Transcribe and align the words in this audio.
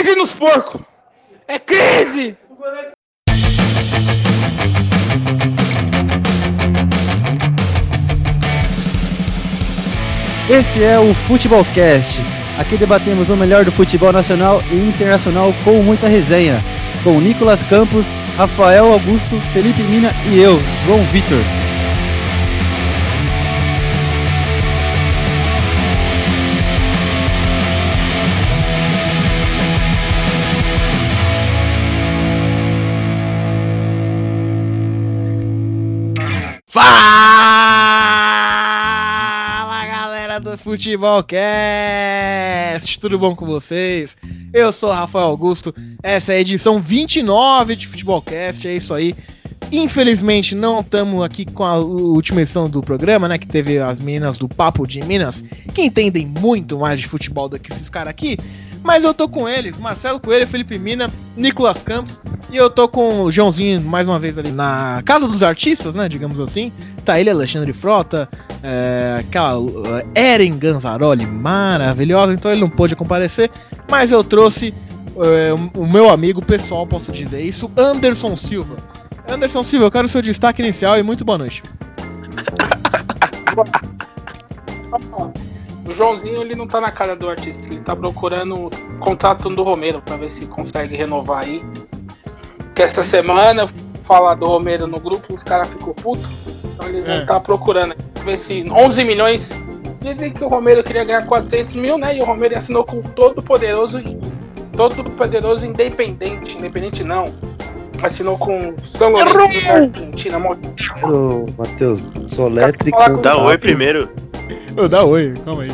crise 0.00 0.16
nos 0.16 0.34
porcos! 0.34 0.80
É 1.46 1.58
crise! 1.58 2.36
Esse 10.48 10.82
é 10.82 10.98
o 10.98 11.14
Futebolcast. 11.14 12.20
Aqui 12.58 12.76
debatemos 12.76 13.28
o 13.28 13.36
melhor 13.36 13.64
do 13.64 13.70
futebol 13.70 14.12
nacional 14.12 14.62
e 14.70 14.76
internacional 14.76 15.52
com 15.64 15.82
muita 15.82 16.08
resenha. 16.08 16.58
Com 17.04 17.20
Nicolas 17.20 17.62
Campos, 17.62 18.06
Rafael 18.36 18.92
Augusto, 18.92 19.38
Felipe 19.52 19.82
Mina 19.82 20.10
e 20.30 20.38
eu, 20.38 20.58
João 20.86 21.02
Vitor. 21.04 21.38
Futebolcast! 40.70 41.40
Tudo 43.00 43.18
bom 43.18 43.34
com 43.34 43.44
vocês? 43.44 44.16
Eu 44.52 44.70
sou 44.70 44.92
Rafael 44.92 45.26
Augusto, 45.26 45.74
essa 46.00 46.32
é 46.32 46.36
a 46.36 46.40
edição 46.40 46.78
29 46.78 47.74
de 47.74 47.88
Futebolcast, 47.88 48.68
é 48.68 48.76
isso 48.76 48.94
aí. 48.94 49.16
Infelizmente 49.72 50.54
não 50.54 50.78
estamos 50.78 51.24
aqui 51.24 51.44
com 51.44 51.64
a 51.64 51.76
última 51.76 52.42
edição 52.42 52.70
do 52.70 52.80
programa, 52.82 53.26
né? 53.26 53.36
Que 53.36 53.48
teve 53.48 53.80
as 53.80 53.98
meninas 53.98 54.38
do 54.38 54.48
Papo 54.48 54.86
de 54.86 55.02
Minas, 55.02 55.42
que 55.74 55.82
entendem 55.82 56.24
muito 56.24 56.78
mais 56.78 57.00
de 57.00 57.08
futebol 57.08 57.48
do 57.48 57.58
que 57.58 57.72
esses 57.72 57.90
caras 57.90 58.10
aqui. 58.10 58.36
Mas 58.82 59.04
eu 59.04 59.12
tô 59.12 59.28
com 59.28 59.48
eles, 59.48 59.78
Marcelo 59.78 60.18
Coelho, 60.18 60.46
Felipe 60.46 60.78
Mina, 60.78 61.10
Nicolas 61.36 61.82
Campos. 61.82 62.20
E 62.50 62.56
eu 62.56 62.68
tô 62.70 62.88
com 62.88 63.22
o 63.22 63.30
Joãozinho 63.30 63.80
mais 63.82 64.08
uma 64.08 64.18
vez 64.18 64.38
ali 64.38 64.50
na 64.50 65.02
Casa 65.04 65.28
dos 65.28 65.42
Artistas, 65.42 65.94
né? 65.94 66.08
Digamos 66.08 66.40
assim. 66.40 66.72
Tá 67.04 67.20
ele, 67.20 67.30
Alexandre 67.30 67.72
Frota, 67.72 68.28
é, 68.62 69.18
aquela 69.20 69.58
uh, 69.58 70.02
Eren 70.14 70.58
Ganzaroli 70.58 71.26
maravilhosa. 71.26 72.32
Então 72.32 72.50
ele 72.50 72.60
não 72.60 72.70
pôde 72.70 72.96
comparecer. 72.96 73.50
Mas 73.88 74.10
eu 74.10 74.24
trouxe 74.24 74.74
é, 75.16 75.52
o 75.78 75.86
meu 75.86 76.08
amigo 76.08 76.44
pessoal, 76.44 76.86
posso 76.86 77.12
dizer 77.12 77.42
isso, 77.42 77.70
Anderson 77.76 78.34
Silva. 78.34 78.76
Anderson 79.28 79.62
Silva, 79.62 79.86
eu 79.86 79.90
quero 79.90 80.06
o 80.06 80.10
seu 80.10 80.22
destaque 80.22 80.62
inicial 80.62 80.98
e 80.98 81.02
muito 81.02 81.24
boa 81.24 81.38
noite. 81.38 81.62
O 85.90 85.94
Joãozinho 85.94 86.40
ele 86.40 86.54
não 86.54 86.68
tá 86.68 86.80
na 86.80 86.92
cara 86.92 87.16
do 87.16 87.28
artista, 87.28 87.66
ele 87.66 87.80
tá 87.80 87.96
procurando 87.96 88.66
o 88.66 88.70
contrato 89.00 89.48
do 89.50 89.62
Romero 89.64 90.00
pra 90.00 90.16
ver 90.16 90.30
se 90.30 90.46
consegue 90.46 90.94
renovar 90.94 91.42
aí. 91.42 91.64
Porque 92.58 92.82
essa 92.82 93.02
semana 93.02 93.68
falar 94.04 94.34
do 94.36 94.46
Romero 94.46 94.86
no 94.86 95.00
grupo, 95.00 95.34
os 95.34 95.42
caras 95.42 95.66
ficou 95.68 95.92
puto. 95.92 96.28
Então 96.74 96.86
eles 96.88 97.04
vão 97.04 97.14
É. 97.16 97.20
estar 97.22 97.40
procurando 97.40 97.96
ver 98.24 98.38
se 98.38 98.64
11 98.70 99.04
milhões. 99.04 99.50
Dizem 100.00 100.32
que 100.32 100.44
o 100.44 100.48
Romero 100.48 100.82
queria 100.84 101.02
ganhar 101.04 101.26
400 101.26 101.74
mil, 101.74 101.98
né? 101.98 102.16
E 102.16 102.20
o 102.20 102.24
Romero 102.24 102.56
assinou 102.56 102.84
com 102.84 103.02
todo 103.02 103.42
poderoso, 103.42 104.00
todo 104.76 105.10
poderoso 105.10 105.66
independente, 105.66 106.56
independente 106.56 107.02
não. 107.02 107.24
Assinou 108.00 108.38
com 108.38 108.74
São 108.82 109.10
Lourenço 109.10 109.66
da 109.66 109.74
Argentina. 109.74 110.38
Matheus, 111.58 112.06
soletre 112.28 112.92
com 112.92 113.20
Dá 113.20 113.36
oi 113.36 113.58
primeiro. 113.58 114.08
Ô, 114.80 114.88
dá 114.88 115.04
oi, 115.04 115.34
calma 115.44 115.62
aí. 115.62 115.70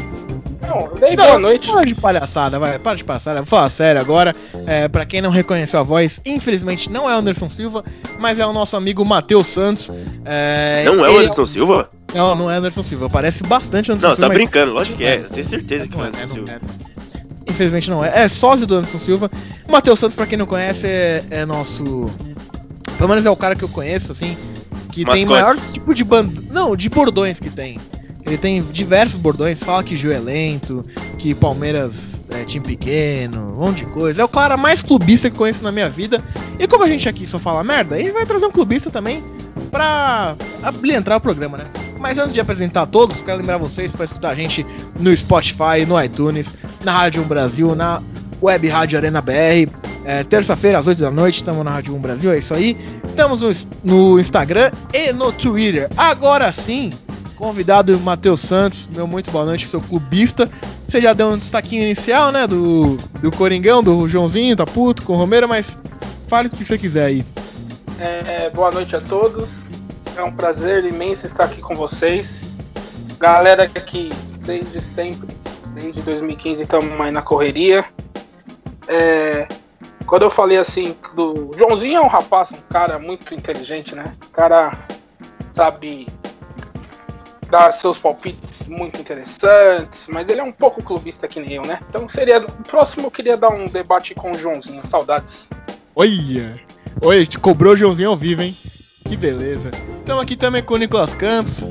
Não, 0.63 1.17
boa 1.17 1.39
noite. 1.39 1.71
Para 1.71 1.85
de 1.85 1.95
palhaçada, 1.95 2.59
vai, 2.59 2.79
para 2.79 2.97
de 2.97 3.05
palhaçada. 3.05 3.37
Vou 3.41 3.47
falar 3.47 3.71
sério 3.71 4.01
agora. 4.01 4.35
É, 4.67 4.89
pra 4.89 5.05
quem 5.07 5.21
não 5.23 5.31
reconheceu 5.31 5.79
a 5.79 5.83
voz, 5.83 6.21
infelizmente 6.27 6.91
não 6.91 7.09
é 7.09 7.15
o 7.15 7.19
Anderson 7.19 7.49
Silva, 7.49 7.85
mas 8.19 8.39
é 8.41 8.47
o 8.47 8.53
nosso 8.53 8.77
amigo 8.77 9.05
Matheus 9.05 9.47
Santos. 9.47 9.91
É, 10.25 10.83
Não 10.85 11.05
é 11.05 11.09
o 11.09 11.13
ele- 11.15 11.25
Anderson 11.25 11.47
Silva? 11.47 11.91
Não, 12.15 12.35
não 12.35 12.51
é 12.51 12.57
Anderson 12.57 12.83
Silva. 12.83 13.09
Parece 13.09 13.43
bastante 13.45 13.93
Anderson 13.93 14.09
Não, 14.09 14.15
Silva. 14.17 14.23
tá 14.23 14.29
mas- 14.29 14.37
brincando, 14.37 14.73
lógico 14.73 14.97
que 14.97 15.05
é. 15.05 15.19
Eu 15.19 15.29
tenho 15.31 15.47
certeza 15.47 15.87
que 15.87 15.93
Não 15.97 15.99
não 15.99 16.05
é 16.05 16.07
é, 16.09 16.11
Anderson 16.25 16.37
não 16.39 16.47
Silva. 16.47 16.61
é. 17.47 17.51
Infelizmente 17.51 17.91
não 17.91 18.05
é. 18.05 18.25
É 18.25 18.29
sósia 18.29 18.67
do 18.67 18.75
Anderson 18.77 18.99
Silva. 18.99 19.31
O 19.69 19.73
Matheus 19.73 19.99
Santos, 20.01 20.17
pra 20.17 20.27
quem 20.27 20.37
não 20.37 20.47
conhece, 20.47 20.87
é, 20.87 21.23
é 21.31 21.45
nosso. 21.47 22.11
Pelo 22.99 23.09
menos 23.09 23.25
é 23.25 23.31
o 23.31 23.37
cara 23.37 23.55
que 23.55 23.63
eu 23.63 23.69
conheço, 23.69 24.11
assim. 24.11 24.37
Que 24.91 25.05
tem 25.05 25.25
Mascote. 25.27 25.27
maior 25.27 25.57
tipo 25.61 25.95
de 25.95 26.03
band... 26.03 26.31
Não, 26.51 26.75
de 26.75 26.89
bordões 26.89 27.39
que 27.39 27.51
tem. 27.51 27.79
Ele 28.27 28.37
tem 28.37 28.61
diversos 28.61 29.17
bordões, 29.17 29.63
fala 29.63 29.85
que 29.85 29.97
Ju 29.97 30.11
é 30.11 30.19
lento, 30.19 30.83
que 31.17 31.33
Palmeiras 31.35 32.17
é 32.31 32.45
time 32.45 32.67
pequeno, 32.67 33.53
um 33.57 33.61
monte 33.61 33.85
de 33.85 33.93
coisa. 33.93 34.21
É 34.21 34.25
o 34.25 34.29
cara 34.29 34.57
mais 34.57 34.83
clubista 34.83 35.31
que 35.31 35.37
conheço 35.37 35.63
na 35.63 35.71
minha 35.71 35.89
vida. 35.89 36.21
E 36.59 36.67
como 36.67 36.83
a 36.83 36.89
gente 36.89 37.09
aqui 37.09 37.27
só 37.27 37.39
fala 37.39 37.63
merda, 37.63 37.95
a 37.95 37.99
gente 37.99 38.11
vai 38.11 38.27
trazer 38.27 38.47
um 38.47 38.51
clubista 38.51 38.91
também 38.91 39.23
pra 39.71 40.35
abrilhantar 40.63 41.19
o 41.19 41.21
programa, 41.21 41.59
né? 41.59 41.65
Mas 42.01 42.19
antes 42.19 42.33
de 42.33 42.41
apresentar 42.41 42.87
todos, 42.87 43.23
quero 43.23 43.39
lembrar 43.39 43.59
vocês 43.59 43.93
para 43.93 44.05
escutar 44.05 44.31
a 44.31 44.35
gente 44.35 44.67
no 44.99 45.17
Spotify, 45.17 45.87
no 45.87 46.03
iTunes, 46.03 46.55
na 46.85 46.93
Rádio 46.93 47.23
1 47.23 47.27
Brasil, 47.27 47.75
na 47.75 48.03
Web 48.43 48.69
Rádio 48.69 48.99
Arena 48.99 49.21
BR. 49.21 49.71
É, 50.05 50.23
Terça-feira, 50.23 50.79
às 50.79 50.87
8 50.87 51.01
da 51.01 51.11
noite, 51.11 51.37
estamos 51.37 51.65
na 51.65 51.71
Rádio 51.71 51.95
1 51.95 51.99
Brasil, 51.99 52.33
é 52.33 52.39
isso 52.39 52.55
aí. 52.55 52.77
Estamos 53.09 53.41
no, 53.41 53.53
no 53.83 54.21
Instagram 54.21 54.71
e 54.93 55.13
no 55.13 55.33
Twitter. 55.33 55.89
Agora 55.97 56.53
sim, 56.53 56.93
convidado 57.37 57.99
Matheus 58.01 58.41
Santos, 58.41 58.89
meu 58.89 59.07
muito 59.07 59.31
boa 59.31 59.45
noite, 59.45 59.69
sou 59.69 59.81
clubista. 59.81 60.51
Você 60.87 61.01
já 61.01 61.13
deu 61.13 61.29
um 61.29 61.39
destaquinho 61.39 61.83
inicial, 61.83 62.33
né? 62.33 62.47
Do, 62.47 62.97
do 63.21 63.31
Coringão, 63.31 63.83
do 63.83 64.09
Joãozinho, 64.09 64.57
tá 64.57 64.65
puto 64.65 65.03
com 65.03 65.13
o 65.13 65.17
Romero, 65.17 65.49
mas 65.49 65.79
fale 66.29 66.49
o 66.49 66.51
que 66.51 66.65
você 66.65 66.79
quiser 66.79 67.05
aí. 67.05 67.25
É, 67.99 68.51
boa 68.51 68.71
noite 68.71 68.97
a 68.97 69.01
todos. 69.01 69.49
É 70.17 70.23
um 70.23 70.33
prazer 70.33 70.85
imenso 70.85 71.27
estar 71.27 71.45
aqui 71.45 71.61
com 71.61 71.75
vocês. 71.75 72.49
Galera 73.19 73.69
que 73.69 74.11
desde 74.41 74.81
sempre, 74.81 75.29
desde 75.75 76.01
2015, 76.03 76.63
estamos 76.63 77.01
aí 77.01 77.11
na 77.11 77.23
correria. 77.23 77.85
É, 78.89 79.47
quando 80.07 80.23
eu 80.23 80.31
falei 80.31 80.57
assim, 80.57 80.97
do 81.15 81.51
Joãozinho 81.57 81.97
é 81.97 82.01
um 82.01 82.09
rapaz, 82.09 82.51
um 82.53 82.73
cara 82.73 82.99
muito 82.99 83.35
inteligente, 83.35 83.95
né? 83.95 84.17
O 84.27 84.31
cara 84.31 84.73
sabe 85.53 86.07
dar 87.51 87.73
seus 87.73 87.99
palpites 87.99 88.67
muito 88.69 89.01
interessantes, 89.01 90.07
mas 90.09 90.29
ele 90.29 90.41
é 90.41 90.45
um 90.45 90.53
pouco 90.53 90.83
clubista 90.83 91.27
que 91.29 91.41
nem 91.41 91.55
eu, 91.55 91.63
né? 91.63 91.81
Então 91.89 92.09
seria. 92.09 92.39
O 92.39 92.63
próximo 92.69 93.07
eu 93.07 93.11
queria 93.11 93.37
dar 93.37 93.51
um 93.51 93.67
debate 93.67 94.15
com 94.15 94.33
o 94.33 94.39
Joãozinho. 94.39 94.87
Saudades. 94.87 95.49
Olha! 95.95 96.55
Olha, 97.03 97.27
te 97.27 97.39
cobrou 97.39 97.75
o 97.75 97.77
Joãozinho 97.77 98.11
ao 98.11 98.17
vivo, 98.17 98.43
hein? 98.43 98.57
Que 99.05 99.17
beleza. 99.17 99.71
Estamos 99.99 100.23
aqui 100.23 100.37
também 100.37 100.63
com 100.63 100.75
o 100.75 100.79
Nicolas 100.79 101.15
Campos. 101.15 101.65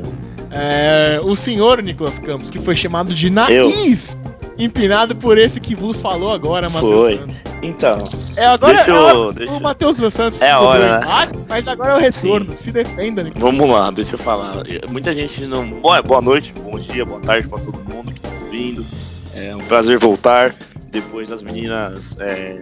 É, 0.52 1.20
o 1.24 1.36
senhor 1.36 1.82
Nicolas 1.82 2.20
Campos, 2.20 2.50
que 2.50 2.60
foi 2.60 2.76
chamado 2.76 3.14
de 3.14 3.30
nariz 3.30 4.18
empinado 4.58 5.16
por 5.16 5.38
esse 5.38 5.60
que 5.60 5.76
vos 5.76 6.02
falou 6.02 6.32
agora, 6.32 6.70
Matheus 6.70 6.94
Foi. 6.94 7.18
Santos. 7.18 7.36
Então, 7.62 8.04
É, 8.36 8.46
agora 8.46 8.74
Deixa 8.76 8.92
é 8.92 8.94
eu- 8.96 9.02
hora 9.02 9.34
deixa 9.34 9.54
o 9.54 9.56
eu- 9.58 9.62
Matheus 9.62 9.98
Santos 10.14 10.42
É 10.42 10.56
hora, 10.56 11.00
né? 11.00 11.08
mas 11.50 11.68
agora 11.68 11.92
é 11.94 11.96
o 11.96 12.00
retorno. 12.00 12.52
Se 12.54 12.72
defenda, 12.72 13.24
Nicolas. 13.24 13.42
vamos 13.56 13.70
lá, 13.70 13.90
deixa 13.92 14.16
eu 14.16 14.20
falar. 14.20 14.54
Muita 14.90 15.12
gente 15.14 15.46
não. 15.48 15.68
Boa, 15.68 16.02
boa 16.02 16.22
noite, 16.22 16.54
bom 16.54 16.78
dia, 16.78 17.06
boa 17.06 17.20
tarde 17.22 17.48
pra 17.48 17.58
todo 17.60 17.78
mundo 17.92 18.14
que 18.14 18.22
tá 18.22 18.30
ouvindo. 18.44 18.86
É 19.34 19.56
um 19.56 19.60
prazer 19.62 19.98
voltar 19.98 20.54
depois 20.92 21.28
das 21.30 21.42
meninas 21.42 22.18
é, 22.20 22.60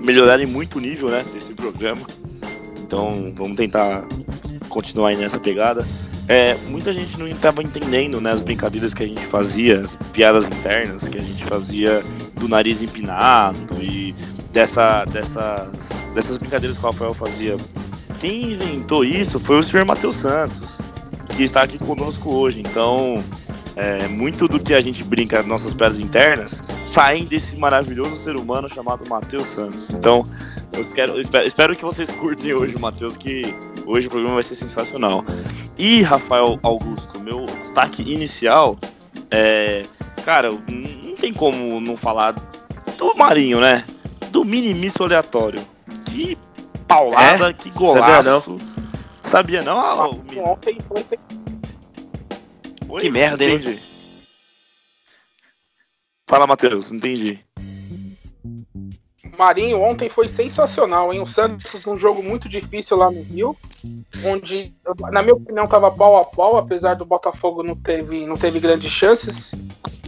melhorarem 0.00 0.46
muito 0.46 0.78
o 0.78 0.80
nível 0.80 1.08
né, 1.08 1.24
desse 1.34 1.52
programa. 1.54 2.02
Então 2.80 3.32
vamos 3.34 3.56
tentar 3.56 4.04
continuar 4.68 5.08
aí 5.08 5.16
nessa 5.16 5.38
pegada. 5.40 5.84
É, 6.26 6.54
muita 6.68 6.92
gente 6.92 7.18
não 7.18 7.26
estava 7.26 7.62
entendendo 7.62 8.20
né, 8.20 8.32
as 8.32 8.40
brincadeiras 8.40 8.94
que 8.94 9.02
a 9.02 9.06
gente 9.06 9.24
fazia, 9.26 9.80
as 9.80 9.96
piadas 10.12 10.46
internas 10.48 11.08
que 11.08 11.18
a 11.18 11.20
gente 11.20 11.44
fazia 11.44 12.02
do 12.34 12.48
nariz 12.48 12.82
empinado 12.82 13.76
e 13.80 14.14
dessa, 14.50 15.04
dessas, 15.04 16.06
dessas 16.14 16.36
brincadeiras 16.38 16.78
que 16.78 16.84
o 16.84 16.90
Rafael 16.90 17.12
fazia. 17.12 17.56
Quem 18.20 18.52
inventou 18.52 19.04
isso 19.04 19.38
foi 19.38 19.58
o 19.58 19.62
senhor 19.62 19.84
Matheus 19.84 20.16
Santos, 20.16 20.80
que 21.36 21.42
está 21.42 21.62
aqui 21.62 21.78
conosco 21.78 22.30
hoje. 22.30 22.60
Então, 22.60 23.22
é, 23.76 24.06
muito 24.06 24.46
do 24.46 24.58
que 24.60 24.72
a 24.72 24.80
gente 24.80 25.02
brinca 25.04 25.38
nas 25.38 25.46
nossas 25.46 25.74
piadas 25.74 25.98
internas 25.98 26.62
saem 26.84 27.24
desse 27.24 27.56
maravilhoso 27.58 28.16
ser 28.16 28.36
humano 28.36 28.68
chamado 28.68 29.06
Matheus 29.08 29.48
Santos. 29.48 29.90
Então, 29.90 30.24
eu, 30.72 30.84
quero, 30.86 31.20
espero, 31.20 31.46
espero 31.46 31.76
que 31.76 31.82
vocês 31.82 32.10
curtem 32.10 32.54
hoje 32.54 32.76
o 32.76 32.80
Matheus, 32.80 33.16
que 33.16 33.54
hoje 33.84 34.06
o 34.06 34.10
programa 34.10 34.34
vai 34.34 34.42
ser 34.42 34.54
sensacional. 34.54 35.24
E 35.76 36.02
Rafael 36.02 36.58
Augusto, 36.62 37.18
meu 37.20 37.44
destaque 37.46 38.02
inicial 38.02 38.78
é. 39.30 39.82
Cara, 40.24 40.50
não 40.50 41.04
não 41.04 41.16
tem 41.16 41.32
como 41.32 41.80
não 41.80 41.96
falar 41.96 42.32
do 42.32 43.14
Marinho, 43.16 43.60
né? 43.60 43.84
Do 44.30 44.44
minimício 44.44 45.04
aleatório. 45.04 45.64
Que 46.06 46.36
paulada, 46.86 47.52
que 47.52 47.70
golaço. 47.70 48.58
Sabia 49.22 49.62
não? 49.62 49.78
Ah, 49.78 50.08
o 50.08 50.14
Mi- 50.30 50.38
Ontem 50.40 50.78
foi 50.86 51.02
sem 51.08 51.18
Oi? 52.88 53.00
Que 53.02 53.10
merda, 53.10 53.44
hein? 53.44 53.54
Entendi. 53.56 53.80
Fala, 56.28 56.46
Matheus, 56.46 56.90
não 56.90 56.98
entendi. 56.98 57.40
Marinho 59.38 59.80
ontem 59.82 60.08
foi 60.08 60.28
sensacional, 60.28 61.12
hein? 61.12 61.20
O 61.20 61.26
Santos 61.26 61.84
num 61.84 61.96
jogo 61.98 62.22
muito 62.22 62.48
difícil 62.48 62.96
lá 62.96 63.10
no 63.10 63.22
Rio, 63.22 63.56
onde, 64.24 64.72
na 65.12 65.22
minha 65.22 65.34
opinião, 65.34 65.66
tava 65.66 65.90
pau 65.90 66.16
a 66.18 66.24
pau, 66.24 66.56
apesar 66.56 66.94
do 66.94 67.04
Botafogo 67.04 67.62
não 67.62 67.74
teve, 67.76 68.26
não 68.26 68.36
teve 68.36 68.58
grandes 68.60 68.90
chances. 68.90 69.54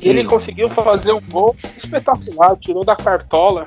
E 0.00 0.08
ele 0.08 0.24
conseguiu 0.24 0.68
fazer 0.68 1.12
um 1.12 1.20
gol 1.30 1.56
espetacular, 1.76 2.56
tirou 2.56 2.84
da 2.84 2.94
cartola. 2.96 3.64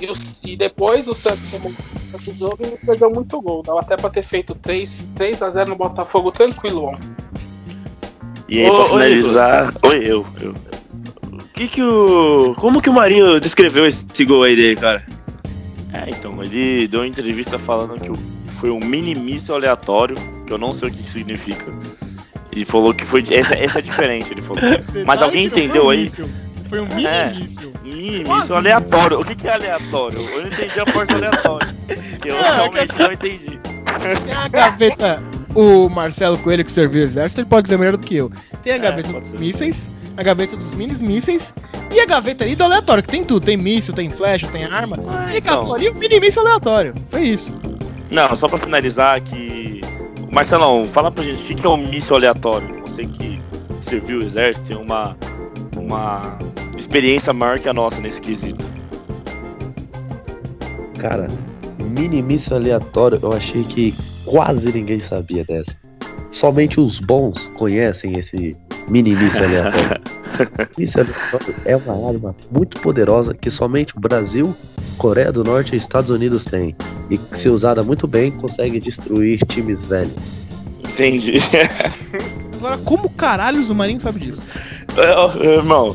E, 0.00 0.06
o- 0.06 0.14
e 0.44 0.56
depois 0.56 1.08
o 1.08 1.14
Santos 1.14 1.50
tomou 1.50 1.72
esse 2.14 2.30
jogo 2.38 2.58
e 2.60 2.84
perdeu 2.86 3.10
muito 3.10 3.40
gol. 3.40 3.62
Dava 3.62 3.80
até 3.80 3.96
pra 3.96 4.10
ter 4.10 4.22
feito 4.22 4.54
3, 4.54 5.08
3 5.14 5.42
a 5.42 5.50
0 5.50 5.70
no 5.70 5.76
Botafogo 5.76 6.30
tranquilo 6.30 6.84
ontem. 6.84 7.08
E 8.48 8.60
aí, 8.62 8.70
ô, 8.70 8.84
finalizar. 8.86 9.74
Oi, 9.82 9.98
eu, 10.04 10.26
eu. 10.40 10.54
O 11.56 11.58
que 11.58 11.68
que 11.68 11.82
o. 11.82 12.54
Como 12.58 12.82
que 12.82 12.90
o 12.90 12.92
Marinho 12.92 13.40
descreveu 13.40 13.86
esse 13.86 14.04
gol 14.26 14.42
aí 14.42 14.54
dele, 14.54 14.76
cara? 14.76 15.02
É, 15.90 16.10
então, 16.10 16.42
ele 16.44 16.86
deu 16.86 17.00
uma 17.00 17.06
entrevista 17.06 17.58
falando 17.58 17.98
que 17.98 18.10
foi 18.52 18.68
um 18.70 18.78
mini 18.78 19.14
míssil 19.14 19.54
aleatório, 19.54 20.16
que 20.46 20.52
eu 20.52 20.58
não 20.58 20.70
sei 20.70 20.90
o 20.90 20.92
que, 20.92 21.02
que 21.02 21.08
significa. 21.08 21.64
E 22.54 22.62
falou 22.66 22.92
que 22.92 23.06
foi. 23.06 23.24
Essa, 23.30 23.54
essa 23.54 23.78
é 23.78 23.82
diferente, 23.82 24.34
ele 24.34 24.42
falou. 24.42 24.62
Mas 25.06 25.22
alguém 25.22 25.46
entendeu 25.46 25.88
aí? 25.88 26.10
Foi 26.68 26.78
um 26.80 26.86
mini 26.88 27.06
É. 27.06 27.32
míssil. 27.34 27.72
Mini 27.82 28.24
míssil 28.24 28.56
aleatório. 28.56 29.20
O 29.20 29.24
que, 29.24 29.34
que 29.34 29.48
é 29.48 29.54
aleatório? 29.54 30.18
Eu 30.20 30.40
não 30.42 30.48
entendi 30.48 30.78
a 30.78 30.84
parte 30.84 31.14
aleatório. 31.14 31.68
Que 32.20 32.28
eu 32.28 32.36
É, 32.36 32.54
realmente 32.54 32.98
não 32.98 33.12
entendi. 33.12 33.58
Tem 34.26 34.34
a 34.34 34.48
gaveta. 34.48 35.22
O 35.54 35.88
Marcelo 35.88 36.36
Coelho, 36.36 36.62
que 36.62 36.70
serviu 36.70 37.00
o 37.00 37.04
exército, 37.04 37.40
ele 37.40 37.48
pode 37.48 37.62
dizer 37.64 37.78
melhor 37.78 37.96
do 37.96 38.02
que 38.06 38.14
eu. 38.14 38.30
Tem 38.62 38.74
a 38.74 38.76
É, 38.76 38.78
gaveta 38.78 39.24
ser. 39.24 39.40
mísseis, 39.40 39.88
a 40.16 40.22
gaveta 40.22 40.56
dos 40.56 40.74
mini 40.74 40.94
mísseis 40.94 41.52
e 41.92 42.00
a 42.00 42.06
gaveta 42.06 42.44
ali 42.44 42.56
do 42.56 42.64
aleatório, 42.64 43.02
que 43.02 43.10
tem 43.10 43.24
tudo. 43.24 43.44
Tem 43.44 43.56
míssil, 43.56 43.94
tem 43.94 44.08
flecha, 44.10 44.46
tem 44.48 44.64
arma. 44.64 44.96
Ele 45.28 45.38
então. 45.38 45.60
catou 45.60 45.74
ali 45.74 45.90
um 45.90 45.94
mini 45.94 46.18
míssil 46.18 46.42
aleatório. 46.42 46.94
Foi 47.06 47.22
isso. 47.22 47.54
Não, 48.10 48.34
só 48.34 48.48
pra 48.48 48.58
finalizar 48.58 49.20
que. 49.20 49.80
Marcelão, 50.30 50.84
fala 50.84 51.10
pra 51.10 51.24
gente 51.24 51.42
o 51.42 51.46
que, 51.46 51.54
que 51.54 51.66
é 51.66 51.70
um 51.70 51.76
míssil 51.76 52.16
aleatório. 52.16 52.82
Você 52.84 53.06
que 53.06 53.40
serviu 53.80 54.18
o 54.18 54.22
exército 54.22 54.68
tem 54.68 54.76
uma, 54.76 55.16
uma 55.76 56.38
experiência 56.76 57.32
maior 57.32 57.58
que 57.58 57.68
a 57.68 57.72
nossa 57.72 58.00
nesse 58.00 58.20
quesito. 58.20 58.64
Cara, 60.98 61.26
mini 61.78 62.22
míssil 62.22 62.56
aleatório, 62.56 63.18
eu 63.22 63.32
achei 63.32 63.62
que 63.62 63.94
quase 64.24 64.72
ninguém 64.72 64.98
sabia 64.98 65.44
dessa. 65.44 65.76
Somente 66.30 66.80
os 66.80 66.98
bons 66.98 67.50
conhecem 67.54 68.18
esse 68.18 68.56
mini 68.88 69.14
míssil 69.14 69.44
aleatório. 69.44 70.00
míssil 70.78 71.00
aleatório 71.02 71.54
é 71.64 71.76
uma 71.76 72.08
arma 72.08 72.36
muito 72.50 72.80
poderosa 72.80 73.34
que 73.34 73.50
somente 73.50 73.96
o 73.96 74.00
Brasil, 74.00 74.54
Coreia 74.98 75.30
do 75.32 75.44
Norte 75.44 75.74
e 75.74 75.76
Estados 75.76 76.10
Unidos 76.10 76.44
têm. 76.44 76.74
E 77.10 77.16
que, 77.18 77.38
se 77.38 77.48
usada 77.48 77.82
muito 77.82 78.06
bem, 78.06 78.30
consegue 78.32 78.80
destruir 78.80 79.38
times 79.46 79.82
velhos. 79.82 80.12
Entendi. 80.80 81.34
Agora, 82.56 82.78
como 82.78 83.08
caralhos 83.10 83.68
o 83.70 83.74
Marinho 83.74 84.00
sabe 84.00 84.20
disso? 84.20 84.42
Ô, 84.96 85.42
Irmão, 85.44 85.94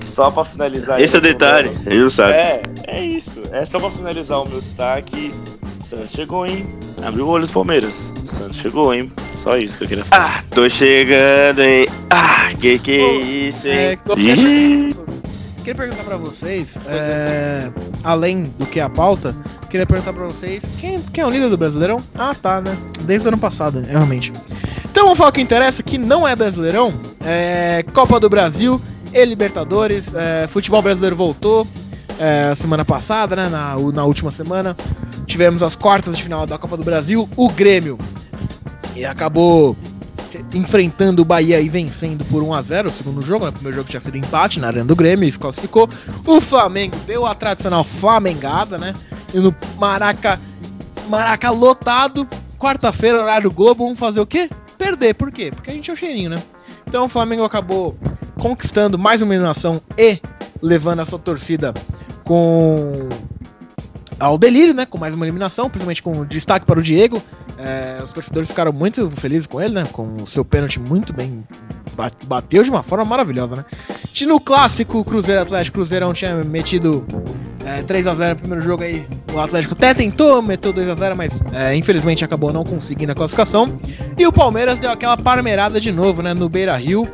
só 0.00 0.30
pra 0.30 0.44
finalizar. 0.44 1.00
Esse 1.00 1.16
é 1.16 1.18
o 1.18 1.22
aí, 1.22 1.28
detalhe, 1.32 1.68
meu- 1.70 1.92
ele 1.92 2.02
não 2.04 2.10
sabe. 2.10 2.32
É, 2.32 2.62
é 2.86 3.04
isso. 3.04 3.42
É 3.50 3.64
só 3.64 3.80
pra 3.80 3.90
finalizar 3.90 4.40
o 4.40 4.48
meu 4.48 4.60
destaque. 4.60 5.34
Santos 5.86 6.10
chegou, 6.10 6.44
hein? 6.44 6.66
Abriu 7.06 7.26
o 7.26 7.28
olho 7.28 7.46
Palmeiras. 7.46 8.12
Santos 8.24 8.56
chegou, 8.56 8.92
hein? 8.92 9.10
Só 9.36 9.56
isso 9.56 9.78
que 9.78 9.84
eu 9.84 9.88
queria 9.88 10.04
falar. 10.04 10.38
Ah, 10.40 10.44
tô 10.50 10.68
chegando, 10.68 11.60
hein? 11.62 11.86
Ah, 12.10 12.48
que 12.60 12.76
que 12.80 12.90
é 12.90 13.14
isso, 13.20 13.68
É, 13.68 13.92
hein? 13.92 13.98
eu 14.08 14.18
Ih, 14.18 14.96
queria 15.58 15.74
perguntar 15.76 16.02
pra 16.02 16.16
vocês, 16.16 16.76
é, 16.88 17.70
além 18.02 18.52
do 18.58 18.66
que 18.66 18.80
a 18.80 18.90
pauta, 18.90 19.32
queria 19.70 19.86
perguntar 19.86 20.12
pra 20.12 20.24
vocês 20.26 20.64
quem, 20.80 21.00
quem 21.12 21.22
é 21.22 21.26
o 21.26 21.30
líder 21.30 21.50
do 21.50 21.56
Brasileirão? 21.56 22.02
Ah, 22.16 22.34
tá, 22.34 22.60
né? 22.60 22.76
Desde 23.02 23.24
o 23.24 23.28
ano 23.28 23.38
passado, 23.38 23.80
realmente. 23.88 24.32
Então 24.90 25.04
vamos 25.04 25.18
falar 25.18 25.30
o 25.30 25.32
que 25.32 25.40
interessa, 25.40 25.84
que 25.84 25.98
não 25.98 26.26
é 26.26 26.34
Brasileirão, 26.34 26.92
é 27.24 27.84
Copa 27.94 28.18
do 28.18 28.28
Brasil 28.28 28.80
e 29.12 29.24
Libertadores, 29.24 30.12
é, 30.16 30.48
futebol 30.48 30.82
brasileiro 30.82 31.14
voltou 31.14 31.64
é, 32.18 32.54
semana 32.54 32.84
passada, 32.84 33.36
né? 33.36 33.48
Na, 33.48 33.76
na 33.92 34.04
última 34.04 34.30
semana. 34.30 34.76
Tivemos 35.26 35.62
as 35.62 35.76
quartas 35.76 36.16
de 36.16 36.22
final 36.22 36.46
da 36.46 36.58
Copa 36.58 36.76
do 36.76 36.84
Brasil, 36.84 37.28
o 37.36 37.48
Grêmio 37.48 37.98
e 38.96 39.04
acabou 39.04 39.76
enfrentando 40.52 41.22
o 41.22 41.24
Bahia 41.24 41.60
e 41.60 41.68
vencendo 41.68 42.24
por 42.26 42.42
1 42.42 42.54
a 42.54 42.62
0 42.62 42.88
o 42.88 42.92
segundo 42.92 43.22
jogo, 43.22 43.44
né? 43.44 43.50
O 43.50 43.52
primeiro 43.52 43.76
jogo 43.76 43.88
tinha 43.88 44.00
sido 44.00 44.16
empate 44.16 44.58
na 44.58 44.68
arena 44.68 44.84
do 44.84 44.96
Grêmio 44.96 45.28
e 45.28 45.32
se 45.32 45.38
classificou. 45.38 45.88
O 46.26 46.40
Flamengo 46.40 46.96
deu 47.06 47.26
a 47.26 47.34
tradicional 47.34 47.84
flamengada, 47.84 48.78
né? 48.78 48.94
E 49.34 49.38
no 49.38 49.54
Maraca, 49.76 50.40
Maraca 51.08 51.50
lotado, 51.50 52.26
quarta-feira, 52.58 53.22
horário 53.22 53.50
Globo, 53.50 53.84
vamos 53.84 53.98
fazer 53.98 54.20
o 54.20 54.26
quê? 54.26 54.48
Perder, 54.78 55.14
por 55.14 55.30
quê? 55.30 55.50
Porque 55.54 55.70
a 55.70 55.74
gente 55.74 55.90
é 55.90 55.94
o 55.94 55.96
cheirinho, 55.96 56.30
né? 56.30 56.42
Então 56.86 57.04
o 57.04 57.08
Flamengo 57.08 57.44
acabou 57.44 57.96
conquistando 58.38 58.98
mais 58.98 59.22
uma 59.22 59.34
eliminação 59.34 59.80
e 59.96 60.20
levando 60.62 61.00
a 61.00 61.06
sua 61.06 61.18
torcida 61.18 61.74
com 62.26 63.08
ao 64.18 64.38
delírio, 64.38 64.74
né? 64.74 64.86
Com 64.86 64.98
mais 64.98 65.14
uma 65.14 65.24
eliminação, 65.24 65.68
principalmente 65.68 66.02
com 66.02 66.24
destaque 66.24 66.64
para 66.66 66.78
o 66.78 66.82
Diego. 66.82 67.22
É, 67.58 67.98
os 68.02 68.12
torcedores 68.12 68.48
ficaram 68.50 68.72
muito 68.72 69.10
felizes 69.10 69.46
com 69.46 69.60
ele, 69.60 69.74
né? 69.74 69.84
Com 69.92 70.14
o 70.22 70.26
seu 70.26 70.44
pênalti 70.44 70.78
muito 70.80 71.12
bem. 71.12 71.44
ba- 71.94 72.10
Bateu 72.26 72.62
de 72.62 72.70
uma 72.70 72.82
forma 72.82 73.04
maravilhosa, 73.04 73.56
né? 73.56 73.64
E 74.18 74.26
no 74.26 74.40
clássico 74.40 75.04
Cruzeiro 75.04 75.42
Atlético, 75.42 75.76
Cruzeirão 75.78 76.12
tinha 76.14 76.34
metido 76.44 77.04
é, 77.64 77.82
3x0 77.82 78.30
no 78.30 78.36
primeiro 78.36 78.62
jogo 78.64 78.82
aí. 78.82 79.06
O 79.34 79.38
Atlético 79.40 79.74
até 79.74 79.92
tentou, 79.92 80.40
meteu 80.40 80.72
2x0, 80.72 81.14
mas 81.14 81.42
é, 81.52 81.74
infelizmente 81.76 82.24
acabou 82.24 82.50
não 82.52 82.64
conseguindo 82.64 83.12
a 83.12 83.14
classificação. 83.14 83.66
E 84.16 84.26
o 84.26 84.32
Palmeiras 84.32 84.78
deu 84.78 84.90
aquela 84.90 85.16
parmeirada 85.18 85.78
de 85.78 85.92
novo, 85.92 86.22
né? 86.22 86.32
No 86.32 86.48
Beira 86.48 86.74
Rio. 86.76 87.06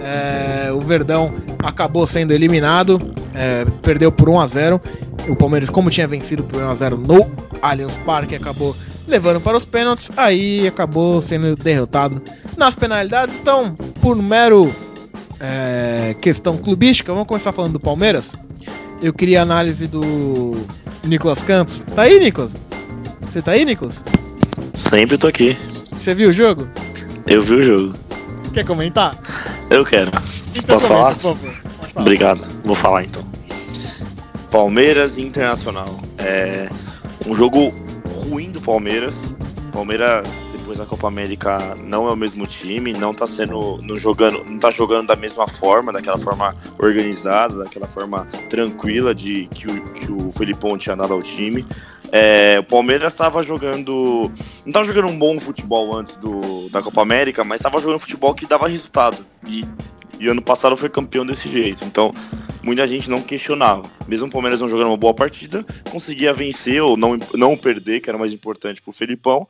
É, 0.00 0.70
o 0.72 0.80
Verdão 0.80 1.32
acabou 1.62 2.06
sendo 2.06 2.32
eliminado, 2.32 3.00
é, 3.34 3.64
perdeu 3.82 4.12
por 4.12 4.28
1x0. 4.28 4.80
O 5.28 5.36
Palmeiras, 5.36 5.68
como 5.68 5.90
tinha 5.90 6.06
vencido 6.06 6.42
por 6.42 6.60
1x0 6.60 6.96
no 6.96 7.30
Allianz 7.60 7.98
Parque, 7.98 8.34
acabou 8.34 8.74
levando 9.06 9.40
para 9.40 9.56
os 9.56 9.64
pênaltis. 9.64 10.10
Aí 10.16 10.66
acabou 10.66 11.20
sendo 11.20 11.56
derrotado 11.56 12.22
nas 12.56 12.74
penalidades. 12.74 13.36
Então, 13.36 13.74
por 14.00 14.16
mero 14.16 14.72
é, 15.40 16.14
questão 16.20 16.56
clubística, 16.56 17.12
vamos 17.12 17.28
começar 17.28 17.52
falando 17.52 17.72
do 17.72 17.80
Palmeiras. 17.80 18.32
Eu 19.02 19.12
queria 19.12 19.40
a 19.40 19.42
análise 19.42 19.86
do 19.86 20.56
Nicolas 21.04 21.42
Campos. 21.42 21.80
Tá 21.94 22.02
aí, 22.02 22.18
Nicolas? 22.18 22.50
Você 23.22 23.42
tá 23.42 23.52
aí, 23.52 23.64
Nicolas? 23.64 23.94
Sempre 24.74 25.16
tô 25.18 25.26
aqui. 25.26 25.56
Você 25.92 26.14
viu 26.14 26.30
o 26.30 26.32
jogo? 26.32 26.66
Eu 27.26 27.42
vi 27.42 27.54
o 27.54 27.62
jogo. 27.62 27.94
Quer 28.52 28.64
comentar? 28.64 29.14
Eu 29.70 29.84
quero. 29.84 30.10
Então 30.54 30.76
Posso 30.76 30.88
falar? 30.88 31.14
falar. 31.14 31.36
Obrigado. 31.94 32.40
Vou 32.64 32.74
falar 32.74 33.04
então. 33.04 33.26
Palmeiras 34.50 35.18
e 35.18 35.22
Internacional. 35.22 36.00
É 36.18 36.68
um 37.26 37.34
jogo 37.34 37.72
ruim 38.14 38.50
do 38.50 38.60
Palmeiras. 38.60 39.30
Palmeiras 39.72 40.44
depois 40.52 40.78
da 40.78 40.86
Copa 40.86 41.08
América 41.08 41.76
não 41.84 42.08
é 42.08 42.12
o 42.12 42.16
mesmo 42.16 42.46
time, 42.46 42.92
não 42.92 43.14
tá 43.14 43.26
sendo 43.26 43.78
não 43.82 43.96
jogando, 43.96 44.44
não 44.44 44.58
tá 44.58 44.70
jogando 44.70 45.06
da 45.06 45.16
mesma 45.16 45.46
forma, 45.46 45.92
daquela 45.92 46.18
forma 46.18 46.54
organizada, 46.78 47.58
daquela 47.64 47.86
forma 47.86 48.26
tranquila 48.50 49.14
de 49.14 49.46
que 49.46 49.66
o, 49.66 49.84
que 49.92 50.12
o 50.12 50.32
Felipão 50.32 50.76
tinha 50.76 50.96
dado 50.96 51.12
ao 51.12 51.22
time. 51.22 51.64
É, 52.10 52.58
o 52.60 52.64
Palmeiras 52.64 53.12
estava 53.12 53.42
jogando. 53.42 54.30
Não 54.60 54.68
estava 54.68 54.84
jogando 54.84 55.08
um 55.08 55.18
bom 55.18 55.38
futebol 55.38 55.94
antes 55.94 56.16
do, 56.16 56.68
da 56.70 56.82
Copa 56.82 57.02
América, 57.02 57.44
mas 57.44 57.60
estava 57.60 57.80
jogando 57.80 58.00
futebol 58.00 58.34
que 58.34 58.46
dava 58.46 58.68
resultado. 58.68 59.24
E, 59.46 59.64
e 60.18 60.28
ano 60.28 60.42
passado 60.42 60.76
foi 60.76 60.88
campeão 60.88 61.26
desse 61.26 61.48
jeito. 61.48 61.84
Então, 61.84 62.12
muita 62.62 62.86
gente 62.86 63.10
não 63.10 63.22
questionava. 63.22 63.82
Mesmo 64.06 64.26
o 64.26 64.30
Palmeiras 64.30 64.60
não 64.60 64.68
jogando 64.68 64.88
uma 64.88 64.96
boa 64.96 65.14
partida, 65.14 65.64
conseguia 65.90 66.32
vencer 66.32 66.82
ou 66.82 66.96
não, 66.96 67.18
não 67.34 67.56
perder, 67.56 68.00
que 68.00 68.08
era 68.08 68.18
mais 68.18 68.32
importante 68.32 68.82
pro 68.82 68.92
Felipão, 68.92 69.46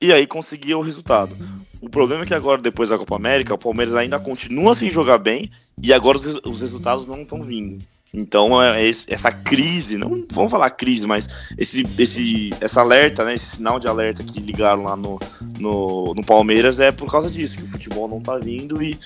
e 0.00 0.12
aí 0.12 0.26
conseguia 0.26 0.76
o 0.76 0.82
resultado. 0.82 1.36
O 1.80 1.88
problema 1.88 2.24
é 2.24 2.26
que 2.26 2.34
agora, 2.34 2.60
depois 2.60 2.90
da 2.90 2.98
Copa 2.98 3.16
América, 3.16 3.54
o 3.54 3.58
Palmeiras 3.58 3.94
ainda 3.94 4.18
continua 4.18 4.74
sem 4.74 4.90
jogar 4.90 5.18
bem, 5.18 5.50
e 5.82 5.92
agora 5.92 6.18
os, 6.18 6.26
os 6.44 6.60
resultados 6.60 7.06
não 7.06 7.22
estão 7.22 7.42
vindo. 7.42 7.84
Então, 8.14 8.62
é 8.62 8.86
essa 8.88 9.32
crise, 9.32 9.96
não 9.96 10.26
vamos 10.30 10.50
falar 10.50 10.68
crise, 10.68 11.06
mas 11.06 11.26
esse, 11.56 11.82
esse, 11.98 12.50
essa 12.60 12.82
alerta, 12.82 13.24
né, 13.24 13.34
esse 13.34 13.56
sinal 13.56 13.80
de 13.80 13.88
alerta 13.88 14.22
que 14.22 14.38
ligaram 14.38 14.82
lá 14.82 14.94
no, 14.94 15.18
no, 15.58 16.12
no 16.12 16.22
Palmeiras 16.22 16.78
é 16.78 16.92
por 16.92 17.10
causa 17.10 17.30
disso, 17.30 17.56
que 17.56 17.64
o 17.64 17.68
futebol 17.68 18.06
não 18.06 18.20
tá 18.20 18.36
vindo 18.36 18.82
e 18.82 19.00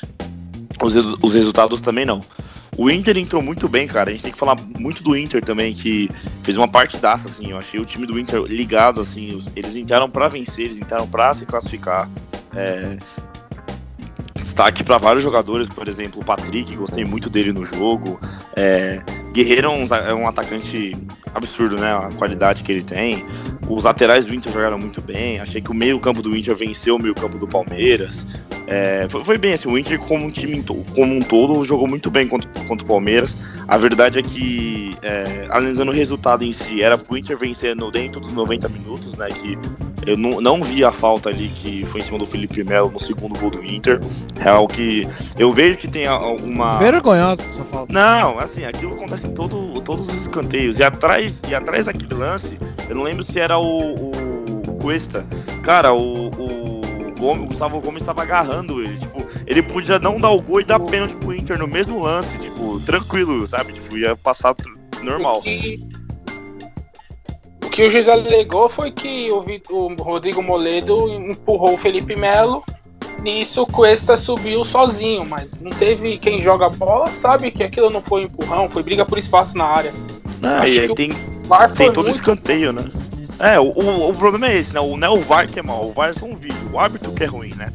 os, 0.82 0.96
os 1.22 1.34
resultados 1.34 1.80
também 1.80 2.04
não. 2.04 2.20
O 2.76 2.90
Inter 2.90 3.16
entrou 3.16 3.40
muito 3.40 3.68
bem, 3.68 3.86
cara. 3.86 4.10
A 4.10 4.12
gente 4.12 4.24
tem 4.24 4.32
que 4.32 4.38
falar 4.38 4.56
muito 4.78 5.02
do 5.02 5.16
Inter 5.16 5.42
também, 5.42 5.72
que 5.72 6.10
fez 6.42 6.58
uma 6.58 6.68
partidaça, 6.68 7.26
assim. 7.26 7.52
Eu 7.52 7.58
achei 7.58 7.80
o 7.80 7.86
time 7.86 8.06
do 8.06 8.18
Inter 8.18 8.42
ligado, 8.42 9.00
assim. 9.00 9.42
Eles 9.54 9.76
entraram 9.76 10.10
pra 10.10 10.28
vencer, 10.28 10.66
eles 10.66 10.78
entraram 10.78 11.06
pra 11.08 11.32
se 11.32 11.46
classificar. 11.46 12.10
É, 12.54 12.98
Destaque 14.46 14.84
pra 14.84 14.96
vários 14.96 15.24
jogadores, 15.24 15.68
por 15.68 15.88
exemplo, 15.88 16.22
o 16.22 16.24
Patrick, 16.24 16.76
gostei 16.76 17.04
muito 17.04 17.28
dele 17.28 17.52
no 17.52 17.66
jogo. 17.66 18.20
É, 18.54 19.02
Guerreiro 19.32 19.66
é 19.66 19.70
um, 19.70 19.84
é 19.96 20.14
um 20.14 20.28
atacante 20.28 20.96
absurdo, 21.34 21.76
né? 21.76 21.92
A 21.92 22.10
qualidade 22.16 22.62
que 22.62 22.70
ele 22.70 22.84
tem. 22.84 23.26
Os 23.68 23.82
laterais 23.82 24.24
do 24.24 24.32
Inter 24.32 24.52
jogaram 24.52 24.78
muito 24.78 25.00
bem. 25.00 25.40
Achei 25.40 25.60
que 25.60 25.72
o 25.72 25.74
meio-campo 25.74 26.22
do 26.22 26.36
Inter 26.36 26.54
venceu 26.54 26.94
o 26.94 26.98
meio-campo 27.02 27.36
do 27.38 27.48
Palmeiras. 27.48 28.24
É, 28.68 29.08
foi, 29.10 29.24
foi, 29.24 29.36
bem 29.36 29.52
assim, 29.52 29.68
o 29.68 29.76
Inter 29.76 29.98
como 29.98 30.24
um 30.24 30.30
time 30.30 30.62
como 30.62 31.12
um 31.12 31.20
todo 31.20 31.64
jogou 31.64 31.88
muito 31.88 32.08
bem 32.08 32.28
contra, 32.28 32.48
contra 32.68 32.84
o 32.84 32.88
Palmeiras. 32.88 33.36
A 33.66 33.76
verdade 33.76 34.20
é 34.20 34.22
que, 34.22 34.96
é, 35.02 35.46
analisando 35.50 35.90
o 35.90 35.94
resultado 35.94 36.44
em 36.44 36.52
si, 36.52 36.84
era 36.84 36.96
pro 36.96 37.18
Inter 37.18 37.36
vencendo 37.36 37.90
dentro 37.90 38.20
dos 38.20 38.32
90 38.32 38.68
minutos, 38.68 39.16
né? 39.16 39.26
Que 39.26 39.58
eu 40.06 40.16
não, 40.16 40.40
não 40.40 40.62
vi 40.62 40.84
a 40.84 40.92
falta 40.92 41.28
ali 41.28 41.48
que 41.48 41.84
foi 41.86 42.00
em 42.00 42.04
cima 42.04 42.18
do 42.18 42.26
Felipe 42.26 42.62
Melo 42.62 42.90
no 42.90 43.00
segundo 43.00 43.38
gol 43.38 43.50
do 43.50 43.64
Inter. 43.64 44.00
É 44.44 44.48
algo 44.48 44.72
que 44.72 45.06
eu 45.38 45.52
vejo 45.52 45.76
que 45.76 45.88
tem 45.88 46.06
uma. 46.08 46.78
Vergonhosa 46.78 47.42
essa 47.42 47.64
falta. 47.64 47.92
Não, 47.92 48.38
assim, 48.38 48.64
aquilo 48.64 48.94
acontece 48.94 49.26
em 49.26 49.32
todo, 49.32 49.80
todos 49.82 50.08
os 50.08 50.14
escanteios. 50.14 50.78
E 50.78 50.84
atrás, 50.84 51.42
e 51.48 51.54
atrás 51.54 51.86
daquele 51.86 52.14
lance, 52.14 52.56
eu 52.88 52.94
não 52.94 53.02
lembro 53.02 53.24
se 53.24 53.40
era 53.40 53.58
o, 53.58 54.10
o 54.10 54.78
Cuesta. 54.80 55.26
Cara, 55.62 55.92
o, 55.92 56.28
o, 56.28 56.76
Gomes, 57.18 57.44
o 57.44 57.46
Gustavo 57.48 57.80
Gomes 57.80 58.02
estava 58.02 58.22
agarrando 58.22 58.80
ele. 58.80 58.98
Tipo, 58.98 59.26
ele 59.46 59.62
podia 59.62 59.98
não 59.98 60.18
dar 60.18 60.30
o 60.30 60.40
gol 60.40 60.60
e 60.60 60.64
dar 60.64 60.78
pênalti 60.78 61.16
pro 61.16 61.34
Inter 61.34 61.58
no 61.58 61.66
mesmo 61.66 62.00
lance, 62.00 62.38
tipo, 62.38 62.78
tranquilo, 62.80 63.46
sabe? 63.46 63.72
Tipo, 63.72 63.96
ia 63.96 64.14
passar 64.16 64.54
normal. 65.02 65.38
O 65.38 65.42
que, 65.42 65.84
que 67.76 67.82
o 67.82 67.90
juiz 67.90 68.08
alegou 68.08 68.70
foi 68.70 68.90
que 68.90 69.30
o, 69.30 69.44
o 69.70 69.94
Rodrigo 70.02 70.42
Moledo 70.42 71.10
empurrou 71.10 71.74
o 71.74 71.76
Felipe 71.76 72.16
Melo. 72.16 72.64
Nisso 73.22 73.64
o 73.64 73.66
Cuesta 73.66 74.16
subiu 74.16 74.64
sozinho, 74.64 75.26
mas 75.26 75.52
não 75.60 75.70
teve 75.70 76.16
quem 76.16 76.40
joga 76.40 76.70
bola, 76.70 77.08
sabe 77.08 77.50
que 77.50 77.62
aquilo 77.62 77.90
não 77.90 78.00
foi 78.00 78.22
empurrão, 78.22 78.66
foi 78.66 78.82
briga 78.82 79.04
por 79.04 79.18
espaço 79.18 79.58
na 79.58 79.64
área. 79.64 79.92
Ah, 80.42 80.66
e 80.66 80.88
tem, 80.94 81.10
tem 81.76 81.92
todo 81.92 82.04
muito... 82.04 82.14
escanteio, 82.14 82.72
né? 82.72 82.84
É, 83.38 83.60
o, 83.60 83.64
o, 83.64 84.08
o, 84.08 84.14
problema 84.14 84.48
é 84.48 84.56
esse, 84.56 84.72
né? 84.72 84.80
O, 84.80 84.96
não 84.96 85.08
é 85.08 85.10
o 85.10 85.20
VAR 85.20 85.46
que 85.46 85.60
é 85.60 85.62
mal, 85.62 85.84
o 85.84 85.92
VAR 85.92 86.10
é 86.10 86.14
só 86.14 86.24
um 86.24 86.34
vídeo, 86.34 86.56
o 86.72 86.78
árbitro 86.78 87.12
que 87.12 87.24
é 87.24 87.26
ruim, 87.26 87.52
né? 87.56 87.70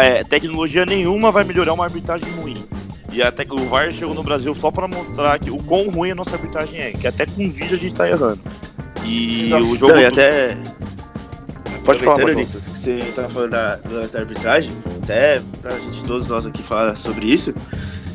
É, 0.00 0.24
tecnologia 0.24 0.86
nenhuma 0.86 1.30
vai 1.30 1.44
melhorar 1.44 1.74
uma 1.74 1.84
arbitragem 1.84 2.30
ruim. 2.40 2.64
E 3.12 3.22
até 3.22 3.44
que 3.44 3.52
o 3.52 3.68
VAR 3.68 3.92
chegou 3.92 4.14
no 4.14 4.22
Brasil 4.22 4.54
só 4.54 4.70
para 4.70 4.88
mostrar 4.88 5.38
que 5.38 5.50
o 5.50 5.58
quão 5.58 5.90
ruim 5.90 6.12
a 6.12 6.14
nossa 6.14 6.36
arbitragem 6.36 6.80
é, 6.80 6.92
que 6.92 7.06
até 7.06 7.26
com 7.26 7.50
vídeo 7.50 7.74
a 7.74 7.78
gente 7.78 7.94
tá 7.94 8.08
errando. 8.08 8.40
E 9.04 9.46
Exato. 9.46 9.64
o 9.64 9.76
jogo. 9.76 9.92
Não, 9.94 10.00
e 10.00 10.06
até. 10.06 10.56
Pode 11.84 12.02
falar, 12.02 12.34
Nicolas, 12.34 12.66
que 12.66 12.78
você 12.78 12.98
tá 13.14 13.28
falando 13.28 13.50
da, 13.50 13.76
da 13.76 14.18
arbitragem, 14.20 14.72
até 15.02 15.42
pra 15.60 15.78
gente, 15.78 16.02
todos 16.04 16.26
nós 16.26 16.46
aqui 16.46 16.62
falar 16.62 16.96
sobre 16.96 17.26
isso. 17.26 17.54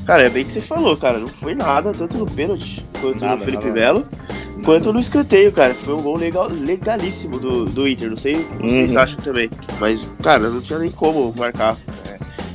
Cara, 0.08 0.24
é 0.24 0.30
bem 0.30 0.44
que 0.44 0.52
você 0.52 0.60
falou, 0.60 0.98
cara, 0.98 1.20
não 1.20 1.28
foi 1.28 1.54
nada, 1.54 1.92
tanto 1.92 2.18
no 2.18 2.26
pênalti 2.26 2.84
quanto 3.00 3.20
nada, 3.20 3.36
no 3.36 3.42
Felipe. 3.44 3.70
Melo, 3.70 4.08
quanto 4.66 4.92
no 4.92 5.00
escanteio, 5.00 5.52
cara. 5.52 5.72
Foi 5.76 5.94
um 5.94 6.02
gol 6.02 6.18
legal, 6.18 6.48
legalíssimo 6.48 7.40
do, 7.40 7.66
do 7.66 7.88
Inter, 7.88 8.10
não 8.10 8.18
sei 8.18 8.38
o 8.38 8.44
que 8.44 8.58
vocês 8.58 8.90
uhum. 8.90 8.98
acham 8.98 9.22
também. 9.22 9.52
Mas, 9.80 10.10
cara, 10.24 10.50
não 10.50 10.62
tinha 10.62 10.80
nem 10.80 10.90
como 10.90 11.32
marcar. 11.38 11.78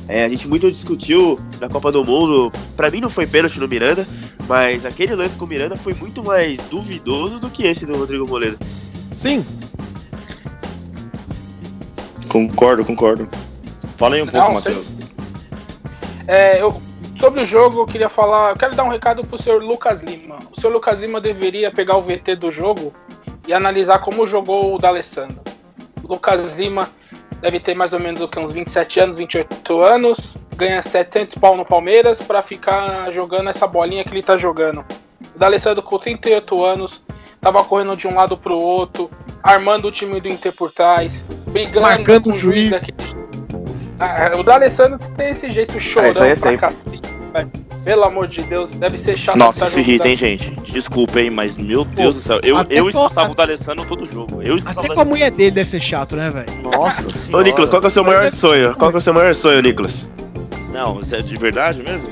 É, 0.07 0.25
a 0.25 0.29
gente 0.29 0.47
muito 0.47 0.69
discutiu 0.69 1.39
na 1.59 1.69
Copa 1.69 1.91
do 1.91 2.03
Mundo. 2.03 2.51
Pra 2.75 2.91
mim 2.91 2.99
não 2.99 3.09
foi 3.09 3.25
pênalti 3.25 3.59
no 3.59 3.67
Miranda, 3.67 4.05
mas 4.47 4.85
aquele 4.85 5.15
lance 5.15 5.35
com 5.35 5.45
o 5.45 5.47
Miranda 5.47 5.75
foi 5.75 5.93
muito 5.93 6.23
mais 6.23 6.57
duvidoso 6.69 7.39
do 7.39 7.49
que 7.49 7.65
esse 7.65 7.85
do 7.85 7.97
Rodrigo 7.97 8.27
Moledo. 8.27 8.57
Sim. 9.15 9.45
Concordo, 12.29 12.83
concordo. 12.83 13.27
Fala 13.97 14.15
aí 14.15 14.21
um 14.21 14.27
pouco, 14.27 14.53
Matheus. 14.53 14.87
É, 16.27 16.61
eu, 16.61 16.81
sobre 17.19 17.41
o 17.41 17.45
jogo, 17.45 17.81
eu 17.81 17.85
queria 17.85 18.09
falar. 18.09 18.51
Eu 18.51 18.55
quero 18.57 18.75
dar 18.75 18.83
um 18.83 18.89
recado 18.89 19.25
pro 19.25 19.41
senhor 19.41 19.61
Lucas 19.63 20.01
Lima. 20.01 20.37
O 20.55 20.59
senhor 20.59 20.73
Lucas 20.73 20.99
Lima 20.99 21.21
deveria 21.21 21.71
pegar 21.71 21.97
o 21.97 22.01
VT 22.01 22.35
do 22.35 22.51
jogo 22.51 22.93
e 23.47 23.53
analisar 23.53 23.99
como 23.99 24.27
jogou 24.27 24.75
o 24.75 24.77
D'Alessandro. 24.77 25.41
Lucas 26.03 26.55
Lima 26.55 26.89
deve 27.41 27.59
ter 27.59 27.75
mais 27.75 27.93
ou 27.93 27.99
menos 27.99 28.21
o 28.21 28.27
que, 28.27 28.39
uns 28.39 28.51
27 28.51 28.99
anos, 28.99 29.17
28 29.17 29.81
anos, 29.81 30.35
ganha 30.55 30.81
700 30.81 31.37
pau 31.37 31.55
no 31.55 31.65
Palmeiras 31.65 32.19
para 32.19 32.41
ficar 32.41 33.11
jogando 33.11 33.49
essa 33.49 33.67
bolinha 33.67 34.03
que 34.03 34.11
ele 34.11 34.23
tá 34.23 34.37
jogando. 34.37 34.85
O 35.35 35.39
D'Alessandro 35.39 35.83
com 35.83 35.97
38 35.97 36.65
anos, 36.65 37.03
tava 37.41 37.63
correndo 37.63 37.95
de 37.95 38.07
um 38.07 38.15
lado 38.15 38.37
pro 38.37 38.57
outro, 38.57 39.09
armando 39.43 39.87
o 39.87 39.91
time 39.91 40.19
do 40.19 40.27
Inter 40.27 40.53
por 40.53 40.71
trás, 40.71 41.23
brigando 41.47 41.81
Marcando 41.81 42.23
com 42.23 42.29
o 42.29 42.33
juiz. 42.33 42.69
juiz 42.69 43.15
ah, 43.99 44.37
o 44.37 44.43
D'Alessandro 44.43 44.99
tem 45.15 45.29
esse 45.29 45.49
jeito 45.51 45.79
chorando 45.79 46.21
ah, 46.21 46.27
é 46.27 46.35
pra 46.35 46.57
cacete, 46.57 46.99
Pelo 47.83 48.03
amor 48.03 48.27
de 48.27 48.43
Deus, 48.43 48.69
deve 48.71 48.97
ser 48.97 49.17
chato. 49.17 49.37
Nossa, 49.37 49.67
se 49.67 49.79
irrita, 49.79 50.09
hein, 50.09 50.15
gente? 50.15 50.51
Desculpa, 50.63 51.21
hein, 51.21 51.29
mas 51.29 51.57
meu 51.57 51.85
Deus 51.85 52.15
do 52.15 52.21
céu. 52.21 52.39
Eu, 52.43 52.57
eu 52.69 52.89
expulsava 52.89 53.31
o 53.31 53.35
D'Alessandro 53.35 53.85
todo 53.85 54.05
jogo. 54.05 54.41
Eu 54.41 54.57
até 54.65 54.93
com 54.93 54.99
a 54.99 55.05
mulher 55.05 55.31
dele 55.31 55.51
deve 55.51 55.69
ser 55.69 55.79
chato, 55.79 56.15
né, 56.17 56.29
velho? 56.29 56.61
Nossa 56.61 57.09
senhora. 57.11 57.41
Ô, 57.41 57.45
Nicolas, 57.45 57.69
qual 57.69 57.79
que 57.79 57.87
é 57.87 57.89
o 57.89 57.91
seu 57.91 58.03
maior 58.03 58.31
sonho? 58.31 58.75
Qual 58.75 58.91
que 58.91 58.97
é 58.97 58.99
o 58.99 59.01
seu 59.01 59.13
maior 59.13 59.33
sonho, 59.33 59.61
Nicolas? 59.61 60.09
Não, 60.75 60.99
é 60.99 61.21
de 61.21 61.37
verdade 61.37 61.81
mesmo? 61.81 62.09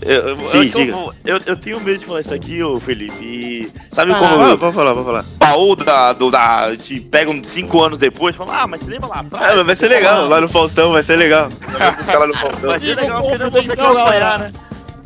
Eu, 0.00 0.30
eu, 0.30 0.46
Sim, 0.46 0.72
eu, 0.74 1.12
eu, 1.26 1.40
eu, 1.44 1.56
tenho 1.56 1.78
medo 1.78 1.98
de 1.98 2.06
falar 2.06 2.20
isso 2.20 2.32
aqui, 2.32 2.62
ô 2.62 2.80
Felipe. 2.80 3.22
E 3.22 3.70
sabe 3.90 4.12
ah, 4.12 4.14
como. 4.16 4.56
Vamos 4.56 4.74
falar, 4.74 4.94
vamos 4.94 5.06
falar. 5.06 5.24
Baú 5.36 5.76
da, 5.76 6.14
do, 6.14 6.30
da. 6.30 6.74
Te 6.74 7.00
pegam 7.00 7.44
cinco 7.44 7.82
anos 7.82 7.98
depois 7.98 8.34
e 8.34 8.38
falam, 8.38 8.54
ah, 8.54 8.66
mas 8.66 8.80
você 8.80 8.92
lembra 8.92 9.08
lá 9.08 9.20
atrás? 9.20 9.60
É, 9.60 9.62
vai 9.62 9.76
ser 9.76 9.88
legal, 9.88 10.26
lá 10.26 10.40
no 10.40 10.48
Faustão, 10.48 10.92
vai 10.92 11.02
ser 11.02 11.16
legal. 11.16 11.50
Vai 11.78 11.94
buscar 11.94 12.18
lá 12.18 12.26
no 12.26 12.34
Faustão. 12.34 12.70
Vai 12.70 12.80
ser 12.80 12.96
legal, 12.96 13.22
porque 13.22 13.38
não 13.38 13.50
tem 13.50 13.62
que 13.62 13.72
apanhar, 13.72 14.38
né? 14.38 14.52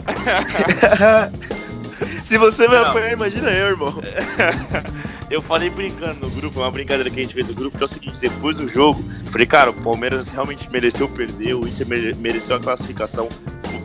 Se 2.26 2.36
você 2.38 2.66
vai 2.66 2.78
apanhar, 2.78 3.12
imagina 3.12 3.50
eu, 3.52 3.68
irmão. 3.68 3.94
eu 5.30 5.40
falei 5.40 5.70
brincando 5.70 6.26
no 6.26 6.30
grupo, 6.30 6.58
uma 6.58 6.70
brincadeira 6.72 7.08
que 7.08 7.20
a 7.20 7.22
gente 7.22 7.32
fez 7.32 7.48
no 7.48 7.54
grupo, 7.54 7.76
que 7.76 7.84
é 7.84 7.86
o 7.86 7.88
seguinte, 7.88 8.20
depois 8.20 8.56
do 8.56 8.66
jogo, 8.66 9.00
falei, 9.30 9.46
cara, 9.46 9.70
o 9.70 9.74
Palmeiras 9.74 10.32
realmente 10.32 10.68
mereceu 10.70 11.08
perder, 11.08 11.54
o 11.54 11.68
Inter 11.68 11.86
mereceu 12.16 12.56
a 12.56 12.60
classificação 12.60 13.28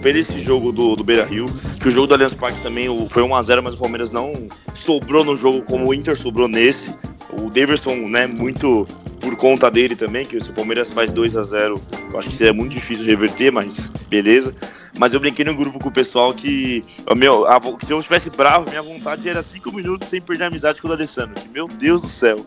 ver 0.01 0.15
esse 0.15 0.39
jogo 0.39 0.71
do, 0.71 0.95
do 0.95 1.03
Beira 1.03 1.23
Rio, 1.23 1.45
que 1.79 1.87
o 1.87 1.91
jogo 1.91 2.07
do 2.07 2.15
Allianz 2.15 2.33
Parque 2.33 2.59
também 2.61 2.87
foi 3.07 3.21
1x0, 3.21 3.61
mas 3.61 3.75
o 3.75 3.77
Palmeiras 3.77 4.09
não 4.09 4.47
sobrou 4.73 5.23
no 5.23 5.37
jogo 5.37 5.61
como 5.61 5.87
o 5.87 5.93
Inter 5.93 6.17
sobrou 6.17 6.47
nesse. 6.47 6.95
O 7.31 7.51
Daverson, 7.51 7.95
né, 8.09 8.25
muito 8.25 8.87
por 9.19 9.35
conta 9.35 9.69
dele 9.69 9.95
também, 9.95 10.25
que 10.25 10.43
se 10.43 10.49
o 10.49 10.53
Palmeiras 10.53 10.91
faz 10.91 11.11
2 11.11 11.37
a 11.37 11.43
0 11.43 11.79
eu 12.11 12.19
acho 12.19 12.27
que 12.27 12.33
seria 12.33 12.51
muito 12.51 12.71
difícil 12.71 13.05
reverter, 13.05 13.51
mas 13.51 13.89
beleza. 14.09 14.55
Mas 14.97 15.13
eu 15.13 15.19
brinquei 15.19 15.45
no 15.45 15.55
grupo 15.55 15.79
com 15.79 15.89
o 15.89 15.91
pessoal 15.91 16.33
que, 16.33 16.83
meu, 17.15 17.45
a, 17.45 17.61
se 17.85 17.93
eu 17.93 17.99
estivesse 17.99 18.29
bravo, 18.35 18.69
minha 18.69 18.81
vontade 18.81 19.27
era 19.27 19.41
5 19.41 19.71
minutos 19.71 20.07
sem 20.07 20.21
perder 20.21 20.45
a 20.45 20.47
amizade 20.47 20.81
com 20.81 20.87
o 20.87 20.91
Alessandro. 20.91 21.41
Meu 21.51 21.67
Deus 21.67 22.01
do 22.01 22.09
céu, 22.09 22.45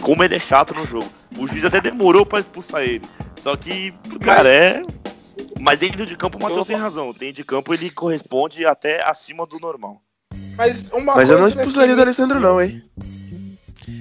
como 0.00 0.22
ele 0.24 0.36
é 0.36 0.40
chato 0.40 0.74
no 0.74 0.86
jogo. 0.86 1.08
O 1.38 1.46
juiz 1.46 1.64
até 1.64 1.80
demorou 1.80 2.24
para 2.24 2.40
expulsar 2.40 2.82
ele. 2.82 3.04
Só 3.36 3.56
que, 3.56 3.92
cara, 4.20 4.48
é 4.48 4.82
mas 5.60 5.78
dentro 5.78 6.04
de 6.04 6.16
campo 6.16 6.38
o 6.38 6.42
Matheus 6.42 6.66
tem 6.66 6.76
razão. 6.76 7.12
Dentro 7.12 7.36
de 7.36 7.44
campo 7.44 7.72
ele 7.72 7.90
corresponde 7.90 8.64
até 8.64 9.02
acima 9.02 9.46
do 9.46 9.58
normal. 9.58 10.02
Mas, 10.56 10.88
uma 10.88 11.14
Mas 11.14 11.30
eu 11.30 11.38
não 11.38 11.48
expulsaria 11.48 11.90
que... 11.90 11.96
do 11.96 12.02
Alessandro, 12.02 12.40
não, 12.40 12.60
hein? 12.60 12.82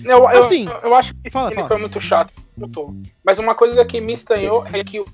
Eu, 0.04 0.18
eu, 0.20 0.28
assim, 0.28 0.66
eu, 0.66 0.90
eu 0.90 0.96
acho 0.96 1.14
que 1.16 1.30
fala, 1.30 1.50
ele 1.50 1.56
fala. 1.56 1.68
foi 1.68 1.78
muito 1.78 2.02
chato. 2.02 2.32
Mas 3.24 3.38
uma 3.38 3.54
coisa 3.54 3.84
que 3.84 4.00
me 4.00 4.14
estranhou 4.14 4.66
é 4.72 4.84
que 4.84 5.00
o, 5.00 5.06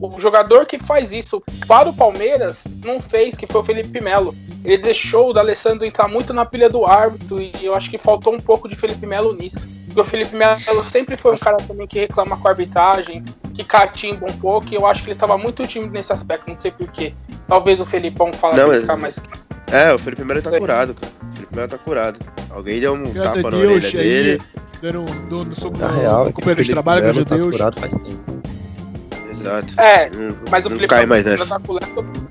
o, 0.00 0.20
jogador 0.20 0.64
que 0.64 0.78
faz 0.78 1.12
isso 1.12 1.42
para 1.66 1.88
o 1.88 1.94
Palmeiras 1.94 2.62
não 2.84 3.00
fez, 3.00 3.36
que 3.36 3.46
foi 3.46 3.60
o 3.60 3.64
Felipe 3.64 4.00
Melo. 4.00 4.34
Ele 4.64 4.78
deixou 4.78 5.30
o 5.30 5.32
D'Alessandro 5.32 5.84
entrar 5.84 6.06
muito 6.06 6.32
na 6.32 6.46
pilha 6.46 6.70
do 6.70 6.86
árbitro 6.86 7.40
e 7.40 7.52
eu 7.62 7.74
acho 7.74 7.90
que 7.90 7.98
faltou 7.98 8.32
um 8.32 8.40
pouco 8.40 8.68
de 8.68 8.76
Felipe 8.76 9.06
Melo 9.06 9.34
nisso. 9.34 9.68
Porque 9.86 10.00
o 10.00 10.04
Felipe 10.04 10.36
Melo 10.36 10.84
sempre 10.84 11.16
foi 11.16 11.34
um 11.34 11.38
cara 11.38 11.56
também 11.56 11.86
que 11.86 11.98
reclama 11.98 12.36
com 12.36 12.46
a 12.46 12.50
arbitragem, 12.52 13.24
que 13.54 13.64
catimba 13.64 14.26
um 14.30 14.36
pouco, 14.38 14.68
e 14.70 14.74
eu 14.74 14.86
acho 14.86 15.02
que 15.02 15.10
ele 15.10 15.16
estava 15.16 15.36
muito 15.36 15.66
tímido 15.66 15.92
nesse 15.92 16.12
aspecto, 16.12 16.48
não 16.48 16.56
sei 16.56 16.70
porquê. 16.70 17.14
Talvez 17.46 17.80
o 17.80 17.84
Felipão 17.84 18.32
fale 18.32 18.56
não, 18.56 18.68
mas... 18.68 18.80
ficar 18.80 18.96
mais. 18.96 19.20
É, 19.70 19.92
o 19.92 19.98
Felipe 19.98 20.24
Melo 20.24 20.42
tá 20.42 20.50
curado, 20.50 20.94
cara. 20.94 21.12
O 21.22 21.34
Felipe 21.34 21.56
Melo 21.56 21.68
tá 21.68 21.78
curado. 21.78 22.18
Alguém 22.50 22.80
deu 22.80 22.94
um 22.94 23.12
tapa 23.12 23.50
na 23.50 23.56
orelha 23.56 23.90
dele. 23.90 24.38
Dando 24.80 25.00
um 25.00 25.28
dono 25.28 25.56
sobre 25.56 25.82
o 25.82 25.88
real, 25.88 26.32
companheiro 26.32 26.62
de 26.64 26.70
trabalho, 26.70 27.12
que 27.12 27.18
eu 27.18 27.24
Deus. 27.24 27.56
Tá 27.56 27.72
faz 27.72 27.94
tempo. 27.94 28.42
Exato. 29.44 29.74
É, 29.78 30.10
não, 30.10 30.34
mas 30.50 30.64
o 30.64 30.70
Felipe 30.70 30.88
cai 30.88 31.06
mais 31.06 31.26
nessa. 31.26 31.46
tá 31.46 31.60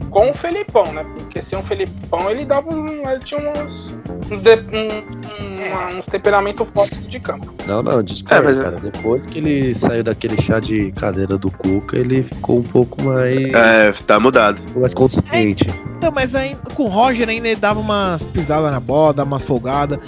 com 0.09 0.29
o 0.29 0.33
Felipão, 0.33 0.85
né? 0.93 1.05
Porque 1.17 1.41
sem 1.41 1.57
o 1.57 1.63
Felipão 1.63 2.29
ele 2.29 2.45
dava 2.45 2.73
um. 2.73 2.87
Ele 3.09 3.19
tinha 3.23 3.39
uns. 3.39 3.97
Um, 4.31 4.35
um, 4.35 5.93
um, 5.93 5.97
uns 5.99 6.05
temperamentos 6.05 6.67
fortes 6.69 7.07
de 7.07 7.19
campo. 7.19 7.53
Não, 7.67 7.83
não, 7.83 8.01
desculpa, 8.01 8.35
é, 8.35 8.41
mas... 8.41 8.59
cara. 8.59 8.77
Depois 8.77 9.25
que 9.25 9.37
ele 9.37 9.75
saiu 9.75 10.03
daquele 10.03 10.41
chá 10.41 10.59
de 10.59 10.91
cadeira 10.93 11.37
do 11.37 11.51
Cuca, 11.51 11.99
ele 11.99 12.23
ficou 12.23 12.59
um 12.59 12.63
pouco 12.63 13.03
mais. 13.03 13.35
É, 13.35 13.91
tá 14.05 14.19
mudado. 14.19 14.61
Mais 14.75 14.93
consciente. 14.93 15.67
É, 15.69 15.93
então, 15.97 16.11
mas 16.11 16.35
aí 16.35 16.57
com 16.73 16.83
o 16.83 16.87
Roger 16.87 17.29
ainda 17.29 17.47
ele 17.47 17.59
dava 17.59 17.79
umas 17.79 18.25
pisadas 18.25 18.71
na 18.71 18.79
bola, 18.79 19.13
dava 19.13 19.27
umas 19.27 19.45
folgadas. 19.45 19.99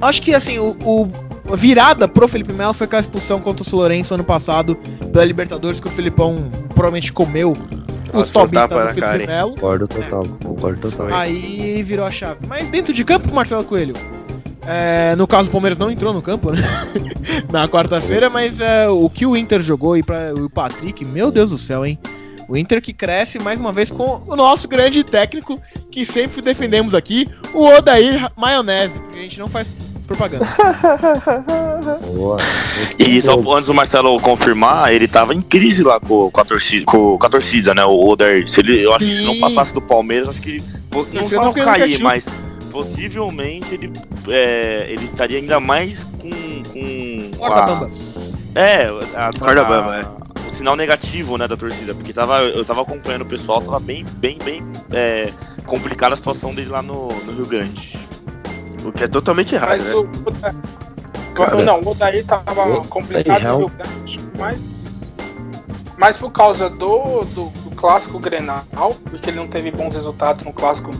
Acho 0.00 0.22
que 0.22 0.34
assim, 0.34 0.58
o, 0.58 0.76
o 0.84 1.10
virada 1.56 2.08
pro 2.08 2.28
Felipe 2.28 2.52
Melo 2.52 2.74
foi 2.74 2.86
aquela 2.86 3.00
expulsão 3.00 3.40
contra 3.40 3.64
o 3.66 3.76
Lourenço 3.76 4.14
ano 4.14 4.24
passado 4.24 4.76
pela 5.12 5.24
Libertadores 5.24 5.80
que 5.80 5.88
o 5.88 5.90
Felipão 5.90 6.48
provavelmente 6.70 7.12
comeu 7.12 7.52
o 8.12 8.24
Tobita 8.24 8.68
no 8.68 8.90
Felipe 8.90 9.26
Melo. 9.26 9.50
Concordo 9.52 9.88
total, 9.88 10.22
concordo 10.44 10.90
total. 10.90 11.14
Aí 11.14 11.82
virou 11.82 12.04
a 12.04 12.10
chave. 12.10 12.46
Mas 12.46 12.68
dentro 12.70 12.92
de 12.92 13.04
campo, 13.04 13.32
Marcelo 13.32 13.64
Coelho, 13.64 13.94
É, 14.66 15.16
no 15.16 15.26
caso, 15.26 15.48
o 15.48 15.52
Palmeiras 15.52 15.76
não 15.78 15.90
entrou 15.90 16.12
no 16.12 16.22
campo, 16.22 16.52
né? 16.52 16.62
Na 17.50 17.66
quarta-feira, 17.66 18.30
mas 18.30 18.60
é, 18.60 18.88
o 18.88 19.10
que 19.10 19.26
o 19.26 19.36
Inter 19.36 19.60
jogou 19.60 19.96
e 19.96 20.04
para 20.04 20.32
o 20.34 20.48
Patrick, 20.48 21.04
meu 21.04 21.32
Deus 21.32 21.50
do 21.50 21.58
céu, 21.58 21.84
hein? 21.84 21.98
O 22.48 22.56
Inter 22.56 22.80
que 22.80 22.92
cresce 22.92 23.38
mais 23.38 23.58
uma 23.58 23.72
vez 23.72 23.90
com 23.90 24.22
o 24.26 24.36
nosso 24.36 24.68
grande 24.68 25.02
técnico 25.02 25.60
que 25.90 26.04
sempre 26.06 26.40
defendemos 26.40 26.94
aqui, 26.94 27.28
o 27.54 27.64
Odair 27.64 28.30
Maionese, 28.36 28.98
porque 29.00 29.18
a 29.18 29.22
gente 29.22 29.38
não 29.38 29.48
faz 29.48 29.66
propaganda. 30.16 30.46
Boa. 32.14 32.36
E 32.98 33.20
só 33.20 33.38
antes 33.52 33.66
do 33.66 33.74
Marcelo 33.74 34.18
confirmar, 34.20 34.92
ele 34.92 35.08
tava 35.08 35.34
em 35.34 35.42
crise 35.42 35.82
lá 35.82 35.98
com, 35.98 36.30
com, 36.30 36.40
a, 36.40 36.44
torcida, 36.44 36.84
com, 36.86 37.18
com 37.18 37.26
a 37.26 37.30
torcida, 37.30 37.74
né? 37.74 37.84
O 37.84 38.08
Odair. 38.08 38.48
Se 38.48 38.60
ele, 38.60 38.84
eu 38.84 38.94
acho 38.94 39.04
Sim. 39.04 39.10
que 39.10 39.16
se 39.16 39.24
não 39.24 39.40
passasse 39.40 39.74
do 39.74 39.80
Palmeiras, 39.80 40.28
acho 40.28 40.42
que 40.42 40.56
ele 40.56 40.62
não 41.12 41.28
só 41.28 41.44
não 41.44 41.52
cair, 41.52 42.00
mas 42.00 42.26
possivelmente 42.70 43.74
ele, 43.74 43.92
é, 44.28 44.86
ele 44.88 45.04
estaria 45.04 45.38
ainda 45.38 45.58
mais 45.58 46.04
com. 46.04 46.30
com 46.72 47.30
Corda 47.38 47.62
bamba. 47.62 47.90
É, 48.54 48.86
a, 49.14 49.30
Corda 49.38 49.64
bamba, 49.64 49.96
é. 49.96 50.22
O 50.48 50.54
sinal 50.54 50.76
negativo, 50.76 51.38
né, 51.38 51.48
da 51.48 51.56
torcida, 51.56 51.94
porque 51.94 52.12
tava, 52.12 52.40
eu 52.42 52.62
tava 52.64 52.82
acompanhando 52.82 53.22
o 53.22 53.26
pessoal, 53.26 53.62
tava 53.62 53.80
bem, 53.80 54.04
bem, 54.16 54.38
bem 54.44 54.62
é, 54.92 55.32
complicada 55.64 56.12
a 56.12 56.16
situação 56.16 56.54
dele 56.54 56.68
lá 56.68 56.82
no, 56.82 57.08
no 57.08 57.32
Rio 57.32 57.46
Grande. 57.46 57.98
O 58.84 58.92
que 58.92 59.04
é 59.04 59.08
totalmente 59.08 59.54
errado, 59.54 59.70
mas 59.70 59.88
né? 59.88 59.94
O, 59.94 60.08
Cara, 61.34 61.62
não, 61.62 61.80
o 61.80 61.88
Odair 61.88 62.24
tava 62.26 62.68
o 62.68 62.86
complicado 62.86 63.70
mas. 64.38 65.12
Mas 65.96 66.16
por 66.16 66.30
causa 66.30 66.68
do, 66.68 67.20
do, 67.22 67.44
do 67.46 67.70
clássico 67.76 68.18
Grenal, 68.18 68.64
porque 69.08 69.30
ele 69.30 69.36
não 69.36 69.46
teve 69.46 69.70
bons 69.70 69.94
resultados 69.94 70.44
no 70.44 70.52
clássico 70.52 70.90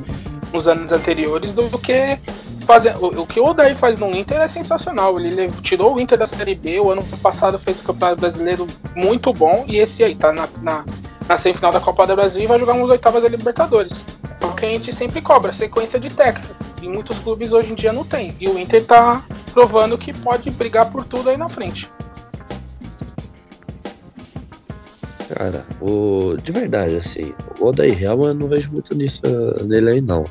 nos 0.52 0.68
anos 0.68 0.92
anteriores 0.92 1.52
do, 1.52 1.68
do 1.68 1.78
que 1.78 2.18
fazer. 2.66 2.96
O, 2.96 3.22
o, 3.22 3.26
que 3.26 3.40
o 3.40 3.46
Odair 3.46 3.76
faz 3.76 3.98
no 3.98 4.14
Inter 4.14 4.40
é 4.40 4.48
sensacional. 4.48 5.18
Ele 5.18 5.50
tirou 5.62 5.96
o 5.96 6.00
Inter 6.00 6.18
da 6.18 6.26
Série 6.26 6.54
B, 6.54 6.78
o 6.80 6.90
ano 6.90 7.02
passado 7.18 7.58
fez 7.58 7.80
o 7.80 7.82
Campeonato 7.82 8.20
Brasileiro 8.20 8.66
muito 8.94 9.32
bom, 9.32 9.64
e 9.66 9.78
esse 9.78 10.04
aí 10.04 10.14
tá 10.14 10.32
na, 10.32 10.48
na, 10.60 10.84
na 11.26 11.36
semifinal 11.36 11.72
da 11.72 11.80
Copa 11.80 12.06
do 12.06 12.14
Brasil 12.14 12.42
e 12.42 12.46
vai 12.46 12.58
jogar 12.58 12.74
nos 12.74 12.88
oitavas 12.88 13.22
da 13.22 13.28
Libertadores. 13.28 13.92
É 14.42 14.46
o 14.46 14.54
que 14.54 14.66
a 14.66 14.68
gente 14.68 14.92
sempre 14.92 15.20
cobra, 15.22 15.52
sequência 15.52 16.00
de 16.00 16.10
técnico. 16.10 16.54
E 16.82 16.88
muitos 16.88 17.18
clubes 17.20 17.52
hoje 17.52 17.70
em 17.70 17.74
dia 17.74 17.92
não 17.92 18.04
tem. 18.04 18.34
E 18.40 18.48
o 18.48 18.58
Inter 18.58 18.84
tá 18.84 19.22
provando 19.52 19.96
que 19.96 20.12
pode 20.12 20.50
brigar 20.50 20.90
por 20.90 21.04
tudo 21.04 21.30
aí 21.30 21.36
na 21.36 21.48
frente. 21.48 21.88
Cara, 25.32 25.64
o... 25.80 26.36
de 26.36 26.52
verdade, 26.52 26.96
assim, 26.96 27.32
o 27.60 27.66
Odair 27.66 28.02
Helma 28.02 28.26
eu 28.26 28.34
não 28.34 28.48
vejo 28.48 28.70
muito 28.72 28.94
nisso 28.96 29.22
nele 29.64 29.94
aí, 29.94 30.00
não. 30.00 30.24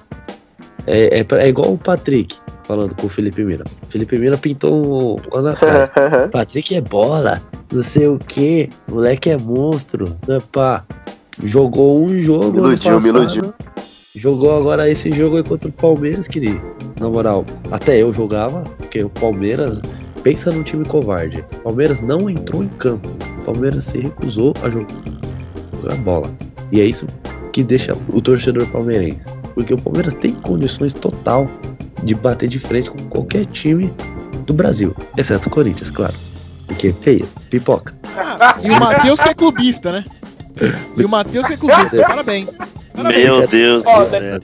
É, 0.86 1.20
é, 1.20 1.26
é, 1.30 1.48
igual 1.48 1.74
o 1.74 1.78
Patrick 1.78 2.38
falando 2.64 2.96
com 2.96 3.08
o 3.08 3.10
Felipe 3.10 3.44
Mira. 3.44 3.64
O 3.82 3.86
Felipe 3.88 4.18
Mira 4.18 4.38
pintou 4.38 5.20
um 5.34 5.38
ano 5.38 5.50
atrás. 5.50 5.90
Patrick 6.32 6.76
é 6.76 6.82
bola, 6.82 7.42
não 7.72 7.82
sei 7.82 8.08
o 8.08 8.20
que, 8.20 8.70
moleque 8.88 9.30
é 9.30 9.38
monstro. 9.38 10.06
Né, 10.28 10.38
pá. 10.52 10.84
Jogou 11.44 12.04
um 12.04 12.22
jogo. 12.22 12.52
Me 12.52 12.58
iludiu, 12.60 13.02
me 13.02 13.10
iludiu. 13.10 13.54
Jogou 14.14 14.58
agora 14.58 14.90
esse 14.90 15.10
jogo 15.10 15.38
aí 15.38 15.44
contra 15.44 15.70
o 15.70 15.72
Palmeiras, 15.72 16.28
querido. 16.28 16.62
Na 17.00 17.08
moral, 17.08 17.46
até 17.72 18.02
eu 18.02 18.14
jogava, 18.14 18.62
porque 18.78 19.02
o 19.02 19.10
Palmeiras 19.10 19.80
pensa 20.22 20.52
num 20.52 20.64
time 20.64 20.84
covarde. 20.84 21.44
O 21.60 21.60
Palmeiras 21.60 22.02
não 22.02 22.30
entrou 22.30 22.62
em 22.62 22.68
campo. 22.68 23.08
O 23.40 23.44
Palmeiras 23.46 23.86
se 23.86 24.00
recusou 24.00 24.54
a 24.64 24.70
jogar 24.70 25.96
bola. 26.04 26.30
E 26.74 26.82
é 26.82 26.86
isso 26.86 27.08
que 27.54 27.64
deixa 27.64 27.94
o 28.10 28.22
torcedor 28.22 28.68
palmeirense. 28.68 29.22
Porque 29.54 29.74
o 29.74 29.82
Palmeiras 29.82 30.14
tem 30.16 30.32
condições 30.32 30.94
total 30.94 31.50
de 32.04 32.14
bater 32.14 32.50
de 32.50 32.60
frente 32.60 32.90
com 32.90 32.98
qualquer 33.06 33.46
time 33.46 33.94
do 34.46 34.54
Brasil. 34.54 34.94
Exceto 35.18 35.48
o 35.48 35.52
Corinthians, 35.52 35.90
claro. 35.90 36.14
Porque 36.68 36.90
é 36.90 36.94
feia, 36.94 37.26
pipoca. 37.50 37.94
Ah, 38.18 38.58
e 38.62 38.70
o 38.70 38.78
Matheus 38.78 39.22
que 39.22 39.30
é 39.30 39.34
clubista, 39.34 39.94
né? 39.94 40.04
E 40.98 41.06
o 41.06 41.10
Matheus 41.10 41.48
que 41.48 41.54
é 41.54 41.58
clubista. 41.58 41.96
Parabéns. 42.06 42.58
Parabéns. 43.02 43.26
Meu 43.26 43.48
Deus 43.48 43.84
do 43.84 44.02
céu. 44.02 44.40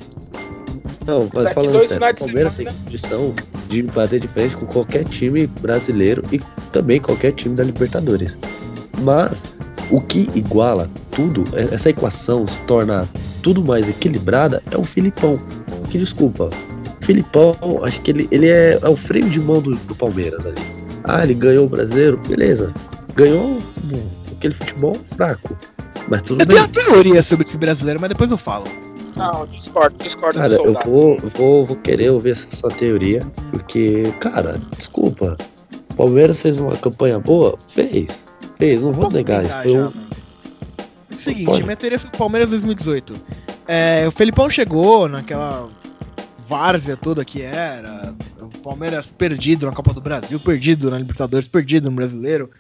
Não, 1.06 1.30
mas 1.34 1.54
falando 1.54 1.88
sério, 1.88 2.08
o 2.10 2.16
Palmeiras 2.16 2.56
tem 2.56 2.68
condição 2.68 3.34
de 3.70 3.82
bater 3.84 4.20
de 4.20 4.28
frente 4.28 4.56
com 4.58 4.66
qualquer 4.66 5.06
time 5.06 5.48
brasileiro 5.48 6.22
e 6.32 6.40
também 6.72 7.00
qualquer 7.00 7.32
time 7.32 7.56
da 7.56 7.64
Libertadores. 7.64 8.38
Mas 9.00 9.32
o 9.90 10.02
que 10.02 10.30
iguala 10.36 10.90
tudo, 11.12 11.44
é, 11.56 11.74
essa 11.74 11.90
equação 11.90 12.46
se 12.46 12.58
torna 12.68 13.08
tudo 13.42 13.64
mais 13.64 13.88
equilibrada, 13.88 14.62
é 14.70 14.78
o 14.78 14.84
Filipão. 14.84 15.40
Que 15.90 15.98
desculpa, 15.98 16.50
Filipão, 17.02 17.56
acho 17.84 18.02
que 18.02 18.12
ele, 18.12 18.28
ele 18.30 18.50
é, 18.50 18.78
é 18.82 18.90
o 18.90 18.98
freio 18.98 19.30
de 19.30 19.40
mão 19.40 19.62
do, 19.62 19.76
do, 19.76 19.96
Palmeiras 19.96 20.46
ali. 20.46 20.62
Ah, 21.06 21.24
ele 21.24 21.34
ganhou 21.34 21.66
o 21.66 21.70
brasileiro, 21.70 22.20
beleza. 22.28 22.74
Ganhou 23.16 23.58
aquele 24.48 24.56
futebol 24.56 24.96
fraco. 25.16 25.58
Mas 26.08 26.22
tudo 26.22 26.42
eu 26.42 26.46
bem. 26.46 26.56
tenho 26.56 26.68
uma 26.68 26.68
teoria 26.68 27.24
sobre 27.24 27.46
esse 27.46 27.58
brasileiro, 27.58 28.00
mas 28.00 28.10
depois 28.10 28.32
eu 28.32 28.38
falo. 28.38 28.66
Não, 29.16 29.46
discordo, 29.48 29.98
discordo 30.04 30.38
Cara, 30.38 30.54
eu 30.54 30.74
vou, 30.86 31.18
vou, 31.36 31.66
vou 31.66 31.78
querer 31.78 32.12
ouvir 32.12 32.32
essa 32.32 32.48
sua 32.52 32.70
teoria, 32.70 33.22
porque, 33.52 34.12
cara, 34.20 34.60
desculpa. 34.78 35.36
O 35.92 35.96
Palmeiras 35.96 36.40
fez 36.40 36.58
uma 36.58 36.76
campanha 36.78 37.20
boa? 37.20 37.58
Fez. 37.74 38.08
Fez, 38.58 38.82
não 38.82 38.94
vou 38.94 39.12
negar 39.12 39.44
isso. 39.44 39.62
Foi 39.64 39.80
um... 39.80 39.92
Seguinte, 41.18 41.46
Pode. 41.46 41.64
minha 41.64 41.76
teoria 41.76 41.98
sobre 41.98 42.16
o 42.16 42.20
Palmeiras 42.20 42.52
2018. 42.52 43.14
É, 43.68 44.08
o 44.08 44.12
Felipão 44.12 44.50
chegou 44.50 45.10
naquela 45.10 45.68
várzea 46.48 46.96
toda 46.96 47.26
que 47.26 47.42
era. 47.42 48.16
O 48.40 48.60
Palmeiras 48.60 49.12
perdido 49.12 49.66
na 49.66 49.72
Copa 49.72 49.94
do 49.94 50.00
Brasil, 50.00 50.40
perdido 50.40 50.92
na 50.92 51.00
Libertadores, 51.00 51.48
perdido 51.48 51.90
no 51.90 51.96
Brasileiro. 51.96 52.52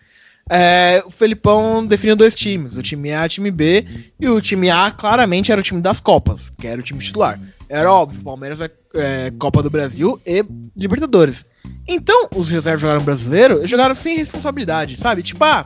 É, 0.50 1.04
o 1.06 1.12
Felipão 1.12 1.86
definiu 1.86 2.16
dois 2.16 2.34
times, 2.34 2.78
o 2.78 2.84
time 2.84 3.12
A 3.12 3.24
e 3.24 3.26
o 3.26 3.30
time 3.30 3.52
B, 3.52 3.86
e 4.20 4.30
o 4.30 4.42
time 4.42 4.70
A 4.70 4.92
claramente 4.92 5.52
era 5.52 5.60
o 5.60 5.64
time 5.64 5.82
das 5.82 6.00
Copas, 6.00 6.50
que 6.50 6.68
era 6.68 6.80
o 6.80 6.84
time 6.84 7.00
titular. 7.00 7.40
Era 7.70 7.92
óbvio, 7.92 8.24
Palmeiras 8.24 8.62
é, 8.62 8.72
é 8.96 9.32
Copa 9.38 9.62
do 9.62 9.70
Brasil 9.70 10.20
e 10.26 10.46
Libertadores. 10.76 11.46
Então, 11.86 12.30
os 12.36 12.50
reservas 12.50 12.82
jogaram 12.82 13.02
brasileiro, 13.02 13.66
jogaram 13.68 13.94
sem 13.94 14.18
responsabilidade, 14.18 14.96
sabe? 14.96 15.22
Tipo, 15.22 15.44
ah, 15.44 15.66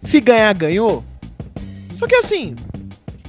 se 0.00 0.20
ganhar, 0.20 0.54
ganhou. 0.54 1.04
Só 1.98 2.06
que 2.06 2.16
assim, 2.16 2.54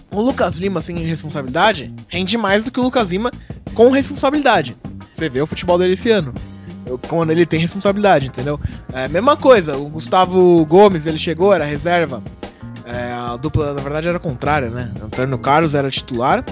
o 0.10 0.22
Lucas 0.22 0.56
Lima 0.56 0.82
sem 0.82 0.98
responsabilidade 0.98 1.94
rende 2.08 2.38
mais 2.38 2.63
do 2.63 2.72
que 2.72 2.80
o 2.80 2.84
Lucas 2.84 3.12
Lima 3.12 3.30
com 3.74 3.89
responsabilidade. 3.89 4.76
Você 5.13 5.28
vê 5.28 5.42
o 5.42 5.48
futebol 5.48 5.78
dele 5.78 5.94
esse 5.94 6.10
ano 6.10 6.34
quando 7.08 7.32
ele 7.32 7.46
tem 7.46 7.60
responsabilidade, 7.60 8.28
entendeu? 8.28 8.60
É, 8.91 9.08
mesma 9.08 9.36
coisa, 9.36 9.78
o 9.78 9.88
Gustavo 9.89 10.65
Gomes, 10.65 11.06
ele 11.06 11.17
chegou, 11.17 11.54
era 11.54 11.65
reserva. 11.65 12.22
É, 12.86 13.13
a 13.13 13.38
dupla, 13.38 13.74
na 13.74 13.82
verdade, 13.82 14.08
era 14.08 14.19
contrária, 14.19 14.69
né? 14.69 14.91
Antônio 15.02 15.38
Carlos 15.38 15.74
era 15.74 15.89
titular, 15.89 16.43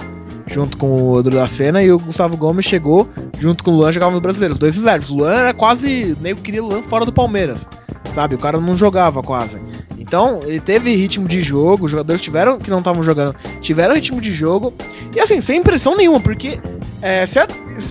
junto 0.46 0.76
com 0.76 0.90
o 0.90 1.20
Edu 1.20 1.30
da 1.30 1.46
Senna, 1.46 1.82
e 1.82 1.92
o 1.92 1.98
Gustavo 1.98 2.36
Gomes 2.36 2.64
chegou, 2.64 3.08
junto 3.38 3.62
com 3.62 3.72
o 3.72 3.76
Luan, 3.76 3.92
jogava. 3.92 4.16
Os 4.16 4.58
dois 4.58 4.76
reservas. 4.76 5.10
O 5.10 5.16
Luan 5.16 5.34
era 5.34 5.54
quase. 5.54 6.16
meio 6.20 6.36
que 6.36 6.42
queria 6.42 6.62
o 6.62 6.68
Luan 6.68 6.82
fora 6.82 7.04
do 7.04 7.12
Palmeiras. 7.12 7.68
Sabe? 8.14 8.34
O 8.34 8.38
cara 8.38 8.60
não 8.60 8.74
jogava 8.74 9.22
quase. 9.22 9.58
Então, 9.98 10.40
ele 10.44 10.60
teve 10.60 10.94
ritmo 10.94 11.26
de 11.26 11.40
jogo, 11.40 11.86
os 11.86 11.90
jogadores 11.90 12.20
tiveram 12.20 12.58
que 12.58 12.68
não 12.68 12.78
estavam 12.78 13.02
jogando, 13.02 13.34
tiveram 13.62 13.94
ritmo 13.94 14.20
de 14.20 14.30
jogo. 14.30 14.74
E 15.14 15.20
assim, 15.20 15.40
sem 15.40 15.60
impressão 15.60 15.96
nenhuma, 15.96 16.20
porque 16.20 16.60
é, 17.00 17.26
se 17.26 17.38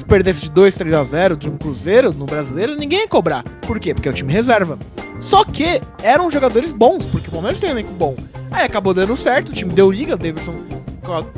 perdesse 0.08 0.42
de 0.42 0.50
2, 0.50 0.76
3 0.76 0.94
a 0.94 1.04
0 1.04 1.38
de 1.38 1.50
um 1.50 1.58
Cruzeiro 1.58 2.14
no 2.14 2.26
brasileiro, 2.26 2.76
ninguém 2.76 3.00
ia 3.00 3.08
cobrar. 3.08 3.44
Por 3.62 3.80
quê? 3.80 3.94
Porque 3.94 4.08
é 4.08 4.12
o 4.12 4.16
time 4.16 4.32
reserva. 4.32 4.78
Só 5.20 5.44
que 5.44 5.82
eram 6.04 6.30
jogadores 6.32 6.74
bons, 6.74 7.06
porque 7.06 7.28
o 7.28 7.32
Palmeiras 7.32 7.60
tem 7.60 7.70
um 7.70 7.74
elenco 7.74 7.92
bom. 7.94 8.16
Aí 8.52 8.66
acabou 8.66 8.94
dando 8.94 9.16
certo, 9.16 9.50
o 9.50 9.54
time 9.54 9.72
deu 9.72 9.92
liga, 9.92 10.16
o 10.16 10.18
Davidson 10.18 10.56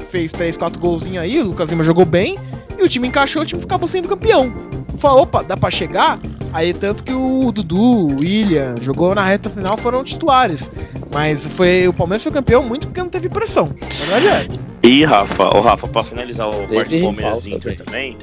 fez 0.09 0.31
3, 0.31 0.57
4 0.57 0.79
golzinhos 0.79 1.23
aí, 1.23 1.39
o 1.41 1.45
Lucas 1.45 1.69
Lima 1.69 1.83
jogou 1.83 2.05
bem, 2.05 2.37
e 2.77 2.83
o 2.83 2.89
time 2.89 3.07
encaixou, 3.07 3.41
o 3.41 3.45
time 3.45 3.63
acabou 3.63 3.87
sendo 3.87 4.09
campeão. 4.09 4.53
Falou, 4.97 5.23
opa, 5.23 5.43
dá 5.43 5.57
pra 5.57 5.69
chegar? 5.69 6.19
Aí 6.53 6.73
tanto 6.73 7.03
que 7.03 7.13
o 7.13 7.51
Dudu, 7.51 7.81
o 7.81 8.19
William, 8.19 8.75
jogou 8.79 9.13
na 9.15 9.23
reta 9.23 9.49
final, 9.49 9.75
foram 9.77 10.03
titulares. 10.03 10.69
Mas 11.11 11.45
foi 11.45 11.87
o 11.87 11.93
Palmeiras 11.93 12.23
foi 12.23 12.31
campeão 12.31 12.63
muito 12.63 12.87
porque 12.87 13.01
não 13.01 13.09
teve 13.09 13.27
pressão. 13.27 13.73
Na 13.81 14.17
verdade 14.17 14.27
é. 14.27 14.87
E 14.87 15.03
Rafa, 15.03 15.55
o 15.55 15.61
Rafa, 15.61 15.87
pra 15.87 16.03
finalizar 16.03 16.47
o 16.47 16.67
do 16.67 17.01
Palmeiras 17.01 17.45
Inter 17.45 17.77
também. 17.77 18.17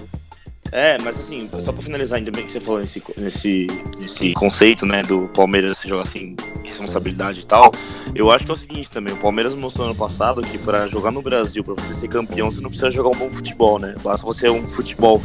É, 0.72 0.98
mas 1.02 1.18
assim, 1.18 1.48
só 1.58 1.72
pra 1.72 1.82
finalizar, 1.82 2.18
ainda 2.18 2.30
bem 2.30 2.46
que 2.46 2.52
você 2.52 2.60
falou 2.60 2.80
nesse, 2.80 3.02
nesse, 3.16 3.66
nesse 3.98 4.32
conceito, 4.34 4.86
né, 4.86 5.02
do 5.02 5.28
Palmeiras 5.28 5.78
se 5.78 5.88
jogar 5.88 6.04
assim, 6.04 6.36
responsabilidade 6.62 7.40
e 7.40 7.46
tal, 7.46 7.72
eu 8.14 8.30
acho 8.30 8.44
que 8.44 8.52
é 8.52 8.54
o 8.54 8.56
seguinte 8.56 8.90
também, 8.90 9.12
o 9.12 9.16
Palmeiras 9.16 9.54
mostrou 9.54 9.86
ano 9.86 9.96
passado 9.96 10.42
que 10.42 10.58
para 10.58 10.86
jogar 10.86 11.10
no 11.10 11.22
Brasil, 11.22 11.64
para 11.64 11.74
você 11.74 11.92
ser 11.92 12.08
campeão, 12.08 12.50
você 12.50 12.60
não 12.60 12.70
precisa 12.70 12.90
jogar 12.90 13.10
um 13.10 13.18
bom 13.18 13.30
futebol, 13.30 13.80
né? 13.80 13.96
Basta 14.02 14.24
você 14.24 14.48
um 14.48 14.66
futebol 14.66 15.20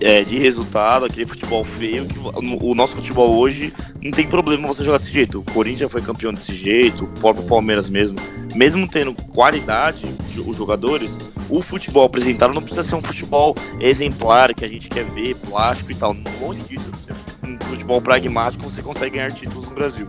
é, 0.00 0.24
de 0.24 0.38
resultado, 0.38 1.04
aquele 1.04 1.26
futebol 1.26 1.64
feio, 1.64 2.06
que 2.06 2.18
o 2.18 2.74
nosso 2.74 2.96
futebol 2.96 3.36
hoje 3.36 3.72
não 4.02 4.10
tem 4.10 4.26
problema 4.26 4.68
você 4.68 4.84
jogar 4.84 4.98
desse 4.98 5.12
jeito. 5.12 5.40
O 5.40 5.44
Corinthians 5.52 5.90
foi 5.90 6.02
campeão 6.02 6.32
desse 6.32 6.54
jeito, 6.54 7.04
o 7.04 7.08
próprio 7.20 7.44
Palmeiras 7.46 7.88
mesmo. 7.88 8.18
Mesmo 8.54 8.88
tendo 8.88 9.14
qualidade, 9.32 10.06
os 10.46 10.56
jogadores, 10.56 11.18
o 11.48 11.62
futebol 11.62 12.06
apresentado 12.06 12.54
não 12.54 12.62
precisa 12.62 12.82
ser 12.82 12.96
um 12.96 13.02
futebol 13.02 13.54
exemplar 13.80 14.54
que 14.54 14.64
a 14.64 14.68
gente 14.68 14.85
quer 14.88 15.04
ver, 15.04 15.34
plástico 15.36 15.92
e 15.92 15.94
tal. 15.94 16.14
Longe 16.40 16.62
disso, 16.62 16.90
um 17.44 17.58
futebol 17.66 18.00
pragmático 18.00 18.64
você 18.64 18.82
consegue 18.82 19.16
ganhar 19.16 19.30
títulos 19.30 19.68
no 19.68 19.74
Brasil. 19.74 20.08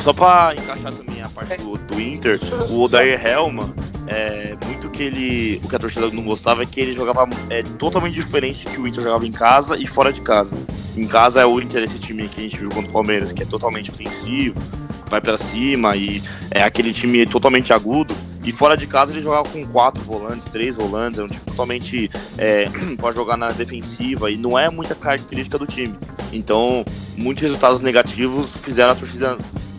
Só 0.00 0.12
para 0.12 0.54
encaixar 0.54 0.92
também 0.92 1.22
a 1.22 1.28
parte 1.28 1.56
do, 1.56 1.76
do 1.76 2.00
Inter, 2.00 2.40
o 2.70 2.82
Odair 2.82 3.24
Helma, 3.26 3.74
é, 4.06 4.56
muito 4.66 4.88
que 4.90 5.02
ele. 5.02 5.60
O 5.64 5.68
que 5.68 5.76
a 5.76 5.78
torcida 5.78 6.08
não 6.10 6.22
gostava 6.22 6.62
é 6.62 6.66
que 6.66 6.80
ele 6.80 6.92
jogava 6.92 7.28
é, 7.50 7.62
totalmente 7.62 8.14
diferente 8.14 8.66
que 8.66 8.80
o 8.80 8.86
Inter 8.86 9.02
jogava 9.02 9.26
em 9.26 9.32
casa 9.32 9.76
e 9.76 9.86
fora 9.86 10.12
de 10.12 10.20
casa. 10.20 10.56
Em 10.96 11.06
casa 11.06 11.42
é 11.42 11.46
o 11.46 11.60
Inter, 11.60 11.82
esse 11.82 11.98
time 11.98 12.28
que 12.28 12.40
a 12.40 12.42
gente 12.44 12.58
viu 12.58 12.70
contra 12.70 12.88
o 12.88 12.92
Palmeiras, 12.92 13.32
que 13.32 13.42
é 13.42 13.46
totalmente 13.46 13.90
ofensivo, 13.90 14.60
vai 15.08 15.20
para 15.20 15.36
cima 15.36 15.96
e 15.96 16.22
é 16.50 16.62
aquele 16.62 16.92
time 16.92 17.26
totalmente 17.26 17.72
agudo. 17.72 18.14
E 18.44 18.52
fora 18.52 18.76
de 18.76 18.86
casa 18.86 19.12
ele 19.12 19.20
jogava 19.20 19.48
com 19.48 19.66
quatro 19.66 20.02
volantes, 20.02 20.46
três 20.46 20.76
volantes, 20.76 21.18
é 21.18 21.22
um 21.22 21.26
time 21.26 21.44
totalmente 21.44 22.10
é, 22.38 22.68
para 22.98 23.12
jogar 23.12 23.36
na 23.36 23.50
defensiva 23.50 24.30
e 24.30 24.36
não 24.36 24.58
é 24.58 24.70
muita 24.70 24.94
característica 24.94 25.58
do 25.58 25.66
time. 25.66 25.94
Então, 26.32 26.84
muitos 27.16 27.42
resultados 27.42 27.80
negativos 27.80 28.56
fizeram 28.56 28.92
a 28.92 28.94
torcida 28.94 29.36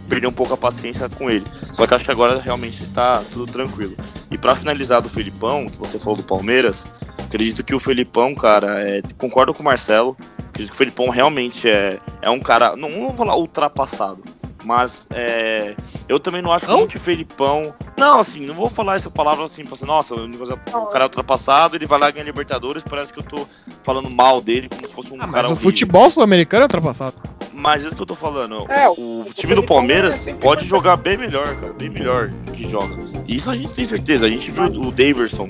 perder 0.10 0.28
um 0.28 0.32
pouco 0.34 0.54
a 0.54 0.58
paciência 0.58 1.08
com 1.08 1.30
ele. 1.30 1.46
Só 1.74 1.86
que 1.86 1.94
acho 1.94 2.04
que 2.04 2.12
agora 2.12 2.40
realmente 2.40 2.84
está 2.84 3.24
tudo 3.32 3.52
tranquilo. 3.52 3.96
E 4.30 4.38
para 4.38 4.56
finalizar 4.56 5.02
do 5.02 5.10
Felipão, 5.10 5.68
que 5.68 5.78
você 5.78 5.98
falou 6.00 6.16
do 6.16 6.24
Palmeiras, 6.24 6.88
acredito 7.18 7.64
que 7.64 7.74
o 7.74 7.80
Felipão, 7.80 8.34
cara, 8.36 8.88
é, 8.88 9.02
concordo 9.18 9.54
com 9.54 9.62
o 9.62 9.66
Marcelo. 9.66 10.18
Acredito 10.50 10.72
que 10.72 10.76
o 10.76 10.78
Felipão 10.78 11.10
realmente 11.10 11.70
é, 11.70 12.00
é 12.22 12.30
um 12.30 12.40
cara, 12.40 12.76
não, 12.76 12.90
não 12.90 13.08
vou 13.08 13.14
falar 13.14 13.36
ultrapassado, 13.36 14.22
mas 14.64 15.08
é, 15.12 15.76
eu 16.08 16.20
também 16.20 16.42
não 16.42 16.52
acho 16.52 16.68
não? 16.68 16.88
que 16.88 16.98
o 16.98 17.00
Felipão. 17.00 17.74
Não, 17.98 18.20
assim, 18.20 18.46
não 18.46 18.54
vou 18.54 18.70
falar 18.70 18.96
essa 18.96 19.10
palavra 19.10 19.46
assim, 19.46 19.64
pra 19.64 19.74
assim, 19.74 19.86
nossa, 19.86 20.16
o 20.16 20.88
cara 20.88 21.06
é 21.06 21.08
ultrapassado, 21.08 21.76
ele 21.76 21.86
vai 21.86 22.00
lá 22.00 22.12
ganhar 22.12 22.26
Libertadores, 22.26 22.84
parece 22.84 23.14
que 23.14 23.20
eu 23.20 23.24
tô 23.24 23.48
falando 23.84 24.10
mal 24.10 24.42
dele 24.42 24.70
como 24.70 24.88
se 24.88 24.94
fosse 24.94 25.14
um 25.14 25.18
ah, 25.18 25.28
cara. 25.28 25.50
Mas 25.50 25.52
o 25.52 25.56
futebol 25.56 26.10
sul-americano 26.10 26.64
é 26.64 26.66
ultrapassado. 26.66 27.16
Mas 27.54 27.84
isso 27.84 27.96
que 27.96 28.02
eu 28.02 28.06
tô 28.06 28.16
falando. 28.16 28.66
É, 28.72 28.88
o, 28.90 29.26
o, 29.28 29.34
time 29.34 29.54
do 29.54 29.64
Palmeiras 29.64 30.26
é 30.26 30.34
pode 30.34 30.66
jogar 30.66 30.96
bem 30.96 31.18
melhor, 31.18 31.56
cara. 31.56 31.74
Bem 31.74 31.90
melhor 31.90 32.30
que 32.54 32.66
joga. 32.66 32.96
Isso 33.28 33.52
a 33.52 33.56
gente 33.56 33.74
tem 33.74 33.86
certeza. 33.86 34.26
A 34.26 34.30
gente 34.30 34.50
viu 34.50 34.64
o 34.64 34.92
Daverson 34.92 35.48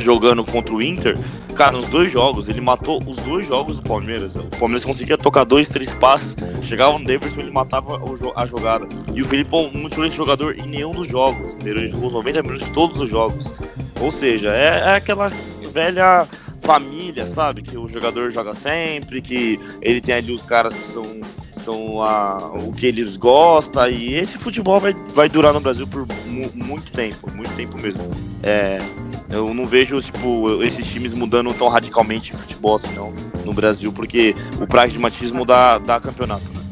jogando 0.00 0.44
contra 0.44 0.74
o 0.74 0.82
Inter. 0.82 1.16
Cara, 1.56 1.72
nos 1.72 1.86
dois 1.88 2.10
jogos, 2.10 2.48
ele 2.48 2.60
matou 2.60 3.02
os 3.06 3.16
dois 3.18 3.46
jogos 3.46 3.76
do 3.76 3.82
Palmeiras. 3.82 4.36
O 4.36 4.44
Palmeiras 4.58 4.84
conseguia 4.84 5.18
tocar 5.18 5.44
dois, 5.44 5.68
três 5.68 5.94
passes. 5.94 6.36
Chegava 6.62 6.98
no 6.98 7.04
Daverson, 7.04 7.40
ele 7.40 7.50
matava 7.50 8.00
a 8.34 8.46
jogada. 8.46 8.88
E 9.14 9.22
o 9.22 9.26
Felipe 9.26 9.50
não 9.74 9.88
tirou 9.88 10.06
esse 10.06 10.16
jogador 10.16 10.58
em 10.58 10.66
nenhum 10.66 10.92
dos 10.92 11.08
jogos. 11.08 11.56
Ele 11.64 11.88
jogou 11.88 12.10
90 12.10 12.42
minutos 12.42 12.64
de 12.64 12.72
todos 12.72 13.00
os 13.00 13.08
jogos. 13.08 13.52
Ou 14.00 14.10
seja, 14.10 14.54
é, 14.54 14.80
é 14.80 14.94
aquela 14.96 15.30
velha 15.72 16.26
família, 16.62 17.26
sabe? 17.26 17.62
Que 17.62 17.76
o 17.76 17.88
jogador 17.88 18.30
joga 18.30 18.54
sempre, 18.54 19.20
que 19.20 19.58
ele 19.80 20.00
tem 20.00 20.14
ali 20.14 20.32
os 20.32 20.42
caras 20.42 20.76
que 20.76 20.86
são, 20.86 21.04
são 21.62 22.02
a, 22.02 22.50
o 22.54 22.72
que 22.72 22.86
ele 22.86 23.04
gosta, 23.16 23.88
e 23.88 24.14
esse 24.14 24.36
futebol 24.38 24.80
vai, 24.80 24.94
vai 25.14 25.28
durar 25.28 25.52
no 25.52 25.60
Brasil 25.60 25.86
por 25.86 26.06
mu 26.26 26.50
muito 26.54 26.92
tempo, 26.92 27.30
muito 27.34 27.54
tempo 27.54 27.80
mesmo. 27.80 28.02
É, 28.42 28.80
eu 29.30 29.54
não 29.54 29.66
vejo 29.66 30.00
tipo, 30.00 30.62
esses 30.62 30.90
times 30.92 31.14
mudando 31.14 31.54
tão 31.54 31.68
radicalmente 31.68 32.32
de 32.32 32.38
futebol 32.38 32.74
assim 32.74 32.92
não, 32.94 33.12
no 33.44 33.52
Brasil, 33.52 33.92
porque 33.92 34.34
o 34.60 34.66
pragmatismo 34.66 35.44
dá, 35.44 35.78
dá 35.78 36.00
campeonato. 36.00 36.44
Né? 36.52 36.62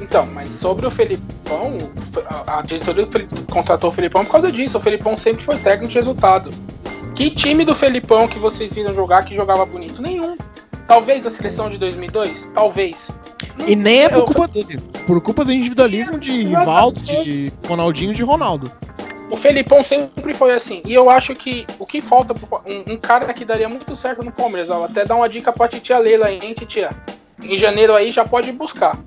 Então, 0.00 0.26
mas 0.32 0.48
sobre 0.48 0.86
o 0.86 0.90
Felipão, 0.90 1.76
a 2.46 2.62
diretoria 2.62 3.06
contratou 3.50 3.90
o 3.90 3.92
Felipão 3.92 4.24
por 4.24 4.32
causa 4.32 4.50
disso. 4.50 4.78
O 4.78 4.80
Felipão 4.80 5.16
sempre 5.16 5.44
foi 5.44 5.58
técnico 5.58 5.92
de 5.92 5.98
resultado. 5.98 6.50
Que 7.14 7.30
time 7.30 7.64
do 7.64 7.74
Felipão 7.74 8.26
que 8.26 8.38
vocês 8.38 8.72
viram 8.72 8.94
jogar 8.94 9.24
que 9.24 9.34
jogava 9.34 9.66
bonito? 9.66 10.00
Nenhum. 10.00 10.36
Talvez 10.86 11.26
a 11.26 11.30
seleção 11.30 11.68
de 11.68 11.78
2002? 11.78 12.50
Talvez. 12.54 13.10
E 13.66 13.76
nem 13.76 14.02
é 14.02 14.08
por 14.08 14.24
culpa 14.24 14.48
dele, 14.48 14.80
por 15.06 15.20
culpa 15.20 15.44
do 15.44 15.52
individualismo 15.52 16.18
de 16.18 16.30
Rivaldo, 16.30 17.00
de 17.00 17.52
Ronaldinho 17.66 18.12
e 18.12 18.14
de 18.14 18.22
Ronaldo. 18.22 18.70
O 19.30 19.36
Felipão 19.36 19.84
sempre 19.84 20.34
foi 20.34 20.52
assim. 20.52 20.82
E 20.84 20.92
eu 20.92 21.08
acho 21.08 21.34
que 21.34 21.64
o 21.78 21.86
que 21.86 22.02
falta 22.02 22.34
um, 22.66 22.94
um 22.94 22.96
cara 22.96 23.32
que 23.32 23.44
daria 23.44 23.68
muito 23.68 23.94
certo 23.94 24.24
no 24.24 24.32
Palmeiras, 24.32 24.68
ó, 24.70 24.84
até 24.84 25.04
dar 25.04 25.14
uma 25.14 25.28
dica 25.28 25.52
pra 25.52 25.68
titia 25.68 25.98
Leila 25.98 26.26
aí, 26.26 26.40
hein, 26.42 26.52
titia? 26.52 26.90
Em 27.44 27.56
janeiro 27.56 27.94
aí 27.94 28.10
já 28.10 28.24
pode 28.24 28.50
buscar. 28.50 28.98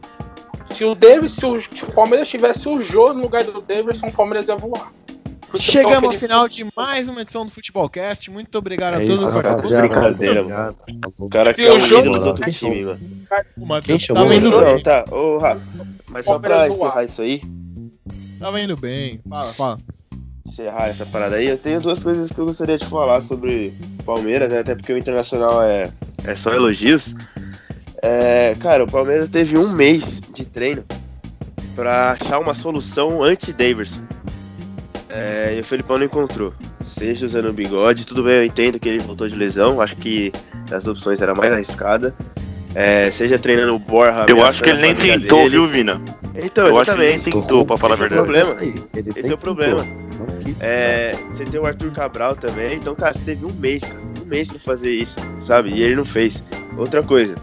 Se 0.75 0.85
o 0.85 0.95
Davis, 0.95 1.33
se 1.33 1.45
o, 1.45 1.61
se 1.61 1.83
o 1.83 1.91
Palmeiras 1.91 2.29
tivesse 2.29 2.67
o 2.69 2.81
Jô 2.81 3.13
no 3.13 3.21
lugar 3.21 3.43
do 3.43 3.61
Davidson, 3.61 4.07
o 4.07 4.13
Palmeiras 4.13 4.47
ia 4.47 4.55
voar. 4.55 4.91
Chegamos 5.59 6.13
ao 6.13 6.19
final 6.19 6.47
de 6.47 6.65
mais 6.75 7.07
uma 7.07 7.21
edição 7.21 7.45
do 7.45 7.51
Futebolcast. 7.51 8.29
Muito 8.31 8.57
obrigado 8.57 8.99
é 8.99 9.03
a 9.03 9.07
todos. 9.07 9.35
Isso, 9.35 9.77
brincadeira, 9.77 10.43
mano. 10.43 10.75
O 11.17 11.29
cara 11.29 11.53
que 11.53 11.61
é 11.61 11.71
o 11.71 11.77
ídolo 11.77 12.19
do 12.19 12.25
outro 12.27 12.51
time, 12.51 12.85
mano. 13.57 13.81
Quem 13.83 13.97
chamou? 13.99 14.27
Tá 14.27 14.35
indo 14.35 14.49
não, 14.49 14.81
tá. 14.81 15.05
Ô, 15.11 15.37
Rafa, 15.37 15.61
mas 16.09 16.25
só 16.25 16.39
pra 16.39 16.67
encerrar 16.67 17.03
isso 17.03 17.21
aí. 17.21 17.41
Tava 18.39 18.59
indo 18.59 18.75
bem. 18.75 19.21
Fala, 19.29 19.53
fala. 19.53 19.79
Encerrar 20.45 20.89
essa 20.89 21.05
parada 21.05 21.37
aí, 21.37 21.47
eu 21.47 21.57
tenho 21.57 21.79
duas 21.79 22.03
coisas 22.03 22.31
que 22.31 22.39
eu 22.39 22.45
gostaria 22.45 22.77
de 22.77 22.85
falar 22.85 23.21
sobre 23.21 23.73
Palmeiras, 24.05 24.51
né? 24.51 24.59
até 24.59 24.75
porque 24.75 24.91
o 24.91 24.97
Internacional 24.97 25.63
é, 25.63 25.89
é 26.25 26.35
só 26.35 26.51
elogios. 26.51 27.15
É, 28.01 28.53
cara, 28.59 28.83
o 28.83 28.91
Palmeiras 28.91 29.29
teve 29.29 29.57
um 29.57 29.69
mês 29.71 30.19
de 30.33 30.45
treino 30.45 30.83
para 31.75 32.11
achar 32.11 32.39
uma 32.39 32.53
solução 32.53 33.23
anti-Daverson. 33.23 34.03
É, 35.13 35.53
e 35.55 35.59
o 35.59 35.63
Felipão 35.63 35.97
não 35.97 36.05
encontrou. 36.05 36.53
Seja 36.83 37.25
usando 37.25 37.49
o 37.49 37.53
bigode, 37.53 38.05
tudo 38.05 38.23
bem, 38.23 38.33
eu 38.33 38.45
entendo 38.45 38.79
que 38.79 38.89
ele 38.89 38.99
voltou 38.99 39.27
de 39.27 39.35
lesão, 39.35 39.79
acho 39.79 39.95
que 39.95 40.31
das 40.67 40.87
opções 40.87 41.21
era 41.21 41.35
mais 41.35 41.53
arriscada. 41.53 42.15
É, 42.73 43.11
seja 43.11 43.37
treinando 43.37 43.75
o 43.75 43.79
Borra. 43.79 44.25
Eu 44.27 44.43
acho 44.43 44.63
que 44.63 44.71
ele 44.71 44.81
nem 44.81 44.95
tentou, 44.95 45.39
dele. 45.39 45.49
viu, 45.51 45.67
Vina? 45.67 46.01
Então, 46.43 46.65
eu 46.65 46.81
exatamente. 46.81 46.81
acho 46.81 46.91
que 46.91 47.01
ele 47.03 47.11
nem 47.11 47.19
tentou, 47.19 47.63
pra 47.63 47.77
falar 47.77 47.93
a 47.93 47.97
verdade. 47.97 48.21
É 48.21 48.23
problema. 48.23 48.57
Esse 49.15 49.31
é 49.31 49.35
o 49.35 49.37
problema. 49.37 49.85
É, 50.59 51.15
você 51.31 51.43
tem 51.43 51.59
o 51.59 51.65
Arthur 51.65 51.91
Cabral 51.91 52.35
também, 52.35 52.75
então, 52.75 52.95
cara, 52.95 53.13
você 53.13 53.23
teve 53.23 53.45
um 53.45 53.53
mês, 53.53 53.83
cara, 53.83 53.99
um 54.23 54.25
mês 54.25 54.47
pra 54.47 54.59
fazer 54.59 54.91
isso, 54.91 55.15
sabe? 55.39 55.69
E 55.69 55.83
ele 55.83 55.95
não 55.95 56.05
fez. 56.05 56.43
Outra 56.75 57.03
coisa, 57.03 57.35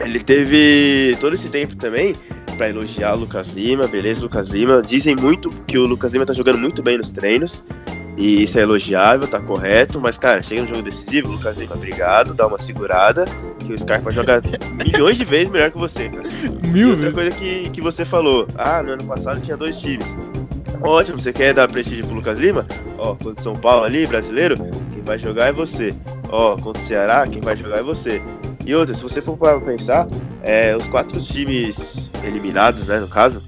ele 0.00 0.18
teve 0.20 1.16
todo 1.20 1.34
esse 1.34 1.48
tempo 1.50 1.76
também 1.76 2.14
para 2.54 2.68
elogiar 2.68 3.14
o 3.14 3.20
Lucas 3.20 3.48
Lima, 3.48 3.86
beleza, 3.86 4.22
Lucas 4.22 4.50
Lima. 4.50 4.82
Dizem 4.82 5.16
muito 5.16 5.48
que 5.66 5.78
o 5.78 5.84
Lucas 5.84 6.12
Lima 6.12 6.26
tá 6.26 6.32
jogando 6.32 6.58
muito 6.58 6.82
bem 6.82 6.98
nos 6.98 7.10
treinos. 7.10 7.64
E 8.16 8.44
isso 8.44 8.58
é 8.58 8.62
elogiável, 8.62 9.26
tá 9.26 9.40
correto, 9.40 10.00
mas, 10.00 10.16
cara, 10.16 10.40
chega 10.40 10.62
no 10.62 10.68
jogo 10.68 10.82
decisivo, 10.82 11.32
Lucas 11.32 11.58
Lima, 11.58 11.74
obrigado, 11.74 12.32
dá 12.32 12.46
uma 12.46 12.58
segurada, 12.58 13.24
que 13.58 13.72
o 13.72 13.78
Scarpa 13.78 14.10
joga 14.12 14.40
milhões 14.84 15.18
de 15.18 15.24
vezes 15.24 15.50
melhor 15.50 15.70
que 15.72 15.78
você, 15.78 16.08
cara. 16.08 16.22
Mil 16.62 16.90
Outra 16.90 17.10
coisa 17.10 17.30
que, 17.32 17.70
que 17.70 17.80
você 17.80 18.04
falou, 18.04 18.46
ah, 18.56 18.82
no 18.82 18.92
ano 18.92 19.04
passado 19.04 19.40
tinha 19.40 19.56
dois 19.56 19.80
times. 19.80 20.16
Ótimo, 20.80 21.20
você 21.20 21.32
quer 21.32 21.54
dar 21.54 21.66
prestígio 21.66 22.06
pro 22.06 22.16
Lucas 22.16 22.38
Lima? 22.38 22.66
Ó, 22.98 23.16
contra 23.16 23.40
o 23.40 23.42
São 23.42 23.56
Paulo 23.56 23.84
ali, 23.84 24.06
brasileiro, 24.06 24.56
quem 24.92 25.02
vai 25.04 25.18
jogar 25.18 25.46
é 25.46 25.52
você. 25.52 25.92
Ó, 26.28 26.56
contra 26.56 26.80
o 26.80 26.84
Ceará, 26.84 27.26
quem 27.26 27.40
vai 27.40 27.56
jogar 27.56 27.78
é 27.78 27.82
você. 27.82 28.22
E 28.64 28.74
outra, 28.74 28.94
se 28.94 29.02
você 29.02 29.20
for 29.20 29.36
para 29.36 29.60
pensar, 29.60 30.08
é, 30.42 30.74
os 30.74 30.86
quatro 30.88 31.20
times 31.20 32.10
eliminados, 32.22 32.86
né, 32.86 32.98
no 32.98 33.08
caso, 33.08 33.42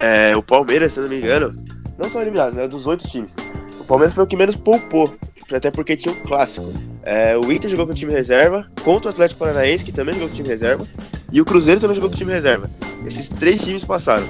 é, 0.00 0.34
o 0.34 0.42
Palmeiras, 0.42 0.92
se 0.92 1.00
eu 1.00 1.02
não 1.02 1.10
me 1.10 1.18
engano, 1.18 1.54
não 1.98 2.08
são 2.08 2.22
eliminados, 2.22 2.54
né, 2.54 2.66
dos 2.66 2.86
oito 2.86 3.06
times. 3.06 3.36
O 3.78 3.84
Palmeiras 3.84 4.14
foi 4.14 4.24
o 4.24 4.26
que 4.26 4.36
menos 4.36 4.56
poupou, 4.56 5.14
até 5.52 5.70
porque 5.70 5.96
tinha 5.96 6.14
um 6.14 6.20
clássico. 6.20 6.72
É, 7.02 7.36
o 7.36 7.52
Inter 7.52 7.70
jogou 7.70 7.86
com 7.86 7.92
o 7.92 7.94
time 7.94 8.12
reserva, 8.12 8.66
contra 8.82 9.08
o 9.08 9.12
Atlético 9.12 9.40
Paranaense, 9.40 9.84
que 9.84 9.92
também 9.92 10.14
jogou 10.14 10.28
com 10.28 10.34
o 10.34 10.36
time 10.36 10.48
reserva, 10.48 10.86
e 11.30 11.40
o 11.40 11.44
Cruzeiro 11.44 11.80
também 11.80 11.94
jogou 11.94 12.08
com 12.08 12.16
o 12.16 12.18
time 12.18 12.32
reserva. 12.32 12.70
Esses 13.06 13.28
três 13.28 13.60
times 13.60 13.84
passaram. 13.84 14.26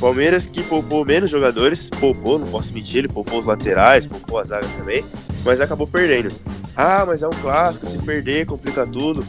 Palmeiras 0.00 0.46
que 0.46 0.62
poupou 0.62 1.04
menos 1.04 1.30
jogadores, 1.30 1.88
poupou, 1.88 2.38
não 2.38 2.46
posso 2.46 2.72
mentir, 2.72 2.98
ele 2.98 3.08
poupou 3.08 3.40
os 3.40 3.46
laterais, 3.46 4.06
poupou 4.06 4.38
a 4.38 4.44
zaga 4.44 4.66
também, 4.78 5.04
mas 5.44 5.60
acabou 5.60 5.86
perdendo. 5.86 6.34
Ah, 6.76 7.04
mas 7.06 7.22
é 7.22 7.28
um 7.28 7.30
clássico, 7.30 7.86
se 7.86 7.98
perder 7.98 8.46
complica 8.46 8.86
tudo. 8.86 9.24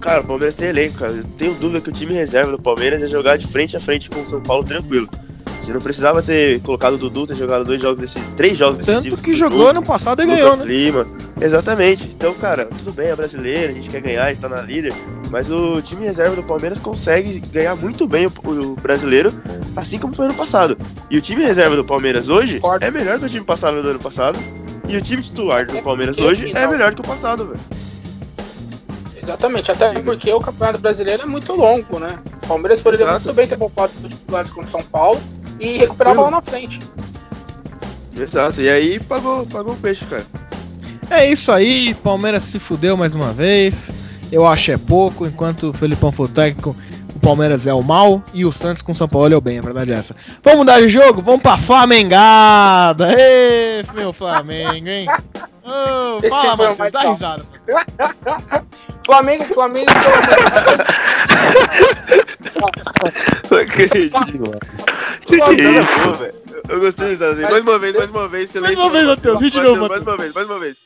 Cara, 0.00 0.22
o 0.22 0.24
Palmeiras 0.24 0.56
tem 0.56 0.68
elenco, 0.68 0.98
cara. 0.98 1.12
Eu 1.12 1.24
tenho 1.24 1.54
dúvida 1.54 1.80
que 1.80 1.90
o 1.90 1.92
time 1.92 2.14
reserva 2.14 2.50
do 2.50 2.58
Palmeiras 2.58 3.02
é 3.02 3.06
jogar 3.06 3.36
de 3.36 3.46
frente 3.46 3.76
a 3.76 3.80
frente 3.80 4.08
com 4.08 4.22
o 4.22 4.26
São 4.26 4.40
Paulo 4.40 4.64
tranquilo. 4.64 5.08
Você 5.70 5.74
não 5.74 5.80
precisava 5.80 6.20
ter 6.20 6.60
colocado 6.62 6.94
o 6.94 6.98
Dudu, 6.98 7.28
ter 7.28 7.36
jogado 7.36 7.64
dois 7.64 7.80
jogos 7.80 8.00
desse, 8.00 8.20
três 8.36 8.58
jogos 8.58 8.84
Tanto 8.84 9.16
que 9.16 9.32
jogou 9.32 9.68
ano 9.68 9.80
passado 9.80 10.20
e 10.20 10.26
ganhou, 10.26 10.56
né? 10.56 10.64
Lima. 10.64 11.06
Exatamente. 11.40 12.08
Então, 12.12 12.34
cara, 12.34 12.64
tudo 12.64 12.92
bem, 12.92 13.06
é 13.06 13.14
brasileiro, 13.14 13.70
a 13.70 13.76
gente 13.76 13.88
quer 13.88 14.00
ganhar, 14.00 14.32
está 14.32 14.48
na 14.48 14.62
líder, 14.62 14.92
mas 15.30 15.48
o 15.48 15.80
time 15.80 16.06
reserva 16.06 16.34
do 16.34 16.42
Palmeiras 16.42 16.80
consegue 16.80 17.38
ganhar 17.38 17.76
muito 17.76 18.04
bem 18.08 18.26
o, 18.26 18.32
o, 18.50 18.74
brasileiro, 18.74 19.32
assim 19.76 19.96
como 19.96 20.12
foi 20.12 20.24
ano 20.24 20.34
passado. 20.34 20.76
E 21.08 21.16
o 21.16 21.22
time 21.22 21.44
reserva 21.44 21.76
do 21.76 21.84
Palmeiras 21.84 22.28
hoje 22.28 22.60
é 22.80 22.90
melhor 22.90 23.20
que 23.20 23.26
o 23.26 23.28
time 23.28 23.44
passado 23.44 23.80
do 23.80 23.90
ano 23.90 24.00
passado, 24.00 24.40
e 24.88 24.96
o 24.96 25.00
time 25.00 25.22
titular 25.22 25.66
do 25.66 25.80
Palmeiras 25.82 26.18
hoje 26.18 26.50
é 26.52 26.66
melhor 26.66 26.96
que 26.96 27.00
o 27.00 27.04
passado, 27.04 27.46
velho. 27.46 27.60
Exatamente, 29.22 29.70
até 29.70 30.00
porque 30.00 30.32
o 30.32 30.40
Campeonato 30.40 30.80
Brasileiro 30.80 31.22
é 31.22 31.26
muito 31.26 31.52
longo, 31.52 32.00
né? 32.00 32.08
O 32.42 32.48
Palmeiras 32.48 32.80
poderia 32.80 33.08
muito 33.08 33.32
bem 33.32 33.46
ter 33.46 33.56
poupado 33.56 33.92
os 34.02 34.10
titulares 34.10 34.50
contra 34.50 34.68
o 34.68 34.72
São 34.72 34.82
Paulo 34.82 35.20
e 35.60 35.78
recuperava 35.78 36.22
lá 36.22 36.30
na 36.30 36.42
frente. 36.42 36.80
Exato, 38.18 38.60
e 38.60 38.68
aí 38.68 38.98
pagou, 38.98 39.46
pagou 39.46 39.74
o 39.74 39.76
peixe, 39.76 40.04
cara. 40.06 40.26
É 41.10 41.30
isso 41.30 41.52
aí, 41.52 41.94
Palmeiras 41.94 42.44
se 42.44 42.58
fudeu 42.58 42.96
mais 42.96 43.14
uma 43.14 43.32
vez. 43.32 43.90
Eu 44.32 44.46
acho 44.46 44.70
é 44.72 44.78
pouco, 44.78 45.26
enquanto 45.26 45.70
o 45.70 45.72
Felipão 45.72 46.12
for 46.12 46.28
técnico, 46.28 46.74
o 47.14 47.18
Palmeiras 47.18 47.66
é 47.66 47.74
o 47.74 47.82
mal 47.82 48.22
e 48.32 48.44
o 48.44 48.52
Santos 48.52 48.80
com 48.80 48.92
o 48.92 48.94
São 48.94 49.08
Paulo 49.08 49.32
é 49.32 49.36
o 49.36 49.40
bem, 49.40 49.58
a 49.58 49.62
verdade 49.62 49.92
é 49.92 49.96
essa. 49.96 50.14
Vamos 50.42 50.60
mudar 50.60 50.80
de 50.80 50.88
jogo? 50.88 51.20
Vamos 51.20 51.42
pra 51.42 51.58
Flamengada! 51.58 53.12
Ê, 53.12 53.84
meu 53.94 54.12
Flamengo, 54.12 54.88
hein? 54.88 55.06
Esse 56.22 56.30
fala, 56.30 56.56
Matheus, 56.56 56.92
dá 56.92 57.02
top. 57.02 57.12
risada. 57.14 57.42
Flamengo, 59.04 59.44
Flamengo. 59.44 59.90
Não 63.50 63.58
acredito. 63.58 64.18
Que 65.26 65.36
que 65.36 65.60
é 65.62 65.80
isso, 65.80 66.12
velho? 66.14 66.34
Eu 66.68 66.80
gostei 66.80 67.08
disso. 67.16 67.24
Mais 67.50 67.62
uma 67.62 67.78
vez, 67.78 67.94
mais 67.96 68.10
uma 68.10 68.28
vez. 68.28 68.54
Mais 68.56 68.78
uma 68.78 68.90
vez, 68.90 69.06
Matheus, 69.06 69.40
de 69.50 69.60
novo, 69.60 69.88
Mais 69.88 70.02
uma 70.02 70.16
vez, 70.16 70.32
mais 70.34 70.46
uma 70.50 70.58
vez. 70.58 70.78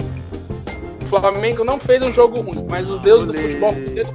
Flamengo 1.08 1.64
não 1.64 1.78
fez 1.78 2.02
um 2.04 2.12
jogo 2.12 2.40
ruim, 2.40 2.66
mas 2.70 2.88
os 2.90 2.98
deuses 3.00 3.26
do 3.28 3.34
futebol 3.34 3.72
fizeram 3.72 4.14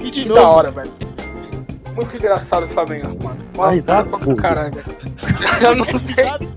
E 0.00 0.10
de 0.10 0.22
que 0.22 0.28
novo. 0.28 0.40
da 0.40 0.48
hora, 0.48 0.70
velho. 0.70 0.90
Muito 1.94 2.16
engraçado 2.16 2.64
o 2.66 2.68
Flamengo, 2.68 3.16
mano. 3.22 3.38
Uma 3.54 3.66
Mas 3.68 3.84
pra 3.84 4.00
abuso. 4.00 4.36
caralho. 4.36 4.72
velho. 4.74 4.86
Eu 5.62 5.76
não 5.76 5.84
sei. 5.84 6.56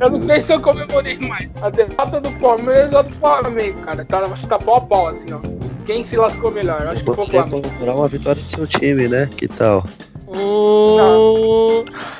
Eu 0.00 0.10
não 0.10 0.20
sei 0.20 0.40
se 0.40 0.52
eu 0.52 0.60
comemorei 0.60 1.18
mais. 1.18 1.48
A 1.62 1.70
derrota 1.70 2.20
do 2.20 2.30
Palmeiras 2.32 2.92
ou 2.92 3.02
do 3.02 3.12
Flamengo, 3.14 3.80
cara. 3.82 4.04
Tá, 4.04 4.18
acho 4.20 4.42
que 4.42 4.46
tá 4.48 4.58
pau 4.58 4.76
a 4.76 4.80
pau, 4.80 5.08
assim, 5.08 5.26
ó. 5.32 5.40
Quem 5.88 6.04
se 6.04 6.18
lascou 6.18 6.50
melhor? 6.52 6.82
Eu 6.82 6.90
acho 6.90 7.02
que 7.02 7.06
foi 7.14 7.24
o 7.24 7.26
Você 7.26 7.30
Flamengo. 7.32 7.62
comemorar 7.62 7.96
uma 7.96 8.08
vitória 8.08 8.42
do 8.42 8.48
seu 8.50 8.66
time, 8.66 9.08
né? 9.08 9.26
Que 9.34 9.48
tal? 9.48 9.86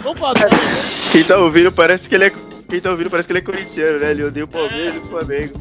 Vamos 0.02 0.18
falar 0.18 0.32
do 0.32 1.12
Quem 1.12 1.22
tá 1.24 1.36
ouvindo 1.36 1.70
parece 1.70 2.08
que 2.08 2.14
ele 2.14 2.24
é. 2.24 2.32
Quem 2.66 2.80
tá 2.80 2.90
ouvindo 2.90 3.10
parece 3.10 3.26
que 3.26 3.32
ele 3.32 3.40
é 3.40 3.42
corintiano, 3.42 3.98
né? 3.98 4.10
Ele 4.10 4.24
odeia 4.24 4.44
o 4.44 4.48
Palmeiras 4.48 4.94
e 4.94 4.98
o 4.98 5.02
Flamengo. 5.02 5.52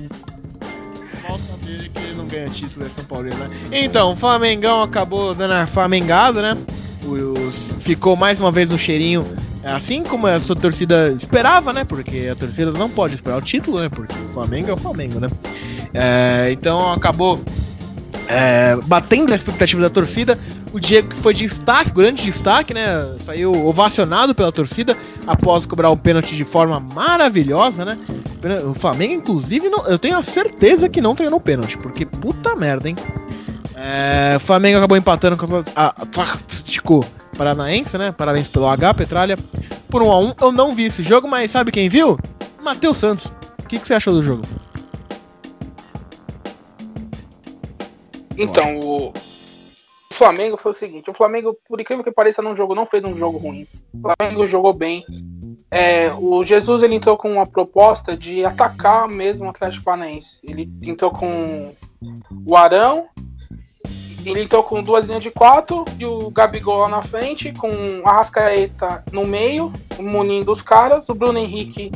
Falta 1.22 1.65
dele 1.65 1.89
que 1.93 2.00
ele 2.02 2.13
não 2.15 2.26
ganha 2.28 2.50
título 2.50 2.86
é 2.86 2.89
São 2.89 3.04
Paulo, 3.04 3.26
né? 3.26 3.50
Então, 3.74 4.13
o 4.13 4.15
Flamengão 4.15 4.82
acabou 4.84 5.36
dando 5.36 5.52
a 5.56 5.67
Flamengada, 5.67 6.41
né? 6.41 6.58
Os- 7.06 7.84
ficou 7.84 8.15
mais 8.15 8.39
uma 8.39 8.52
vez 8.54 8.70
no 8.70 8.80
cheirinho, 8.80 9.28
assim 9.65 10.02
como 10.04 10.28
a 10.28 10.39
sua 10.39 10.56
torcida 10.56 11.10
esperava, 11.12 11.74
né? 11.74 11.84
Porque 11.84 12.30
a 12.32 12.36
torcida 12.36 12.72
não 12.72 12.89
pode 12.89 13.15
esperar 13.15 13.38
o 13.38 13.41
título, 13.41 13.80
né? 13.82 13.89
Porque 13.89 14.13
o 14.13 14.30
Flamengo 14.34 14.70
é 14.70 14.74
o 14.74 14.78
Flamengo, 14.78 15.20
né? 15.20 15.28
É, 15.93 16.50
então 16.52 16.91
acabou 16.93 17.39
é, 18.28 18.76
batendo 18.86 19.32
a 19.34 19.36
expectativa 19.36 19.82
da 19.82 19.90
torcida. 19.90 20.38
O 20.74 20.80
Diego 20.80 21.10
que 21.10 21.16
foi 21.16 21.34
destaque, 21.34 21.92
grande 21.92 22.22
destaque, 22.24 22.74
né? 22.74 23.08
Saiu 23.26 23.52
ovacionado 23.66 24.36
pela 24.36 24.52
torcida 24.52 24.98
após 25.26 25.66
cobrar 25.66 25.90
o 25.90 25.98
pênalti 25.98 26.36
de 26.36 26.44
forma 26.44 26.80
maravilhosa, 26.94 27.86
né? 27.86 27.98
O 28.70 28.74
Flamengo, 28.74 29.13
inclusive, 29.13 29.70
não- 29.70 29.88
eu 29.88 29.98
tenho 29.98 30.18
a 30.18 30.22
certeza 30.22 30.88
que 30.90 31.02
não 31.02 31.16
treinou 31.16 31.40
pênalti, 31.40 31.78
porque 31.78 32.06
puta 32.06 32.56
merda, 32.56 32.90
hein? 32.90 32.96
É, 33.76 34.36
o 34.38 34.40
Flamengo 34.40 34.78
acabou 34.78 34.98
empatando 34.98 35.38
com 35.38 35.46
o 35.46 35.63
Atlético 35.76 37.06
Paranaense, 37.38 37.98
né? 37.98 38.12
Parabéns 38.12 38.48
pelo 38.48 38.68
H, 38.68 38.94
Petralha. 38.94 39.38
Por 39.90 40.02
1 40.04 40.12
a 40.12 40.20
1 40.20 40.34
Eu 40.42 40.52
não 40.52 40.74
vi 40.74 40.86
esse 40.86 41.02
jogo, 41.04 41.28
mas 41.28 41.52
sabe 41.52 41.72
quem 41.72 41.88
viu? 41.88 42.18
Matheus 42.63 42.98
Santos. 42.98 43.28
O 43.63 43.68
que, 43.68 43.80
que 43.80 43.88
você 43.88 43.94
achou 43.94 44.13
do 44.13 44.22
jogo? 44.22 44.44
Então, 48.38 48.80
o 48.80 49.13
Flamengo 50.13 50.58
foi 50.58 50.71
o 50.71 50.76
seguinte: 50.76 51.10
o 51.10 51.13
Flamengo, 51.13 51.58
por 51.67 51.80
incrível 51.80 52.04
que 52.04 52.12
pareça, 52.12 52.41
num 52.41 52.56
jogo 52.56 52.76
não 52.76 52.86
fez 52.86 53.04
um 53.04 53.15
jogo 53.15 53.38
ruim. 53.38 53.67
O 53.93 54.02
Flamengo 54.02 54.47
jogou 54.47 54.73
bem. 54.73 55.06
É, 55.69 56.12
o 56.13 56.43
Jesus 56.43 56.82
ele 56.82 56.95
entrou 56.95 57.17
com 57.17 57.34
uma 57.34 57.45
proposta 57.45 58.15
de 58.15 58.45
atacar 58.45 59.08
mesmo 59.08 59.47
o 59.47 59.50
Atlético 59.50 59.84
Paranaense. 59.84 60.39
Ele 60.43 60.69
entrou 60.82 61.12
com 61.12 61.73
o 62.45 62.56
Arão, 62.56 63.08
ele 64.26 64.43
entrou 64.43 64.63
com 64.63 64.82
duas 64.82 65.06
linhas 65.06 65.23
de 65.23 65.32
quatro 65.32 65.84
e 66.00 66.06
o 66.06 66.30
Gabigol 66.30 66.80
lá 66.80 66.89
na 66.89 67.02
frente, 67.02 67.52
com 67.54 67.69
a 68.06 68.13
Rascaeta 68.13 69.04
no 69.12 69.26
meio, 69.26 69.71
o 69.97 70.04
Munim 70.04 70.43
dos 70.43 70.62
caras, 70.62 71.10
o 71.10 71.15
Bruno 71.15 71.38
Henrique, 71.38 71.91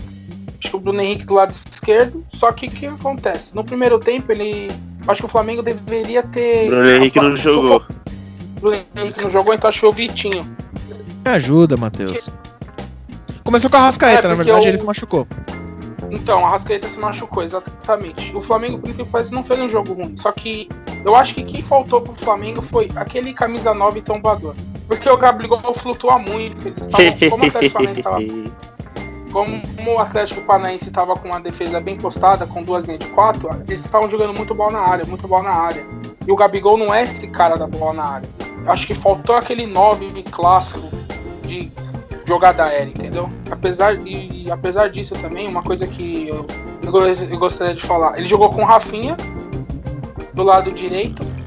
acho 0.59 0.69
que 0.69 0.75
o 0.75 0.79
Bruno 0.79 1.01
Henrique 1.01 1.25
do 1.25 1.35
lado 1.35 1.51
esquerdo. 1.51 2.25
Só 2.33 2.51
que 2.51 2.67
o 2.67 2.71
que 2.71 2.85
acontece? 2.87 3.55
No 3.55 3.63
primeiro 3.63 3.99
tempo 3.99 4.31
ele 4.31 4.67
Acho 5.07 5.21
que 5.21 5.25
o 5.25 5.29
Flamengo 5.29 5.61
deveria 5.61 6.23
ter. 6.23 6.69
Bruno 6.69 6.89
Henrique 6.89 7.19
não 7.19 7.35
jogou. 7.35 7.83
O 8.57 8.59
Bruno 8.61 8.77
Henrique 8.95 9.23
não 9.23 9.29
jogou, 9.29 9.53
então 9.53 9.69
achou 9.69 9.89
o 9.89 9.93
Vitinho. 9.93 10.41
Me 11.25 11.31
ajuda, 11.31 11.75
Matheus. 11.77 12.29
Começou 13.43 13.69
com 13.69 13.77
a 13.77 13.81
Rascaeta, 13.81 14.27
É, 14.27 14.29
na 14.29 14.35
porque 14.35 14.45
verdade, 14.51 14.67
o- 14.67 14.69
ele 14.69 14.77
se 14.77 14.85
machucou. 14.85 15.27
Então, 16.09 16.45
a 16.45 16.49
Rascaeta 16.49 16.87
se 16.89 16.99
machucou, 16.99 17.41
exatamente. 17.43 18.35
O 18.35 18.41
Flamengo, 18.41 18.77
por 18.79 18.93
que 18.93 19.03
pareça, 19.05 19.33
não 19.33 19.43
fez 19.43 19.59
um 19.59 19.69
jogo 19.69 19.93
ruim. 19.93 20.13
Só 20.17 20.31
que 20.31 20.67
eu 21.05 21.15
acho 21.15 21.33
que 21.33 21.43
quem 21.43 21.61
faltou 21.63 22.01
pro 22.01 22.13
Flamengo 22.15 22.61
foi 22.61 22.87
aquele 22.95 23.33
camisa 23.33 23.73
9 23.73 24.01
tombador. 24.01 24.53
Porque 24.87 25.09
o 25.09 25.15
Gabigol 25.17 25.59
flutua 25.73 26.19
muito. 26.19 26.67
Eles 26.67 26.87
tavam, 26.87 27.29
como 27.29 27.45
o 27.45 27.51
Paranaense 27.51 28.03
tava 28.03 28.17
como 29.31 29.61
o 29.87 29.99
Atlético 29.99 30.41
Paranaense 30.41 30.89
estava 30.89 31.15
com 31.15 31.27
uma 31.27 31.39
defesa 31.39 31.79
bem 31.79 31.97
postada, 31.97 32.45
com 32.45 32.61
duas 32.63 32.83
linhas 32.83 32.99
de 32.99 33.07
quatro, 33.07 33.49
eles 33.67 33.83
estavam 33.83 34.09
jogando 34.09 34.35
muito 34.35 34.53
bola 34.53 34.73
na 34.73 34.79
área, 34.79 35.05
muito 35.05 35.27
bola 35.27 35.43
na 35.43 35.51
área. 35.51 35.85
E 36.27 36.31
o 36.31 36.35
Gabigol 36.35 36.77
não 36.77 36.93
é 36.93 37.03
esse 37.03 37.27
cara 37.27 37.55
da 37.55 37.65
bola 37.65 37.93
na 37.93 38.03
área. 38.03 38.29
Acho 38.67 38.85
que 38.85 38.93
faltou 38.93 39.35
aquele 39.35 39.65
9 39.65 40.23
clássico 40.23 40.87
de 41.43 41.71
jogada 42.25 42.65
aérea, 42.65 42.91
entendeu? 42.91 43.27
Apesar, 43.49 43.95
e, 44.05 44.49
apesar 44.51 44.89
disso 44.89 45.13
também, 45.15 45.47
uma 45.47 45.63
coisa 45.63 45.87
que 45.87 46.27
eu, 46.27 46.45
eu 46.83 46.91
eu 46.91 47.37
gostaria 47.37 47.73
de 47.73 47.81
falar, 47.81 48.17
ele 48.17 48.27
jogou 48.27 48.49
com 48.49 48.61
o 48.61 48.65
Rafinha 48.65 49.15
do 50.33 50.43
lado 50.43 50.71
direito 50.71 51.21
e, 51.23 51.23
e 51.23 51.40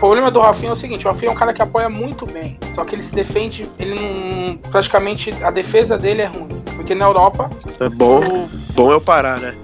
problema 0.00 0.30
do 0.30 0.40
Rafinha 0.40 0.70
é 0.70 0.72
o 0.72 0.76
seguinte, 0.76 1.06
o 1.06 1.10
Rafinha 1.10 1.30
é 1.30 1.32
um 1.32 1.36
cara 1.36 1.52
que 1.52 1.62
apoia 1.62 1.88
muito 1.88 2.24
bem, 2.26 2.58
só 2.74 2.84
que 2.84 2.94
ele 2.94 3.02
se 3.04 3.14
defende, 3.14 3.70
ele 3.78 3.94
não, 4.00 4.56
praticamente 4.70 5.30
a 5.44 5.50
defesa 5.50 5.96
dele 5.98 6.22
é 6.22 6.26
ruim, 6.26 6.48
porque 6.74 6.94
na 6.94 7.04
Europa 7.04 7.50
É 7.78 7.88
bom, 7.88 8.18
o- 8.20 8.48
bom 8.72 8.90
é 8.92 8.96
o 8.96 9.00
Pará, 9.00 9.36
né? 9.36 9.54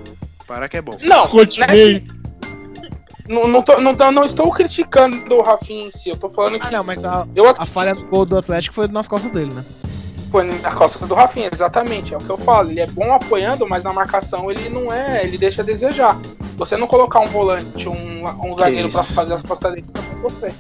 Pará 0.47 0.69
que 0.69 0.77
é 0.77 0.83
bom. 0.83 0.97
não, 1.03 1.27
Continuei. 1.27 2.05
não, 3.29 3.49
não, 3.49 3.63
tô- 3.63 3.81
não, 3.81 3.93
não 4.13 4.25
estou 4.25 4.51
criticando 4.53 5.35
o 5.35 5.43
Rafinha 5.43 5.87
em 5.87 5.91
si, 5.91 6.11
eu 6.11 6.17
tô 6.17 6.29
falando 6.29 6.57
Ah, 6.57 6.67
que 6.67 6.73
não, 6.73 6.85
mas 6.85 7.05
a, 7.05 7.27
eu 7.35 7.49
a 7.49 7.67
falha 7.67 7.95
do 7.95 8.05
gol 8.07 8.25
do 8.27 8.37
Atlético 8.39 8.75
foi 8.75 8.87
nas 8.89 9.09
costas 9.09 9.31
dele, 9.33 9.53
né? 9.55 9.65
Foi 10.31 10.45
na 10.45 10.71
costa 10.73 11.07
do 11.07 11.15
Rafinha, 11.15 11.49
exatamente. 11.53 12.13
É 12.13 12.17
o 12.17 12.21
que 12.21 12.31
eu 12.31 12.39
falo. 12.39 12.71
Ele 12.71 12.81
é 12.81 12.87
bom 12.87 13.13
apoiando, 13.13 13.67
mas 13.69 13.83
na 13.83 13.93
marcação 13.93 14.51
ele 14.51 14.69
não 14.69 14.93
é. 14.93 15.25
Ele 15.25 15.39
deixa 15.39 15.63
a 15.63 15.65
desejar. 15.65 16.19
Você 16.57 16.77
não 16.77 16.87
colocar 16.87 17.21
um 17.21 17.27
volante, 17.27 17.89
um, 17.89 18.25
um 18.25 18.57
zagueiro 18.59 18.91
pra 18.91 19.03
isso. 19.03 19.13
fazer 19.13 19.35
as 19.35 19.43
costas 19.43 19.73
dele 19.73 19.87
pra 19.93 20.03
você. 20.23 20.53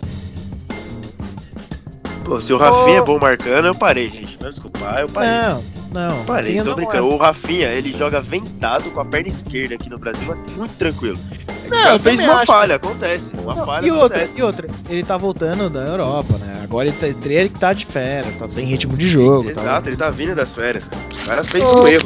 Pô, 2.24 2.40
se 2.40 2.52
o 2.52 2.56
Rafinha 2.56 2.98
é 2.98 3.02
bom 3.02 3.18
marcando, 3.18 3.66
eu 3.66 3.74
parei, 3.74 4.08
gente. 4.08 4.36
Vai 4.38 4.48
me 4.48 4.54
desculpar, 4.54 4.98
eu 5.00 5.08
parei. 5.08 5.30
Não, 5.30 5.64
não. 5.92 6.24
Parei, 6.24 6.60
não 6.62 6.74
brincando. 6.74 6.98
é. 6.98 7.14
O 7.14 7.16
Rafinha, 7.16 7.68
ele 7.68 7.92
joga 7.92 8.20
vendado 8.20 8.90
com 8.90 9.00
a 9.00 9.04
perna 9.04 9.28
esquerda 9.28 9.76
aqui 9.76 9.88
no 9.88 9.98
Brasil, 9.98 10.24
mas 10.26 10.56
muito 10.56 10.76
tranquilo. 10.76 11.18
É 11.66 11.68
Não, 11.84 11.92
eu 11.92 11.98
fez 12.00 12.20
uma 12.20 12.32
acho. 12.34 12.46
falha, 12.46 12.76
acontece. 12.76 13.24
Uma 13.42 13.54
Não, 13.54 13.66
falha 13.66 13.86
e 13.86 13.90
outra, 13.90 14.18
acontece. 14.18 14.38
e 14.38 14.42
outra, 14.42 14.68
ele 14.88 15.02
tá 15.02 15.16
voltando 15.16 15.68
da 15.70 15.80
Europa, 15.80 16.34
né? 16.38 16.60
Agora 16.62 16.88
ele, 16.88 16.96
tá, 16.96 17.06
ele 17.06 17.48
que 17.48 17.58
tá 17.58 17.72
de 17.72 17.86
férias, 17.86 18.36
tá 18.36 18.48
sem 18.48 18.64
ritmo 18.66 18.96
de 18.96 19.06
jogo. 19.08 19.52
Tá... 19.52 19.60
Exato, 19.62 19.88
ele 19.88 19.96
tá 19.96 20.10
vindo 20.10 20.34
das 20.34 20.52
férias. 20.52 20.84
O 21.22 21.26
cara 21.26 21.44
fez 21.44 21.62
Ô. 21.64 21.82
um 21.82 21.88
erro. 21.88 22.04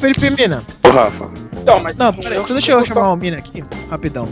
Felipe 0.00 0.30
Mina. 0.30 0.62
Ô, 0.86 0.90
Rafa. 0.90 1.30
Então, 1.60 1.80
mas. 1.80 1.96
Não, 1.96 2.12
peraí, 2.12 2.44
só 2.44 2.52
deixa 2.52 2.72
eu 2.72 2.84
chamar 2.84 3.10
o 3.12 3.16
Mina 3.16 3.38
aqui, 3.38 3.64
rapidão. 3.90 4.28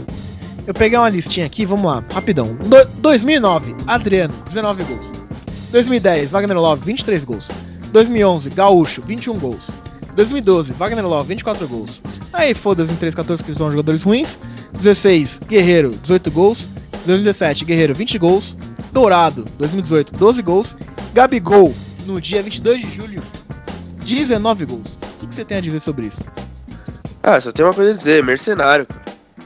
Eu 0.67 0.73
peguei 0.73 0.97
uma 0.97 1.09
listinha 1.09 1.45
aqui, 1.45 1.65
vamos 1.65 1.85
lá, 1.85 2.03
rapidão. 2.13 2.55
Do- 2.55 2.85
2009, 2.99 3.75
Adriano, 3.85 4.33
19 4.47 4.83
gols. 4.83 5.05
2010, 5.71 6.31
Wagner 6.31 6.57
Love, 6.57 6.85
23 6.85 7.23
gols. 7.23 7.49
2011, 7.91 8.49
Gaúcho, 8.49 9.01
21 9.01 9.37
gols. 9.37 9.69
2012, 10.15 10.71
Wagner 10.73 11.05
Love, 11.05 11.27
24 11.27 11.67
gols. 11.67 12.01
Aí 12.31 12.53
foda-se, 12.53 12.87
2013, 12.87 13.15
14, 13.15 13.43
que 13.43 13.53
são 13.53 13.69
jogadores 13.69 14.03
ruins. 14.03 14.39
16, 14.77 15.41
Guerreiro, 15.47 15.89
18 15.89 16.31
gols. 16.31 16.69
2017, 17.05 17.65
Guerreiro, 17.65 17.93
20 17.93 18.17
gols. 18.17 18.57
Dourado, 18.91 19.45
2018, 19.57 20.13
12 20.13 20.41
gols. 20.41 20.75
Gabigol, 21.13 21.73
no 22.05 22.19
dia 22.19 22.41
22 22.41 22.81
de 22.81 22.91
julho, 22.91 23.21
19 24.05 24.65
gols. 24.65 24.97
O 25.01 25.19
que, 25.19 25.27
que 25.27 25.35
você 25.35 25.45
tem 25.45 25.57
a 25.57 25.61
dizer 25.61 25.79
sobre 25.79 26.07
isso? 26.07 26.21
Ah, 27.23 27.39
só 27.39 27.51
tem 27.51 27.65
uma 27.65 27.73
coisa 27.73 27.91
a 27.91 27.95
dizer, 27.95 28.23
mercenário, 28.23 28.85
cara. 28.85 29.04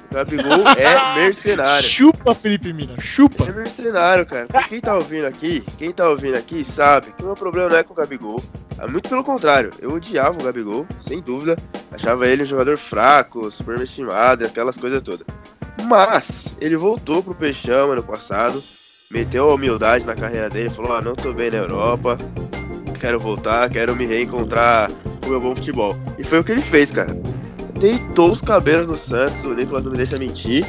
O 0.10 0.16
Gabigol 0.16 0.68
é 0.78 1.16
mercenário. 1.20 1.88
Chupa, 1.88 2.34
Felipe 2.34 2.74
Mina, 2.74 3.00
chupa. 3.00 3.46
É 3.46 3.52
mercenário, 3.52 4.26
cara. 4.26 4.48
Porque 4.48 4.70
quem 4.70 4.82
tá 4.82 4.96
ouvindo 4.96 5.26
aqui, 5.26 5.64
quem 5.78 5.92
tá 5.92 6.10
ouvindo 6.10 6.36
aqui 6.36 6.66
sabe 6.66 7.12
que 7.12 7.24
o 7.24 7.28
meu 7.28 7.36
problema 7.36 7.70
não 7.70 7.78
é 7.78 7.84
com 7.84 7.94
o 7.94 7.96
Gabigol. 7.96 8.42
É 8.80 8.88
muito 8.88 9.10
pelo 9.10 9.24
contrário. 9.24 9.70
Eu 9.80 9.94
odiava 9.94 10.40
o 10.40 10.44
Gabigol, 10.44 10.88
sem 11.02 11.22
dúvida. 11.22 11.58
Achava 11.92 12.28
ele 12.28 12.44
um 12.44 12.48
jogador 12.48 12.78
fraco, 12.78 13.52
superestimado, 13.52 14.46
aquelas 14.46 14.78
coisas 14.78 15.02
todas. 15.02 15.26
Mas 15.84 16.58
ele 16.60 16.78
voltou 16.78 17.22
pro 17.24 17.36
Peixão 17.36 17.92
ano 17.92 18.04
passado, 18.04 18.64
meteu 19.12 19.50
a 19.50 19.54
humildade 19.54 20.06
na 20.06 20.16
carreira 20.16 20.50
dele, 20.50 20.70
falou: 20.70 20.94
Ah, 20.94 21.02
não 21.02 21.16
tô 21.16 21.34
bem 21.34 21.50
na 21.50 21.58
Europa, 21.58 22.18
quero 23.00 23.20
voltar, 23.20 23.70
quero 23.70 23.96
me 23.96 24.06
reencontrar 24.06 24.90
com 25.22 25.28
o 25.28 25.30
meu 25.30 25.42
bom 25.42 25.56
futebol. 25.56 25.96
E 26.18 26.24
foi 26.24 26.40
o 26.40 26.44
que 26.44 26.52
ele 26.52 26.62
fez, 26.62 26.92
cara. 26.92 27.16
Deitou 27.80 28.32
os 28.32 28.42
cabelos 28.42 28.88
no 28.88 28.96
Santos, 28.96 29.44
o 29.44 29.54
Nicolas 29.54 29.86
não 29.86 29.92
me 29.92 29.98
deixa 29.98 30.18
mentir. 30.18 30.66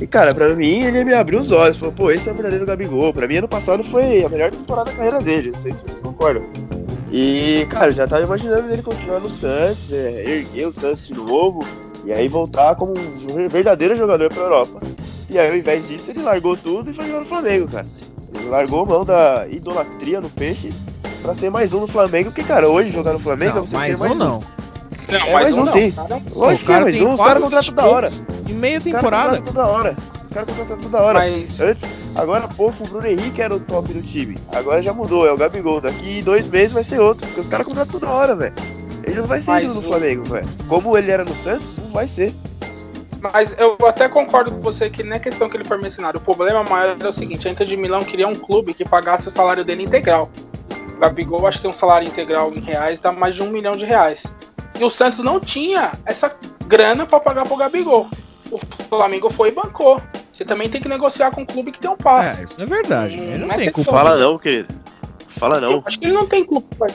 E, 0.00 0.06
cara, 0.06 0.34
pra 0.34 0.48
mim, 0.54 0.82
ele 0.82 1.04
me 1.04 1.14
abriu 1.14 1.38
os 1.38 1.52
olhos. 1.52 1.76
Falou, 1.76 1.94
pô, 1.94 2.10
esse 2.10 2.28
é 2.28 2.32
o 2.32 2.34
verdadeiro 2.34 2.66
Gabigol. 2.66 3.12
Pra 3.12 3.28
mim, 3.28 3.36
ano 3.36 3.48
passado 3.48 3.84
foi 3.84 4.24
a 4.24 4.28
melhor 4.28 4.50
temporada 4.50 4.90
da 4.90 4.96
carreira 4.96 5.18
dele. 5.18 5.52
Não 5.54 5.62
sei 5.62 5.72
se 5.72 5.82
vocês 5.82 6.00
concordam. 6.00 6.44
E, 7.12 7.66
cara, 7.70 7.92
já 7.92 8.06
tava 8.06 8.24
imaginando 8.24 8.72
ele 8.72 8.82
continuar 8.82 9.20
no 9.20 9.30
Santos, 9.30 9.92
é, 9.92 10.24
erguer 10.26 10.66
o 10.66 10.72
Santos 10.72 11.06
de 11.06 11.14
novo. 11.14 11.64
E 12.04 12.12
aí 12.12 12.28
voltar 12.28 12.74
como 12.74 12.92
um 12.92 13.48
verdadeiro 13.48 13.96
jogador 13.96 14.28
pra 14.32 14.42
Europa. 14.42 14.80
E 15.30 15.38
aí, 15.38 15.48
ao 15.48 15.56
invés 15.56 15.86
disso, 15.86 16.10
ele 16.10 16.22
largou 16.22 16.56
tudo 16.56 16.90
e 16.90 16.94
foi 16.94 17.06
jogar 17.06 17.20
no 17.20 17.26
Flamengo, 17.26 17.68
cara. 17.68 17.86
Ele 18.34 18.48
largou 18.48 18.84
mão 18.84 19.04
da 19.04 19.46
idolatria 19.48 20.20
no 20.20 20.28
peixe 20.28 20.70
pra 21.22 21.34
ser 21.34 21.50
mais 21.50 21.72
um 21.72 21.80
no 21.80 21.86
Flamengo. 21.86 22.30
Porque, 22.30 22.42
cara, 22.42 22.68
hoje 22.68 22.90
jogar 22.90 23.12
no 23.12 23.20
Flamengo 23.20 23.54
Não, 23.54 23.62
é 23.62 23.66
você 23.66 23.76
mais 23.76 23.96
ser 23.96 23.98
mais 23.98 24.12
um 24.12 24.14
não. 24.16 24.40
Não, 25.08 25.18
É 25.26 25.32
mais 25.32 25.56
um, 25.56 25.64
não, 25.64 25.72
sim. 25.72 25.94
Lógico 26.34 26.66
que 26.66 26.72
é 26.72 26.80
mais 26.80 27.00
um, 27.00 27.12
os 27.14 27.20
caras 27.20 27.42
contratam 27.42 27.74
da 27.74 27.86
hora. 27.86 28.08
Em 28.48 28.52
meia 28.54 28.80
temporada. 28.80 29.40
toda 29.40 29.66
hora. 29.66 29.96
Os 30.24 30.32
caras 30.32 30.48
contratam 30.48 30.78
toda 30.78 31.02
hora. 31.02 31.18
Mas 31.20 31.60
Antes, 31.60 31.84
agora 32.16 32.44
há 32.44 32.48
pouco 32.48 32.84
o 32.84 32.88
Bruno 32.88 33.06
Henrique 33.06 33.40
era 33.42 33.54
o 33.54 33.60
top 33.60 33.92
do 33.92 34.02
time. 34.02 34.36
Agora 34.52 34.82
já 34.82 34.92
mudou, 34.92 35.26
é 35.26 35.32
o 35.32 35.36
Gabigol. 35.36 35.80
Daqui 35.80 36.22
dois 36.22 36.46
meses 36.48 36.72
vai 36.72 36.84
ser 36.84 37.00
outro. 37.00 37.26
Porque 37.26 37.40
os 37.40 37.46
caras 37.46 37.66
contratam 37.66 38.00
toda 38.00 38.10
hora, 38.12 38.34
velho. 38.34 38.54
Ele 39.04 39.16
não 39.16 39.24
vai 39.26 39.40
ser 39.42 39.58
ídolo 39.58 39.74
no 39.74 39.80
o- 39.80 39.82
Flamengo, 39.82 40.24
velho. 40.24 40.48
Como 40.68 40.96
ele 40.96 41.10
era 41.10 41.24
no 41.24 41.34
Santos, 41.42 41.66
não 41.84 41.90
vai 41.92 42.08
ser. 42.08 42.34
Mas 43.32 43.54
eu 43.58 43.76
até 43.86 44.08
concordo 44.08 44.50
com 44.50 44.60
você 44.60 44.90
que 44.90 45.02
não 45.02 45.16
é 45.16 45.18
questão 45.18 45.48
que 45.48 45.56
ele 45.56 45.64
foi 45.64 45.78
mercenário. 45.78 46.18
O 46.18 46.22
problema 46.22 46.62
maior 46.64 46.96
é 46.98 47.08
o 47.08 47.12
seguinte: 47.12 47.46
a 47.48 47.50
Inter 47.50 47.66
de 47.66 47.76
Milão 47.76 48.02
queria 48.02 48.26
um 48.28 48.34
clube 48.34 48.74
que 48.74 48.84
pagasse 48.84 49.28
o 49.28 49.30
salário 49.30 49.64
dele 49.64 49.82
integral. 49.84 50.30
O 50.96 51.00
Gabigol, 51.00 51.46
acho 51.46 51.58
que 51.58 51.62
tem 51.62 51.70
um 51.70 51.72
salário 51.74 52.06
integral 52.06 52.52
em 52.54 52.60
reais, 52.60 52.98
dá 53.00 53.12
mais 53.12 53.34
de 53.34 53.42
um 53.42 53.50
milhão 53.50 53.72
de 53.76 53.84
reais. 53.84 54.22
E 54.78 54.84
o 54.84 54.90
Santos 54.90 55.20
não 55.20 55.38
tinha 55.40 55.92
essa 56.04 56.34
grana 56.66 57.06
pra 57.06 57.20
pagar 57.20 57.46
pro 57.46 57.56
Gabigol. 57.56 58.08
O 58.50 58.58
Flamengo 58.88 59.30
foi 59.30 59.48
e 59.48 59.52
bancou. 59.52 60.00
Você 60.32 60.44
também 60.44 60.68
tem 60.68 60.80
que 60.80 60.88
negociar 60.88 61.30
com 61.30 61.42
um 61.42 61.46
clube 61.46 61.70
que 61.72 61.78
tem 61.78 61.90
um 61.90 61.96
passe. 61.96 62.40
É, 62.40 62.44
isso 62.44 62.60
é 62.62 62.66
verdade. 62.66 63.14
Ele 63.14 63.38
não 63.38 63.46
Não 63.46 63.54
é 63.54 63.56
tem 63.56 63.64
questão. 63.66 63.84
culpa. 63.84 63.98
Fala 63.98 64.18
não, 64.18 64.38
querido. 64.38 64.74
Fala 65.38 65.56
Eu 65.56 65.60
não. 65.60 65.82
acho 65.86 65.98
que 65.98 66.04
ele 66.06 66.12
não 66.14 66.26
tem 66.26 66.44
culpa. 66.44 66.74
pai. 66.76 66.88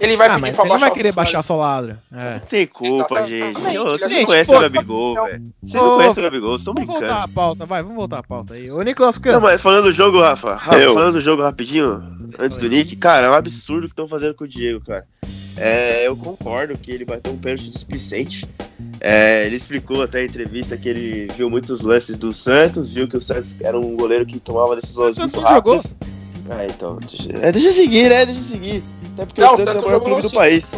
Ele 0.00 0.16
vai 0.16 0.26
Ah, 0.26 0.34
pedir 0.34 0.54
pra 0.54 0.64
ele 0.64 0.72
não 0.72 0.80
vai 0.80 0.90
o 0.90 0.92
querer 0.92 1.12
baixar 1.12 1.40
só 1.42 1.54
ladro. 1.56 1.96
É. 2.12 2.32
Não 2.34 2.40
tem 2.40 2.66
culpa, 2.66 3.24
gente. 3.26 3.78
Ô, 3.78 3.84
Vocês 3.92 4.10
Gente, 4.10 4.20
não 4.20 4.26
conhecem 4.26 4.52
pô, 4.54 4.58
o 4.58 4.62
Gabigol, 4.62 5.14
velho. 5.14 5.42
Vocês 5.62 5.82
Ô, 5.82 5.86
não 5.86 5.96
conhecem 5.96 6.20
o 6.22 6.26
Gabigol, 6.26 6.48
vocês 6.50 6.60
estão 6.60 6.74
Vamos 6.74 6.90
voltar 6.90 7.06
brincando. 7.06 7.24
à 7.24 7.28
pauta, 7.28 7.66
vai, 7.66 7.82
vamos 7.82 7.96
voltar 7.96 8.18
à 8.18 8.22
pauta 8.22 8.54
aí. 8.54 8.70
Ô, 8.72 8.82
Nicolas 8.82 9.14
Não, 9.16 9.22
Campos. 9.22 9.42
mas 9.42 9.60
falando 9.62 9.84
do 9.84 9.92
jogo, 9.92 10.20
Rafa, 10.20 10.54
Rafa, 10.56 10.76
Eu. 10.78 10.94
falando 10.94 11.12
do 11.12 11.20
jogo 11.20 11.42
rapidinho, 11.42 12.02
antes 12.38 12.56
do 12.58 12.68
Nick, 12.68 12.96
cara, 12.96 13.26
é 13.26 13.30
um 13.30 13.34
absurdo 13.34 13.84
o 13.84 13.86
que 13.88 13.92
estão 13.92 14.08
fazendo 14.08 14.34
com 14.34 14.44
o 14.44 14.48
Diego, 14.48 14.80
cara. 14.84 15.06
É, 15.56 16.06
eu 16.06 16.16
concordo 16.16 16.76
que 16.76 16.90
ele 16.90 17.04
bateu 17.04 17.32
um 17.32 17.36
pênalti 17.36 17.70
displicente. 17.70 18.46
É, 19.00 19.46
ele 19.46 19.56
explicou 19.56 20.02
até 20.02 20.22
em 20.22 20.26
entrevista 20.26 20.76
que 20.76 20.88
ele 20.88 21.28
viu 21.36 21.48
muitos 21.48 21.80
lances 21.80 22.18
do 22.18 22.32
Santos, 22.32 22.92
viu 22.92 23.06
que 23.06 23.16
o 23.16 23.20
Santos 23.20 23.56
era 23.60 23.78
um 23.78 23.96
goleiro 23.96 24.26
que 24.26 24.40
tomava 24.40 24.74
decisões 24.74 25.18
muito 25.18 25.38
rápidas. 25.40 25.94
Ah, 26.50 26.66
então. 26.66 26.98
Deixa, 27.08 27.28
é, 27.46 27.52
deixa 27.52 27.68
eu 27.68 27.72
seguir, 27.72 28.10
né? 28.10 28.26
Deixa 28.26 28.40
eu 28.40 28.44
seguir. 28.44 28.82
Até 29.14 29.26
porque 29.26 29.40
Não, 29.40 29.54
o 29.54 29.56
Santos 29.56 29.74
é 29.74 29.78
o 29.78 29.84
maior 29.86 30.00
clube 30.00 30.22
do 30.22 30.28
sim. 30.28 30.36
país. 30.36 30.70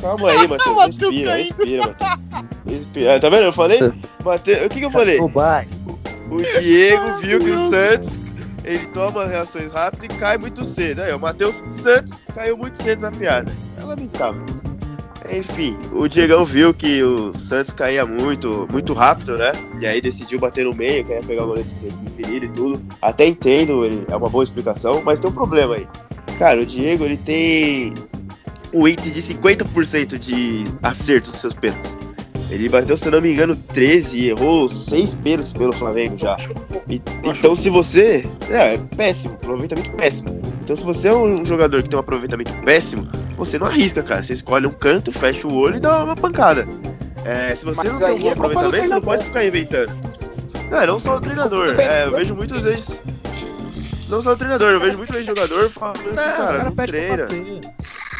Calma 0.00 0.30
aí, 0.30 0.46
Matheus. 0.46 0.76
Matheus 0.76 0.96
Respira, 0.98 1.30
caindo. 1.32 1.54
respira, 1.56 1.82
Matheus. 1.86 2.48
Respira. 2.66 3.16
Ah, 3.16 3.20
Tá 3.20 3.28
vendo? 3.30 3.42
Eu 3.44 3.52
falei? 3.52 3.80
Matheus, 4.24 4.66
o 4.66 4.68
que, 4.68 4.78
que 4.78 4.84
eu 4.84 4.90
falei? 4.90 5.18
O 5.20 6.36
Diego 6.60 7.20
viu 7.20 7.38
que 7.40 7.50
o 7.50 7.68
Santos 7.68 8.18
ele 8.64 8.86
toma 8.88 9.26
reações 9.26 9.70
rápidas 9.72 10.04
e 10.04 10.18
cai 10.18 10.38
muito 10.38 10.64
cedo. 10.64 11.02
Aí, 11.02 11.12
o 11.12 11.18
Matheus 11.18 11.62
Santos 11.70 12.22
caiu 12.34 12.56
muito 12.56 12.82
cedo 12.82 13.00
na 13.00 13.10
piada. 13.10 13.52
É 13.80 13.84
lamentável. 13.84 14.44
Enfim, 15.30 15.76
o 15.92 16.08
Diegão 16.08 16.44
viu 16.44 16.74
que 16.74 17.02
o 17.02 17.32
Santos 17.32 17.72
caía 17.72 18.04
muito, 18.04 18.66
muito 18.70 18.92
rápido, 18.92 19.38
né? 19.38 19.52
E 19.80 19.86
aí 19.86 20.00
decidiu 20.00 20.38
bater 20.38 20.64
no 20.64 20.74
meio, 20.74 21.04
queria 21.04 21.22
pegar 21.22 21.44
o 21.44 21.46
goleiro 21.46 21.68
definido 21.80 22.46
e 22.46 22.48
tudo. 22.50 22.82
Até 23.00 23.26
entendo, 23.26 23.84
ele, 23.84 24.04
é 24.10 24.16
uma 24.16 24.28
boa 24.28 24.42
explicação, 24.42 25.00
mas 25.04 25.20
tem 25.20 25.30
um 25.30 25.34
problema 25.34 25.76
aí. 25.76 25.86
Cara, 26.38 26.60
o 26.60 26.66
Diego 26.66 27.04
ele 27.04 27.16
tem 27.16 27.94
um 28.72 28.88
índice 28.88 29.10
de 29.10 29.22
50% 29.22 30.18
de 30.18 30.64
acerto 30.82 31.30
dos 31.30 31.40
seus 31.40 31.54
pênaltis. 31.54 31.96
Ele 32.52 32.68
bateu, 32.68 32.94
se 32.98 33.10
não 33.10 33.20
me 33.22 33.32
engano, 33.32 33.56
13 33.56 34.18
e 34.18 34.28
errou 34.28 34.68
6 34.68 35.14
pênaltis 35.14 35.54
pelo 35.54 35.72
Flamengo 35.72 36.18
já. 36.18 36.36
E- 36.86 37.00
então, 37.24 37.56
se 37.56 37.70
você. 37.70 38.28
É, 38.50 38.74
é 38.74 38.78
péssimo, 38.94 39.34
aproveitamento 39.34 39.90
péssimo. 39.92 40.38
Então, 40.62 40.76
se 40.76 40.84
você 40.84 41.08
é 41.08 41.14
um 41.14 41.42
jogador 41.46 41.82
que 41.82 41.88
tem 41.88 41.96
um 41.96 42.00
aproveitamento 42.00 42.52
péssimo, 42.58 43.08
você 43.38 43.58
não 43.58 43.66
arrisca, 43.66 44.02
cara. 44.02 44.22
Você 44.22 44.34
escolhe 44.34 44.66
um 44.66 44.72
canto, 44.72 45.10
fecha 45.10 45.48
o 45.48 45.54
olho 45.56 45.76
e 45.76 45.80
dá 45.80 46.04
uma 46.04 46.14
pancada. 46.14 46.68
É, 47.24 47.54
se 47.56 47.64
você 47.64 47.78
Mas 47.84 47.92
não 47.92 47.98
tem 47.98 48.14
um 48.16 48.18
bom 48.18 48.28
é 48.28 48.32
aproveitamento, 48.32 48.86
você 48.88 48.94
não 48.94 49.00
pode 49.00 49.24
ficar 49.24 49.46
inventando. 49.46 49.92
Não, 50.70 50.86
não 50.86 50.98
só 50.98 51.16
o 51.16 51.20
treinador. 51.20 51.74
do 51.74 51.80
É, 51.80 52.04
eu 52.04 52.12
vejo 52.12 52.34
muitas 52.34 52.60
vezes. 52.62 52.86
Não 54.10 54.22
só 54.22 54.32
o 54.32 54.36
treinador, 54.36 54.72
eu 54.72 54.80
vejo 54.80 54.98
muitas 54.98 55.16
vezes 55.16 55.26
jogador 55.26 55.70
falando 55.70 56.04
Não, 56.04 56.14
cara, 56.14 56.34
caras 56.34 56.64
não 56.64 56.72
treina 56.72 57.28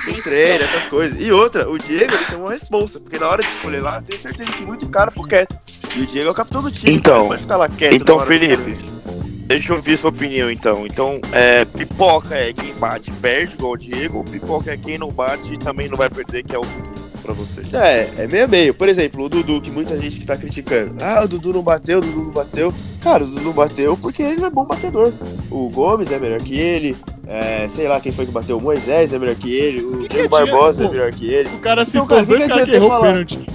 não 0.06 0.22
treina, 0.22 0.64
essas 0.64 0.84
coisas. 0.84 1.20
E 1.20 1.30
outra, 1.30 1.68
o 1.68 1.78
Diego 1.78 2.14
ele 2.14 2.24
tem 2.24 2.38
uma 2.38 2.50
responsa, 2.50 3.00
porque 3.00 3.18
na 3.18 3.28
hora 3.28 3.42
de 3.42 3.48
escolher 3.48 3.80
lá, 3.80 4.02
tenho 4.02 4.20
certeza 4.20 4.50
que 4.52 4.64
muito 4.64 4.88
cara 4.88 5.10
ficou 5.10 5.26
quieto. 5.26 5.58
E 5.96 6.00
o 6.00 6.06
Diego 6.06 6.28
é 6.28 6.30
o 6.30 6.34
capitão 6.34 6.62
do 6.62 6.70
time. 6.70 6.92
Então, 6.92 7.28
pode 7.28 7.42
ficar 7.42 7.56
lá 7.56 7.68
quieto. 7.68 7.94
então, 7.94 8.18
do 8.18 8.26
Felipe. 8.26 8.76
Deixa 9.46 9.72
eu 9.72 9.76
ouvir 9.76 9.96
sua 9.98 10.10
opinião 10.10 10.50
então. 10.50 10.86
Então, 10.86 11.20
é, 11.32 11.64
pipoca 11.64 12.34
é 12.34 12.52
quem 12.52 12.72
bate 12.74 13.10
perde, 13.10 13.54
igual 13.54 13.72
o 13.72 13.76
Diego, 13.76 14.24
pipoca 14.24 14.72
é 14.72 14.76
quem 14.76 14.96
não 14.96 15.10
bate 15.10 15.54
e 15.54 15.58
também 15.58 15.88
não 15.88 15.96
vai 15.96 16.08
perder, 16.08 16.42
que 16.42 16.54
é 16.54 16.58
o 16.58 16.64
pra 17.22 17.32
você. 17.32 17.62
É, 17.72 18.08
é 18.18 18.26
meio 18.26 18.44
a 18.44 18.46
meio. 18.48 18.74
Por 18.74 18.88
exemplo, 18.88 19.24
o 19.24 19.28
Dudu, 19.28 19.60
que 19.60 19.70
muita 19.70 19.96
gente 19.98 20.18
que 20.18 20.26
tá 20.26 20.36
criticando. 20.36 20.96
Ah, 21.00 21.22
o 21.24 21.28
Dudu 21.28 21.52
não 21.52 21.62
bateu, 21.62 21.98
o 21.98 22.00
Dudu 22.00 22.24
não 22.24 22.30
bateu. 22.30 22.74
Cara, 23.00 23.24
o 23.24 23.26
Dudu 23.26 23.40
não 23.42 23.52
bateu 23.52 23.96
porque 23.96 24.22
ele 24.22 24.36
não 24.36 24.46
é 24.46 24.50
bom 24.50 24.64
batedor. 24.64 25.12
O 25.50 25.68
Gomes 25.68 26.10
é 26.10 26.18
melhor 26.18 26.40
que 26.40 26.58
ele. 26.58 26.96
É, 27.26 27.68
sei 27.74 27.88
lá 27.88 28.00
quem 28.00 28.12
foi 28.12 28.26
que 28.26 28.32
bateu. 28.32 28.58
O 28.58 28.60
Moisés 28.60 29.12
é 29.12 29.18
melhor 29.18 29.36
que 29.36 29.52
ele. 29.54 29.82
O 29.82 30.08
Diego 30.08 30.28
Barbosa 30.28 30.84
é 30.84 30.88
melhor 30.88 31.10
que 31.12 31.28
ele. 31.28 31.48
O 31.50 31.58
cara 31.60 31.82
Então, 31.82 32.06
cara, 32.06 32.22
os 32.22 32.28
dois 32.28 32.40
o 32.40 32.44
que 32.44 32.48
caras 32.48 32.64
que 32.64 32.70
adianta 32.70 32.84
errou 32.86 32.98
o 32.98 33.02
pênalti. 33.02 33.46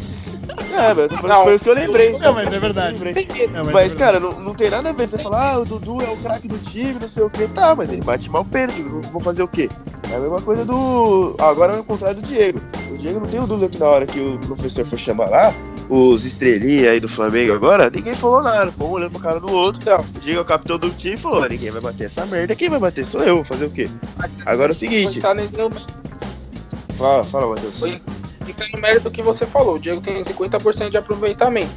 É, 0.78 0.94
mas 0.94 1.22
Não, 1.24 1.44
foi 1.44 1.56
isso 1.56 1.64
que 1.64 1.70
eu 1.70 1.74
lembrei. 1.74 2.18
Não, 2.18 2.34
mas 2.34 2.54
é 2.54 2.60
verdade. 2.60 2.98
Não, 3.00 3.06
Mas, 3.06 3.16
é 3.16 3.64
verdade. 3.64 3.96
cara, 3.96 4.20
não, 4.20 4.30
não 4.32 4.54
tem 4.54 4.70
nada 4.70 4.90
a 4.90 4.92
ver 4.92 5.08
você 5.08 5.18
falar, 5.18 5.54
ah, 5.54 5.60
o 5.60 5.66
Dudu 5.66 6.02
é 6.02 6.10
o 6.10 6.18
craque 6.18 6.48
do 6.48 6.58
time, 6.58 6.98
não 7.02 7.08
sei 7.08 7.24
o 7.24 7.30
que. 7.30 7.48
Tá, 7.48 7.76
mas 7.76 7.92
ele 7.92 8.02
bate 8.02 8.30
mal 8.30 8.46
pênalti, 8.46 8.82
vou 9.12 9.22
fazer 9.22 9.44
o 9.44 9.48
quê? 9.48 9.70
É 10.12 10.16
a 10.16 10.20
mesma 10.20 10.42
coisa 10.42 10.64
do. 10.64 11.36
Agora 11.40 11.76
é 11.76 11.80
o 11.80 11.84
contrário 11.84 12.22
do 12.22 12.28
Diego. 12.28 12.60
O 12.92 12.98
Diego 12.98 13.20
não 13.20 13.28
tem 13.28 13.40
dúvida 13.42 13.68
que 13.68 13.78
na 13.80 13.86
hora 13.88 14.06
que 14.06 14.20
o 14.20 14.38
professor 14.40 14.86
foi 14.86 14.98
chamar 14.98 15.30
lá, 15.30 15.54
os 15.90 16.26
estrelinhas 16.26 16.88
aí 16.90 17.00
do 17.00 17.10
Flamengo 17.10 17.54
agora, 17.54 17.90
ninguém 17.90 18.14
falou 18.14 18.42
nada, 18.42 18.72
ficou 18.72 18.88
um 18.90 18.92
olhando 18.92 19.12
pra 19.12 19.20
cara 19.22 19.40
do 19.40 19.52
outro. 19.52 19.82
Então, 19.82 20.00
O 20.16 20.20
Diego 20.20 20.40
é 20.40 20.42
o 20.42 20.46
capitão 20.46 20.78
do 20.78 20.90
time 20.92 21.16
e 21.16 21.18
falou: 21.18 21.44
"Ah, 21.44 21.50
ninguém 21.50 21.72
vai 21.72 21.82
bater 21.82 22.06
essa 22.06 22.26
merda, 22.26 22.56
quem 22.56 22.70
vai 22.70 22.80
bater 22.80 23.06
sou 23.06 23.22
eu, 23.22 23.44
fazer 23.44 23.66
o 23.66 23.70
quê? 23.70 23.90
Agora 24.46 24.72
é 24.72 24.74
o 24.74 24.76
seguinte, 24.76 25.20
tá 25.20 25.36
fala, 26.98 27.24
fala, 27.24 27.48
Matheus. 27.48 27.78
Foi- 27.80 28.02
Fica 28.46 28.66
no 28.74 28.80
mérito 28.80 29.12
que 29.12 29.22
você 29.22 29.46
falou. 29.46 29.76
O 29.76 29.80
Diego 29.80 30.00
tem 30.00 30.24
50% 30.24 30.90
de 30.90 30.98
aproveitamento. 30.98 31.70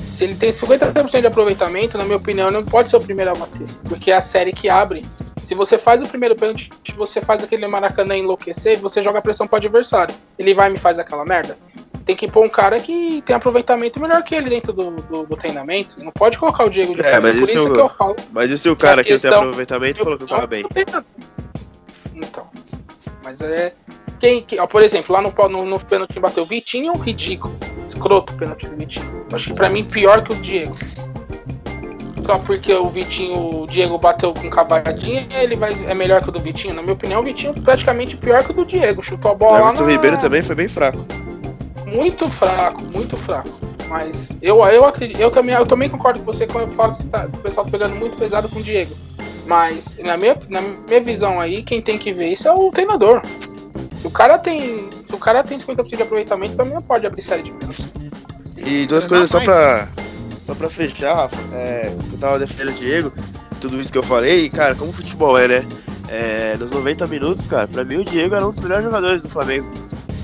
Se 0.00 0.24
ele 0.24 0.34
tem 0.34 0.50
50% 0.50 1.20
de 1.20 1.26
aproveitamento, 1.26 1.98
na 1.98 2.04
minha 2.04 2.16
opinião, 2.16 2.50
não 2.50 2.64
pode 2.64 2.88
ser 2.88 2.96
o 2.96 3.00
primeiro 3.00 3.32
a 3.32 3.34
bater. 3.34 3.66
Porque 3.84 4.10
é 4.10 4.16
a 4.16 4.20
série 4.22 4.50
que 4.50 4.66
abre. 4.66 5.04
Se 5.46 5.54
você 5.54 5.78
faz 5.78 6.02
o 6.02 6.08
primeiro 6.08 6.34
pênalti, 6.34 6.68
você 6.96 7.20
faz 7.20 7.40
aquele 7.44 7.68
Maracanã 7.68 8.16
enlouquecer, 8.16 8.80
você 8.80 9.00
joga 9.00 9.22
pressão 9.22 9.46
pro 9.46 9.58
adversário. 9.58 10.12
Ele 10.36 10.52
vai 10.52 10.68
e 10.68 10.72
me 10.72 10.76
faz 10.76 10.98
aquela 10.98 11.24
merda. 11.24 11.56
Tem 12.04 12.16
que 12.16 12.26
pôr 12.26 12.44
um 12.44 12.48
cara 12.48 12.80
que 12.80 13.22
tem 13.24 13.36
aproveitamento 13.36 14.00
melhor 14.00 14.24
que 14.24 14.34
ele 14.34 14.50
dentro 14.50 14.72
do, 14.72 14.90
do, 14.90 15.22
do 15.24 15.36
treinamento. 15.36 16.02
Não 16.02 16.10
pode 16.10 16.36
colocar 16.36 16.64
o 16.64 16.68
Diego 16.68 16.96
de 16.96 17.00
É, 17.00 17.20
mas 17.20 17.38
Por 17.38 17.48
isso 17.48 17.58
eu- 17.58 17.72
que 17.72 17.78
eu 17.80 17.88
falo. 17.88 18.16
Mas 18.32 18.50
e 18.50 18.58
se 18.58 18.68
o 18.68 18.74
cara 18.74 19.04
que 19.04 19.12
não 19.12 19.20
tem 19.20 19.30
questão- 19.30 19.42
aproveitamento 19.44 19.98
falou 20.02 20.18
que 20.18 20.24
eu 20.24 20.28
tava 20.28 20.46
bem? 20.48 20.64
Então. 22.16 22.48
Mas 23.24 23.40
é. 23.40 23.72
Quem, 24.18 24.42
que- 24.42 24.58
ó, 24.58 24.66
por 24.66 24.82
exemplo, 24.82 25.12
lá 25.14 25.22
no, 25.22 25.30
no, 25.48 25.64
no 25.64 25.78
pênalti 25.78 26.14
que 26.14 26.18
bateu 26.18 26.42
o 26.42 26.46
Vitinho, 26.46 26.92
ridículo. 26.94 27.56
Escroto 27.86 28.32
o 28.34 28.36
pênalti 28.36 28.68
do 28.68 28.76
Vitinho. 28.76 29.24
Acho 29.32 29.46
que 29.46 29.54
pra 29.54 29.68
mim 29.68 29.84
pior 29.84 30.24
que 30.24 30.32
o 30.32 30.34
Diego. 30.36 30.76
Só 32.26 32.38
porque 32.38 32.74
o 32.74 32.88
Vitinho, 32.90 33.62
o 33.62 33.66
Diego 33.66 33.96
bateu 33.98 34.34
com 34.34 34.50
cavadinha, 34.50 35.26
ele 35.40 35.54
vai, 35.54 35.72
é 35.86 35.94
melhor 35.94 36.20
que 36.22 36.28
o 36.28 36.32
do 36.32 36.40
Vitinho. 36.40 36.74
Na 36.74 36.82
minha 36.82 36.94
opinião, 36.94 37.20
o 37.20 37.22
Vitinho 37.22 37.54
é 37.56 37.60
praticamente 37.60 38.16
pior 38.16 38.42
que 38.42 38.50
o 38.50 38.54
do 38.54 38.64
Diego. 38.66 39.02
Chutou 39.02 39.30
a 39.30 39.34
O 39.34 39.36
bola 39.36 39.58
lá 39.60 39.66
Everton 39.68 39.84
na... 39.84 39.90
Ribeiro 39.92 40.18
também 40.18 40.42
foi 40.42 40.56
bem 40.56 40.66
fraco. 40.68 41.04
Muito 41.86 42.28
fraco, 42.28 42.82
muito 42.92 43.16
fraco. 43.16 43.48
Mas 43.88 44.30
eu, 44.42 44.58
eu 44.66 44.84
acredito, 44.84 45.20
eu 45.20 45.30
também, 45.30 45.54
eu 45.54 45.64
também 45.64 45.88
concordo 45.88 46.18
com 46.18 46.26
você 46.26 46.44
quando 46.46 46.68
eu 46.68 46.74
falo 46.74 46.92
que 46.94 47.02
você 47.02 47.08
tá- 47.08 47.26
o 47.32 47.36
pessoal 47.38 47.64
tá 47.64 47.70
pegando 47.70 47.94
muito 47.94 48.16
pesado 48.16 48.48
com 48.48 48.58
o 48.58 48.62
Diego. 48.62 48.92
Mas 49.46 49.96
na 49.98 50.16
minha, 50.16 50.36
na 50.48 50.60
minha 50.60 51.00
visão 51.00 51.38
aí, 51.38 51.62
quem 51.62 51.80
tem 51.80 51.96
que 51.96 52.12
ver 52.12 52.32
isso 52.32 52.48
é 52.48 52.52
o 52.52 52.72
treinador. 52.72 53.22
Se 54.00 54.06
o 54.06 54.10
cara 54.10 54.36
tem. 54.38 54.88
Se 55.08 55.14
o 55.14 55.18
cara 55.18 55.44
tem 55.44 55.56
50% 55.58 55.96
de 55.96 56.02
aproveitamento, 56.02 56.56
pra 56.56 56.64
mim 56.64 56.74
não 56.74 56.82
pode 56.82 57.06
abrir 57.06 57.22
série 57.22 57.44
de 57.44 57.52
pênalti. 57.52 57.84
E 58.56 58.84
duas 58.86 59.06
coisas 59.06 59.30
só 59.30 59.38
pra, 59.38 59.86
só 60.46 60.54
pra 60.54 60.70
fechar. 60.70 61.28
É, 61.52 61.94
que 62.08 62.14
eu 62.14 62.18
tava 62.18 62.38
defendendo 62.38 62.70
o 62.70 62.78
Diego, 62.78 63.12
tudo 63.60 63.80
isso 63.80 63.90
que 63.90 63.98
eu 63.98 64.02
falei, 64.02 64.48
cara, 64.48 64.74
como 64.74 64.92
futebol 64.92 65.36
é, 65.36 65.48
né? 65.48 65.66
é, 66.08 66.56
nos 66.56 66.70
90 66.70 67.06
minutos, 67.06 67.46
cara, 67.46 67.66
pra 67.66 67.84
mim 67.84 67.96
o 67.96 68.04
Diego 68.04 68.34
era 68.34 68.46
um 68.46 68.50
dos 68.50 68.60
melhores 68.60 68.84
jogadores 68.84 69.22
do 69.22 69.28
Flamengo. 69.28 69.68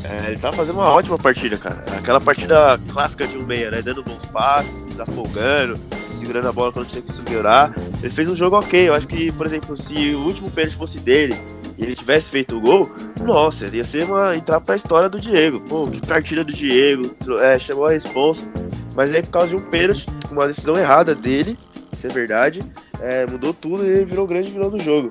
É, 0.04 0.30
ele 0.30 0.38
tava 0.38 0.56
fazendo 0.56 0.76
uma 0.76 0.90
ótima 0.90 1.18
partida, 1.18 1.56
cara. 1.56 1.82
Aquela 1.96 2.20
partida 2.20 2.78
clássica 2.92 3.26
de 3.26 3.36
um 3.36 3.44
meia, 3.44 3.70
né? 3.70 3.82
Dando 3.82 4.02
bons 4.02 4.26
passes, 4.26 4.98
afogando, 4.98 5.78
segurando 6.18 6.48
a 6.48 6.52
bola 6.52 6.72
quando 6.72 6.88
tinha 6.88 7.02
que 7.02 7.12
segurar. 7.12 7.72
Ele 8.02 8.12
fez 8.12 8.28
um 8.28 8.36
jogo 8.36 8.58
ok. 8.58 8.88
Eu 8.88 8.94
acho 8.94 9.06
que, 9.06 9.30
por 9.32 9.46
exemplo, 9.46 9.76
se 9.76 10.14
o 10.14 10.20
último 10.20 10.50
pênalti 10.50 10.76
fosse 10.76 10.98
dele 10.98 11.40
e 11.78 11.84
ele 11.84 11.96
tivesse 11.96 12.30
feito 12.30 12.56
o 12.56 12.60
gol, 12.60 12.90
nossa, 13.20 13.66
ia 13.66 13.84
ser 13.84 14.04
uma 14.04 14.36
entrar 14.36 14.60
pra 14.60 14.76
história 14.76 15.08
do 15.08 15.20
Diego. 15.20 15.60
Pô, 15.60 15.86
que 15.86 16.00
partida 16.06 16.44
do 16.44 16.52
Diego. 16.52 17.14
É, 17.40 17.58
chamou 17.58 17.86
a 17.86 17.90
responsa. 17.90 18.46
Mas 18.94 19.12
aí 19.14 19.22
por 19.22 19.30
causa 19.30 19.48
de 19.48 19.56
um 19.56 19.60
pênalti, 19.60 20.06
com 20.28 20.34
uma 20.34 20.46
decisão 20.46 20.76
errada 20.76 21.14
dele, 21.14 21.58
isso 21.92 22.06
é 22.06 22.10
verdade, 22.10 22.60
é, 23.00 23.26
mudou 23.26 23.54
tudo 23.54 23.84
e 23.84 23.88
ele 23.88 24.04
virou 24.04 24.24
o 24.24 24.28
grande 24.28 24.50
vilão 24.50 24.70
do 24.70 24.78
jogo. 24.78 25.10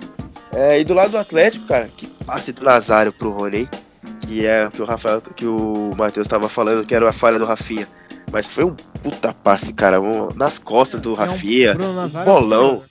É, 0.53 0.79
e 0.79 0.83
do 0.83 0.93
lado 0.93 1.11
do 1.11 1.17
Atlético, 1.17 1.65
cara, 1.65 1.87
que 1.95 2.07
passe 2.25 2.51
do 2.51 2.63
Nazário 2.63 3.13
pro 3.13 3.31
Rony, 3.31 3.69
que 4.21 4.45
é 4.45 4.67
o 4.67 4.71
que 4.71 4.81
o 4.81 4.85
Rafael, 4.85 5.21
que 5.21 5.45
o 5.45 5.91
Matheus 5.97 6.25
estava 6.25 6.49
falando, 6.49 6.85
que 6.85 6.93
era 6.93 7.09
a 7.09 7.13
falha 7.13 7.39
do 7.39 7.45
Rafinha. 7.45 7.87
Mas 8.31 8.47
foi 8.47 8.63
um 8.63 8.75
puta 9.01 9.33
passe, 9.33 9.73
cara, 9.73 9.99
um, 9.99 10.29
nas 10.35 10.57
costas 10.57 11.01
do 11.01 11.13
Rafinha, 11.13 11.75
um, 11.77 12.19
um 12.19 12.23
bolão. 12.23 12.83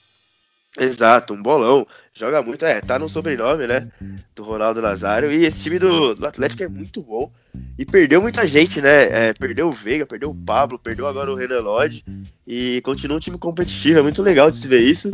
Exato, 0.79 1.33
um 1.33 1.41
bolão. 1.41 1.85
Joga 2.13 2.41
muito, 2.41 2.63
é, 2.63 2.79
tá 2.79 2.97
no 2.97 3.09
sobrenome, 3.09 3.67
né? 3.67 3.89
Do 4.33 4.43
Ronaldo 4.43 4.81
Nazário. 4.81 5.31
E 5.31 5.45
esse 5.45 5.59
time 5.59 5.77
do, 5.77 6.15
do 6.15 6.25
Atlético 6.25 6.63
é 6.63 6.67
muito 6.67 7.01
bom. 7.01 7.31
E 7.77 7.85
perdeu 7.85 8.21
muita 8.21 8.47
gente, 8.47 8.81
né? 8.81 9.29
É, 9.29 9.33
perdeu 9.33 9.67
o 9.67 9.71
Veiga, 9.71 10.05
perdeu 10.05 10.29
o 10.29 10.35
Pablo, 10.35 10.79
perdeu 10.79 11.07
agora 11.07 11.31
o 11.31 11.35
Renan 11.35 11.59
Lodge. 11.59 12.05
E 12.47 12.79
continua 12.81 13.17
um 13.17 13.19
time 13.19 13.37
competitivo, 13.37 13.99
é 13.99 14.01
muito 14.01 14.21
legal 14.21 14.49
de 14.49 14.57
se 14.57 14.67
ver 14.67 14.79
isso. 14.79 15.11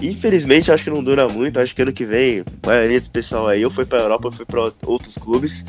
Infelizmente, 0.00 0.70
acho 0.70 0.84
que 0.84 0.90
não 0.90 1.02
dura 1.02 1.28
muito. 1.28 1.58
Acho 1.58 1.74
que 1.74 1.82
ano 1.82 1.92
que 1.92 2.04
vem, 2.04 2.44
a 2.62 2.66
maioria 2.66 2.98
desse 2.98 3.10
pessoal 3.10 3.48
aí, 3.48 3.64
ou 3.64 3.70
foi 3.70 3.84
pra 3.84 4.00
Europa, 4.00 4.28
ou 4.28 4.32
foi 4.32 4.46
pra 4.46 4.70
outros 4.86 5.18
clubes. 5.18 5.64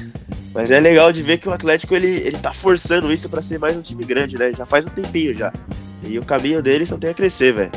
Mas 0.54 0.70
é 0.70 0.80
legal 0.80 1.12
de 1.12 1.24
ver 1.24 1.40
que 1.40 1.50
o 1.50 1.54
Atlético 1.54 1.96
ele, 1.96 2.08
ele 2.08 2.38
tá 2.38 2.54
forçando 2.54 3.12
isso 3.12 3.28
para 3.28 3.42
ser 3.42 3.58
mais 3.58 3.76
um 3.76 3.82
time 3.82 4.04
grande, 4.04 4.38
né? 4.38 4.54
Já 4.54 4.66
faz 4.66 4.86
um 4.86 4.90
tempinho 4.90 5.36
já. 5.36 5.52
E 6.08 6.20
o 6.20 6.26
caminho 6.26 6.62
dele 6.62 6.86
só 6.86 6.98
tem 6.98 7.10
a 7.10 7.14
crescer, 7.14 7.54
velho. 7.54 7.72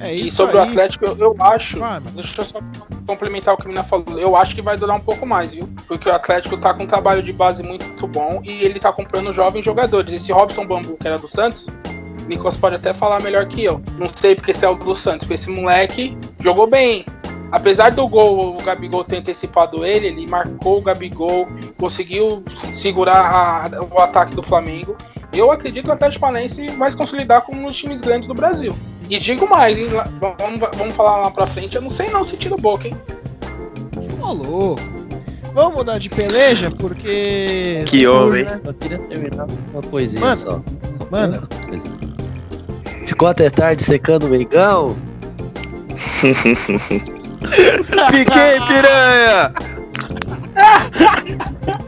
É 0.00 0.12
e 0.12 0.30
sobre 0.30 0.58
aí. 0.58 0.66
o 0.66 0.70
Atlético, 0.70 1.04
eu, 1.06 1.16
eu 1.16 1.36
acho. 1.40 1.78
deixa 2.12 2.42
eu 2.42 2.44
só 2.44 2.60
complementar 3.06 3.54
o 3.54 3.56
que 3.56 3.64
o 3.64 3.68
Mina 3.68 3.82
falou. 3.82 4.18
Eu 4.18 4.36
acho 4.36 4.54
que 4.54 4.62
vai 4.62 4.76
durar 4.76 4.96
um 4.96 5.00
pouco 5.00 5.26
mais, 5.26 5.54
viu? 5.54 5.68
Porque 5.86 6.08
o 6.08 6.14
Atlético 6.14 6.56
tá 6.56 6.74
com 6.74 6.84
um 6.84 6.86
trabalho 6.86 7.22
de 7.22 7.32
base 7.32 7.62
muito 7.62 8.06
bom 8.06 8.40
e 8.44 8.62
ele 8.62 8.78
tá 8.78 8.92
comprando 8.92 9.32
jovens 9.32 9.64
jogadores. 9.64 10.12
Esse 10.12 10.32
Robson 10.32 10.66
Bambu, 10.66 10.96
que 10.96 11.06
era 11.06 11.16
do 11.16 11.28
Santos, 11.28 11.66
Nicolas 12.26 12.56
pode 12.56 12.76
até 12.76 12.92
falar 12.92 13.22
melhor 13.22 13.46
que 13.46 13.64
eu. 13.64 13.80
Não 13.96 14.08
sei 14.08 14.34
porque 14.34 14.50
esse 14.50 14.64
é 14.64 14.68
o 14.68 14.74
do 14.74 14.94
Santos, 14.96 15.26
porque 15.26 15.34
esse 15.34 15.50
moleque 15.50 16.16
jogou 16.40 16.66
bem. 16.66 17.04
Apesar 17.52 17.92
do 17.92 18.06
gol, 18.08 18.56
o 18.56 18.62
Gabigol 18.62 19.04
ter 19.04 19.18
antecipado 19.18 19.84
ele, 19.84 20.08
ele 20.08 20.28
marcou 20.28 20.78
o 20.78 20.82
Gabigol, 20.82 21.46
conseguiu 21.78 22.42
segurar 22.74 23.70
a, 23.72 23.82
o 23.82 24.00
ataque 24.00 24.34
do 24.34 24.42
Flamengo. 24.42 24.96
Eu 25.32 25.52
acredito 25.52 25.84
que 25.84 25.90
o 25.90 25.92
Atlético 25.92 26.22
Paranaense 26.22 26.66
vai 26.76 26.90
se 26.90 26.96
consolidar 26.96 27.42
como 27.42 27.60
um 27.60 27.66
dos 27.66 27.76
times 27.76 28.00
grandes 28.00 28.26
do 28.26 28.34
Brasil. 28.34 28.74
E 29.08 29.18
digo 29.18 29.48
mais, 29.48 29.78
hein, 29.78 29.88
vamos, 30.20 30.60
vamos 30.76 30.94
falar 30.94 31.16
lá 31.18 31.30
pra 31.30 31.46
frente, 31.46 31.76
eu 31.76 31.82
não 31.82 31.90
sei 31.90 32.10
não 32.10 32.24
se 32.24 32.36
tira 32.36 32.56
boca, 32.56 32.88
hein? 32.88 32.96
Alô. 34.22 34.76
Vamos 35.54 35.74
mudar 35.76 35.98
de 35.98 36.10
peleja, 36.10 36.70
porque. 36.70 37.82
Que 37.86 38.06
homem. 38.06 38.44
Né? 38.44 38.60
Eu 38.64 38.74
queria 38.74 38.98
terminar 38.98 39.46
uma 39.72 39.82
coisinha 39.82 40.20
Mano, 40.20 40.42
só. 40.42 40.62
Manda. 41.10 41.42
Ficou 43.06 43.28
até 43.28 43.48
tarde 43.48 43.84
secando 43.84 44.26
o 44.26 44.28
Mengão? 44.28 44.94
Fiquei, 48.10 48.60
piranha! 48.66 49.52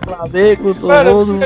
Flamengo 0.07 0.75
Mano, 0.81 1.11
tomou 1.11 1.27
no... 1.27 1.41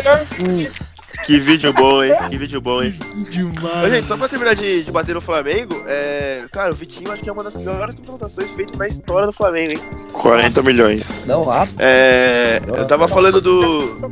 Que 1.25 1.39
vídeo 1.39 1.73
bom, 1.73 2.03
hein? 2.03 2.14
Que 2.29 2.37
vídeo 2.37 2.61
bom, 2.61 2.83
hein? 2.83 2.95
Demais. 3.31 3.85
Ô, 3.85 3.89
gente, 3.89 4.07
só 4.07 4.16
pra 4.16 4.29
terminar 4.29 4.55
de, 4.55 4.83
de 4.83 4.91
bater 4.91 5.14
no 5.14 5.20
Flamengo, 5.20 5.83
é... 5.87 6.45
cara, 6.51 6.73
o 6.73 6.75
Vitinho 6.75 7.11
acho 7.12 7.23
que 7.23 7.29
é 7.29 7.33
uma 7.33 7.45
das 7.45 7.55
piores 7.55 7.95
contratações 7.95 8.51
feitas 8.51 8.77
na 8.79 8.87
história 8.87 9.27
do 9.27 9.33
Flamengo, 9.33 9.73
hein? 9.73 9.81
40 10.12 10.62
milhões. 10.62 11.23
Não 11.27 11.51
há. 11.51 11.66
É... 11.79 12.61
Eu 12.66 12.87
tava 12.87 13.07
falando 13.07 13.41
do. 13.41 14.11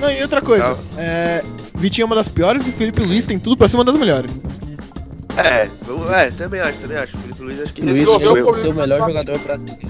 Não, 0.00 0.10
e 0.10 0.22
outra 0.22 0.40
coisa, 0.40 0.78
é, 0.96 1.42
Vitinho 1.74 2.04
é 2.04 2.06
uma 2.06 2.14
das 2.14 2.28
piores 2.28 2.64
e 2.66 2.70
o 2.70 2.72
Felipe 2.72 3.00
Luiz 3.00 3.26
tem 3.26 3.36
tudo 3.36 3.56
pra 3.56 3.68
ser 3.68 3.76
uma 3.76 3.84
das 3.84 3.96
melhores. 3.96 4.40
É, 5.36 5.68
eu- 5.88 6.14
é, 6.14 6.30
também 6.30 6.60
acho, 6.60 6.78
também 6.78 6.96
acho. 6.98 7.16
O 7.16 7.20
Felipe 7.20 7.42
Luiz 7.42 7.60
acho 7.60 7.72
que 7.72 7.82
Luiz 7.82 8.06
é 8.06 8.08
o 8.08 8.54
seu 8.54 8.74
melhor 8.74 9.00
jogador 9.00 9.38
brasileiro 9.38 9.88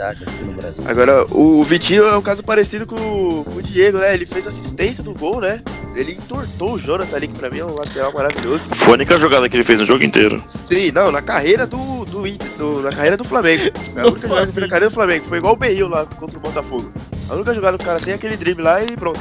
aqui 0.00 0.44
no 0.44 0.52
Brasil. 0.52 0.84
Agora, 0.86 1.24
o 1.30 1.62
Vitinho 1.62 2.04
é 2.04 2.16
um 2.16 2.22
caso 2.22 2.42
parecido 2.42 2.86
com, 2.86 2.94
o- 2.96 3.44
com 3.44 3.58
o 3.58 3.62
Diego, 3.62 3.98
né? 3.98 4.14
Ele 4.14 4.26
fez 4.26 4.46
assistência 4.46 5.02
do 5.02 5.12
gol, 5.14 5.40
né? 5.40 5.60
Ele 5.94 6.12
entortou 6.12 6.74
o 6.74 6.78
Jonathan 6.78 7.16
ali, 7.16 7.28
que 7.28 7.38
pra 7.38 7.48
mim 7.48 7.60
é 7.60 7.64
um 7.64 7.74
lateral 7.74 8.12
maravilhoso. 8.12 8.62
Foi 8.74 8.90
a 8.92 8.96
única 8.96 9.16
jogada 9.16 9.48
que 9.48 9.56
ele 9.56 9.64
fez 9.64 9.78
no 9.80 9.86
jogo 9.86 10.04
inteiro. 10.04 10.42
Sim, 10.48 10.92
não, 10.92 11.10
na 11.10 11.22
carreira 11.22 11.66
do, 11.66 12.04
do 12.04 12.26
Inter, 12.26 12.46
do- 12.58 12.82
na 12.82 12.90
carreira 12.90 13.16
do 13.16 13.24
Flamengo. 13.24 13.62
É 13.96 14.00
a 14.00 14.02
Do 14.02 14.10
única 14.10 14.28
jogada 14.28 14.46
que 14.46 14.52
fez 14.52 14.62
na 14.64 14.68
carreira 14.68 14.90
do 14.90 14.94
Flamengo. 14.94 15.24
Foi 15.26 15.38
igual 15.38 15.54
o 15.54 15.56
Beil 15.56 15.88
lá 15.88 16.04
contra 16.04 16.36
o 16.36 16.40
Botafogo. 16.40 16.92
A 17.30 17.34
única 17.34 17.54
jogada 17.54 17.78
que 17.78 17.84
o 17.84 17.86
cara 17.86 17.98
tem 17.98 18.12
é 18.12 18.16
aquele 18.16 18.36
drible 18.36 18.62
lá 18.62 18.82
e 18.82 18.94
pronto. 18.96 19.20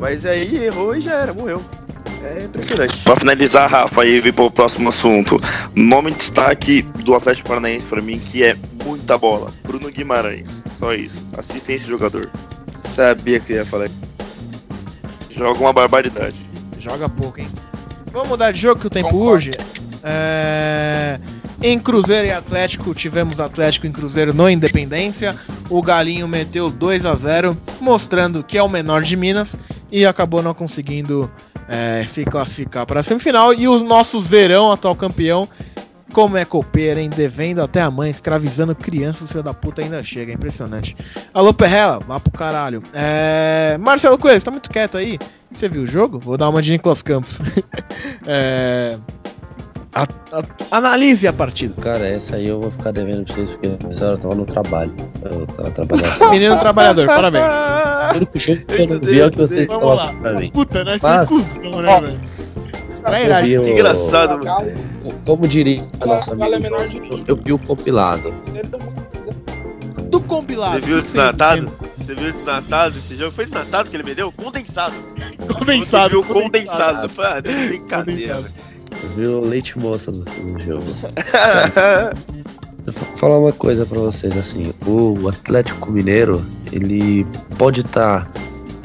Mas 0.00 0.26
aí 0.26 0.64
errou 0.64 0.94
e 0.96 1.00
já 1.00 1.14
era, 1.14 1.32
morreu. 1.32 1.62
É 2.24 2.44
impressionante. 2.44 2.98
Pra 2.98 3.16
finalizar, 3.16 3.70
Rafa, 3.70 4.04
e 4.04 4.20
vir 4.20 4.32
pro 4.32 4.50
próximo 4.50 4.88
assunto. 4.88 5.40
Nome 5.74 6.10
de 6.10 6.18
destaque 6.18 6.82
do 6.82 7.14
Atlético 7.14 7.48
Paranaense 7.48 7.86
pra 7.86 8.00
mim, 8.00 8.18
que 8.18 8.42
é 8.42 8.56
muita 8.84 9.16
bola. 9.16 9.50
Bruno 9.64 9.90
Guimarães. 9.90 10.64
Só 10.74 10.94
isso. 10.94 11.26
Assistem 11.36 11.76
esse 11.76 11.88
jogador. 11.88 12.28
Sabia 12.94 13.38
que 13.40 13.52
ia 13.52 13.64
falar. 13.64 13.88
Joga 15.30 15.60
uma 15.60 15.72
barbaridade. 15.72 16.36
Joga 16.80 17.08
pouco, 17.08 17.40
hein? 17.40 17.48
Vamos 18.12 18.28
mudar 18.28 18.50
de 18.52 18.60
jogo 18.60 18.80
que 18.80 18.86
o 18.86 18.90
tempo 18.90 19.10
Concordo. 19.10 19.32
urge. 19.34 19.50
É, 20.02 21.18
Em 21.62 21.78
Cruzeiro 21.78 22.26
e 22.28 22.30
Atlético, 22.32 22.94
tivemos 22.94 23.38
Atlético 23.40 23.86
em 23.86 23.92
Cruzeiro 23.92 24.32
no 24.32 24.48
Independência. 24.48 25.34
O 25.68 25.82
Galinho 25.82 26.26
meteu 26.26 26.70
2 26.70 27.04
a 27.04 27.14
0 27.14 27.56
mostrando 27.80 28.42
que 28.42 28.56
é 28.56 28.62
o 28.62 28.68
menor 28.68 29.02
de 29.02 29.16
Minas 29.16 29.54
e 29.90 30.06
acabou 30.06 30.42
não 30.42 30.54
conseguindo 30.54 31.30
é, 31.68 32.04
se 32.06 32.24
classificar 32.24 32.86
para 32.86 33.00
a 33.00 33.02
semifinal. 33.02 33.52
E 33.52 33.68
o 33.68 33.78
nosso 33.80 34.20
Zerão, 34.20 34.72
atual 34.72 34.96
campeão, 34.96 35.48
como 36.12 36.36
é 36.36 36.44
copeiro, 36.44 36.98
hein? 36.98 37.10
Devendo 37.14 37.60
até 37.60 37.82
a 37.82 37.90
mãe, 37.90 38.10
escravizando 38.10 38.74
crianças, 38.74 39.30
filho 39.30 39.42
da 39.42 39.52
puta 39.52 39.82
ainda 39.82 40.02
chega, 40.02 40.32
é 40.32 40.34
impressionante. 40.34 40.96
Alô, 41.34 41.52
Perrela, 41.52 41.98
vá 42.00 42.18
pro 42.18 42.32
caralho. 42.32 42.82
É... 42.94 43.76
Marcelo 43.78 44.16
Coelho, 44.16 44.42
tá 44.42 44.50
muito 44.50 44.70
quieto 44.70 44.96
aí? 44.96 45.18
Você 45.50 45.68
viu 45.68 45.82
o 45.82 45.86
jogo? 45.86 46.18
Vou 46.18 46.36
dar 46.36 46.48
uma 46.48 46.62
de 46.62 46.72
Nicolas 46.72 47.02
Campos. 47.02 47.38
é... 48.26 48.98
a- 49.94 50.02
a- 50.02 50.76
Analise 50.78 51.26
a 51.26 51.32
partida. 51.32 51.74
Cara, 51.80 52.06
essa 52.06 52.36
aí 52.36 52.46
eu 52.46 52.60
vou 52.60 52.70
ficar 52.70 52.92
devendo 52.92 53.24
pra 53.24 53.34
vocês, 53.34 53.50
porque 53.50 53.86
essa 53.90 54.04
hora 54.06 54.14
eu 54.14 54.18
tava 54.18 54.34
no 54.34 54.44
trabalho. 54.46 54.94
Eu 55.30 55.46
tava 55.46 55.70
trabalhando. 55.70 56.30
Menino 56.30 56.58
trabalhador, 56.58 57.06
parabéns. 57.06 57.44
O 58.12 58.16
único 58.16 58.38
jogo 58.40 58.64
que 58.64 58.82
eu 58.82 58.86
não 58.88 59.00
vi 59.00 59.20
é 59.20 59.26
o 59.26 59.30
que 59.30 59.38
vocês 59.38 59.68
Vamos 59.68 59.84
lá. 59.88 59.94
mostram 59.96 60.20
pra 60.20 60.32
mim. 60.34 60.50
Puta, 60.50 60.84
nós 60.84 61.02
Mas- 61.02 61.28
somos 61.28 61.48
cuzão, 61.48 61.82
né, 61.82 62.00
velho? 62.00 62.20
Trairagem. 63.04 63.62
Que 63.62 63.70
engraçado, 63.70 64.44
mano. 64.46 64.72
Como 65.24 65.48
diria 65.48 65.86
a 66.00 66.06
nossa 66.06 66.32
amiga, 66.32 66.68
eu 67.26 67.36
vi 67.36 67.52
o 67.52 67.58
compilado. 67.58 68.34
Do 70.10 70.20
compilado. 70.20 70.80
Você 70.80 70.86
viu 70.86 70.98
o 70.98 71.02
que 71.02 71.08
você 71.08 71.16
desnatado? 71.18 71.72
Você 71.98 72.14
viu 72.14 72.28
o 72.28 72.32
desnatado 72.32 72.98
esse 72.98 73.16
jogo? 73.16 73.32
Foi 73.32 73.44
desnatado 73.44 73.90
que 73.90 73.96
ele 73.96 74.02
me 74.02 74.14
deu? 74.14 74.32
Condensado. 74.32 74.94
Condensado. 75.58 76.22
Você 76.22 76.22
viu 76.26 76.38
o 76.38 76.42
condensado. 76.42 77.08
Falei, 77.08 77.32
Ah, 77.32 77.40
de 77.40 77.52
brincadeira, 77.66 78.34
Condensado. 78.36 78.67
Velho. 79.02 79.02
Eu 79.02 79.10
vi 79.10 79.26
o 79.26 79.40
leite 79.40 79.78
moça 79.78 80.10
no, 80.10 80.24
no 80.24 80.60
jogo. 80.60 80.84
Eu 82.86 82.92
vou 82.92 83.16
falar 83.16 83.38
uma 83.38 83.52
coisa 83.52 83.84
pra 83.86 83.98
vocês, 83.98 84.36
assim, 84.36 84.72
o 84.86 85.28
Atlético 85.28 85.92
Mineiro, 85.92 86.44
ele 86.72 87.26
pode 87.56 87.80
estar 87.80 88.30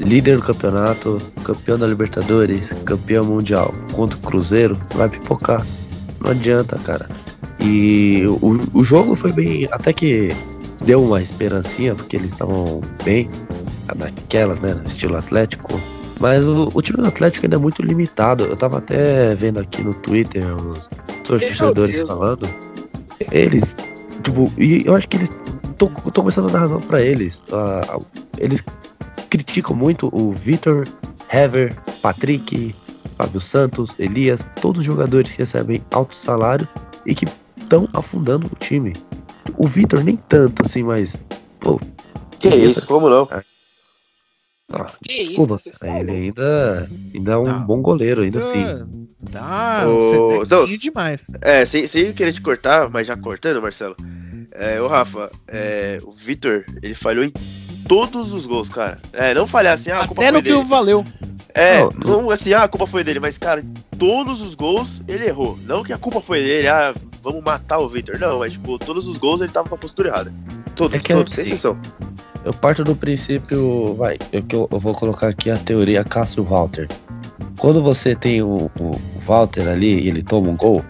líder 0.00 0.36
do 0.36 0.42
campeonato, 0.42 1.18
campeão 1.44 1.78
da 1.78 1.86
Libertadores, 1.86 2.70
campeão 2.84 3.24
mundial, 3.24 3.72
contra 3.92 4.16
o 4.16 4.20
Cruzeiro, 4.20 4.76
vai 4.94 5.08
pipocar. 5.08 5.64
Não 6.20 6.30
adianta, 6.30 6.78
cara. 6.78 7.08
E 7.60 8.24
o, 8.26 8.60
o 8.74 8.84
jogo 8.84 9.14
foi 9.14 9.32
bem, 9.32 9.68
até 9.70 9.92
que 9.92 10.34
deu 10.84 11.02
uma 11.02 11.22
esperancinha, 11.22 11.94
porque 11.94 12.16
eles 12.16 12.32
estavam 12.32 12.80
bem, 13.04 13.28
naquelas, 13.96 14.60
né, 14.60 14.80
estilo 14.86 15.16
Atlético. 15.16 15.80
Mas 16.20 16.42
o, 16.44 16.70
o 16.72 16.82
time 16.82 17.02
do 17.02 17.08
Atlético 17.08 17.44
ainda 17.44 17.56
é 17.56 17.58
muito 17.58 17.82
limitado. 17.82 18.44
Eu 18.44 18.56
tava 18.56 18.78
até 18.78 19.34
vendo 19.34 19.60
aqui 19.60 19.82
no 19.82 19.92
Twitter 19.94 20.44
os 20.54 20.86
torcedores 21.24 22.00
falando. 22.06 22.48
Eles, 23.30 23.64
tipo, 24.22 24.50
e 24.58 24.86
eu 24.86 24.94
acho 24.94 25.08
que 25.08 25.16
eles. 25.16 25.30
Tô, 25.76 25.88
tô 25.88 26.22
começando 26.22 26.48
a 26.48 26.52
dar 26.52 26.60
razão 26.60 26.80
pra 26.80 27.00
eles. 27.00 27.40
Ah, 27.52 27.98
eles 28.38 28.62
criticam 29.28 29.74
muito 29.74 30.08
o 30.12 30.32
Vitor, 30.32 30.86
Hever, 31.32 31.74
Patrick, 32.00 32.74
Fábio 33.18 33.40
Santos, 33.40 33.90
Elias, 33.98 34.40
todos 34.60 34.80
os 34.80 34.86
jogadores 34.86 35.30
que 35.32 35.38
recebem 35.38 35.82
alto 35.92 36.14
salário 36.14 36.68
e 37.04 37.14
que 37.14 37.26
estão 37.56 37.88
afundando 37.92 38.46
o 38.46 38.56
time. 38.56 38.92
O 39.56 39.66
Vitor 39.66 40.02
nem 40.04 40.16
tanto, 40.16 40.62
assim, 40.64 40.82
mas. 40.82 41.16
Pô, 41.60 41.80
Que 42.38 42.48
isso, 42.48 42.86
como 42.86 43.08
não? 43.08 43.28
Ah, 44.82 44.92
Que 45.02 45.12
isso, 45.22 45.46
desculpa. 45.46 45.86
Ele 45.98 46.10
ainda, 46.10 46.88
ainda 47.14 47.32
é 47.32 47.36
um 47.36 47.44
Não. 47.44 47.60
bom 47.62 47.80
goleiro, 47.82 48.22
ainda 48.22 48.40
assim. 48.40 48.64
Dá, 49.20 49.84
Ô, 49.86 50.38
você 50.44 50.66
tem 50.66 50.78
demais. 50.78 51.26
É, 51.40 51.64
sem, 51.64 51.86
sem 51.86 52.12
querer 52.12 52.32
te 52.32 52.40
cortar, 52.42 52.88
mas 52.90 53.06
já 53.06 53.16
cortando, 53.16 53.62
Marcelo. 53.62 53.96
É, 54.52 54.80
ô 54.80 54.86
Rafa, 54.86 55.30
é, 55.48 55.98
o 56.04 56.12
Vitor, 56.12 56.64
ele 56.82 56.94
falhou 56.94 57.24
em 57.24 57.32
todos 57.88 58.32
os 58.32 58.46
gols, 58.46 58.68
cara. 58.68 58.98
É, 59.12 59.34
não 59.34 59.46
falhar 59.46 59.74
assim, 59.74 59.90
ah, 59.90 60.00
a 60.02 60.06
culpa 60.06 60.22
Até 60.22 60.30
foi 60.30 60.38
no 60.38 60.42
que 60.42 60.50
dele. 60.50 60.62
o 60.62 60.64
valeu. 60.64 61.04
É, 61.56 61.80
Não, 61.80 61.90
não 62.22 62.30
assim, 62.30 62.52
ah, 62.52 62.64
a 62.64 62.68
culpa 62.68 62.86
foi 62.86 63.04
dele, 63.04 63.20
mas, 63.20 63.38
cara, 63.38 63.60
em 63.60 63.72
todos 63.98 64.40
os 64.40 64.54
gols 64.54 65.02
ele 65.08 65.26
errou. 65.26 65.58
Não 65.64 65.82
que 65.84 65.92
a 65.92 65.98
culpa 65.98 66.20
foi 66.20 66.42
dele, 66.42 66.68
ah, 66.68 66.94
vamos 67.22 67.42
matar 67.44 67.78
o 67.78 67.88
Vitor. 67.88 68.18
Não, 68.18 68.40
mas, 68.40 68.52
tipo, 68.52 68.78
todos 68.78 69.06
os 69.08 69.18
gols 69.18 69.40
ele 69.40 69.52
tava 69.52 69.68
com 69.68 69.74
a 69.74 69.78
postura 69.78 70.08
errada. 70.08 70.32
Todos, 70.74 70.94
É 70.94 70.98
que 70.98 71.14
todos, 71.14 71.32
assim, 71.32 71.44
sem 71.44 71.52
exceção. 71.54 71.78
Eu 72.44 72.52
parto 72.52 72.84
do 72.84 72.94
princípio, 72.94 73.94
vai, 73.94 74.18
eu, 74.30 74.44
eu, 74.70 74.78
vou 74.78 74.94
colocar 74.94 75.28
aqui 75.28 75.50
a 75.50 75.56
teoria 75.56 76.04
Cássio 76.04 76.44
Walter. 76.44 76.86
Quando 77.58 77.82
você 77.82 78.14
tem 78.14 78.42
o, 78.42 78.70
o, 78.78 78.90
Walter 79.24 79.66
ali 79.68 80.00
e 80.00 80.08
ele 80.08 80.22
toma 80.22 80.50
um 80.50 80.56
gol, 80.56 80.84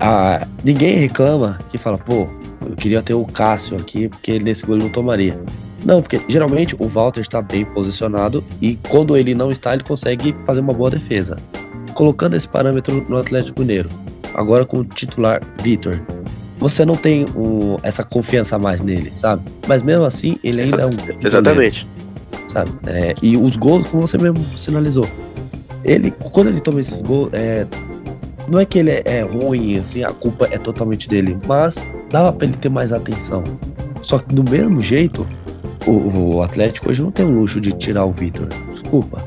ah, 0.00 0.44
ninguém 0.64 0.96
reclama 0.96 1.58
que 1.70 1.78
fala, 1.78 1.96
pô, 1.96 2.26
eu 2.68 2.74
queria 2.76 3.00
ter 3.02 3.14
o 3.14 3.24
Cássio 3.24 3.76
aqui, 3.76 4.08
porque 4.08 4.40
nesse 4.40 4.66
gol 4.66 4.74
ele 4.76 4.84
não 4.84 4.90
tomaria. 4.90 5.40
Não, 5.84 6.02
porque 6.02 6.20
geralmente 6.28 6.74
o 6.78 6.88
Walter 6.88 7.22
está 7.22 7.40
bem 7.40 7.64
posicionado 7.64 8.42
e 8.60 8.74
quando 8.88 9.16
ele 9.16 9.34
não 9.34 9.50
está, 9.50 9.72
ele 9.74 9.84
consegue 9.84 10.34
fazer 10.44 10.60
uma 10.60 10.72
boa 10.72 10.90
defesa. 10.90 11.36
Colocando 11.94 12.36
esse 12.36 12.48
parâmetro 12.48 13.04
no 13.08 13.16
Atlético 13.16 13.60
Mineiro, 13.60 13.88
agora 14.34 14.64
com 14.64 14.78
o 14.78 14.84
titular 14.84 15.40
Vitor, 15.62 15.94
você 16.60 16.84
não 16.84 16.94
tem 16.94 17.24
o- 17.34 17.78
essa 17.82 18.04
confiança 18.04 18.56
mais 18.58 18.80
nele, 18.80 19.10
sabe? 19.16 19.42
Mas 19.66 19.82
mesmo 19.82 20.04
assim, 20.06 20.38
ele 20.44 20.60
ainda 20.60 20.82
é 20.82 20.86
um. 20.86 20.90
grande 20.90 21.26
Exatamente. 21.26 21.86
goleiro, 21.86 22.50
sabe? 22.52 22.70
É, 22.86 23.14
e 23.22 23.36
os 23.36 23.56
gols, 23.56 23.88
como 23.88 24.06
você 24.06 24.16
mesmo 24.18 24.38
sinalizou, 24.56 25.08
ele, 25.82 26.10
quando 26.32 26.48
ele 26.48 26.60
toma 26.60 26.80
esses 26.80 27.00
gols, 27.02 27.30
é, 27.32 27.66
não 28.46 28.58
é 28.60 28.64
que 28.66 28.78
ele 28.78 28.90
é, 28.90 29.02
é 29.06 29.22
ruim, 29.22 29.78
assim, 29.78 30.04
a 30.04 30.10
culpa 30.10 30.46
é 30.50 30.58
totalmente 30.58 31.08
dele, 31.08 31.36
mas 31.46 31.74
dava 32.10 32.32
pra 32.32 32.46
ele 32.46 32.56
ter 32.56 32.68
mais 32.68 32.92
atenção. 32.92 33.42
Só 34.02 34.18
que 34.18 34.34
do 34.34 34.48
mesmo 34.48 34.80
jeito, 34.80 35.26
o, 35.86 36.34
o 36.36 36.42
Atlético 36.42 36.90
hoje 36.90 37.00
não 37.00 37.10
tem 37.10 37.24
o 37.24 37.30
luxo 37.30 37.60
de 37.60 37.72
tirar 37.72 38.04
o 38.04 38.12
Vitor. 38.12 38.46
Desculpa. 38.72 39.18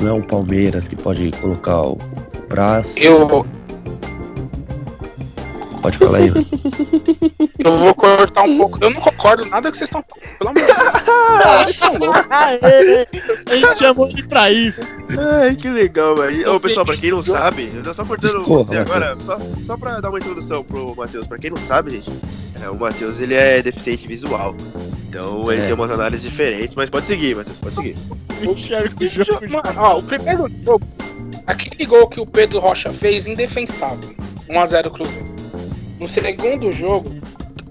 Não 0.00 0.08
é 0.08 0.12
um 0.12 0.22
Palmeiras 0.22 0.88
que 0.88 0.96
pode 0.96 1.30
colocar 1.40 1.82
o, 1.82 1.92
o 1.92 2.48
braço. 2.48 2.98
Eu, 2.98 3.44
Pode 5.82 5.98
falar 5.98 6.18
aí, 6.18 6.30
né? 6.30 6.44
eu 7.58 7.78
vou 7.78 7.94
cortar 7.94 8.42
um 8.44 8.56
pouco. 8.56 8.78
Eu 8.80 8.90
não 8.90 9.00
concordo 9.00 9.44
nada 9.46 9.70
que 9.70 9.76
vocês 9.76 9.90
estão 9.90 10.04
falando. 10.38 10.38
Pelo 10.38 10.50
amor 10.50 10.62
de 10.62 11.76
Deus. 11.76 11.98
Loucos. 12.00 12.26
A 13.50 13.56
gente 13.56 13.78
chamou 13.78 14.08
ele 14.08 14.22
pra 14.22 14.50
isso. 14.50 14.80
Ai, 15.40 15.56
que 15.56 15.68
legal, 15.68 16.14
velho. 16.16 16.54
Ô, 16.54 16.60
pessoal, 16.60 16.86
pra 16.86 16.96
quem 16.96 17.10
não 17.10 17.22
sabe, 17.22 17.70
eu 17.74 17.82
tô 17.82 17.92
só 17.92 18.04
cortando 18.04 18.44
você 18.44 18.76
agora, 18.76 19.16
só, 19.20 19.38
só 19.66 19.76
pra 19.76 20.00
dar 20.00 20.08
uma 20.10 20.18
introdução 20.18 20.62
pro 20.62 20.94
Matheus. 20.96 21.26
Pra 21.26 21.36
quem 21.38 21.50
não 21.50 21.58
sabe, 21.58 21.90
gente, 21.90 22.10
é, 22.62 22.70
o 22.70 22.78
Matheus, 22.78 23.18
ele 23.20 23.34
é 23.34 23.60
deficiente 23.60 24.06
visual. 24.06 24.54
Então, 25.08 25.50
ele 25.50 25.62
É. 25.62 25.64
tem 25.66 25.74
umas 25.74 25.90
análises 25.90 26.30
diferentes, 26.30 26.76
mas 26.76 26.88
pode 26.88 27.06
seguir, 27.06 27.34
Matheus, 27.36 27.58
pode 27.58 27.74
seguir. 27.74 27.96
Enxerga 28.42 28.94
o 29.04 29.08
jogo. 29.08 29.50
Mano, 29.50 29.80
ó, 29.80 29.98
o 29.98 30.02
primeiro 30.02 30.48
jogo, 30.64 30.86
aquele 31.46 31.84
gol 31.86 32.08
que 32.08 32.20
o 32.20 32.26
Pedro 32.26 32.60
Rocha 32.60 32.92
fez, 32.92 33.26
indefensável. 33.26 34.14
1x0 34.48 34.90
Cruzeiro. 34.90 35.31
No 36.02 36.08
segundo 36.08 36.72
jogo, 36.72 37.08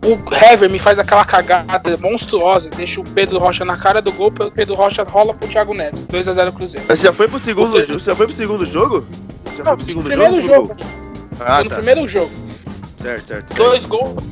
o 0.06 0.34
Hever 0.34 0.70
me 0.70 0.80
faz 0.80 0.98
aquela 0.98 1.26
cagada 1.26 1.98
monstruosa, 1.98 2.70
deixa 2.70 3.02
o 3.02 3.04
Pedro 3.04 3.38
Rocha 3.40 3.66
na 3.66 3.76
cara 3.76 4.02
do 4.02 4.10
gol, 4.14 4.28
o 4.40 4.50
Pedro 4.52 4.74
Rocha 4.74 5.04
rola 5.04 5.34
pro 5.34 5.50
Thiago 5.50 5.74
Neves. 5.74 6.00
2x0 6.06 6.54
Cruzeiro. 6.54 6.86
Mas 6.88 7.00
você 7.02 7.08
já 7.08 7.14
foi 7.14 7.28
pro 7.28 7.38
segundo, 7.38 7.72
Você- 7.72 7.88
jo- 7.88 8.00
você 8.00 8.06
já 8.12 8.16
foi 8.16 8.26
pro 8.26 8.34
segundo 8.36 8.66
jogo? 8.66 9.06
Já 9.58 9.66
foi 9.66 9.76
pro 9.76 9.86
segundo 9.86 10.10
jogo? 10.10 10.24
primeiro 10.24 10.48
jogo. 10.48 10.68
gol? 10.70 10.78
Ah, 11.42 11.56
Foi 11.56 11.64
no 11.66 11.70
tá. 11.70 11.76
primeiro 11.76 12.08
jogo. 12.08 12.32
Certo, 13.02 13.28
certo. 13.28 13.48
certo. 13.50 13.54
Dois 13.56 13.86
gols. 13.86 14.24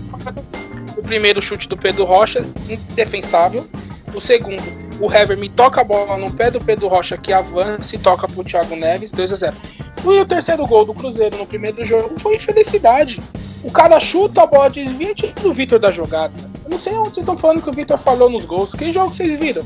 O 0.96 1.04
primeiro 1.04 1.42
chute 1.42 1.68
do 1.68 1.76
Pedro 1.76 2.06
Rocha, 2.06 2.46
indefensável. 2.70 3.68
O 4.14 4.22
segundo, 4.22 4.64
o 5.02 5.12
Hever 5.14 5.38
me 5.38 5.50
toca 5.50 5.82
a 5.82 5.84
bola 5.84 6.16
no 6.18 6.32
pé 6.32 6.50
do 6.50 6.60
Pedro 6.64 6.88
Rocha 6.88 7.18
que 7.18 7.34
avança 7.34 7.96
e 7.96 8.00
toca 8.00 8.28
pro 8.30 8.44
Thiago 8.46 8.76
Neves, 8.78 9.12
2 9.12 9.34
a 9.34 9.36
0 9.36 9.56
E 10.04 10.20
o 10.20 10.26
terceiro 10.26 10.66
gol 10.66 10.86
do 10.86 10.94
Cruzeiro 10.94 11.38
no 11.38 11.46
primeiro 11.46 11.84
jogo 11.84 12.20
foi 12.20 12.36
infelicidade. 12.36 13.22
O 13.64 13.72
cara 13.72 14.00
chuta 14.00 14.44
a 14.44 14.46
bola, 14.46 14.70
desvia 14.70 15.12
e 15.12 15.16
tira 15.16 15.34
o 15.44 15.54
Vitor 15.54 15.80
da 15.80 15.92
jogada. 15.92 16.34
Eu 16.64 16.72
não 16.72 16.80
sei 16.80 16.94
onde 16.94 17.10
vocês 17.10 17.18
estão 17.18 17.38
falando 17.38 17.62
que 17.62 17.70
o 17.70 17.74
Vitor 17.74 17.98
falhou 17.98 18.30
nos 18.30 18.46
gols. 18.46 18.74
Que 18.74 18.92
jogo 18.92 19.14
vocês 19.14 19.38
viram? 19.38 19.64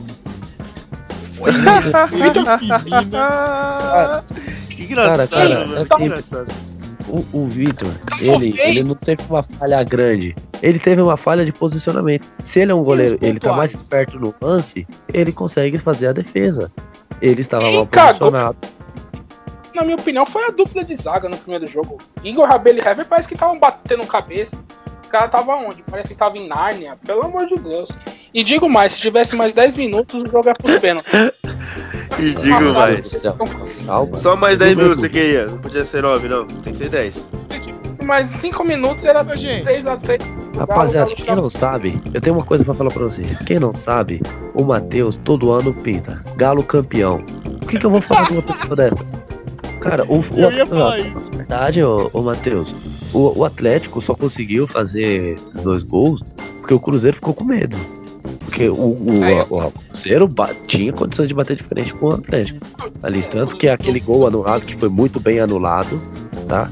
Ah, 3.14 4.24
que 4.70 4.84
engraçado, 4.84 5.28
Cara, 5.28 5.28
cara, 5.28 5.68
mano, 5.68 5.78
assim, 5.78 5.96
que 5.98 6.04
engraçado. 6.04 6.54
O, 7.08 7.26
o 7.34 7.48
Vitor, 7.48 7.92
Calma, 8.06 8.24
ele, 8.46 8.60
ele 8.60 8.84
não 8.84 8.96
teve 8.96 9.22
uma 9.30 9.44
falha 9.44 9.84
grande. 9.84 10.36
Ele 10.62 10.80
teve 10.80 11.02
uma 11.02 11.18
falha 11.18 11.46
de 11.46 11.52
posicionamento. 11.52 12.32
Se 12.44 12.62
ele 12.62 12.72
é 12.72 12.76
um 12.76 12.84
goleiro, 12.84 13.20
ele 13.22 13.40
tá 13.40 13.54
mais 13.54 13.74
esperto 13.74 14.18
no 14.18 14.34
lance, 14.42 14.88
ele 15.14 15.32
consegue 15.32 15.78
fazer 15.78 16.08
a 16.08 16.14
defesa. 16.14 16.72
Ele 17.22 17.42
estava 17.42 17.70
mal 17.72 17.86
cagou? 17.86 18.32
Na 19.74 19.84
minha 19.84 19.96
opinião, 19.96 20.26
foi 20.26 20.46
a 20.46 20.50
dupla 20.50 20.84
de 20.84 20.96
zaga 20.96 21.28
no 21.28 21.38
primeiro 21.38 21.66
jogo. 21.66 21.98
Igor 22.24 22.48
Rabelo 22.48 22.78
e 22.80 22.88
Hever 22.88 23.06
parece 23.06 23.28
que 23.28 23.34
estavam 23.34 23.58
batendo 23.60 24.06
cabeça. 24.06 24.56
O 25.06 25.10
cara 25.10 25.28
tava 25.28 25.56
onde? 25.56 25.84
Parece 25.84 26.10
que 26.10 26.20
tava 26.20 26.38
em 26.38 26.48
Nárnia. 26.48 26.98
Pelo 27.06 27.26
amor 27.26 27.48
de 27.48 27.56
Deus. 27.58 27.90
E 28.34 28.44
digo 28.44 28.68
mais, 28.70 28.94
se 28.94 29.00
tivesse 29.00 29.36
mais 29.36 29.54
10 29.54 29.78
minutos, 29.78 30.22
o 30.22 30.28
jogo 30.28 30.50
é 30.50 30.54
pros 30.54 30.78
pênaltis. 30.80 31.12
E 32.20 32.32
digo 32.36 32.74
mais. 32.74 33.02
do 33.02 33.10
céu. 33.10 33.36
Calma. 33.88 34.18
Só 34.20 34.36
mais 34.36 34.56
10 34.56 34.72
Tudo 34.74 34.82
minutos 34.84 35.02
você 35.02 35.10
queria. 35.10 35.48
Não 35.48 35.58
podia 35.58 35.84
ser 35.84 36.04
9, 36.04 36.28
não. 36.30 36.46
Tem 36.46 36.72
que 36.72 36.78
ser 36.78 36.90
10. 36.90 37.28
Mais 38.04 38.30
5 38.40 38.64
minutos 38.64 39.04
era 39.04 39.24
Ô, 39.24 39.36
gente. 39.36 39.66
3x6. 39.66 40.22
Rapaziada, 40.58 41.16
quem 41.16 41.36
não 41.36 41.50
sabe, 41.50 42.00
eu 42.14 42.22
tenho 42.22 42.36
uma 42.36 42.46
coisa 42.46 42.64
pra 42.64 42.74
falar 42.76 42.92
pra 42.92 43.04
vocês. 43.04 43.40
Quem 43.40 43.58
não 43.58 43.74
sabe, 43.74 44.22
o 44.54 44.64
Matheus 44.64 45.18
todo 45.24 45.52
ano 45.52 45.74
pinta. 45.74 46.24
Galo 46.36 46.64
campeão. 46.64 47.24
O 47.46 47.66
que, 47.66 47.80
que 47.80 47.86
eu 47.86 47.90
vou 47.90 48.02
falar 48.02 48.28
de 48.28 48.34
uma 48.34 48.42
pessoa 48.44 48.76
dessa? 48.76 49.04
Cara, 49.84 50.04
o, 50.06 50.20
o 50.20 50.26
Eu 50.40 50.52
ia 50.52 50.66
falar 50.66 51.00
isso. 51.00 51.12
Na 51.12 51.38
verdade, 51.38 51.84
ô, 51.84 52.10
ô 52.14 52.22
Matheus, 52.24 52.74
o, 53.14 53.40
o 53.40 53.46
Atlético 53.46 54.02
só 54.02 54.16
conseguiu 54.16 54.68
fazer 54.68 55.34
esses 55.34 55.50
dois 55.62 55.84
gols 55.84 56.22
porque 56.62 56.74
o 56.74 56.80
Cruzeiro 56.80 57.16
ficou 57.16 57.34
com 57.34 57.44
medo. 57.44 57.78
Porque 58.46 58.70
o, 58.70 58.74
o, 58.76 59.24
É. 59.24 59.46
o- 59.50 59.58
o 59.68 59.72
Cruzeiro 59.90 60.28
tinha 60.68 60.94
condições 60.94 61.28
de 61.28 61.34
bater 61.34 61.58
de 61.58 61.64
frente 61.64 61.94
com 61.94 62.08
o 62.08 62.14
Atlético. 62.14 62.60
Ali, 63.02 63.22
tanto 63.32 63.56
que 63.58 63.68
aquele 63.68 64.00
gol 64.00 64.26
anulado, 64.28 64.62
que 64.66 64.76
foi 64.76 64.88
muito 64.90 65.20
bem 65.20 65.40
anulado, 65.40 66.00
tá? 66.48 66.70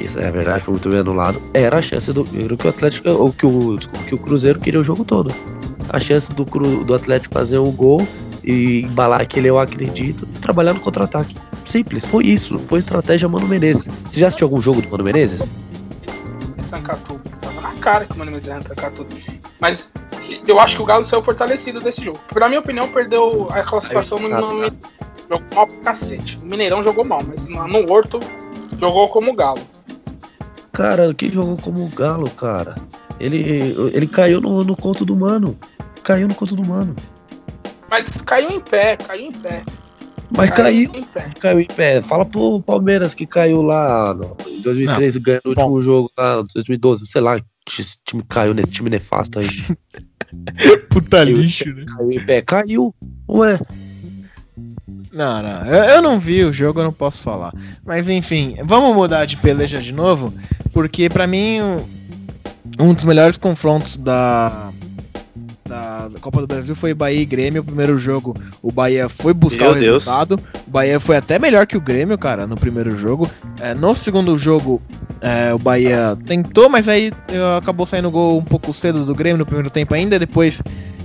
Isso 0.00 0.18
é 0.20 0.30
verdade, 0.30 0.62
foi 0.62 0.72
muito 0.72 0.88
bem 0.88 1.00
anulado. 1.00 1.40
Era 1.52 1.78
a 1.78 1.82
chance 1.82 2.12
do 2.12 2.26
era 2.38 2.54
o 2.54 2.56
que 2.56 2.66
o 2.66 2.70
Atlético, 2.70 3.08
ou 3.10 3.32
que 3.32 3.44
o, 3.46 3.76
que 4.06 4.14
o 4.14 4.18
Cruzeiro 4.18 4.58
queria 4.60 4.80
o 4.80 4.84
jogo 4.84 5.04
todo. 5.04 5.32
A 5.88 5.98
chance 6.00 6.28
do, 6.34 6.44
Cru- 6.46 6.84
do 6.84 6.94
Atlético 6.94 7.34
fazer 7.34 7.58
um 7.58 7.70
gol 7.72 8.06
e 8.44 8.82
embalar 8.82 9.20
aquele 9.20 9.48
eu 9.48 9.58
acredito, 9.58 10.26
e 10.34 10.38
trabalhar 10.38 10.72
no 10.74 10.80
contra-ataque. 10.80 11.34
Simples, 11.66 12.04
foi 12.06 12.26
isso. 12.26 12.58
Foi 12.60 12.80
estratégia 12.80 13.28
Mano 13.28 13.46
Menezes. 13.46 13.84
Você 14.04 14.20
já 14.20 14.28
assistiu 14.28 14.46
algum 14.46 14.60
jogo 14.60 14.82
do 14.82 14.88
Mano 14.88 15.04
Menezes? 15.04 15.40
Trancar 16.68 16.98
tudo. 17.00 17.22
Tava 17.40 17.60
na 17.60 17.72
cara 17.80 18.04
que 18.04 18.12
o 18.12 18.18
Mano 18.18 18.30
Menezes 18.30 18.48
ia 18.48 18.60
trancar 18.60 18.92
tudo. 18.92 19.14
Mas 19.60 19.90
eu 20.46 20.60
acho 20.60 20.76
que 20.76 20.82
o 20.82 20.86
Galo 20.86 21.04
saiu 21.04 21.22
fortalecido 21.22 21.80
desse 21.80 22.04
jogo. 22.04 22.18
Na 22.34 22.48
minha 22.48 22.60
opinião, 22.60 22.88
perdeu 22.88 23.48
a 23.50 23.62
classificação 23.62 24.18
no, 24.18 24.28
no, 24.28 24.62
no 24.62 24.70
Jogou 25.28 25.46
mal 25.54 25.66
pra 25.66 25.76
cacete. 25.78 26.38
O 26.40 26.46
Mineirão 26.46 26.82
jogou 26.82 27.04
mal, 27.04 27.20
mas 27.26 27.46
no, 27.46 27.92
Horto 27.92 28.20
jogou 28.78 29.08
como 29.08 29.34
Galo. 29.34 29.60
Cara, 30.72 31.12
que 31.12 31.32
jogou 31.32 31.56
como 31.56 31.88
Galo, 31.88 32.30
cara. 32.30 32.76
Ele, 33.18 33.74
ele 33.92 34.06
caiu 34.06 34.40
no, 34.40 34.62
no 34.62 34.76
conto 34.76 35.04
do 35.04 35.16
Mano. 35.16 35.58
Caiu 36.02 36.28
no 36.28 36.34
conto 36.34 36.54
do 36.54 36.68
Mano. 36.68 36.94
Mas 37.90 38.06
caiu 38.22 38.50
em 38.50 38.60
pé, 38.60 38.96
caiu 38.96 39.26
em 39.26 39.32
pé. 39.32 39.62
Mas 40.36 40.50
caiu, 40.50 40.90
em 40.94 41.02
pé. 41.02 41.30
caiu 41.40 41.60
em 41.60 41.66
pé. 41.66 42.02
Fala 42.02 42.24
pro 42.24 42.60
Palmeiras 42.60 43.14
que 43.14 43.26
caiu 43.26 43.62
lá 43.62 44.12
no, 44.12 44.36
em 44.46 44.60
2013, 44.60 45.18
ganhou 45.18 45.40
no 45.44 45.50
último 45.50 45.82
jogo 45.82 46.10
lá, 46.16 46.42
2012, 46.54 47.06
sei 47.06 47.20
lá. 47.20 47.40
Esse 47.78 47.96
time 48.04 48.22
caiu 48.28 48.54
nesse 48.54 48.70
time 48.70 48.90
nefasto 48.90 49.38
aí. 49.38 49.48
Puta 50.90 51.24
lixo, 51.24 51.64
né? 51.72 51.84
Caiu 51.88 52.12
em 52.12 52.24
pé, 52.24 52.42
caiu. 52.42 52.94
Ué, 53.28 53.58
Não, 55.12 55.42
não. 55.42 55.66
Eu, 55.66 55.84
eu 55.84 56.02
não 56.02 56.20
vi 56.20 56.44
o 56.44 56.52
jogo, 56.52 56.80
eu 56.80 56.84
não 56.84 56.92
posso 56.92 57.22
falar. 57.22 57.52
Mas 57.84 58.08
enfim, 58.08 58.56
vamos 58.64 58.94
mudar 58.94 59.24
de 59.24 59.36
peleja 59.36 59.80
de 59.80 59.92
novo, 59.92 60.32
porque 60.72 61.08
pra 61.08 61.26
mim 61.26 61.60
um, 61.60 61.76
um 62.88 62.94
dos 62.94 63.04
melhores 63.04 63.36
confrontos 63.36 63.96
da, 63.96 64.70
da- 65.66 66.08
Copa 66.20 66.40
do 66.40 66.46
Brasil 66.46 66.74
foi 66.74 66.94
Bahia 66.94 67.20
e 67.20 67.24
Grêmio. 67.24 67.62
O 67.62 67.64
primeiro 67.64 67.96
jogo, 67.98 68.34
o 68.62 68.70
Bahia 68.72 69.08
foi 69.08 69.32
buscar 69.34 69.66
Meu 69.66 69.72
o 69.72 69.78
Deus. 69.78 70.04
resultado. 70.04 70.38
O 70.66 70.70
Bahia 70.70 70.98
foi 71.00 71.16
até 71.16 71.38
melhor 71.38 71.66
que 71.66 71.76
o 71.76 71.80
Grêmio, 71.80 72.16
cara, 72.18 72.46
no 72.46 72.56
primeiro 72.56 72.96
jogo. 72.96 73.28
É, 73.60 73.74
no 73.74 73.94
segundo 73.94 74.36
jogo, 74.38 74.80
é, 75.20 75.52
o 75.52 75.58
Bahia 75.58 76.16
tentou, 76.24 76.68
mas 76.68 76.88
aí 76.88 77.12
é, 77.28 77.58
acabou 77.58 77.86
saindo 77.86 78.10
gol 78.10 78.38
um 78.38 78.44
pouco 78.44 78.72
cedo 78.72 79.04
do 79.04 79.14
Grêmio 79.14 79.38
no 79.38 79.46
primeiro 79.46 79.70
tempo 79.70 79.94
ainda. 79.94 80.18
Depois 80.18 80.62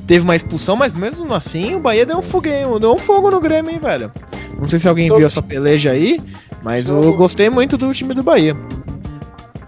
teve 0.08 0.24
uma 0.24 0.36
expulsão, 0.36 0.76
mas 0.76 0.94
mesmo 0.94 1.34
assim 1.34 1.76
o 1.76 1.80
Bahia 1.80 2.06
deu 2.06 2.18
um 2.18 2.22
foguinho, 2.22 2.80
deu 2.80 2.94
um 2.94 2.98
fogo 2.98 3.30
no 3.32 3.40
Grêmio, 3.40 3.72
hein, 3.72 3.80
velho. 3.82 4.12
Não 4.60 4.68
sei 4.68 4.78
se 4.78 4.88
alguém 4.88 5.08
viu 5.16 5.26
essa 5.26 5.42
peleja 5.42 5.92
aí, 5.92 6.20
mas 6.62 6.88
eu 6.90 7.14
gostei 7.16 7.50
muito 7.50 7.78
do 7.78 7.92
time 7.94 8.14
do 8.14 8.22
Bahia. 8.22 8.56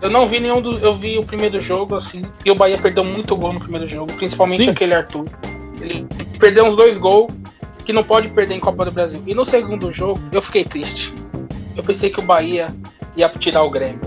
Eu 0.04 0.10
não 0.10 0.28
vi 0.28 0.42
nenhum 0.42 0.62
do. 0.62 0.78
Eu 0.80 0.94
vi 0.94 1.18
o 1.18 1.24
primeiro 1.24 1.62
jogo, 1.62 1.96
assim, 1.96 2.24
e 2.46 2.52
o 2.52 2.56
Bahia 2.56 2.78
perdeu 2.78 3.06
muito 3.06 3.38
gol 3.38 3.54
no 3.54 3.60
primeiro 3.60 3.88
jogo, 3.88 4.12
principalmente 4.12 4.66
Sim. 4.66 4.72
aquele 4.72 4.94
Arthur. 4.94 5.26
Ele 5.80 6.06
perdeu 6.38 6.66
uns 6.66 6.76
dois 6.76 6.98
gols 6.98 7.32
que 7.86 7.94
não 7.94 8.04
pode 8.04 8.28
perder 8.28 8.56
em 8.56 8.60
Copa 8.60 8.84
do 8.84 8.92
Brasil. 8.92 9.24
E 9.26 9.34
no 9.34 9.46
segundo 9.46 9.94
jogo, 9.94 10.20
eu 10.30 10.42
fiquei 10.42 10.66
triste. 10.66 11.14
Eu 11.74 11.84
pensei 11.84 12.10
que 12.10 12.20
o 12.20 12.24
Bahia 12.24 12.68
ia 13.16 13.30
tirar 13.30 13.64
o 13.64 13.70
Grêmio. 13.70 14.02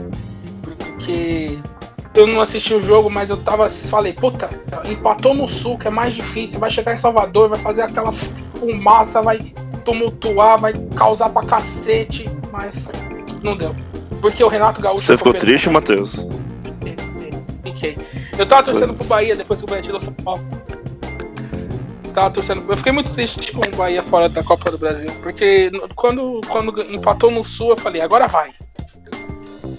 Porque 0.60 1.58
eu 2.14 2.26
não 2.26 2.42
assisti 2.42 2.74
o 2.74 2.82
jogo, 2.82 3.08
mas 3.08 3.30
eu 3.30 3.38
tava. 3.38 3.70
Falei, 3.70 4.12
puta, 4.12 4.50
empatou 4.90 5.32
no 5.32 5.48
sul, 5.48 5.78
que 5.78 5.88
é 5.88 5.90
mais 5.90 6.12
difícil. 6.12 6.60
Vai 6.60 6.70
chegar 6.70 6.92
em 6.92 6.98
Salvador, 6.98 7.48
vai 7.48 7.58
fazer 7.58 7.80
aquela 7.80 8.12
fumaça, 8.12 9.22
vai 9.22 9.38
tumultuar, 9.82 10.60
vai 10.60 10.74
causar 10.94 11.30
pra 11.30 11.42
cacete. 11.42 12.26
Mas 12.52 12.74
não 13.42 13.56
deu. 13.56 13.74
Porque 14.20 14.42
o 14.42 14.48
Renato 14.48 14.80
Gaúcho. 14.80 15.06
Você 15.06 15.16
ficou 15.16 15.34
triste, 15.34 15.70
Matheus? 15.70 16.26
Fiquei. 17.64 17.96
Eu 18.38 18.46
tava 18.46 18.64
torcendo 18.64 18.94
pro 18.94 19.06
Bahia 19.06 19.36
depois 19.36 19.58
que 19.58 19.64
o 19.64 19.68
Bahia 19.68 19.82
tirou 19.82 20.00
São 20.00 20.12
Paulo. 20.12 20.42
Tava 22.14 22.30
torcendo. 22.30 22.64
Eu 22.68 22.76
fiquei 22.76 22.92
muito 22.92 23.10
triste 23.10 23.52
com 23.52 23.60
o 23.60 23.76
Bahia 23.76 24.02
fora 24.02 24.28
da 24.28 24.42
Copa 24.42 24.70
do 24.70 24.78
Brasil. 24.78 25.10
Porque 25.22 25.70
quando, 25.94 26.40
quando 26.48 26.82
empatou 26.92 27.30
no 27.30 27.44
Sul, 27.44 27.70
eu 27.70 27.76
falei, 27.76 28.00
agora 28.00 28.26
vai. 28.26 28.52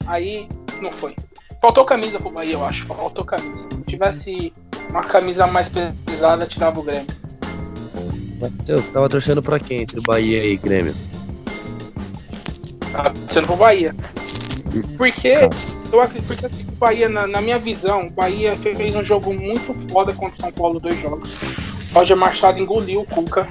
Aí 0.06 0.48
não 0.82 0.92
foi. 0.92 1.16
Faltou 1.62 1.84
camisa 1.84 2.20
pro 2.20 2.30
Bahia, 2.30 2.54
eu 2.54 2.66
acho. 2.66 2.86
Faltou 2.86 3.26
camisa. 3.26 3.68
Se 3.72 3.82
tivesse 3.88 4.54
uma 4.90 5.04
camisa 5.04 5.48
mais 5.48 5.70
pesada, 6.06 6.46
tirava 6.46 6.80
o 6.80 6.84
Grêmio. 6.84 7.08
Matheus, 8.40 8.86
você 8.86 8.92
tava 8.92 9.10
torcendo 9.10 9.42
pra 9.42 9.60
quem? 9.60 9.82
Entre 9.82 10.00
Bahia 10.02 10.46
e 10.46 10.56
Grêmio? 10.58 10.96
Tava 12.92 13.10
torcendo 13.10 13.48
pro 13.48 13.56
Bahia. 13.56 13.96
Porque, 14.98 15.34
eu 15.92 16.02
acredito, 16.02 16.28
porque 16.28 16.46
assim, 16.46 16.64
o 16.64 16.78
Bahia, 16.78 17.10
na, 17.10 17.28
na 17.28 17.42
minha 17.42 17.58
visão, 17.58 18.06
o 18.06 18.12
Bahia 18.12 18.56
fez 18.56 18.96
um 18.96 19.04
jogo 19.04 19.34
muito 19.34 19.74
foda 19.92 20.14
contra 20.14 20.36
o 20.36 20.42
São 20.42 20.52
Paulo, 20.52 20.80
dois 20.80 21.00
jogos. 21.02 21.32
Roger 21.94 22.18
Machado 22.18 22.60
engoliu 22.60 23.02
o 23.02 23.06
Cuca 23.06 23.46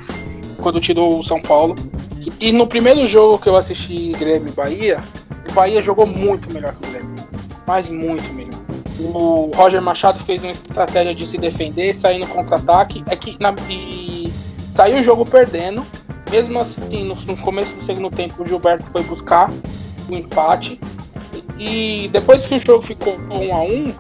quando 0.59 0.81
tirou 0.81 1.19
o 1.19 1.23
São 1.23 1.41
Paulo. 1.41 1.75
E 2.41 2.53
no 2.53 2.67
primeiro 2.67 3.07
jogo 3.07 3.39
que 3.39 3.49
eu 3.49 3.57
assisti 3.57 4.13
Grêmio 4.19 4.49
e 4.49 4.53
Bahia, 4.53 5.03
o 5.49 5.53
Bahia 5.53 5.81
jogou 5.83 6.07
muito 6.07 6.53
melhor 6.53 6.75
que 6.75 6.89
o 6.89 6.91
Grêmio. 6.91 7.15
Mas 7.67 7.89
muito 7.89 8.33
melhor. 8.33 8.57
O 8.99 9.51
Roger 9.55 9.83
Machado 9.83 10.19
fez 10.19 10.43
uma 10.43 10.53
estratégia 10.53 11.15
de 11.15 11.27
se 11.27 11.37
defender, 11.37 11.95
sair 11.95 12.19
no 12.19 12.27
contra-ataque. 12.27 13.05
É 13.09 13.17
que 13.17 13.37
na, 13.41 13.55
e 13.69 14.33
saiu 14.71 14.99
o 14.99 15.03
jogo 15.03 15.25
perdendo. 15.25 15.85
Mesmo 16.31 16.59
assim, 16.59 17.05
no, 17.05 17.15
no 17.15 17.37
começo 17.37 17.75
do 17.77 17.85
segundo 17.85 18.11
tempo, 18.11 18.43
o 18.43 18.47
Gilberto 18.47 18.91
foi 18.91 19.03
buscar 19.03 19.53
o 20.09 20.15
empate. 20.15 20.81
E 21.59 22.09
depois 22.13 22.47
que 22.47 22.55
o 22.55 22.59
jogo 22.59 22.83
ficou 22.87 23.17
1 23.31 23.55
a 23.55 23.63
1 23.63 23.95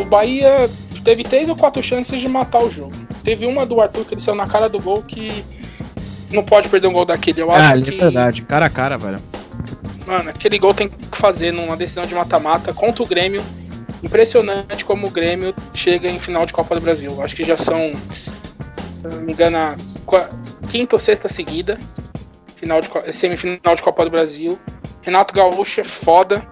o 0.00 0.04
Bahia 0.04 0.70
teve 1.04 1.24
três 1.24 1.48
ou 1.48 1.56
quatro 1.56 1.82
chances 1.82 2.20
de 2.20 2.28
matar 2.28 2.62
o 2.62 2.70
jogo. 2.70 2.92
Teve 3.24 3.46
uma 3.46 3.66
do 3.66 3.80
Arthur 3.80 4.04
que 4.04 4.14
ele 4.14 4.20
saiu 4.20 4.34
na 4.36 4.46
cara 4.46 4.68
do 4.68 4.80
gol 4.80 5.02
que 5.02 5.44
não 6.30 6.44
pode 6.44 6.68
perder 6.68 6.86
um 6.86 6.92
gol 6.92 7.04
daquele. 7.04 7.42
Eu 7.42 7.50
acho 7.50 7.60
Ah, 7.78 7.82
que, 7.82 7.94
é 7.94 7.98
verdade, 7.98 8.42
cara 8.42 8.66
a 8.66 8.70
cara, 8.70 8.96
velho. 8.96 9.18
mano, 10.06 10.30
aquele 10.30 10.58
gol 10.58 10.72
tem 10.72 10.88
que 10.88 11.18
fazer 11.18 11.52
numa 11.52 11.76
decisão 11.76 12.06
de 12.06 12.14
mata-mata 12.14 12.72
contra 12.72 13.02
o 13.02 13.06
Grêmio. 13.06 13.42
Impressionante 14.02 14.84
como 14.84 15.06
o 15.08 15.10
Grêmio 15.10 15.54
chega 15.74 16.08
em 16.08 16.18
final 16.18 16.46
de 16.46 16.52
Copa 16.52 16.74
do 16.74 16.80
Brasil. 16.80 17.20
Acho 17.22 17.36
que 17.36 17.44
já 17.44 17.56
são, 17.56 17.88
se 18.10 18.30
não 19.02 19.20
me 19.22 19.32
engano, 19.32 19.56
a 19.58 19.74
quinta 20.68 20.94
ou 20.96 21.00
sexta 21.00 21.28
seguida. 21.28 21.78
Final 22.56 22.80
de, 22.80 22.88
semifinal 23.12 23.74
de 23.74 23.82
Copa 23.82 24.04
do 24.04 24.10
Brasil. 24.10 24.58
Renato 25.02 25.34
Gaúcho 25.34 25.80
é 25.80 25.84
foda 25.84 26.46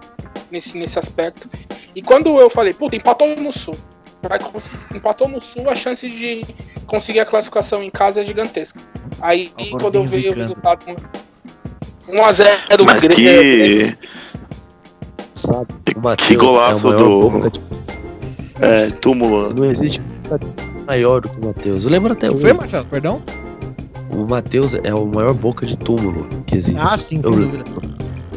nesse, 0.51 0.77
nesse 0.77 0.97
aspecto. 0.99 1.49
E 1.95 2.01
quando 2.01 2.37
eu 2.39 2.49
falei, 2.49 2.73
puta, 2.73 2.95
empatou 2.95 3.35
no 3.35 3.51
Sul. 3.51 3.75
Empatou 4.93 5.27
no 5.29 5.41
Sul, 5.41 5.69
a 5.69 5.75
chance 5.75 6.07
de 6.07 6.43
conseguir 6.85 7.19
a 7.21 7.25
classificação 7.25 7.81
em 7.81 7.89
casa 7.89 8.21
é 8.21 8.25
gigantesca. 8.25 8.79
Aí 9.21 9.51
o 9.59 9.77
quando 9.77 9.95
eu 9.95 10.03
vi 10.03 10.29
o 10.29 10.33
resultado 10.33 10.85
1x0 12.07 12.83
Mas 12.85 13.01
que. 13.05 13.97
Sabe? 15.35 15.67
O 15.95 15.99
Matheus 16.01 16.27
Que 16.27 16.35
golaço 16.35 16.87
é 16.91 16.95
o 16.95 17.29
do- 17.29 17.49
de- 17.49 17.61
É, 18.61 18.87
túmulo. 18.89 19.53
Não 19.53 19.71
existe 19.71 20.01
maior 20.85 21.21
do 21.21 21.29
que 21.29 21.39
o 21.39 21.45
Matheus. 21.45 21.83
Eu 21.83 21.89
lembro 21.89 22.11
até 22.13 22.29
hoje. 22.29 22.41
foi, 22.41 22.53
Marcelo? 22.53 22.85
Perdão? 22.85 23.21
O 24.11 24.25
Matheus 24.27 24.73
é 24.83 24.93
o 24.93 25.05
maior 25.05 25.33
boca 25.33 25.65
de 25.65 25.77
túmulo 25.77 26.27
que 26.45 26.57
existe. 26.57 26.79
Ah, 26.79 26.97
sim, 26.97 27.21
sem 27.21 27.31
Eu- 27.31 27.37
dúvida. 27.39 27.63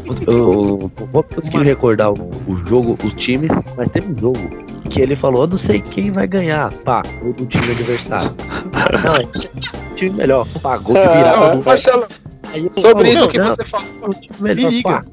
Eu, 0.05 0.33
eu, 0.35 0.91
eu 1.01 1.07
vou 1.07 1.23
conseguir 1.23 1.57
Mano. 1.59 1.69
recordar 1.69 2.11
o, 2.13 2.31
o 2.49 2.57
jogo, 2.67 2.99
os 3.05 3.13
times, 3.15 3.51
mas 3.77 3.89
teve 3.91 4.13
um 4.13 4.17
jogo 4.19 4.39
que 4.91 5.01
ele 5.01 5.15
falou, 5.17 5.43
eu 5.43 5.47
não 5.49 5.59
sei 5.59 5.81
quem 5.81 6.11
vai 6.11 6.27
ganhar. 6.27 6.73
Pá, 6.85 7.03
do 7.03 7.47
time 7.47 7.65
adversário. 7.71 8.35
não, 9.05 9.17
é 9.17 9.21
o 9.23 9.95
time 9.95 10.11
melhor. 10.11 10.47
Pá, 10.61 10.77
gol 10.79 10.95
de 10.95 11.01
virada. 11.03 11.37
Não, 11.37 11.63
vai. 11.63 11.75
Marcelo, 11.75 12.07
Aí 12.53 12.63
sobre 12.75 12.83
falou, 12.83 13.05
isso 13.07 13.21
não, 13.21 13.29
que 13.29 13.39
não, 13.39 13.47
você 13.55 13.65
falou, 13.65 13.87
o 14.03 14.11
time 14.15 14.37
melhor, 14.41 14.71
Se 14.71 14.77
liga. 14.77 14.89
pá, 14.91 15.05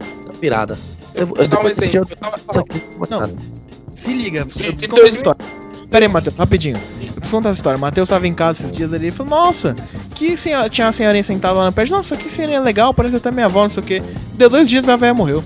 virada. 0.42 0.78
eu 1.14 1.22
Eu- 1.22 1.28
vou 1.28 1.38
eu 1.38 1.48
dar 1.48 1.60
um 1.60 1.64
depois 1.64 1.78
exemplo. 1.78 1.96
eu- 1.98 2.02
Eu 2.10 2.18
tava 2.18 2.38
Não, 2.38 2.66
falando, 3.10 3.32
Não. 3.38 3.60
Se 3.96 4.14
liga, 4.14 4.40
eu 4.40 4.46
preciso 4.46 4.74
de 4.74 4.88
contar 4.88 5.02
essa 5.08 5.12
2000 5.12 5.16
história. 5.16 5.46
Pera 5.90 6.06
aí, 6.06 6.10
Matheus, 6.10 6.38
rapidinho. 6.38 6.76
Eu 7.02 7.14
preciso 7.14 7.32
contar 7.38 7.50
essa 7.50 7.58
história. 7.60 7.80
Matheus 7.80 8.08
tava 8.10 8.28
em 8.28 8.34
casa 8.34 8.60
esses 8.62 8.72
dias 8.72 8.94
ali 8.94 9.08
e 9.08 9.12
falou: 9.12 9.30
Nossa, 9.32 9.76
que 10.16 10.38
senhora... 10.38 10.70
tinha 10.70 10.86
uma 10.88 10.94
senhorinha 10.94 11.24
sentada 11.24 11.56
lá 11.56 11.66
na 11.66 11.72
pé. 11.72 11.86
Nossa, 11.88 12.16
que 12.16 12.30
senhorinha 12.30 12.60
legal, 12.62 12.94
parece 12.94 13.16
até 13.16 13.32
minha 13.32 13.48
avó, 13.48 13.64
não 13.64 13.70
sei 13.70 13.82
o 13.84 13.86
quê. 13.86 14.04
Deu 14.36 14.50
dois 14.50 14.70
dias 14.70 14.88
a 14.88 14.96
velha 14.96 15.14
morreu. 15.14 15.44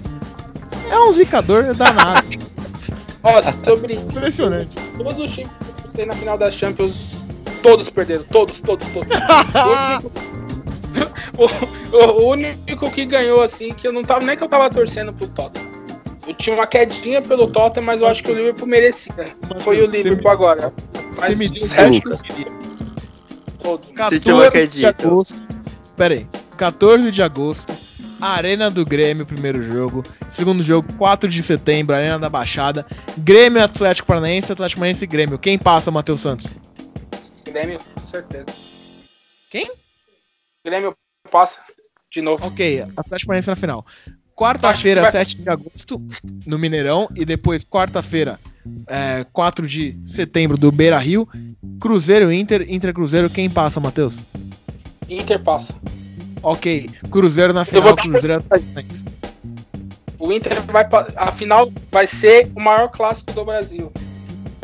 É 0.92 1.00
um 1.00 1.12
zicador 1.14 1.74
danado. 1.74 2.28
ó, 3.24 3.42
sobre 3.64 3.94
Impressionante. 3.96 4.76
todos 4.98 5.18
os 5.18 5.32
times 5.32 5.50
que 5.82 5.88
eu 5.88 5.92
sei 5.92 6.06
na 6.06 6.14
final 6.16 6.38
das 6.38 6.54
Champions, 6.56 7.24
todos 7.62 7.90
perderam. 7.90 8.24
Todos, 8.26 8.60
todos, 8.60 8.86
todos. 8.90 9.08
o, 11.38 11.46
o- 11.98 12.22
o 12.22 12.30
único 12.32 12.92
que 12.92 13.06
ganhou, 13.06 13.42
assim, 13.42 13.74
que 13.74 13.88
eu 13.88 13.94
não 13.94 14.04
tava. 14.04 14.26
Nem 14.26 14.36
que 14.36 14.44
eu 14.44 14.48
tava 14.50 14.70
torcendo 14.70 15.14
pro 15.14 15.28
Tottenham. 15.30 15.63
Eu 16.28 16.34
tinha 16.34 16.56
uma 16.56 16.66
quedinha 16.68 17.22
pelo 17.22 17.50
Tottenham, 17.52 17.86
mas 17.86 18.02
eu 18.02 18.08
acho 18.08 18.24
que 18.24 18.32
o 18.32 18.36
Liverpool 18.36 18.68
merecia. 18.68 19.14
Foi 19.62 19.82
o 19.82 19.86
Liverpool 19.86 20.32
agora. 20.32 20.74
Você 21.12 21.22
Mas 21.22 21.38
me 21.38 21.46
os 21.46 21.52
deu 21.52 21.68
restos, 21.68 22.00
que 22.00 22.10
eu 22.10 22.18
queria. 22.18 22.52
todos. 23.62 23.90
Você 23.90 24.20
tinha 24.20 24.36
uma 24.36 24.44
14 24.46 24.68
de 24.68 24.72
quedinha. 24.72 24.90
agosto. 24.90 25.36
Pera 25.98 26.14
aí. 26.14 26.28
14 26.58 27.12
de 27.12 27.22
agosto. 27.22 27.74
Arena 28.22 28.72
do 28.72 28.86
Grêmio, 28.86 29.26
primeiro 29.26 29.62
jogo. 29.70 30.02
Segundo 30.30 30.64
jogo, 30.64 30.94
4 30.94 31.28
de 31.30 31.44
setembro, 31.44 31.94
Arena 31.94 32.18
da 32.18 32.30
Baixada. 32.30 32.86
Grêmio, 33.18 33.62
Atlético 33.62 34.08
Paranaense, 34.08 34.50
Atlético 34.52 34.80
Paranaense 34.80 35.04
e 35.04 35.08
Grêmio. 35.08 35.38
Quem 35.38 35.58
passa, 35.58 35.92
Matheus 35.92 36.22
Santos? 36.22 36.48
Grêmio, 37.46 37.78
com 37.94 38.06
certeza. 38.08 38.46
Quem? 39.50 39.70
Grêmio 40.66 40.96
passa 41.30 41.60
de 42.10 42.22
novo. 42.22 42.46
Ok, 42.48 42.82
Atlético 42.96 43.28
Paranaense 43.28 43.50
na 43.50 43.56
final. 43.58 43.86
Quarta-feira, 44.36 45.02
Acho 45.02 45.12
que 45.12 45.18
vai- 45.18 45.26
7 45.26 45.42
de 45.44 45.50
agosto, 45.50 46.02
no 46.46 46.58
Mineirão. 46.58 47.08
E 47.16 47.24
depois, 47.24 47.64
quarta-feira, 47.64 48.40
é, 48.88 49.26
4 49.32 49.68
de 49.68 49.98
setembro, 50.06 50.58
do 50.58 50.72
Beira 50.72 50.98
Rio. 50.98 51.28
Cruzeiro 51.80 52.32
Inter, 52.32 52.66
Inter 52.68 52.94
Cruzeiro. 52.94 53.30
Quem 53.30 53.50
passa, 53.50 53.80
Matheus? 53.80 54.20
Inter 55.08 55.40
passa. 55.42 55.74
Ok, 56.42 56.90
Cruzeiro 57.12 57.54
na 57.54 57.64
final, 57.64 57.84
vou- 57.84 57.96
Cruzeiro 57.96 58.44
Paranaense. 58.44 59.04
O 60.20 60.32
Inter 60.32 60.62
vai 60.64 60.88
a 61.18 61.32
final 61.32 61.72
vai 61.92 62.08
ser 62.08 62.50
o 62.56 62.62
maior 62.64 62.90
clássico 62.90 63.32
do 63.34 63.46
Brasil. 63.46 63.92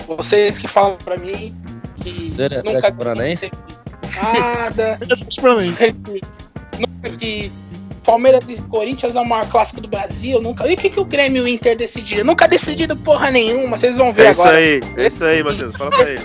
Vocês 0.08 0.58
que 0.58 0.68
falam 0.68 0.98
pra 0.98 1.18
mim 1.18 1.54
que 2.02 2.34
é 2.40 2.64
nunca 2.64 2.92
Paranaense? 2.92 3.52
nada, 4.16 4.98
Paranaense. 5.42 5.94
nunca 6.80 7.18
que 7.18 7.52
Palmeiras 8.00 8.44
e 8.48 8.56
Corinthians 8.64 9.16
é 9.16 9.20
o 9.20 9.26
maior 9.26 9.48
clássico 9.50 9.82
do 9.82 9.88
Brasil, 9.88 10.42
nunca. 10.42 10.68
E 10.68 10.74
o 10.74 10.78
que, 10.78 10.90
que 10.90 11.00
o 11.00 11.06
Grêmio 11.06 11.44
e 11.44 11.46
o 11.46 11.48
Inter 11.48 11.78
decidiram? 11.78 12.26
Nunca 12.26 12.48
decidiram 12.48 12.98
porra 12.98 13.30
nenhuma, 13.32 13.78
vocês 13.78 13.98
vão 13.98 14.14
ver 14.14 14.28
É 14.28 14.32
isso 14.32 14.42
agora. 14.42 14.58
aí, 14.58 14.82
é 14.98 15.08
isso 15.08 15.26
aí, 15.26 15.44
Matheus. 15.44 15.76
Fala 15.76 15.92
pra 15.92 16.10
ele. 16.10 16.22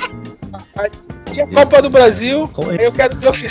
E 1.34 1.40
a 1.40 1.46
Copa 1.48 1.82
do 1.82 1.90
Brasil, 1.90 2.48
é 2.78 2.86
eu 2.86 2.92
quero 2.92 3.16
ver 3.16 3.28
o 3.28 3.32
que 3.32 3.48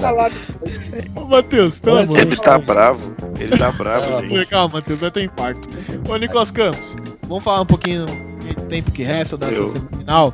falar 0.00 0.30
depois. 0.30 0.90
Ô, 1.14 1.24
Matheus, 1.26 1.78
pelo 1.78 1.98
amor 1.98 2.16
de 2.16 2.22
Ele 2.22 2.36
tá 2.36 2.58
bravo. 2.58 3.14
Ele 3.38 3.56
tá 3.56 3.70
bravo, 3.72 4.20
gente. 4.22 4.34
Deus. 4.34 4.48
Calma, 4.48 4.74
Matheus, 4.74 5.00
vai 5.00 5.10
ter 5.10 5.24
infarto. 5.24 5.68
Ô, 6.08 6.16
Nicolas 6.16 6.50
Campos, 6.50 6.96
vamos 7.28 7.44
falar 7.44 7.60
um 7.60 7.66
pouquinho 7.66 8.06
de 8.40 8.54
tempo 8.66 8.90
que 8.90 9.02
resta 9.02 9.36
da 9.36 9.48
semifinal. 9.48 10.32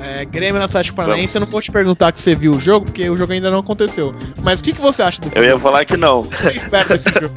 É, 0.00 0.24
Grêmio 0.24 0.58
no 0.58 0.64
Atlético 0.64 0.96
Paranaense, 0.96 1.36
eu 1.36 1.40
não 1.40 1.46
vou 1.46 1.60
te 1.60 1.70
perguntar 1.70 2.12
que 2.12 2.20
você 2.20 2.34
viu 2.34 2.52
o 2.52 2.60
jogo, 2.60 2.86
porque 2.86 3.08
o 3.08 3.16
jogo 3.16 3.32
ainda 3.32 3.50
não 3.50 3.60
aconteceu. 3.60 4.14
Mas 4.42 4.60
o 4.60 4.64
que, 4.64 4.72
que 4.72 4.80
você 4.80 5.02
acha 5.02 5.20
desse 5.20 5.38
Eu 5.38 5.44
ia 5.44 5.58
falar 5.58 5.84
que 5.84 5.96
não. 5.96 6.22
Você 6.22 6.50
espera 6.56 6.84
desse 6.88 7.08
jogo? 7.08 7.34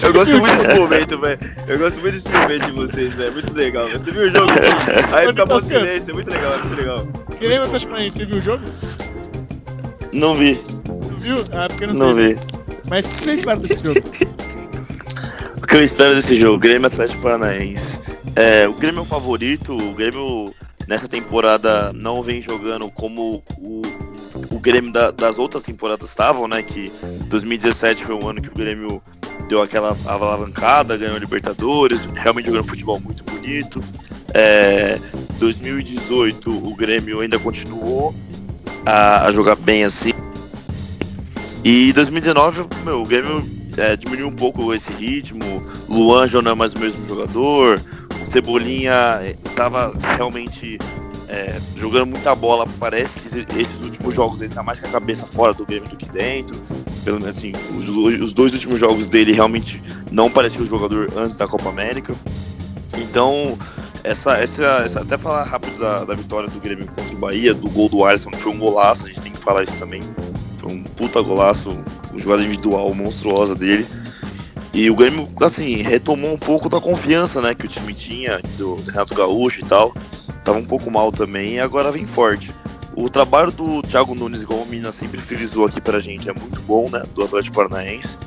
Eu 0.02 0.12
gosto 0.12 0.38
muito 0.38 0.56
desse 0.56 0.78
momento, 0.78 1.18
velho. 1.20 1.38
Eu 1.66 1.78
gosto 1.78 2.00
muito 2.00 2.14
desse 2.14 2.28
momento 2.28 2.66
de 2.66 2.72
vocês, 2.72 3.14
velho. 3.14 3.32
Muito 3.32 3.54
legal. 3.54 3.88
Você 3.88 4.10
viu 4.10 4.22
o 4.22 4.28
jogo? 4.28 4.52
Aí 5.12 5.28
fica 5.28 5.46
bom 5.46 5.60
silêncio. 5.60 6.10
É 6.10 6.14
muito 6.14 6.30
legal, 6.30 6.52
é 6.52 6.58
muito 6.58 6.76
legal. 6.76 7.08
Grêmio 7.38 7.58
no 7.58 7.64
Atlético 7.64 7.90
Paranaense, 7.92 8.16
você 8.18 8.26
viu 8.26 8.36
o 8.38 8.42
jogo? 8.42 8.64
Não 10.12 10.34
vi, 10.34 10.58
Não 10.88 11.18
viu? 11.18 11.44
Ah, 11.52 11.66
porque 11.68 11.86
não 11.86 12.14
sei. 12.14 12.34
vi. 12.34 12.40
Mas 12.88 13.04
o 13.04 13.08
que 13.08 13.16
você 13.16 13.32
espera 13.34 13.58
desse 13.58 13.84
jogo? 13.84 14.00
O 15.56 15.66
que 15.68 15.74
eu 15.74 15.82
espero 15.82 16.14
desse 16.14 16.36
jogo? 16.36 16.58
Grêmio 16.58 16.86
Atlético 16.86 17.22
Paranaense. 17.22 18.00
É, 18.36 18.68
o 18.68 18.72
Grêmio 18.72 19.00
é 19.00 19.02
o 19.02 19.04
favorito, 19.04 19.76
o 19.76 19.92
Grêmio 19.94 20.54
nessa 20.88 21.08
temporada 21.08 21.92
não 21.92 22.22
vem 22.22 22.40
jogando 22.40 22.88
como 22.90 23.42
o, 23.58 23.82
o 24.50 24.58
Grêmio 24.58 24.92
da- 24.92 25.10
das 25.10 25.38
outras 25.38 25.62
temporadas 25.62 26.08
estavam, 26.10 26.46
né? 26.48 26.62
Que 26.62 26.90
2017 27.28 28.04
foi 28.04 28.14
um 28.14 28.28
ano 28.28 28.40
que 28.42 28.48
o 28.48 28.54
Grêmio 28.54 29.02
deu 29.48 29.62
aquela 29.62 29.96
alavancada, 30.06 30.96
ganhou 30.96 31.16
Libertadores, 31.18 32.08
realmente 32.14 32.46
jogando 32.46 32.66
futebol 32.68 32.98
muito 33.00 33.22
bonito. 33.24 33.82
É, 34.34 34.98
2018 35.38 36.50
o 36.50 36.74
Grêmio 36.74 37.20
ainda 37.20 37.38
continuou 37.38 38.14
a, 38.84 39.26
a 39.26 39.32
jogar 39.32 39.56
bem 39.56 39.84
assim. 39.84 40.10
E 41.64 41.92
2019, 41.92 42.64
meu, 42.84 43.02
o 43.02 43.06
Grêmio 43.06 43.44
é, 43.76 43.96
diminuiu 43.96 44.28
um 44.28 44.34
pouco 44.34 44.72
esse 44.72 44.92
ritmo. 44.92 45.62
Luan 45.88 46.26
já 46.26 46.40
não 46.40 46.52
é 46.52 46.54
mais 46.54 46.74
o 46.74 46.78
mesmo 46.78 47.04
jogador. 47.06 47.80
Cebolinha 48.26 48.92
é, 49.22 49.34
tava 49.54 49.94
realmente 50.16 50.78
é, 51.28 51.58
jogando 51.76 52.10
muita 52.10 52.34
bola. 52.34 52.66
Parece 52.78 53.20
que 53.20 53.58
esses 53.58 53.80
últimos 53.82 54.14
jogos 54.14 54.40
ele 54.40 54.52
tá 54.52 54.62
mais 54.62 54.80
com 54.80 54.86
a 54.86 54.90
cabeça 54.90 55.26
fora 55.26 55.54
do 55.54 55.64
Grêmio 55.64 55.88
do 55.88 55.96
que 55.96 56.08
dentro. 56.08 56.56
Pelo 57.04 57.20
menos 57.20 57.36
assim, 57.36 57.52
os, 57.76 57.88
os 57.88 58.32
dois 58.32 58.52
últimos 58.52 58.78
jogos 58.78 59.06
dele 59.06 59.32
realmente 59.32 59.82
não 60.10 60.30
parecia 60.30 60.62
o 60.62 60.66
jogador 60.66 61.12
antes 61.16 61.36
da 61.36 61.46
Copa 61.46 61.68
América. 61.68 62.14
Então, 62.98 63.56
essa, 64.02 64.36
essa, 64.38 64.82
essa 64.84 65.00
até 65.02 65.16
falar 65.16 65.44
rápido 65.44 65.78
da, 65.78 66.04
da 66.04 66.14
vitória 66.14 66.48
do 66.48 66.60
Grêmio 66.60 66.86
contra 66.86 67.14
o 67.14 67.18
Bahia, 67.18 67.54
do 67.54 67.68
gol 67.70 67.88
do 67.88 68.04
Alisson, 68.04 68.30
que 68.30 68.38
foi 68.38 68.52
um 68.52 68.58
golaço, 68.58 69.04
a 69.04 69.08
gente 69.08 69.22
tem 69.22 69.32
que 69.32 69.38
falar 69.38 69.62
isso 69.62 69.76
também. 69.76 70.00
Foi 70.58 70.72
um 70.72 70.82
puta 70.82 71.20
golaço, 71.22 71.70
uma 72.10 72.18
jogada 72.18 72.42
individual 72.42 72.92
monstruosa 72.94 73.54
dele. 73.54 73.86
E 74.76 74.90
o 74.90 74.94
Grêmio, 74.94 75.26
assim, 75.40 75.76
retomou 75.76 76.34
um 76.34 76.36
pouco 76.36 76.68
da 76.68 76.78
confiança, 76.78 77.40
né, 77.40 77.54
que 77.54 77.64
o 77.64 77.68
time 77.68 77.94
tinha, 77.94 78.42
do 78.58 78.74
Renato 78.74 79.14
Gaúcho 79.14 79.62
e 79.62 79.64
tal. 79.64 79.94
Tava 80.44 80.58
um 80.58 80.66
pouco 80.66 80.90
mal 80.90 81.10
também 81.10 81.54
e 81.54 81.58
agora 81.60 81.90
vem 81.90 82.04
forte. 82.04 82.52
O 82.94 83.08
trabalho 83.08 83.50
do 83.50 83.80
Thiago 83.80 84.14
Nunes, 84.14 84.42
igual 84.42 84.60
o 84.60 84.66
Mina 84.66 84.92
sempre 84.92 85.18
frisou 85.18 85.64
aqui 85.64 85.80
pra 85.80 85.98
gente, 85.98 86.28
é 86.28 86.32
muito 86.34 86.60
bom, 86.60 86.90
né, 86.90 87.02
do 87.14 87.24
Atlético 87.24 87.56
Paranaense. 87.56 88.18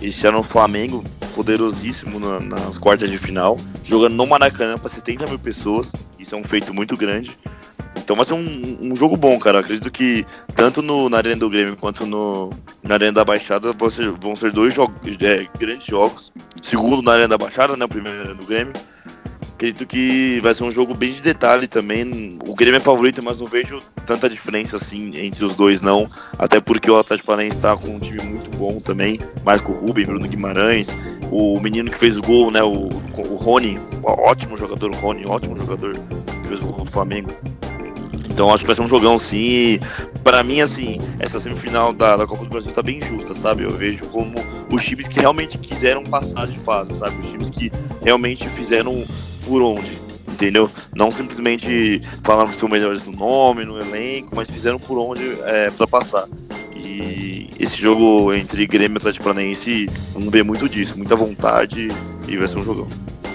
Esse 0.00 0.26
ano 0.26 0.38
o 0.38 0.42
Flamengo, 0.42 1.04
poderosíssimo 1.34 2.18
na- 2.18 2.40
nas 2.40 2.78
quartas 2.78 3.10
de 3.10 3.18
final, 3.18 3.58
jogando 3.84 4.14
no 4.14 4.26
Maracanã 4.26 4.78
para 4.78 4.88
70 4.88 5.26
mil 5.26 5.38
pessoas, 5.38 5.92
isso 6.18 6.34
é 6.34 6.38
um 6.38 6.42
feito 6.42 6.72
muito 6.72 6.96
grande. 6.96 7.38
Então 8.08 8.16
vai 8.16 8.24
ser 8.24 8.32
um, 8.32 8.78
um 8.80 8.96
jogo 8.96 9.18
bom, 9.18 9.38
cara. 9.38 9.60
Acredito 9.60 9.90
que 9.90 10.24
tanto 10.54 10.80
no, 10.80 11.10
na 11.10 11.18
Arena 11.18 11.36
do 11.36 11.50
Grêmio 11.50 11.76
quanto 11.76 12.06
no, 12.06 12.48
na 12.82 12.94
Arena 12.94 13.12
da 13.12 13.22
Baixada 13.22 13.70
vão 13.74 13.90
ser, 13.90 14.10
vão 14.12 14.34
ser 14.34 14.50
dois 14.50 14.72
jogos, 14.72 14.96
é, 15.20 15.46
grandes 15.58 15.86
jogos. 15.86 16.32
Segundo 16.62 17.02
na 17.02 17.12
Arena 17.12 17.28
da 17.28 17.36
Baixada, 17.36 17.76
né? 17.76 17.84
O 17.84 17.88
primeiro 17.88 18.16
na 18.16 18.24
Arena 18.24 18.40
do 18.40 18.46
Grêmio. 18.46 18.72
Acredito 19.52 19.84
que 19.84 20.40
vai 20.40 20.54
ser 20.54 20.64
um 20.64 20.70
jogo 20.70 20.94
bem 20.94 21.12
de 21.12 21.20
detalhe 21.20 21.66
também. 21.66 22.38
O 22.46 22.54
Grêmio 22.54 22.78
é 22.78 22.80
favorito, 22.80 23.22
mas 23.22 23.38
não 23.38 23.46
vejo 23.46 23.78
tanta 24.06 24.26
diferença 24.26 24.76
assim 24.76 25.12
entre 25.18 25.44
os 25.44 25.54
dois, 25.54 25.82
não. 25.82 26.08
Até 26.38 26.60
porque 26.60 26.90
o 26.90 26.96
Atlético 26.96 27.26
Paranaense 27.26 27.58
está 27.58 27.76
com 27.76 27.96
um 27.96 27.98
time 27.98 28.22
muito 28.22 28.56
bom 28.56 28.78
também. 28.78 29.20
Marco 29.44 29.70
Ruben, 29.70 30.06
Bruno 30.06 30.26
Guimarães, 30.26 30.96
o 31.30 31.60
menino 31.60 31.90
que 31.90 31.98
fez 31.98 32.16
o 32.16 32.22
gol, 32.22 32.50
né? 32.50 32.62
O, 32.62 32.88
o 32.88 33.36
Rony, 33.36 33.78
ótimo 34.02 34.56
jogador, 34.56 34.94
Rony, 34.94 35.26
ótimo 35.26 35.58
jogador 35.58 35.92
que 35.92 36.48
fez 36.48 36.62
o 36.62 36.68
gol 36.68 36.86
do 36.86 36.90
Flamengo. 36.90 37.28
Então 38.38 38.54
acho 38.54 38.62
que 38.62 38.68
vai 38.68 38.76
ser 38.76 38.82
um 38.82 38.86
jogão 38.86 39.18
sim. 39.18 39.36
E 39.36 39.80
pra 40.22 40.44
mim, 40.44 40.60
assim, 40.60 40.98
essa 41.18 41.40
semifinal 41.40 41.92
da, 41.92 42.16
da 42.16 42.24
Copa 42.24 42.44
do 42.44 42.50
Brasil 42.50 42.70
tá 42.70 42.80
bem 42.84 43.02
justa, 43.02 43.34
sabe? 43.34 43.64
Eu 43.64 43.70
vejo 43.72 44.06
como 44.10 44.32
os 44.72 44.84
times 44.84 45.08
que 45.08 45.18
realmente 45.18 45.58
quiseram 45.58 46.04
passar 46.04 46.46
de 46.46 46.56
fase, 46.60 46.94
sabe? 46.94 47.18
Os 47.18 47.32
times 47.32 47.50
que 47.50 47.72
realmente 48.00 48.48
fizeram 48.50 49.02
por 49.44 49.60
onde, 49.60 49.98
entendeu? 50.28 50.70
Não 50.94 51.10
simplesmente 51.10 52.00
falaram 52.22 52.48
que 52.48 52.54
são 52.56 52.68
melhores 52.68 53.02
no 53.02 53.10
nome, 53.10 53.64
no 53.64 53.76
elenco, 53.80 54.36
mas 54.36 54.48
fizeram 54.48 54.78
por 54.78 54.98
onde 54.98 55.24
é, 55.42 55.72
para 55.72 55.88
passar. 55.88 56.28
E 56.76 57.50
esse 57.58 57.76
jogo 57.76 58.32
entre 58.32 58.68
Grêmio 58.68 58.94
e 58.94 58.98
Atlético 58.98 59.24
Paranaense, 59.24 59.90
vamos 60.14 60.30
ver 60.30 60.44
muito 60.44 60.68
disso, 60.68 60.96
muita 60.96 61.16
vontade 61.16 61.88
e 62.28 62.36
vai 62.36 62.46
ser 62.46 62.58
um 62.60 62.64
jogão. 62.64 62.86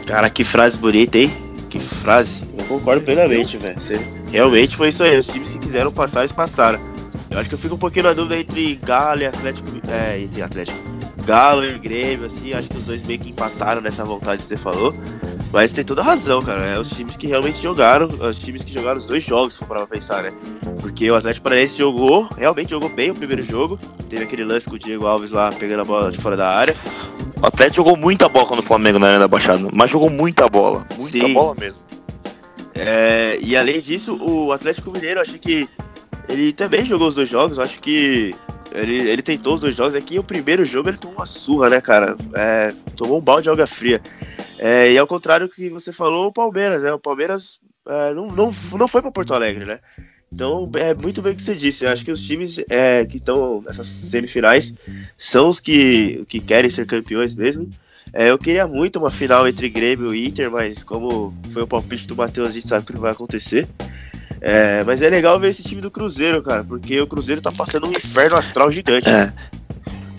Cara, 0.06 0.30
que 0.30 0.46
frase 0.46 0.78
bonita, 0.78 1.18
hein? 1.18 1.30
Que 1.70 1.78
frase. 1.82 2.42
Eu 2.58 2.64
concordo 2.64 3.02
plenamente, 3.02 3.58
velho. 3.58 3.78
Você- 3.78 4.23
Realmente 4.34 4.76
foi 4.76 4.90
isso 4.90 5.04
aí. 5.04 5.18
Os 5.18 5.28
times 5.28 5.52
que 5.52 5.60
quiseram 5.60 5.92
passar, 5.92 6.22
eles 6.22 6.32
passaram. 6.32 6.80
Eu 7.30 7.40
acho 7.40 7.48
que 7.48 7.56
eu 7.56 7.60
fico 7.60 7.76
um 7.76 7.78
pouquinho 7.78 8.06
na 8.06 8.14
dúvida 8.14 8.38
entre 8.38 8.76
Galo 8.84 9.22
e 9.22 9.28
Atlético. 9.28 9.70
É, 9.88 10.20
entre 10.20 10.42
Atlético. 10.42 10.78
Galo 11.24 11.64
e 11.64 11.78
Grêmio, 11.78 12.26
assim, 12.26 12.52
acho 12.52 12.68
que 12.68 12.78
os 12.78 12.84
dois 12.84 13.06
meio 13.06 13.20
que 13.20 13.30
empataram 13.30 13.80
nessa 13.80 14.04
vontade 14.04 14.42
que 14.42 14.50
você 14.50 14.58
falou. 14.58 14.92
Mas 15.52 15.72
tem 15.72 15.86
toda 15.86 16.02
razão, 16.02 16.42
cara. 16.42 16.66
É 16.66 16.80
os 16.80 16.90
times 16.90 17.16
que 17.16 17.28
realmente 17.28 17.62
jogaram, 17.62 18.08
os 18.08 18.40
times 18.40 18.64
que 18.64 18.74
jogaram 18.74 18.98
os 18.98 19.06
dois 19.06 19.24
jogos, 19.24 19.54
se 19.54 19.60
for 19.60 19.68
pra 19.68 19.86
pensar, 19.86 20.24
né? 20.24 20.34
Porque 20.82 21.10
o 21.12 21.16
Atlético 21.16 21.44
Paranaense 21.44 21.78
jogou, 21.78 22.28
realmente 22.36 22.72
jogou 22.72 22.90
bem 22.90 23.12
o 23.12 23.16
primeiro 23.16 23.44
jogo. 23.44 23.80
Teve 24.10 24.24
aquele 24.24 24.44
lance 24.44 24.68
com 24.68 24.76
o 24.76 24.80
Diego 24.80 25.06
Alves 25.06 25.30
lá 25.30 25.52
pegando 25.52 25.82
a 25.82 25.86
bola 25.86 26.12
de 26.12 26.18
fora 26.18 26.36
da 26.36 26.50
área. 26.50 26.76
O 27.40 27.46
Atlético 27.46 27.76
jogou 27.76 27.96
muita 27.96 28.28
bola 28.28 28.56
no 28.56 28.64
Flamengo 28.64 28.98
na 28.98 29.06
Arena 29.06 29.20
da 29.20 29.28
Baixada, 29.28 29.70
mas 29.72 29.92
jogou 29.92 30.10
muita 30.10 30.48
bola, 30.50 30.88
muita 30.98 31.20
Sim. 31.20 31.34
bola 31.34 31.56
mesmo. 31.60 31.84
É, 32.76 33.38
e 33.42 33.56
além 33.56 33.80
disso, 33.82 34.18
o 34.22 34.52
Atlético 34.52 34.92
Mineiro, 34.92 35.22
acho 35.22 35.38
que 35.38 35.68
ele 36.28 36.54
também 36.54 36.84
jogou 36.86 37.08
os 37.08 37.16
dois 37.16 37.30
jogos. 37.30 37.60
Acho 37.60 37.80
que 37.80 38.32
ele, 38.74 39.10
ele 39.10 39.22
tentou 39.22 39.56
os 39.56 39.60
dois 39.60 39.76
jogos. 39.76 39.96
Aqui 39.96 40.18
o 40.18 40.24
primeiro 40.24 40.66
jogo 40.66 40.90
ele 40.90 40.98
tomou 40.98 41.18
uma 41.18 41.26
surra, 41.26 41.70
né, 41.70 41.82
cara? 41.82 42.16
É, 42.36 42.70
tomou 42.96 43.20
um 43.20 43.22
balde 43.22 43.44
de 43.44 43.50
água 43.50 43.68
fria. 43.68 44.02
É, 44.58 44.92
e 44.92 44.98
ao 44.98 45.08
contrário 45.08 45.48
do 45.48 45.54
que 45.54 45.70
você 45.70 45.92
falou, 45.92 46.28
o 46.28 46.34
Palmeiras, 46.34 46.82
né? 46.82 46.92
O 46.94 47.00
Palmeiras 47.00 47.60
é, 47.88 48.14
não, 48.14 48.28
não, 48.28 48.56
não 48.74 48.88
foi 48.88 49.02
para 49.02 49.12
Porto 49.12 49.34
Alegre, 49.34 49.66
né? 49.66 49.80
Então 50.32 50.70
é 50.76 50.96
muito 50.96 51.22
bem 51.22 51.34
o 51.34 51.36
que 51.36 51.44
você 51.44 51.54
disse. 51.54 51.86
Acho 51.86 52.04
que 52.04 52.12
os 52.12 52.26
times 52.26 52.60
é, 52.70 53.06
que 53.06 53.18
estão 53.18 53.62
nessas 53.62 53.88
semifinais 53.88 54.74
são 55.16 55.50
os 55.50 55.60
que, 55.60 56.26
que 56.28 56.40
querem 56.40 56.72
ser 56.72 56.88
campeões 56.88 57.36
mesmo. 57.36 57.70
É, 58.14 58.30
eu 58.30 58.38
queria 58.38 58.68
muito 58.68 59.00
uma 59.00 59.10
final 59.10 59.48
entre 59.48 59.68
Grêmio 59.68 60.14
e 60.14 60.28
Inter, 60.28 60.52
mas 60.52 60.84
como 60.84 61.34
foi 61.52 61.64
o 61.64 61.68
palpite 61.68 62.08
do 62.08 62.16
Matheus, 62.16 62.50
a 62.50 62.52
gente 62.52 62.68
sabe 62.68 62.86
que 62.86 62.94
não 62.94 63.02
vai 63.02 63.12
acontecer. 63.12 63.68
É, 64.40 64.84
mas 64.84 65.02
é 65.02 65.10
legal 65.10 65.40
ver 65.40 65.50
esse 65.50 65.64
time 65.64 65.82
do 65.82 65.90
Cruzeiro, 65.90 66.44
cara, 66.44 66.64
porque 66.64 67.00
o 67.02 67.08
Cruzeiro 67.08 67.42
tá 67.42 67.52
passando 67.52 67.88
um 67.88 67.92
inferno 67.92 68.38
astral 68.38 68.70
gigante. 68.72 69.10
É. 69.10 69.34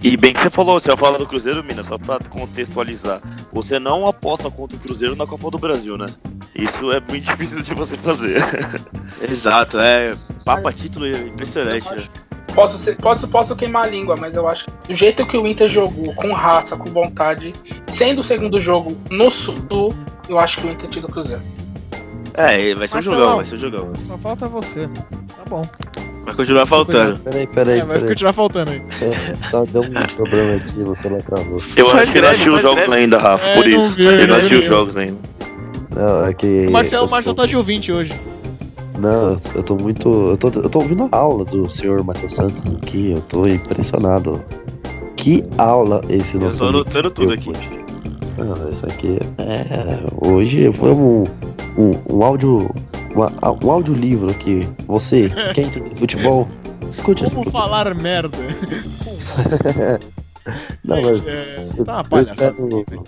E 0.03 0.17
bem 0.17 0.35
que 0.35 0.41
você 0.41 0.51
falou, 0.51 0.79
você 0.79 0.95
fala 0.97 1.19
do 1.19 1.27
Cruzeiro, 1.27 1.65
Minas, 1.65 1.87
só 1.87 1.97
pra 1.97 2.19
contextualizar. 2.29 3.23
Você 3.53 3.79
não 3.79 4.07
aposta 4.07 4.51
contra 4.51 4.77
o 4.77 4.81
Cruzeiro 4.81 5.15
na 5.17 5.27
Copa 5.27 5.51
do 5.51 5.59
Brasil, 5.59 5.97
né? 5.97 6.07
Isso 6.55 6.93
é 6.93 7.01
muito 7.01 7.25
difícil 7.31 7.63
de 7.63 7.75
você 7.75 7.97
fazer. 7.97 8.37
Exato, 9.27 9.79
é 9.79 10.15
papo 10.45 10.69
a 10.69 10.73
título 10.73 11.07
impressionante, 11.07 11.89
né? 11.91 12.09
Posso, 12.55 12.79
ser, 12.79 12.97
posso, 12.97 13.27
posso 13.27 13.57
queimar 13.57 13.85
a 13.85 13.89
língua, 13.89 14.15
mas 14.19 14.35
eu 14.37 14.47
acho 14.47 14.67
que 14.67 14.71
do 14.89 14.95
jeito 14.95 15.27
que 15.27 15.37
o 15.37 15.47
Inter 15.47 15.69
jogou, 15.69 16.15
com 16.15 16.33
raça, 16.33 16.77
com 16.77 16.85
vontade, 16.91 17.53
sendo 17.93 18.21
o 18.21 18.23
segundo 18.23 18.61
jogo 18.61 18.97
no 19.11 19.31
Sul, 19.31 19.89
eu 20.29 20.39
acho 20.39 20.59
que 20.59 20.67
o 20.69 20.71
Inter 20.71 20.89
tira 20.89 21.07
o 21.07 21.11
Cruzeiro. 21.11 21.43
É, 22.35 22.75
vai 22.75 22.87
ser 22.89 22.99
um 22.99 23.03
jogão, 23.03 23.37
vai 23.37 23.45
ser 23.45 23.55
um 23.57 23.59
jogão. 23.59 23.93
Só 24.07 24.19
falta 24.19 24.47
você. 24.49 24.89
Tá 24.89 25.43
bom. 25.49 25.63
Vai 26.25 26.35
continuar 26.35 26.65
faltando. 26.67 27.19
Peraí, 27.19 27.47
peraí, 27.47 27.79
É, 27.81 27.85
vai 27.85 27.97
peraí. 27.97 28.09
continuar 28.09 28.33
faltando 28.33 28.71
aí. 28.71 28.83
É, 29.03 29.51
tá, 29.51 29.65
deu 29.71 29.83
um 29.83 30.17
problema 30.17 30.57
aqui, 30.57 30.81
você 30.83 31.09
não 31.11 31.19
travou. 31.21 31.61
Eu 31.77 31.91
acho 31.93 32.13
que 32.13 32.19
ele 32.19 32.25
não 32.25 32.31
assistiu 32.33 32.55
os 32.55 32.63
jogos 32.63 32.89
ainda, 32.91 33.19
Rafa, 33.19 33.47
É, 33.47 33.55
por 33.55 33.67
isso. 33.67 33.97
viu, 33.97 34.11
ele 34.11 34.23
não 34.23 34.29
não 34.29 34.37
assistiu 34.37 34.61
os 34.61 34.67
jogos 34.67 34.97
ainda. 34.97 35.19
Não, 35.95 36.27
é 36.27 36.33
que. 36.35 36.67
O 36.67 36.71
Marcelo, 36.71 37.07
o 37.07 37.11
Marcelo 37.11 37.35
tá 37.35 37.47
de 37.47 37.57
ouvinte 37.57 37.93
hoje. 37.93 38.13
Não, 38.99 39.39
eu 39.55 39.63
tô 39.63 39.77
muito. 39.77 40.09
Eu 40.11 40.37
tô, 40.37 40.49
eu 40.49 40.69
tô 40.71 40.79
ouvindo 40.81 41.09
a 41.11 41.17
aula 41.17 41.45
do 41.45 41.69
senhor 41.71 42.03
Matheus 42.05 42.33
Santos 42.33 42.57
aqui, 42.77 43.11
eu 43.11 43.21
tô 43.23 43.47
impressionado. 43.47 44.43
Que 45.17 45.43
aula 45.59 46.01
esse 46.09 46.35
Eu 46.35 46.41
nosso. 46.43 46.59
tô 46.59 46.65
amigo 46.65 46.79
anotando 46.81 47.11
tudo 47.11 47.33
aqui. 47.33 47.51
Não, 48.39 48.69
isso 48.71 48.85
aqui 48.87 49.19
é. 49.39 50.29
Hoje 50.29 50.73
foi 50.73 50.93
um, 50.93 51.23
um, 51.79 51.91
um 52.17 52.23
áudio. 52.25 52.69
uma- 53.15 53.33
um 53.65 53.71
audiolivro 53.71 54.31
aqui. 54.31 54.61
Você, 54.87 55.29
quem 55.55 55.67
entende 55.67 55.99
futebol, 55.99 56.47
escute 56.91 57.25
Como 57.33 57.51
falar 57.51 57.93
merda? 57.95 58.37
Não, 60.85 61.01
mas 61.01 61.27
é, 61.27 61.69
tá 61.85 61.93
uma 61.95 62.01
eu 62.01 62.05
palhaçada. 62.05 62.51
espero, 62.51 63.05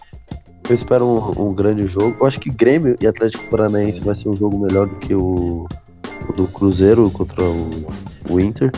eu 0.68 0.74
espero 0.74 1.04
um, 1.04 1.48
um 1.48 1.54
grande 1.54 1.86
jogo. 1.86 2.16
Eu 2.20 2.26
acho 2.26 2.40
que 2.40 2.50
Grêmio 2.50 2.96
e 3.00 3.06
Atlético 3.06 3.48
Paranaense 3.48 4.00
vai 4.00 4.14
ser 4.14 4.28
um 4.28 4.36
jogo 4.36 4.58
melhor 4.58 4.86
do 4.86 4.96
que 4.96 5.14
o 5.14 5.66
do 6.36 6.46
Cruzeiro 6.48 7.08
contra 7.10 7.42
o, 7.42 7.70
o 8.28 8.40
Inter. 8.40 8.70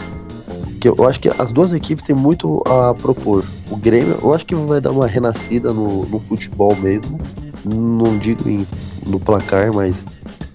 Que 0.80 0.88
eu 0.88 1.08
acho 1.08 1.18
que 1.18 1.28
as 1.28 1.50
duas 1.50 1.72
equipes 1.72 2.04
têm 2.04 2.14
muito 2.14 2.62
a 2.66 2.94
propor. 2.94 3.44
O 3.70 3.76
Grêmio, 3.76 4.18
eu 4.22 4.34
acho 4.34 4.46
que 4.46 4.54
vai 4.54 4.80
dar 4.80 4.90
uma 4.90 5.06
renascida 5.06 5.72
no, 5.72 6.04
no 6.06 6.20
futebol 6.20 6.74
mesmo. 6.76 7.18
Não 7.64 8.16
digo 8.18 8.48
em, 8.48 8.66
no 9.06 9.18
placar, 9.18 9.72
mas 9.72 10.02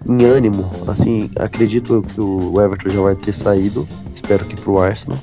em 0.08 0.24
ânimo. 0.24 0.70
Assim, 0.88 1.30
acredito 1.38 2.02
que 2.14 2.22
o 2.22 2.62
Everton 2.62 2.90
já 2.90 3.02
vai 3.02 3.16
ter 3.16 3.34
saído. 3.34 3.88
Espero 4.14 4.46
que 4.46 4.56
pro 4.56 4.80
Arsenal. 4.80 5.20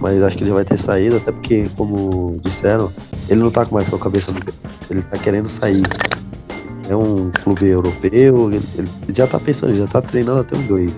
Mas 0.00 0.22
acho 0.22 0.38
que 0.38 0.44
ele 0.44 0.52
vai 0.52 0.64
ter 0.64 0.78
saído, 0.78 1.16
até 1.16 1.30
porque, 1.30 1.68
como 1.76 2.32
disseram, 2.42 2.90
ele 3.30 3.40
não 3.40 3.50
tá 3.50 3.66
mais 3.70 3.88
com 3.88 3.96
a 3.96 3.98
cabeça 3.98 4.32
no 4.32 4.40
Ele 4.90 5.02
tá 5.02 5.16
querendo 5.16 5.48
sair. 5.48 5.84
É 6.88 6.96
um 6.96 7.30
clube 7.30 7.68
europeu, 7.68 8.50
ele, 8.50 8.60
ele 8.76 8.88
já 9.14 9.26
tá 9.26 9.38
pensando, 9.38 9.76
já 9.76 9.86
tá 9.86 10.02
treinando 10.02 10.40
até 10.40 10.56
os 10.56 10.64
dois. 10.64 10.90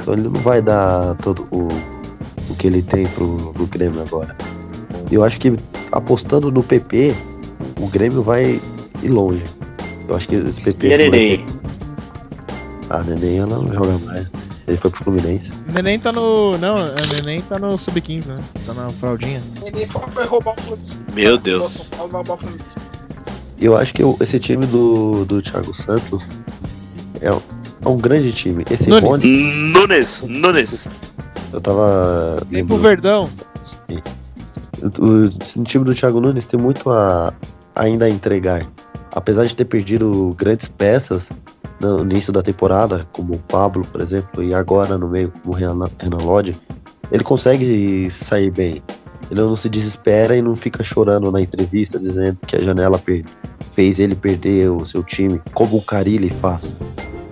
Então 0.00 0.14
ele 0.14 0.22
não 0.22 0.40
vai 0.40 0.62
dar 0.62 1.14
todo 1.16 1.46
o, 1.50 1.68
o 2.50 2.54
que 2.56 2.68
ele 2.68 2.80
tem 2.80 3.06
pro, 3.08 3.36
pro 3.52 3.66
Grêmio 3.66 4.00
agora. 4.00 4.34
Eu 5.12 5.22
acho 5.22 5.38
que 5.38 5.54
apostando 5.92 6.50
no 6.50 6.62
PP, 6.62 7.14
o 7.78 7.86
Grêmio 7.86 8.22
vai 8.22 8.58
ir 9.02 9.08
longe. 9.08 9.42
Eu 10.08 10.16
acho 10.16 10.26
que 10.26 10.36
esse 10.36 10.60
PP. 10.60 10.88
E 10.88 10.94
a 10.94 10.98
Neném? 10.98 11.46
Ah, 12.88 13.02
Neném 13.02 13.38
ela 13.38 13.58
não 13.58 13.68
joga 13.68 13.98
mais. 14.06 14.26
Ele 14.66 14.76
foi 14.78 14.90
pro 14.90 15.04
Fluminense. 15.04 15.48
Neném 15.72 15.98
tá 15.98 16.10
no. 16.12 16.58
Não, 16.58 16.84
Neném 17.14 17.40
tá 17.42 17.58
no 17.58 17.78
Sub-15, 17.78 18.26
né? 18.26 18.34
Tá 18.66 18.74
na 18.74 18.90
fraldinha. 18.90 19.40
Ele 19.64 19.86
foi 19.86 20.24
roubar 20.24 20.54
o 20.58 20.62
Fluminense. 20.62 20.98
Meu 21.14 21.38
Deus. 21.38 21.90
Eu 23.60 23.76
acho 23.76 23.94
que 23.94 24.02
esse 24.20 24.38
time 24.40 24.66
do, 24.66 25.24
do 25.24 25.40
Thiago 25.40 25.72
Santos 25.72 26.26
é, 27.20 27.32
um- 27.32 27.40
é 27.84 27.88
um 27.88 27.96
grande 27.96 28.32
time. 28.32 28.64
Esse 28.70 28.88
Nunes. 28.88 29.04
Rony, 29.04 29.52
Nunes, 29.72 30.22
Nunes. 30.26 30.88
eu 31.52 31.60
tava 31.60 32.36
Vem 32.50 32.66
pro. 32.66 32.76
Verdão. 32.76 33.30
O, 34.82 35.60
o 35.60 35.64
time 35.64 35.84
do 35.84 35.94
Thiago 35.94 36.20
Nunes 36.20 36.44
tem 36.46 36.60
muito 36.60 36.90
a, 36.90 37.32
ainda 37.74 38.04
a 38.04 38.10
entregar. 38.10 38.66
Apesar 39.14 39.46
de 39.46 39.56
ter 39.56 39.64
perdido 39.64 40.34
grandes 40.36 40.68
peças 40.68 41.26
no 41.80 42.00
início 42.00 42.32
da 42.32 42.42
temporada, 42.42 43.06
como 43.12 43.34
o 43.34 43.38
Pablo, 43.38 43.82
por 43.90 44.00
exemplo, 44.00 44.42
e 44.42 44.54
agora 44.54 44.96
no 44.96 45.08
meio, 45.08 45.32
como 45.42 45.54
o 45.54 45.58
Renan, 45.58 45.86
Renan 45.98 46.22
Lodge, 46.22 46.54
ele 47.10 47.22
consegue 47.22 48.10
sair 48.10 48.50
bem. 48.50 48.82
Ele 49.30 49.40
não 49.40 49.56
se 49.56 49.68
desespera 49.68 50.36
e 50.36 50.42
não 50.42 50.54
fica 50.56 50.84
chorando 50.84 51.30
na 51.32 51.40
entrevista 51.40 51.98
dizendo 51.98 52.38
que 52.46 52.56
a 52.56 52.60
janela 52.60 52.98
per- 52.98 53.24
fez 53.74 53.98
ele 53.98 54.14
perder 54.14 54.70
o 54.70 54.86
seu 54.86 55.02
time, 55.02 55.40
como 55.52 55.76
o 55.76 55.82
Carilli 55.82 56.30
faz. 56.30 56.74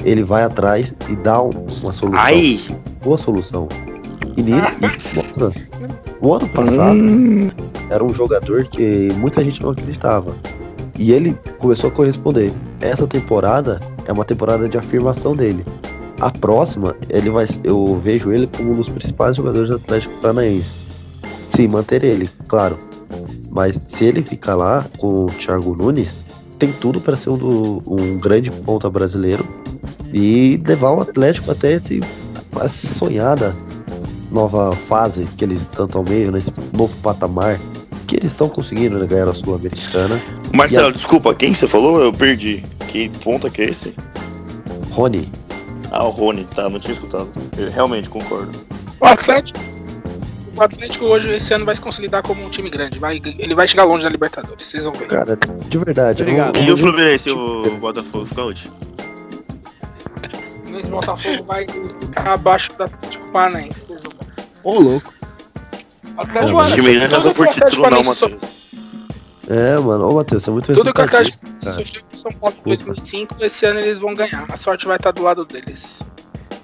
Ele 0.05 0.23
vai 0.23 0.43
atrás 0.43 0.93
e 1.09 1.17
dá 1.17 1.41
um- 1.43 1.51
uma 1.83 1.93
solução 1.93 2.13
Ai! 2.15 2.61
boa 3.03 3.17
solução. 3.17 3.69
E 4.37 4.43
nele, 4.43 4.61
e 4.81 5.17
mostra, 5.17 5.53
o 6.21 6.35
ano 6.35 6.49
passado 6.49 6.99
era 7.89 8.03
um 8.05 8.13
jogador 8.13 8.65
que 8.65 9.09
muita 9.17 9.43
gente 9.45 9.63
não 9.63 9.71
acreditava. 9.71 10.37
E 10.99 11.13
ele 11.13 11.37
começou 11.59 11.89
a 11.89 11.93
corresponder. 11.93 12.53
Essa 12.81 13.07
temporada 13.07 13.81
é 14.07 14.13
uma 14.13 14.25
temporada 14.25 14.69
de 14.69 14.79
afirmação 14.79 15.35
dele. 15.35 15.65
A 16.21 16.31
próxima, 16.31 16.95
ele 17.11 17.29
vai, 17.31 17.47
eu 17.65 18.01
vejo 18.03 18.33
ele 18.33 18.47
como 18.47 18.73
um 18.73 18.77
dos 18.77 18.89
principais 18.89 19.37
jogadores 19.37 19.69
do 19.69 19.77
Atlético 19.77 20.15
Paranaense. 20.21 20.71
Se 21.51 21.67
manter 21.67 22.05
ele, 22.05 22.29
claro. 22.49 22.79
Mas 23.51 23.77
se 23.89 24.05
ele 24.05 24.23
ficar 24.23 24.55
lá 24.55 24.87
com 24.99 25.27
o 25.27 25.31
Thiago 25.31 25.75
Nunes, 25.77 26.09
tem 26.59 26.71
tudo 26.73 27.01
para 27.01 27.17
ser 27.17 27.31
um, 27.31 27.37
do- 27.37 27.83
um 27.87 28.17
grande 28.19 28.51
ponta 28.51 28.89
brasileiro 28.89 29.45
e 30.13 30.61
levar 30.65 30.93
o 30.93 31.01
Atlético 31.01 31.51
até 31.51 31.73
esse, 31.75 32.01
essa 32.61 32.95
sonhada 32.95 33.55
nova 34.31 34.73
fase 34.89 35.25
que 35.37 35.45
eles 35.45 35.65
tanto 35.67 35.99
almejam, 35.99 36.33
nesse 36.33 36.53
novo 36.73 36.95
patamar 37.03 37.59
que 38.07 38.17
eles 38.17 38.33
estão 38.33 38.49
conseguindo 38.49 38.99
né, 38.99 39.07
ganhar 39.07 39.29
a 39.29 39.35
Sul-Americana. 39.35 40.21
Marcelo, 40.55 40.89
a- 40.89 40.93
desculpa, 40.93 41.35
quem 41.35 41.53
você 41.55 41.67
falou? 41.69 42.01
Eu 42.03 42.13
perdi. 42.13 42.65
Que 42.89 43.09
ponta 43.09 43.51
que 43.51 43.63
é 43.63 43.67
esse? 43.71 43.95
Rony, 44.91 45.29
Ah, 45.91 46.05
o 46.05 46.11
Rony, 46.11 46.45
tá, 46.55 46.69
não 46.69 46.81
tinha 46.81 46.93
escutado. 46.95 47.29
Eu 47.57 47.71
realmente 47.71 48.09
concordo. 48.11 48.51
O 49.01 49.07
Atlético. 49.07 49.59
O 50.57 50.63
Atlético 50.63 51.05
hoje, 51.07 51.31
esse 51.33 51.53
ano, 51.55 51.65
vai 51.65 51.75
se 51.75 51.81
consolidar 51.81 52.23
como 52.23 52.45
um 52.45 52.49
time 52.51 52.69
grande. 52.71 52.99
Vai, 52.99 53.21
ele 53.39 53.55
vai 53.55 53.67
chegar 53.69 53.85
longe 53.85 54.05
na 54.05 54.11
Libertadores, 54.11 54.65
vocês 54.67 54.85
vão 54.85 54.93
ver. 54.95 55.07
cara, 55.09 55.37
de 55.69 55.79
verdade. 55.79 56.23
Obrigado. 56.23 56.57
não- 56.57 56.63
E 56.63 56.67
o 56.67 56.71
não- 56.71 56.77
Fluminense, 56.77 57.31
o 57.31 57.79
Botafogo, 57.79 58.27
fica 58.27 58.43
onde? 58.43 58.71
Nesse 60.71 60.91
Botafogo 60.91 61.45
vai 61.45 61.67
ficar 61.67 62.33
abaixo 62.35 62.77
da 62.79 62.85
Atlético 62.87 63.31
Paranaense. 63.31 63.85
vocês 63.87 64.01
vão 64.03 64.13
ver. 64.13 64.45
Ô, 64.65 64.81
louco. 64.81 65.15
O 66.17 66.21
Atlético 66.21 66.49
É, 66.49 66.53
mas 66.53 66.71
O 66.71 66.75
time 66.75 66.87
Paranaense- 66.87 67.01
não 67.01 67.09
já 67.09 67.17
tudo 67.21 67.35
por 67.35 67.35
que 67.35 67.41
o 67.41 67.51
Atlético 67.51 67.71
título, 67.71 67.91
não, 67.91 68.03
Paranaense 68.05 68.23
Matheus. 68.25 68.64
É, 69.49 69.79
mano, 69.79 70.09
ô 70.09 70.15
Matheus, 70.15 70.47
é 70.49 70.51
muito 70.51 70.73
Tudo 70.73 70.93
que 70.93 71.01
o 71.01 71.05
resultadista, 71.05 71.47
Atlético 71.47 71.75
surgiu 71.75 72.03
em 72.13 72.17
São 72.17 72.33
Paulo 72.33 72.57
em 72.65 72.77
2005, 72.77 73.37
esse 73.41 73.67
ano 73.67 73.81
eles 73.81 73.99
vão 73.99 74.15
ganhar. 74.15 74.47
A 74.49 74.57
sorte 74.57 74.87
vai 74.87 74.97
estar 74.97 75.11
do 75.11 75.23
lado 75.23 75.45
deles. 75.45 76.03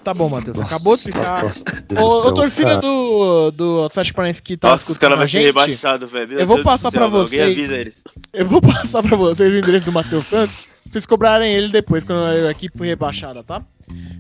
Tá 0.03 0.15
bom, 0.15 0.31
Matheus. 0.31 0.59
Acabou 0.59 0.97
de 0.97 1.05
ficar. 1.05 1.43
Nossa, 1.43 1.63
Ô, 2.03 2.29
ô 2.29 2.33
torcida 2.33 2.71
cara. 2.71 2.81
do, 2.81 3.51
do 3.51 3.85
Atlético 3.85 4.17
Paranaense 4.17 4.43
que 4.43 4.57
tá 4.57 4.71
Nossa, 4.71 4.91
os 4.91 4.97
caras 4.97 5.15
a 5.15 5.19
vão 5.19 5.27
ser 5.27 5.41
rebaixados, 5.41 6.11
velho. 6.11 6.39
Eu 6.39 6.47
vou 6.47 6.57
Deus 6.57 6.65
passar 6.65 6.91
pra 6.91 7.03
céu, 7.03 7.11
velho. 7.11 7.27
vocês. 7.27 7.43
Alguém 7.43 7.65
avisa 7.65 7.77
eles. 7.77 8.03
eu 8.33 8.47
vou 8.47 8.63
passar 8.63 9.03
pra 9.03 9.17
vocês 9.17 9.53
o 9.53 9.59
endereço 9.59 9.85
do 9.85 9.93
Matheus 9.93 10.27
Santos, 10.27 10.67
pra 10.83 10.93
vocês 10.93 11.05
cobrarem 11.05 11.53
ele 11.53 11.69
depois, 11.69 12.03
quando 12.03 12.25
a 12.25 12.51
equipe 12.51 12.79
for 12.79 12.85
rebaixada, 12.87 13.45
tá? 13.45 13.63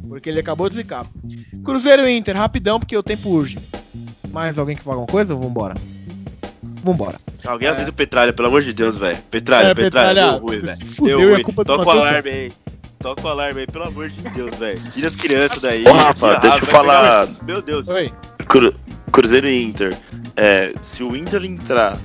Porque 0.07 0.29
ele 0.29 0.41
acabou 0.41 0.69
de 0.69 0.75
zicar. 0.75 1.07
Cruzeiro 1.65 2.07
e 2.07 2.15
Inter, 2.17 2.37
rapidão, 2.37 2.79
porque 2.79 2.97
o 2.97 3.03
tempo 3.03 3.31
urge. 3.31 3.59
Mais 4.31 4.59
alguém 4.59 4.77
que 4.77 4.83
fala 4.83 4.99
alguma 4.99 5.11
coisa? 5.11 5.35
Vambora. 5.35 5.75
Vambora. 6.83 7.19
Alguém 7.47 7.69
avisa 7.69 7.91
o 7.91 7.93
Petralha, 7.93 8.33
pelo 8.33 8.49
amor 8.49 8.63
de 8.63 8.73
Deus, 8.73 8.97
velho. 8.97 9.19
Petralha, 9.31 9.69
É, 9.69 9.75
Petralha, 9.75 10.09
Petralha, 10.15 10.33
deu 10.33 10.41
ruim, 10.41 10.61
se 10.61 10.85
velho. 10.85 11.07
Deu 11.07 11.21
e 11.21 11.23
é 11.23 11.35
ruim. 11.35 11.43
culpa 11.43 11.65
do 11.65 11.77
Toca 11.77 11.87
o 11.89 11.91
alarme 11.91 12.31
aí. 12.31 12.53
Toca 12.99 13.23
o 13.27 13.29
alarme 13.31 13.61
aí, 13.61 13.67
pelo 13.67 13.85
amor 13.89 14.09
de 14.09 14.21
Deus, 14.31 14.55
velho. 14.57 14.81
Tira 14.93 15.09
as 15.09 15.17
crianças 15.17 15.59
daí. 15.63 15.85
Ô, 15.87 15.93
Rafa, 15.93 16.37
deixa 16.37 16.59
eu 16.59 16.67
falar. 16.67 17.27
pegar- 17.27 17.45
Meu 17.45 17.63
Deus. 17.63 17.89
Oi. 17.89 18.13
Cru- 18.47 18.75
Cruzeiro 19.13 19.47
e 19.49 19.63
Inter. 19.63 19.97
É, 20.37 20.73
se 20.83 21.03
o 21.03 21.17
Inter 21.17 21.45
entrar 21.45 21.97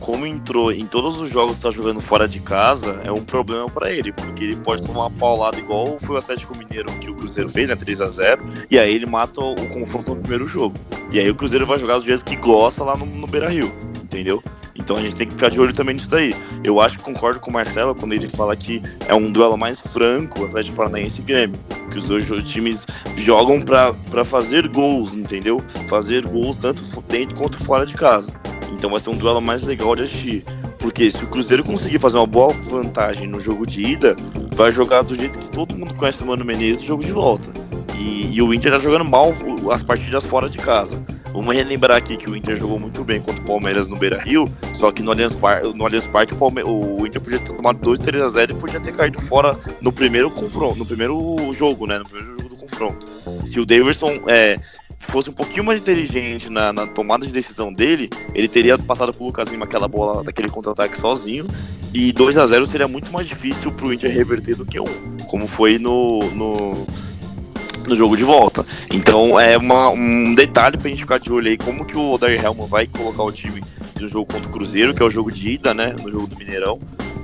como 0.00 0.26
entrou 0.26 0.72
em 0.72 0.84
todos 0.84 1.20
os 1.20 1.30
jogos 1.30 1.56
que 1.58 1.62
tá 1.62 1.70
jogando 1.70 2.00
fora 2.00 2.26
de 2.26 2.40
casa, 2.40 3.00
é 3.04 3.12
um 3.12 3.24
problema 3.24 3.70
pra 3.70 3.88
ele, 3.90 4.12
porque 4.12 4.42
ele 4.44 4.56
pode 4.56 4.82
tomar 4.82 5.02
uma 5.02 5.10
paulada 5.12 5.56
igual 5.58 5.96
foi 6.00 6.16
o 6.16 6.18
Atlético 6.18 6.58
Mineiro 6.58 6.90
que 6.98 7.08
o 7.08 7.14
Cruzeiro 7.14 7.48
fez, 7.48 7.70
né, 7.70 7.76
3 7.76 8.00
a 8.00 8.08
0 8.08 8.42
e 8.68 8.78
aí 8.80 8.92
ele 8.92 9.06
mata 9.06 9.40
o, 9.40 9.52
o 9.52 9.68
confronto 9.68 10.12
no 10.12 10.20
primeiro 10.20 10.48
jogo. 10.48 10.74
E 11.12 11.20
aí 11.20 11.30
o 11.30 11.34
Cruzeiro 11.36 11.64
vai 11.66 11.78
jogar 11.78 11.98
do 11.98 12.04
jeito 12.04 12.24
que 12.24 12.34
gosta 12.34 12.82
lá 12.82 12.96
no, 12.96 13.06
no 13.06 13.28
Beira-Rio, 13.28 13.72
entendeu? 14.12 14.42
Então 14.74 14.96
a 14.96 15.00
gente 15.00 15.16
tem 15.16 15.26
que 15.26 15.34
ficar 15.34 15.50
de 15.50 15.60
olho 15.60 15.72
também 15.72 15.94
nisso 15.94 16.10
daí. 16.10 16.34
Eu 16.62 16.80
acho 16.80 16.98
que 16.98 17.04
concordo 17.04 17.40
com 17.40 17.50
o 17.50 17.52
Marcelo 17.52 17.94
quando 17.94 18.12
ele 18.12 18.26
fala 18.28 18.54
que 18.54 18.82
é 19.08 19.14
um 19.14 19.30
duelo 19.30 19.56
mais 19.56 19.80
franco, 19.80 20.44
Atlético 20.44 20.76
Paranaense 20.76 21.22
e 21.22 21.24
Grêmio, 21.24 21.58
que 21.90 21.98
os 21.98 22.06
dois 22.06 22.26
times 22.44 22.86
jogam 23.16 23.60
pra 23.60 24.24
fazer 24.24 24.68
gols, 24.68 25.14
entendeu? 25.14 25.62
Fazer 25.88 26.26
gols 26.26 26.56
tanto 26.56 26.82
dentro 27.08 27.36
quanto 27.36 27.58
fora 27.58 27.86
de 27.86 27.94
casa. 27.94 28.32
Então 28.72 28.90
vai 28.90 29.00
ser 29.00 29.10
um 29.10 29.16
duelo 29.16 29.40
mais 29.40 29.62
legal 29.62 29.94
de 29.96 30.02
assistir. 30.02 30.44
Porque 30.78 31.10
se 31.10 31.24
o 31.24 31.28
Cruzeiro 31.28 31.62
conseguir 31.62 32.00
fazer 32.00 32.18
uma 32.18 32.26
boa 32.26 32.52
vantagem 32.52 33.28
no 33.28 33.38
jogo 33.38 33.64
de 33.64 33.82
ida, 33.82 34.16
vai 34.54 34.72
jogar 34.72 35.02
do 35.02 35.14
jeito 35.14 35.38
que 35.38 35.48
todo 35.50 35.76
mundo 35.76 35.94
conhece 35.94 36.22
o 36.24 36.26
Mano 36.26 36.44
Menezes 36.44 36.82
no 36.82 36.88
jogo 36.88 37.04
de 37.04 37.12
volta. 37.12 37.48
E, 37.96 38.36
e 38.36 38.42
o 38.42 38.52
Inter 38.52 38.72
tá 38.72 38.78
jogando 38.80 39.04
mal 39.04 39.32
as 39.72 39.84
partidas 39.84 40.26
fora 40.26 40.48
de 40.48 40.58
casa. 40.58 41.00
Vamos 41.32 41.54
relembrar 41.54 41.96
aqui 41.96 42.16
que 42.18 42.28
o 42.28 42.36
Inter 42.36 42.56
jogou 42.56 42.78
muito 42.78 43.02
bem 43.02 43.20
contra 43.20 43.42
o 43.42 43.46
Palmeiras 43.46 43.88
no 43.88 43.96
Beira 43.96 44.18
Rio, 44.18 44.52
só 44.74 44.92
que 44.92 45.02
no 45.02 45.10
Allianz, 45.10 45.34
Par 45.34 45.62
no 45.64 45.86
Allianz 45.86 46.06
Parque 46.06 46.34
o, 46.34 46.36
Palme 46.36 46.62
o 46.62 47.06
Inter 47.06 47.22
podia 47.22 47.38
ter 47.38 47.54
tomado 47.54 47.78
2, 47.78 47.98
3 48.00 48.22
a 48.22 48.28
0 48.28 48.52
e 48.52 48.56
podia 48.56 48.80
ter 48.80 48.94
caído 48.94 49.20
fora 49.20 49.58
no 49.80 49.90
primeiro 49.90 50.30
confronto, 50.30 50.78
no 50.78 50.84
primeiro 50.84 51.50
jogo, 51.54 51.86
né? 51.86 51.98
No 51.98 52.04
primeiro 52.04 52.36
jogo 52.36 52.48
do 52.50 52.56
confronto. 52.56 53.06
Se 53.46 53.58
o 53.58 53.64
Davidson 53.64 54.20
é, 54.26 54.60
fosse 55.00 55.30
um 55.30 55.32
pouquinho 55.32 55.64
mais 55.64 55.80
inteligente 55.80 56.50
na, 56.50 56.70
na 56.70 56.86
tomada 56.86 57.26
de 57.26 57.32
decisão 57.32 57.72
dele, 57.72 58.10
ele 58.34 58.48
teria 58.48 58.78
passado 58.78 59.12
pro 59.14 59.24
Lucas 59.24 59.48
Lima 59.48 59.64
aquela 59.64 59.88
bola 59.88 60.22
daquele 60.22 60.48
contra-ataque 60.48 60.98
sozinho. 60.98 61.46
E 61.94 62.12
2 62.12 62.38
a 62.38 62.46
0 62.46 62.66
seria 62.66 62.88
muito 62.88 63.10
mais 63.10 63.26
difícil 63.26 63.70
pro 63.70 63.92
Inter 63.92 64.10
reverter 64.10 64.54
do 64.54 64.64
que 64.64 64.80
um, 64.80 64.86
como 65.28 65.46
foi 65.46 65.78
no, 65.78 66.30
no, 66.30 66.86
no 67.86 67.94
jogo 67.96 68.16
de 68.16 68.24
volta. 68.24 68.64
Então 68.92 69.38
é 69.38 69.56
uma- 69.58 69.90
um 69.90 70.34
detalhe 70.34 70.76
pra 70.76 70.90
gente 70.90 71.00
ficar 71.00 71.18
de 71.18 71.32
olho 71.32 71.48
aí 71.48 71.56
como 71.56 71.84
que 71.84 71.96
o 71.96 72.12
Odair 72.12 72.42
Helman 72.44 72.66
vai 72.66 72.86
colocar 72.86 73.22
o 73.22 73.32
time 73.32 73.62
no 74.00 74.08
jogo 74.08 74.26
contra 74.26 74.48
o 74.48 74.52
Cruzeiro, 74.52 74.94
que 74.94 75.02
é 75.02 75.06
o 75.06 75.10
jogo 75.10 75.30
de 75.30 75.50
ida, 75.50 75.72
né? 75.74 75.94
No 76.02 76.10
jogo 76.10 76.26
do 76.26 76.36
Mineirão. 76.36 76.78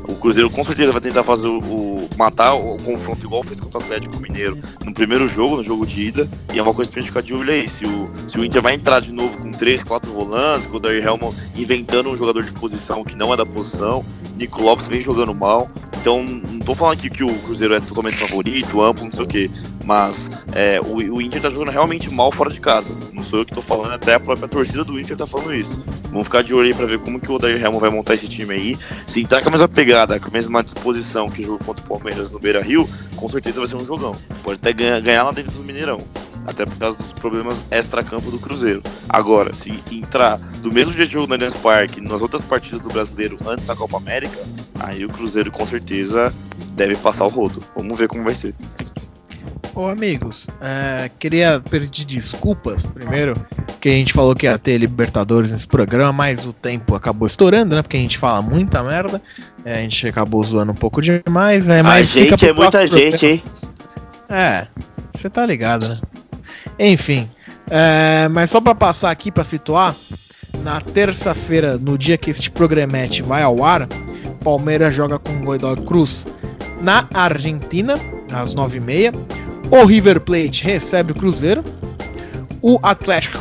O 0.08 0.14
Cruzeiro 0.14 0.48
com 0.48 0.64
certeza 0.64 0.90
vai 0.90 1.02
tentar 1.02 1.22
fazer 1.22 1.48
o, 1.48 1.58
o- 1.58 2.08
matar 2.16 2.54
o, 2.54 2.76
confronto 2.78 3.24
igual 3.26 3.42
fez 3.42 3.60
contra 3.60 3.78
o 3.78 3.82
Atlético 3.82 4.18
Mineiro 4.20 4.58
no 4.84 4.94
primeiro 4.94 5.28
jogo, 5.28 5.56
no 5.56 5.62
jogo 5.62 5.84
de 5.86 6.06
ida. 6.06 6.28
E 6.54 6.58
é 6.58 6.62
uma 6.62 6.72
coisa 6.72 6.90
pra 6.90 7.00
gente 7.00 7.08
ficar 7.10 7.20
de 7.22 7.34
olho 7.34 7.52
aí. 7.52 7.68
Se 7.68 7.84
o, 7.84 8.08
se 8.26 8.38
o 8.40 8.44
Inter 8.44 8.62
vai 8.62 8.72
entrar 8.74 9.00
de 9.00 9.12
novo 9.12 9.36
com 9.36 9.50
três, 9.50 9.82
quatro 9.84 10.10
volantes, 10.12 10.66
com 10.66 10.74
o 10.74 10.76
Odair 10.76 11.04
Helman 11.04 11.32
inventando 11.56 12.08
um 12.08 12.16
jogador 12.16 12.42
de 12.42 12.52
posição 12.52 13.04
que 13.04 13.14
não 13.14 13.34
é 13.34 13.36
da 13.36 13.44
posição. 13.44 14.02
Nico 14.36 14.62
Lopes 14.62 14.88
vem 14.88 15.00
jogando 15.00 15.34
mal. 15.34 15.68
Então, 16.00 16.22
não 16.24 16.60
tô 16.60 16.74
falando 16.74 16.94
aqui 16.94 17.10
que 17.10 17.24
o 17.24 17.34
Cruzeiro 17.40 17.74
é 17.74 17.80
totalmente 17.80 18.16
favorito, 18.16 18.80
amplo, 18.80 19.04
não 19.04 19.12
sei 19.12 19.24
o 19.24 19.28
quê. 19.28 19.50
Mas 19.88 20.30
é, 20.52 20.78
o, 20.82 20.96
o 21.14 21.22
Inter 21.22 21.40
tá 21.40 21.48
jogando 21.48 21.70
realmente 21.70 22.10
mal 22.10 22.30
fora 22.30 22.50
de 22.50 22.60
casa. 22.60 22.94
Não 23.10 23.24
sou 23.24 23.38
eu 23.38 23.46
que 23.46 23.54
tô 23.54 23.62
falando, 23.62 23.94
até 23.94 24.12
a 24.12 24.20
própria 24.20 24.46
torcida 24.46 24.84
do 24.84 25.00
Inter 25.00 25.16
tá 25.16 25.26
falando 25.26 25.54
isso. 25.54 25.82
Vamos 26.10 26.26
ficar 26.26 26.42
de 26.42 26.52
olho 26.52 26.66
aí 26.66 26.74
pra 26.74 26.84
ver 26.84 26.98
como 26.98 27.18
que 27.18 27.32
o 27.32 27.36
Odair 27.36 27.58
Helmo 27.58 27.80
vai 27.80 27.88
montar 27.88 28.12
esse 28.12 28.28
time 28.28 28.52
aí. 28.52 28.78
Se 29.06 29.22
entrar 29.22 29.40
com 29.40 29.48
a 29.48 29.52
mesma 29.52 29.66
pegada, 29.66 30.20
com 30.20 30.28
a 30.28 30.30
mesma 30.30 30.62
disposição 30.62 31.30
que 31.30 31.42
jogou 31.42 31.60
contra 31.64 31.82
o 31.82 31.88
Palmeiras 31.88 32.30
no 32.30 32.38
Beira 32.38 32.62
Rio, 32.62 32.86
com 33.16 33.26
certeza 33.30 33.60
vai 33.60 33.66
ser 33.66 33.76
um 33.76 33.86
jogão. 33.86 34.14
Pode 34.42 34.58
até 34.60 34.74
ganhar, 34.74 35.00
ganhar 35.00 35.22
lá 35.22 35.32
dentro 35.32 35.52
do 35.52 35.64
Mineirão 35.64 36.02
até 36.46 36.66
por 36.66 36.76
causa 36.76 36.98
dos 36.98 37.12
problemas 37.14 37.58
extra-campo 37.70 38.30
do 38.30 38.38
Cruzeiro. 38.38 38.82
Agora, 39.08 39.54
se 39.54 39.82
entrar 39.90 40.36
do 40.36 40.70
mesmo 40.70 40.92
jeito 40.92 41.08
que 41.08 41.14
jogou 41.14 41.28
no 41.28 41.34
Allianz 41.34 41.54
Parque 41.54 42.00
nas 42.00 42.20
outras 42.20 42.44
partidas 42.44 42.82
do 42.82 42.90
Brasileiro 42.90 43.38
antes 43.46 43.64
da 43.64 43.74
Copa 43.74 43.96
América, 43.96 44.38
aí 44.80 45.04
o 45.04 45.08
Cruzeiro 45.08 45.50
com 45.50 45.64
certeza 45.64 46.32
deve 46.72 46.94
passar 46.96 47.24
o 47.24 47.28
rodo. 47.28 47.62
Vamos 47.74 47.98
ver 47.98 48.08
como 48.08 48.22
vai 48.22 48.34
ser. 48.34 48.54
Ô 49.74 49.86
amigos, 49.86 50.46
é, 50.60 51.10
queria 51.18 51.60
pedir 51.70 52.04
desculpas 52.04 52.84
primeiro, 52.86 53.32
que 53.80 53.88
a 53.88 53.92
gente 53.92 54.12
falou 54.12 54.34
que 54.34 54.46
ia 54.46 54.58
ter 54.58 54.78
Libertadores 54.78 55.52
nesse 55.52 55.66
programa, 55.66 56.12
mas 56.12 56.46
o 56.46 56.52
tempo 56.52 56.94
acabou 56.94 57.26
estourando, 57.26 57.76
né? 57.76 57.82
Porque 57.82 57.96
a 57.96 58.00
gente 58.00 58.18
fala 58.18 58.42
muita 58.42 58.82
merda, 58.82 59.22
é, 59.64 59.74
a 59.74 59.78
gente 59.78 60.06
acabou 60.06 60.42
zoando 60.42 60.72
um 60.72 60.74
pouco 60.74 61.00
demais, 61.00 61.68
é, 61.68 61.82
mas 61.82 62.16
a 62.16 62.20
gente 62.20 62.46
é 62.46 62.52
muita 62.52 62.86
gente, 62.86 63.26
hein? 63.26 63.42
É, 64.28 64.66
você 65.14 65.30
tá 65.30 65.46
ligado, 65.46 65.88
né? 65.88 65.98
Enfim, 66.78 67.28
é, 67.70 68.28
mas 68.28 68.50
só 68.50 68.60
para 68.60 68.74
passar 68.74 69.10
aqui 69.10 69.30
para 69.30 69.44
situar, 69.44 69.94
na 70.62 70.80
terça-feira, 70.80 71.78
no 71.78 71.96
dia 71.96 72.16
que 72.16 72.30
este 72.30 72.50
programete 72.50 73.22
vai 73.22 73.42
ao 73.42 73.64
ar, 73.64 73.86
Palmeiras 74.42 74.94
joga 74.94 75.18
com 75.18 75.32
o 75.32 75.40
Godoy 75.40 75.76
Cruz 75.84 76.26
na 76.80 77.06
Argentina, 77.12 77.94
às 78.32 78.54
9h30. 78.54 79.37
O 79.70 79.84
River 79.84 80.20
Plate 80.20 80.64
recebe 80.64 81.12
o 81.12 81.14
Cruzeiro. 81.14 81.62
O 82.62 82.78
Atlético 82.82 83.38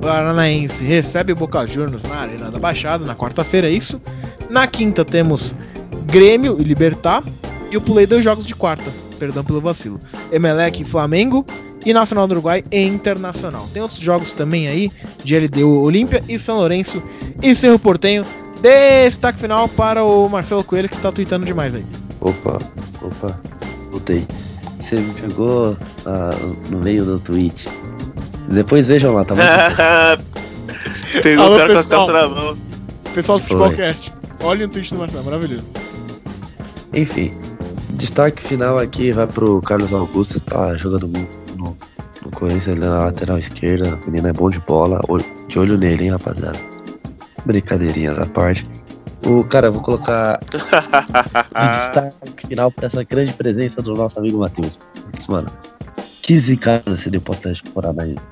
Paranaense 0.00 0.82
recebe 0.82 1.32
o 1.32 1.36
Boca 1.36 1.66
Juniors 1.66 2.02
na 2.04 2.16
Arena 2.16 2.50
da 2.50 2.58
Baixada, 2.58 3.04
na 3.04 3.14
quarta-feira, 3.14 3.68
é 3.68 3.72
isso. 3.72 4.00
Na 4.48 4.66
quinta 4.66 5.04
temos 5.04 5.54
Grêmio 6.06 6.56
e 6.58 6.64
Libertar. 6.64 7.22
E 7.70 7.74
eu 7.74 7.80
pulei 7.82 8.06
dois 8.06 8.24
jogos 8.24 8.46
de 8.46 8.54
quarta, 8.54 8.90
perdão 9.18 9.44
pelo 9.44 9.60
vacilo. 9.60 9.98
Emelec 10.32 10.80
e 10.80 10.84
Flamengo 10.84 11.46
e 11.84 11.92
Nacional 11.92 12.26
do 12.26 12.32
Uruguai 12.32 12.64
e 12.72 12.82
Internacional. 12.82 13.68
Tem 13.72 13.82
outros 13.82 14.00
jogos 14.00 14.32
também 14.32 14.68
aí 14.68 14.90
de 15.22 15.38
LDU 15.38 15.82
Olímpia 15.82 16.22
e 16.26 16.38
São 16.38 16.56
Lourenço 16.56 17.02
e 17.42 17.54
Cerro 17.54 17.78
Portenho. 17.78 18.24
Destaque 18.62 19.38
final 19.38 19.68
para 19.68 20.02
o 20.02 20.28
Marcelo 20.28 20.64
Coelho 20.64 20.88
que 20.88 20.96
tá 20.96 21.12
tweetando 21.12 21.44
demais 21.44 21.74
aí. 21.74 21.84
Opa, 22.20 22.58
opa, 23.02 23.38
voltei. 23.90 24.26
Você 24.88 24.96
me 24.96 25.12
pegou 25.14 25.76
ah, 26.06 26.30
no 26.70 26.78
meio 26.78 27.04
do 27.04 27.18
tweet. 27.18 27.68
Depois 28.48 28.86
vejam 28.86 29.12
lá, 29.14 29.24
tá 29.24 29.34
muito... 29.34 30.32
Pegou 31.22 31.44
Alô, 31.44 31.54
o 31.54 31.58
cara 31.58 31.72
com 31.72 31.78
as 31.78 31.86
pessoal. 31.88 32.06
calças 32.06 32.30
na 32.30 32.42
mão. 32.42 32.56
Pessoal 33.14 33.38
do. 33.38 33.44
Futebolcast, 33.44 34.12
olhem 34.42 34.64
o 34.64 34.68
tweet 34.68 34.94
do 34.94 35.00
Marcelo, 35.00 35.24
maravilhoso. 35.24 35.64
Enfim, 36.94 37.32
destaque 37.90 38.42
final 38.46 38.78
aqui 38.78 39.10
vai 39.10 39.26
pro 39.26 39.60
Carlos 39.62 39.92
Augusto, 39.92 40.40
tá 40.40 40.74
jogando 40.76 41.08
muito 41.08 41.28
no, 41.56 41.76
no 42.24 42.30
Corinthians, 42.30 42.68
ele 42.68 42.84
é 42.84 42.88
na 42.88 42.98
lateral 43.06 43.38
esquerda, 43.38 43.98
o 44.06 44.10
menino 44.10 44.28
é 44.28 44.32
bom 44.32 44.48
de 44.48 44.58
bola, 44.60 45.00
ol- 45.08 45.20
de 45.48 45.58
olho 45.58 45.76
nele, 45.76 46.04
hein, 46.04 46.10
rapaziada. 46.12 46.58
Brincadeirinhas 47.44 48.18
à 48.18 48.26
parte. 48.26 48.66
O 49.28 49.44
cara, 49.44 49.66
eu 49.66 49.72
vou 49.74 49.82
colocar 49.82 50.40
de 50.40 50.56
destaque 50.56 52.46
final 52.46 52.70
pra 52.70 52.86
essa 52.86 53.04
grande 53.04 53.34
presença 53.34 53.82
do 53.82 53.92
nosso 53.92 54.18
amigo 54.18 54.38
Matheus. 54.38 54.78
Mano, 55.28 55.50
que 56.22 56.38
zicada 56.38 56.96
se 56.96 57.10
deu 57.10 57.20
pro 57.20 57.34
Atlético 57.34 57.70
Paranaense. 57.72 58.24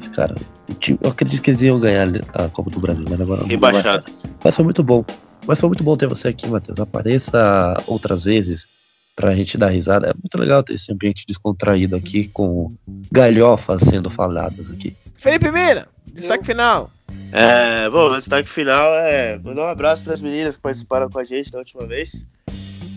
Esse 0.00 0.08
cara, 0.10 0.36
o 0.70 0.74
time, 0.74 0.96
eu 1.02 1.10
acredito 1.10 1.42
que 1.42 1.50
eles 1.50 1.60
iam 1.62 1.80
ganhar 1.80 2.06
a 2.34 2.48
Copa 2.48 2.70
do 2.70 2.78
Brasil, 2.78 3.04
mas 3.10 3.20
agora. 3.20 3.44
Rebaixado. 3.44 4.04
Mas 4.44 4.54
foi 4.54 4.64
muito 4.64 4.84
bom. 4.84 5.04
Mas 5.48 5.58
foi 5.58 5.68
muito 5.68 5.82
bom 5.82 5.96
ter 5.96 6.06
você 6.06 6.28
aqui, 6.28 6.46
Matheus. 6.46 6.78
Apareça 6.78 7.76
outras 7.88 8.22
vezes 8.22 8.68
pra 9.16 9.34
gente 9.34 9.58
dar 9.58 9.70
risada. 9.70 10.06
É 10.06 10.14
muito 10.14 10.38
legal 10.38 10.62
ter 10.62 10.74
esse 10.74 10.92
ambiente 10.92 11.24
descontraído 11.26 11.96
aqui 11.96 12.28
com 12.28 12.68
galhofas 13.10 13.82
sendo 13.82 14.08
faladas 14.10 14.70
aqui. 14.70 14.96
Felipe 15.16 15.50
Mira, 15.50 15.88
destaque 16.14 16.46
final. 16.46 16.88
É, 17.32 17.88
bom, 17.88 18.10
o 18.10 18.16
destaque 18.16 18.48
final 18.48 18.92
é 18.94 19.38
mandar 19.38 19.62
um 19.62 19.68
abraço 19.68 20.02
para 20.02 20.14
as 20.14 20.20
meninas 20.20 20.56
que 20.56 20.62
participaram 20.62 21.08
com 21.08 21.18
a 21.18 21.24
gente 21.24 21.50
da 21.50 21.58
última 21.58 21.86
vez. 21.86 22.26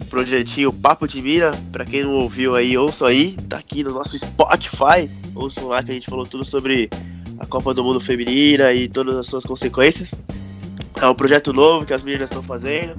Projetinho 0.10 0.72
Papo 0.72 1.08
de 1.08 1.22
Mira, 1.22 1.52
pra 1.72 1.86
quem 1.86 2.04
não 2.04 2.14
ouviu 2.14 2.56
aí, 2.56 2.78
ouçam 2.78 3.08
aí, 3.08 3.34
tá 3.50 3.58
aqui 3.58 3.84
no 3.84 3.94
nosso 3.94 4.18
Spotify. 4.18 5.10
Ouçam 5.36 5.68
lá 5.68 5.84
que 5.84 5.92
a 5.92 5.94
gente 5.94 6.10
falou 6.10 6.26
tudo 6.26 6.44
sobre 6.44 6.90
a 7.40 7.46
Copa 7.46 7.74
do 7.74 7.84
Mundo 7.84 8.00
Feminina 8.00 8.72
e 8.74 8.88
todas 8.88 9.16
as 9.18 9.28
suas 9.28 9.44
consequências. 9.44 10.14
É 11.02 11.08
um 11.08 11.16
projeto 11.16 11.52
novo 11.52 11.86
que 11.86 11.94
as 11.94 12.04
meninas 12.04 12.30
estão 12.30 12.44
fazendo 12.44 12.96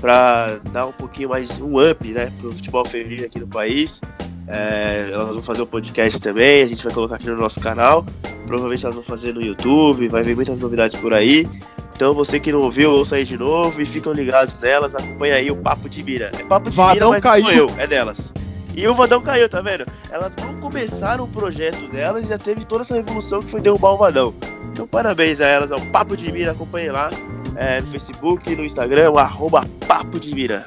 pra 0.00 0.58
dar 0.72 0.86
um 0.86 0.92
pouquinho 0.92 1.28
mais 1.28 1.48
um 1.60 1.78
up, 1.78 2.08
né, 2.08 2.32
pro 2.40 2.52
futebol 2.52 2.84
feminino 2.84 3.26
aqui 3.26 3.38
no 3.38 3.46
país. 3.46 4.00
É, 4.48 5.10
elas 5.12 5.34
vão 5.34 5.42
fazer 5.42 5.62
um 5.62 5.66
podcast 5.66 6.20
também, 6.20 6.62
a 6.62 6.66
gente 6.66 6.82
vai 6.82 6.92
colocar 6.92 7.16
aqui 7.16 7.28
no 7.28 7.36
nosso 7.36 7.60
canal. 7.60 8.04
Provavelmente 8.46 8.84
elas 8.84 8.96
vão 8.96 9.04
fazer 9.04 9.32
no 9.32 9.40
YouTube, 9.40 10.08
vai 10.08 10.22
vir 10.22 10.34
muitas 10.34 10.58
novidades 10.58 10.98
por 11.00 11.14
aí. 11.14 11.48
Então 11.94 12.12
você 12.12 12.40
que 12.40 12.50
não 12.50 12.60
ouviu, 12.60 12.90
ouça 12.90 13.16
aí 13.16 13.24
de 13.24 13.36
novo 13.38 13.80
e 13.80 13.86
ficam 13.86 14.12
ligados 14.12 14.58
nelas, 14.58 14.94
acompanha 14.94 15.36
aí 15.36 15.50
o 15.50 15.56
Papo 15.56 15.88
de 15.88 16.02
Mira. 16.02 16.32
É 16.38 16.42
Papo 16.42 16.70
de 16.70 16.76
Mira, 16.76 16.94
Vadão 16.94 17.10
mas 17.10 17.22
caiu. 17.22 17.44
não 17.44 17.50
sou 17.52 17.60
eu, 17.68 17.74
é 17.78 17.86
delas. 17.86 18.32
E 18.74 18.88
o 18.88 18.94
Vadão 18.94 19.20
caiu, 19.20 19.48
tá 19.48 19.60
vendo? 19.60 19.86
Elas 20.10 20.32
vão 20.34 20.54
começar 20.58 21.20
o 21.20 21.28
projeto 21.28 21.86
delas 21.88 22.24
e 22.24 22.28
já 22.28 22.38
teve 22.38 22.64
toda 22.64 22.82
essa 22.82 22.94
revolução 22.94 23.40
que 23.40 23.50
foi 23.50 23.60
derrubar 23.60 23.92
o 23.92 23.98
Vadão. 23.98 24.34
Então 24.72 24.86
parabéns 24.86 25.40
a 25.40 25.46
elas, 25.46 25.70
é 25.70 25.76
o 25.76 25.86
Papo 25.90 26.16
de 26.16 26.32
Mira, 26.32 26.52
acompanhe 26.52 26.90
lá 26.90 27.10
é, 27.56 27.80
no 27.80 27.86
Facebook, 27.88 28.56
no 28.56 28.64
Instagram, 28.64 29.10
o 29.10 29.18
arroba 29.18 29.64
Papo 29.86 30.18
de 30.18 30.34
Mira. 30.34 30.64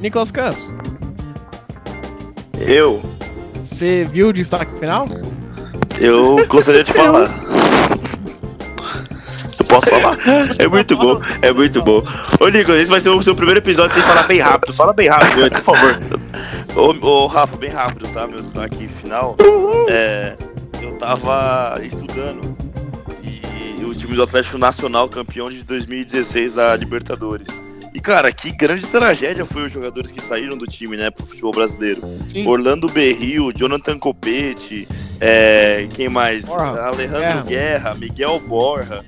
Nicolas 0.00 0.30
Campos, 0.32 0.74
Eu, 2.66 3.02
você 3.64 4.04
viu 4.04 4.28
o 4.28 4.32
destaque 4.32 4.78
final? 4.78 5.08
Eu 6.00 6.46
gostaria 6.46 6.84
de 6.84 6.92
falar. 6.92 7.28
Eu 9.58 9.64
posso 9.66 9.90
falar? 9.90 10.18
é 10.58 10.68
muito 10.68 10.96
bom, 10.96 11.20
é 11.40 11.52
muito 11.52 11.82
bom. 11.82 12.02
Ô 12.40 12.48
Nicolas, 12.48 12.82
esse 12.82 12.90
vai 12.90 13.00
ser 13.00 13.08
o 13.08 13.22
seu 13.22 13.34
primeiro 13.34 13.60
episódio 13.60 13.94
sem 13.94 14.02
falar 14.02 14.24
bem 14.24 14.40
rápido. 14.40 14.72
Fala 14.72 14.92
bem 14.92 15.08
rápido, 15.08 15.50
por 15.50 15.74
favor. 15.74 16.00
Ô, 16.76 17.06
ô, 17.06 17.26
Rafa, 17.26 17.56
bem 17.56 17.70
rápido, 17.70 18.08
tá? 18.12 18.26
Meu 18.26 18.40
destaque 18.40 18.88
final. 18.88 19.36
É, 19.88 20.36
eu 20.80 20.92
tava 20.98 21.80
estudando 21.82 22.56
e 23.22 23.84
o 23.84 23.94
time 23.94 24.14
do 24.14 24.22
Atlético 24.22 24.58
Nacional, 24.58 25.08
campeão 25.08 25.50
de 25.50 25.62
2016 25.64 26.54
da 26.54 26.76
Libertadores. 26.76 27.48
E, 27.94 28.00
cara, 28.00 28.32
que 28.32 28.50
grande 28.50 28.86
tragédia 28.86 29.44
foi 29.44 29.66
os 29.66 29.72
jogadores 29.72 30.10
que 30.10 30.20
saíram 30.20 30.56
do 30.56 30.66
time, 30.66 30.96
né, 30.96 31.10
pro 31.10 31.26
futebol 31.26 31.52
brasileiro. 31.52 32.00
Sim. 32.28 32.46
Orlando 32.46 32.88
Berril, 32.88 33.52
Jonathan 33.54 33.98
Copete, 33.98 34.88
é, 35.20 35.86
quem 35.94 36.08
mais? 36.08 36.48
Alejandro 36.48 37.44
Guerra, 37.44 37.94
Miguel 37.94 38.40
Borja. 38.40 39.04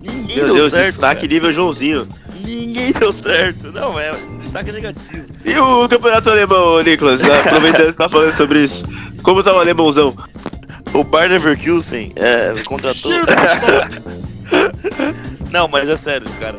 Ninguém 0.00 0.36
Meu 0.36 0.46
deu 0.46 0.54
Deus, 0.54 0.70
certo. 0.70 0.86
destaque 0.86 1.22
cara. 1.22 1.34
nível 1.34 1.52
Joãozinho. 1.52 2.08
Ninguém 2.44 2.92
deu 2.92 3.12
certo. 3.12 3.72
Não, 3.72 3.98
é 3.98 4.12
destaque 4.40 4.70
negativo. 4.70 5.26
E 5.44 5.58
o 5.58 5.88
campeonato 5.88 6.30
alemão, 6.30 6.80
Nicolas? 6.82 7.20
Aproveitando 7.22 7.86
que 7.86 7.92
você 7.92 7.92
tá 7.92 8.08
falando 8.08 8.32
sobre 8.32 8.62
isso. 8.62 8.84
Como 9.22 9.42
tá 9.42 9.52
o 9.52 9.58
alemãozão? 9.58 10.16
O 10.94 11.04
Bayer 11.04 11.32
Leverkusen 11.32 12.12
é, 12.16 12.54
contratou. 12.64 13.12
Não, 15.50 15.68
mas 15.68 15.88
é 15.88 15.96
sério, 15.96 16.28
cara. 16.38 16.56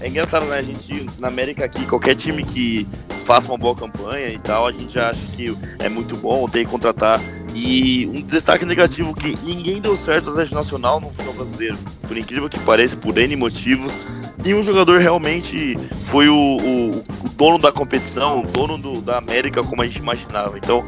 É, 0.00 0.06
é 0.06 0.08
engraçado, 0.08 0.46
né? 0.46 0.58
A 0.58 0.62
gente, 0.62 1.06
na 1.18 1.28
América 1.28 1.64
aqui, 1.64 1.86
qualquer 1.86 2.14
time 2.14 2.44
que 2.44 2.86
faça 3.24 3.48
uma 3.48 3.58
boa 3.58 3.74
campanha 3.74 4.28
e 4.28 4.38
tal, 4.38 4.66
a 4.66 4.72
gente 4.72 4.94
já 4.94 5.10
acha 5.10 5.20
que 5.36 5.56
é 5.78 5.88
muito 5.88 6.16
bom, 6.16 6.46
tem 6.48 6.64
que 6.64 6.70
contratar. 6.70 7.20
E 7.54 8.06
um 8.14 8.22
destaque 8.22 8.64
negativo 8.64 9.14
que 9.14 9.36
ninguém 9.42 9.80
deu 9.80 9.96
certo 9.96 10.26
no 10.26 10.30
Atlético 10.32 10.54
Nacional 10.56 11.00
no 11.00 11.08
futebol 11.10 11.34
brasileiro. 11.34 11.76
Por 12.06 12.16
incrível 12.16 12.48
que 12.48 12.58
pareça, 12.60 12.96
por 12.96 13.16
N 13.18 13.34
motivos. 13.36 13.98
Nenhum 14.44 14.62
jogador 14.62 15.00
realmente 15.00 15.76
foi 16.04 16.28
o, 16.28 16.34
o- 16.36 16.90
o 17.24 17.28
dono 17.30 17.58
da 17.58 17.72
competição, 17.72 18.40
o 18.40 18.46
dono 18.46 18.78
do- 18.78 19.00
da 19.02 19.18
América 19.18 19.62
como 19.64 19.82
a 19.82 19.84
gente 19.86 19.98
imaginava. 19.98 20.56
Então, 20.56 20.84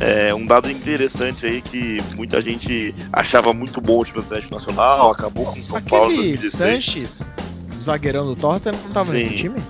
é 0.00 0.34
um 0.34 0.46
dado 0.46 0.70
interessante 0.70 1.44
aí 1.46 1.60
que 1.60 2.02
muita 2.16 2.40
gente 2.40 2.94
achava 3.12 3.52
muito 3.52 3.80
bom 3.80 4.00
o 4.00 4.04
time 4.04 4.20
do 4.20 4.24
Atlético 4.24 4.54
Nacional, 4.54 5.10
acabou 5.10 5.44
com 5.46 5.62
São 5.62 5.80
Paulo 5.82 6.10
em 6.12 6.14
Aquele 6.14 6.28
2016. 6.38 6.84
Sanches, 6.84 7.20
o 7.20 7.53
zagueirão 7.84 8.24
do 8.26 8.36
Tottenham, 8.36 8.76
não 8.82 8.90
tava 8.90 9.10
Sim. 9.10 9.24
no 9.30 9.36
time? 9.36 9.62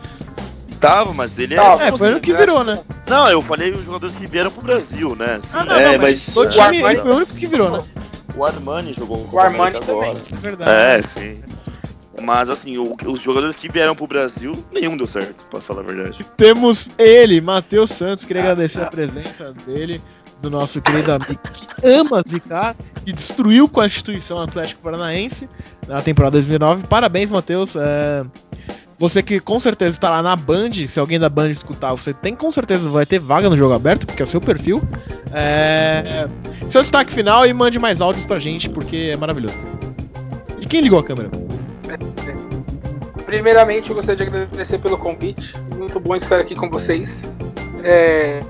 Tava, 0.80 1.12
mas 1.14 1.38
ele 1.38 1.54
Tava. 1.56 1.82
é. 1.84 1.88
É, 1.88 1.96
foi 1.96 2.14
o 2.14 2.20
que 2.20 2.32
virou, 2.34 2.62
né? 2.62 2.78
Não, 3.08 3.28
eu 3.28 3.40
falei 3.40 3.70
os 3.70 3.84
jogadores 3.84 4.16
que 4.16 4.26
vieram 4.26 4.50
pro 4.50 4.62
Brasil, 4.62 5.14
né? 5.16 5.40
Sim, 5.42 5.56
Ah, 5.58 5.64
não, 5.64 5.76
É, 5.76 5.92
não, 5.92 6.02
mas- 6.02 6.32
mas 6.34 6.36
o 6.36 6.48
time 6.48 6.62
Armani- 6.62 6.82
ele 6.84 6.96
foi 7.00 7.10
o 7.10 7.16
único 7.16 7.32
que 7.34 7.46
virou, 7.46 7.70
né? 7.70 7.82
O 8.36 8.44
Armani 8.44 8.92
jogou 8.92 9.28
O 9.32 9.38
Armani 9.38 9.76
agora. 9.76 10.10
É 10.10 10.36
verdade. 10.42 10.70
É, 10.70 11.02
sim. 11.02 11.42
Mas 12.22 12.48
assim, 12.50 12.76
o- 12.78 12.96
os 13.06 13.20
jogadores 13.20 13.56
que 13.56 13.68
vieram 13.70 13.94
pro 13.94 14.06
Brasil, 14.06 14.52
nenhum 14.72 14.96
deu 14.96 15.06
certo, 15.06 15.44
pra 15.50 15.60
falar 15.60 15.80
a 15.80 15.84
verdade. 15.84 16.24
Temos 16.36 16.88
ele, 16.98 17.40
Matheus 17.40 17.90
Santos, 17.90 18.24
queria 18.24 18.42
Ah, 18.42 18.44
agradecer 18.52 18.80
ah. 18.80 18.86
a 18.86 18.90
presença 18.90 19.52
dele. 19.66 20.00
Do 20.44 20.50
nosso 20.50 20.80
querido 20.80 21.12
amigo 21.12 21.40
que 21.52 21.86
ama 21.86 22.22
zicar, 22.26 22.76
que 23.04 23.12
destruiu 23.12 23.68
com 23.68 23.80
a 23.80 23.86
instituição 23.86 24.40
Atlético 24.40 24.82
Paranaense 24.82 25.48
na 25.88 26.00
temporada 26.02 26.32
2009. 26.32 26.86
Parabéns, 26.86 27.32
Matheus. 27.32 27.74
É, 27.76 28.24
você 28.98 29.22
que 29.22 29.40
com 29.40 29.58
certeza 29.58 29.96
está 29.96 30.10
lá 30.10 30.22
na 30.22 30.36
Band, 30.36 30.70
se 30.88 31.00
alguém 31.00 31.18
da 31.18 31.28
Band 31.28 31.50
escutar, 31.50 31.92
você 31.92 32.12
tem 32.12 32.34
com 32.34 32.52
certeza 32.52 32.88
vai 32.88 33.04
ter 33.04 33.18
vaga 33.18 33.50
no 33.50 33.56
jogo 33.56 33.74
aberto, 33.74 34.06
porque 34.06 34.22
é 34.22 34.24
o 34.24 34.28
seu 34.28 34.40
perfil. 34.40 34.82
É... 35.32 36.26
Seu 36.68 36.80
destaque 36.80 37.12
final 37.12 37.46
e 37.46 37.52
mande 37.52 37.78
mais 37.78 38.00
áudios 38.00 38.24
pra 38.26 38.38
gente, 38.38 38.68
porque 38.68 39.10
é 39.12 39.16
maravilhoso. 39.16 39.58
E 40.60 40.66
quem 40.66 40.80
ligou 40.80 40.98
a 40.98 41.04
câmera? 41.04 41.30
Primeiramente, 43.26 43.90
eu 43.90 43.96
gostaria 43.96 44.16
de 44.16 44.34
agradecer 44.34 44.78
pelo 44.78 44.96
convite. 44.96 45.54
Muito 45.76 45.98
bom 45.98 46.14
estar 46.14 46.40
aqui 46.40 46.54
com 46.54 46.70
vocês. 46.70 47.30
É... 47.82 48.40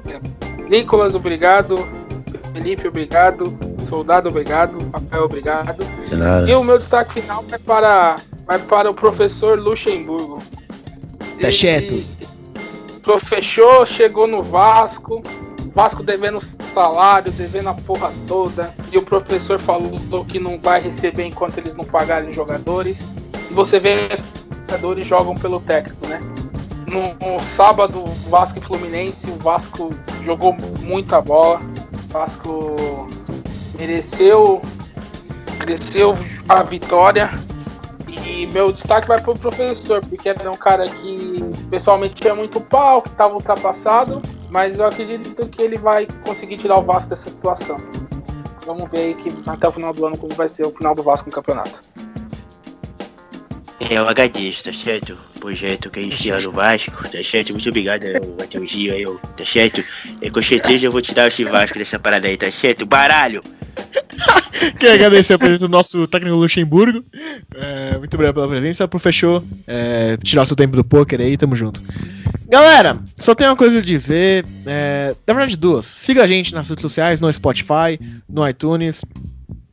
Nicolas, 0.68 1.14
obrigado. 1.14 1.76
Felipe, 2.52 2.88
obrigado. 2.88 3.56
Soldado, 3.88 4.28
obrigado. 4.28 4.78
Rafael, 4.92 5.24
obrigado. 5.24 5.84
E 6.46 6.54
o 6.54 6.64
meu 6.64 6.78
destaque 6.78 7.20
final 7.20 7.44
é 7.50 7.58
para 7.58 8.16
vai 8.46 8.58
para 8.58 8.90
o 8.90 8.94
professor 8.94 9.58
Luxemburgo. 9.58 10.42
Tá 11.40 11.50
certo. 11.50 12.02
Professor 13.02 13.86
chegou 13.86 14.26
no 14.26 14.42
Vasco, 14.42 15.22
Vasco 15.74 16.02
devendo 16.02 16.40
salário, 16.72 17.30
devendo 17.32 17.68
a 17.68 17.74
porra 17.74 18.12
toda, 18.26 18.72
e 18.90 18.98
o 18.98 19.02
professor 19.02 19.58
falou 19.58 20.24
que 20.24 20.38
não 20.38 20.58
vai 20.58 20.80
receber 20.80 21.24
enquanto 21.24 21.58
eles 21.58 21.74
não 21.74 21.84
pagarem 21.84 22.28
os 22.28 22.34
jogadores. 22.34 22.98
E 23.50 23.52
você 23.52 23.78
vê 23.78 24.08
que 24.08 24.14
os 24.14 24.58
jogadores 24.66 25.06
jogam 25.06 25.34
pelo 25.34 25.60
técnico, 25.60 26.06
né? 26.06 26.20
No, 26.86 27.02
no 27.02 27.40
sábado, 27.56 28.04
Vasco 28.28 28.58
e 28.58 28.62
Fluminense, 28.62 29.28
o 29.30 29.36
Vasco 29.36 29.90
jogou 30.24 30.56
muita 30.80 31.20
bola. 31.20 31.60
O 31.60 32.12
Vasco 32.12 33.08
mereceu, 33.78 34.62
mereceu 35.58 36.14
a 36.48 36.62
vitória 36.62 37.30
e 38.26 38.46
meu 38.46 38.72
destaque 38.72 39.06
vai 39.06 39.20
pro 39.20 39.34
professor, 39.34 40.04
porque 40.06 40.28
era 40.28 40.50
um 40.50 40.56
cara 40.56 40.88
que 40.88 41.38
pessoalmente 41.70 42.14
tinha 42.14 42.34
muito 42.34 42.60
pau, 42.60 43.02
que 43.02 43.08
estava 43.08 43.34
ultrapassado, 43.34 44.22
mas 44.50 44.78
eu 44.78 44.86
acredito 44.86 45.46
que 45.48 45.62
ele 45.62 45.76
vai 45.76 46.06
conseguir 46.24 46.56
tirar 46.56 46.78
o 46.78 46.82
Vasco 46.82 47.10
dessa 47.10 47.28
situação. 47.28 47.76
Vamos 48.66 48.90
ver 48.90 48.98
aí 48.98 49.14
que 49.14 49.32
até 49.46 49.68
o 49.68 49.72
final 49.72 49.92
do 49.92 50.06
ano 50.06 50.16
como 50.16 50.34
vai 50.34 50.48
ser 50.48 50.64
o 50.64 50.70
final 50.70 50.94
do 50.94 51.02
Vasco 51.02 51.28
no 51.28 51.34
campeonato. 51.34 51.82
É 53.90 54.00
o 54.00 54.08
HD, 54.08 54.52
tá 54.62 54.72
certo? 54.72 55.16
Projeto 55.38 55.90
que 55.90 56.00
a 56.00 56.02
gente 56.02 56.16
tira 56.16 56.40
no 56.40 56.50
Vasco, 56.50 57.02
tá 57.08 57.22
certo? 57.22 57.52
Muito 57.52 57.68
obrigado, 57.68 58.04
Matheus 58.38 58.70
Gil, 58.70 58.94
aí, 58.94 59.04
tá 59.36 59.44
certo? 59.44 59.84
É, 60.22 60.30
com 60.30 60.42
certeza 60.42 60.86
eu 60.86 60.92
vou 60.92 61.02
tirar 61.02 61.28
esse 61.28 61.44
Vasco 61.44 61.78
dessa 61.78 61.98
parada 61.98 62.26
aí, 62.26 62.36
tá 62.36 62.50
certo? 62.50 62.86
Baralho! 62.86 63.42
Quero 64.78 64.94
agradecer 64.94 65.34
a 65.34 65.38
presença 65.38 65.68
do 65.68 65.70
nosso 65.70 66.06
técnico 66.06 66.36
Luxemburgo. 66.36 67.04
É, 67.54 67.98
muito 67.98 68.14
obrigado 68.14 68.34
pela 68.34 68.48
presença. 68.48 68.88
Fechou, 68.98 69.44
é, 69.66 70.16
tirar 70.18 70.46
seu 70.46 70.56
tempo 70.56 70.76
do 70.76 70.84
poker 70.84 71.20
aí, 71.20 71.36
tamo 71.36 71.54
junto. 71.54 71.82
Galera, 72.48 72.98
só 73.18 73.34
tenho 73.34 73.50
uma 73.50 73.56
coisa 73.56 73.78
a 73.78 73.82
dizer. 73.82 74.44
É, 74.66 75.14
na 75.26 75.34
verdade, 75.34 75.56
duas. 75.56 75.86
Siga 75.86 76.24
a 76.24 76.26
gente 76.26 76.54
nas 76.54 76.68
redes 76.68 76.82
sociais, 76.82 77.20
no 77.20 77.32
Spotify, 77.32 77.98
no 78.28 78.48
iTunes. 78.48 79.02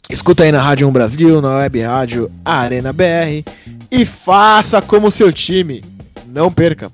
Escuta 0.09 0.43
aí 0.43 0.51
na 0.51 0.61
Rádio 0.61 0.87
1 0.87 0.91
Brasil, 0.91 1.41
na 1.41 1.57
web 1.57 1.81
rádio 1.81 2.31
Arena 2.43 2.91
BR. 2.91 3.43
E 3.91 4.05
faça 4.05 4.81
como 4.81 5.11
seu 5.11 5.33
time. 5.33 5.83
Não 6.25 6.49
perca. 6.49 6.89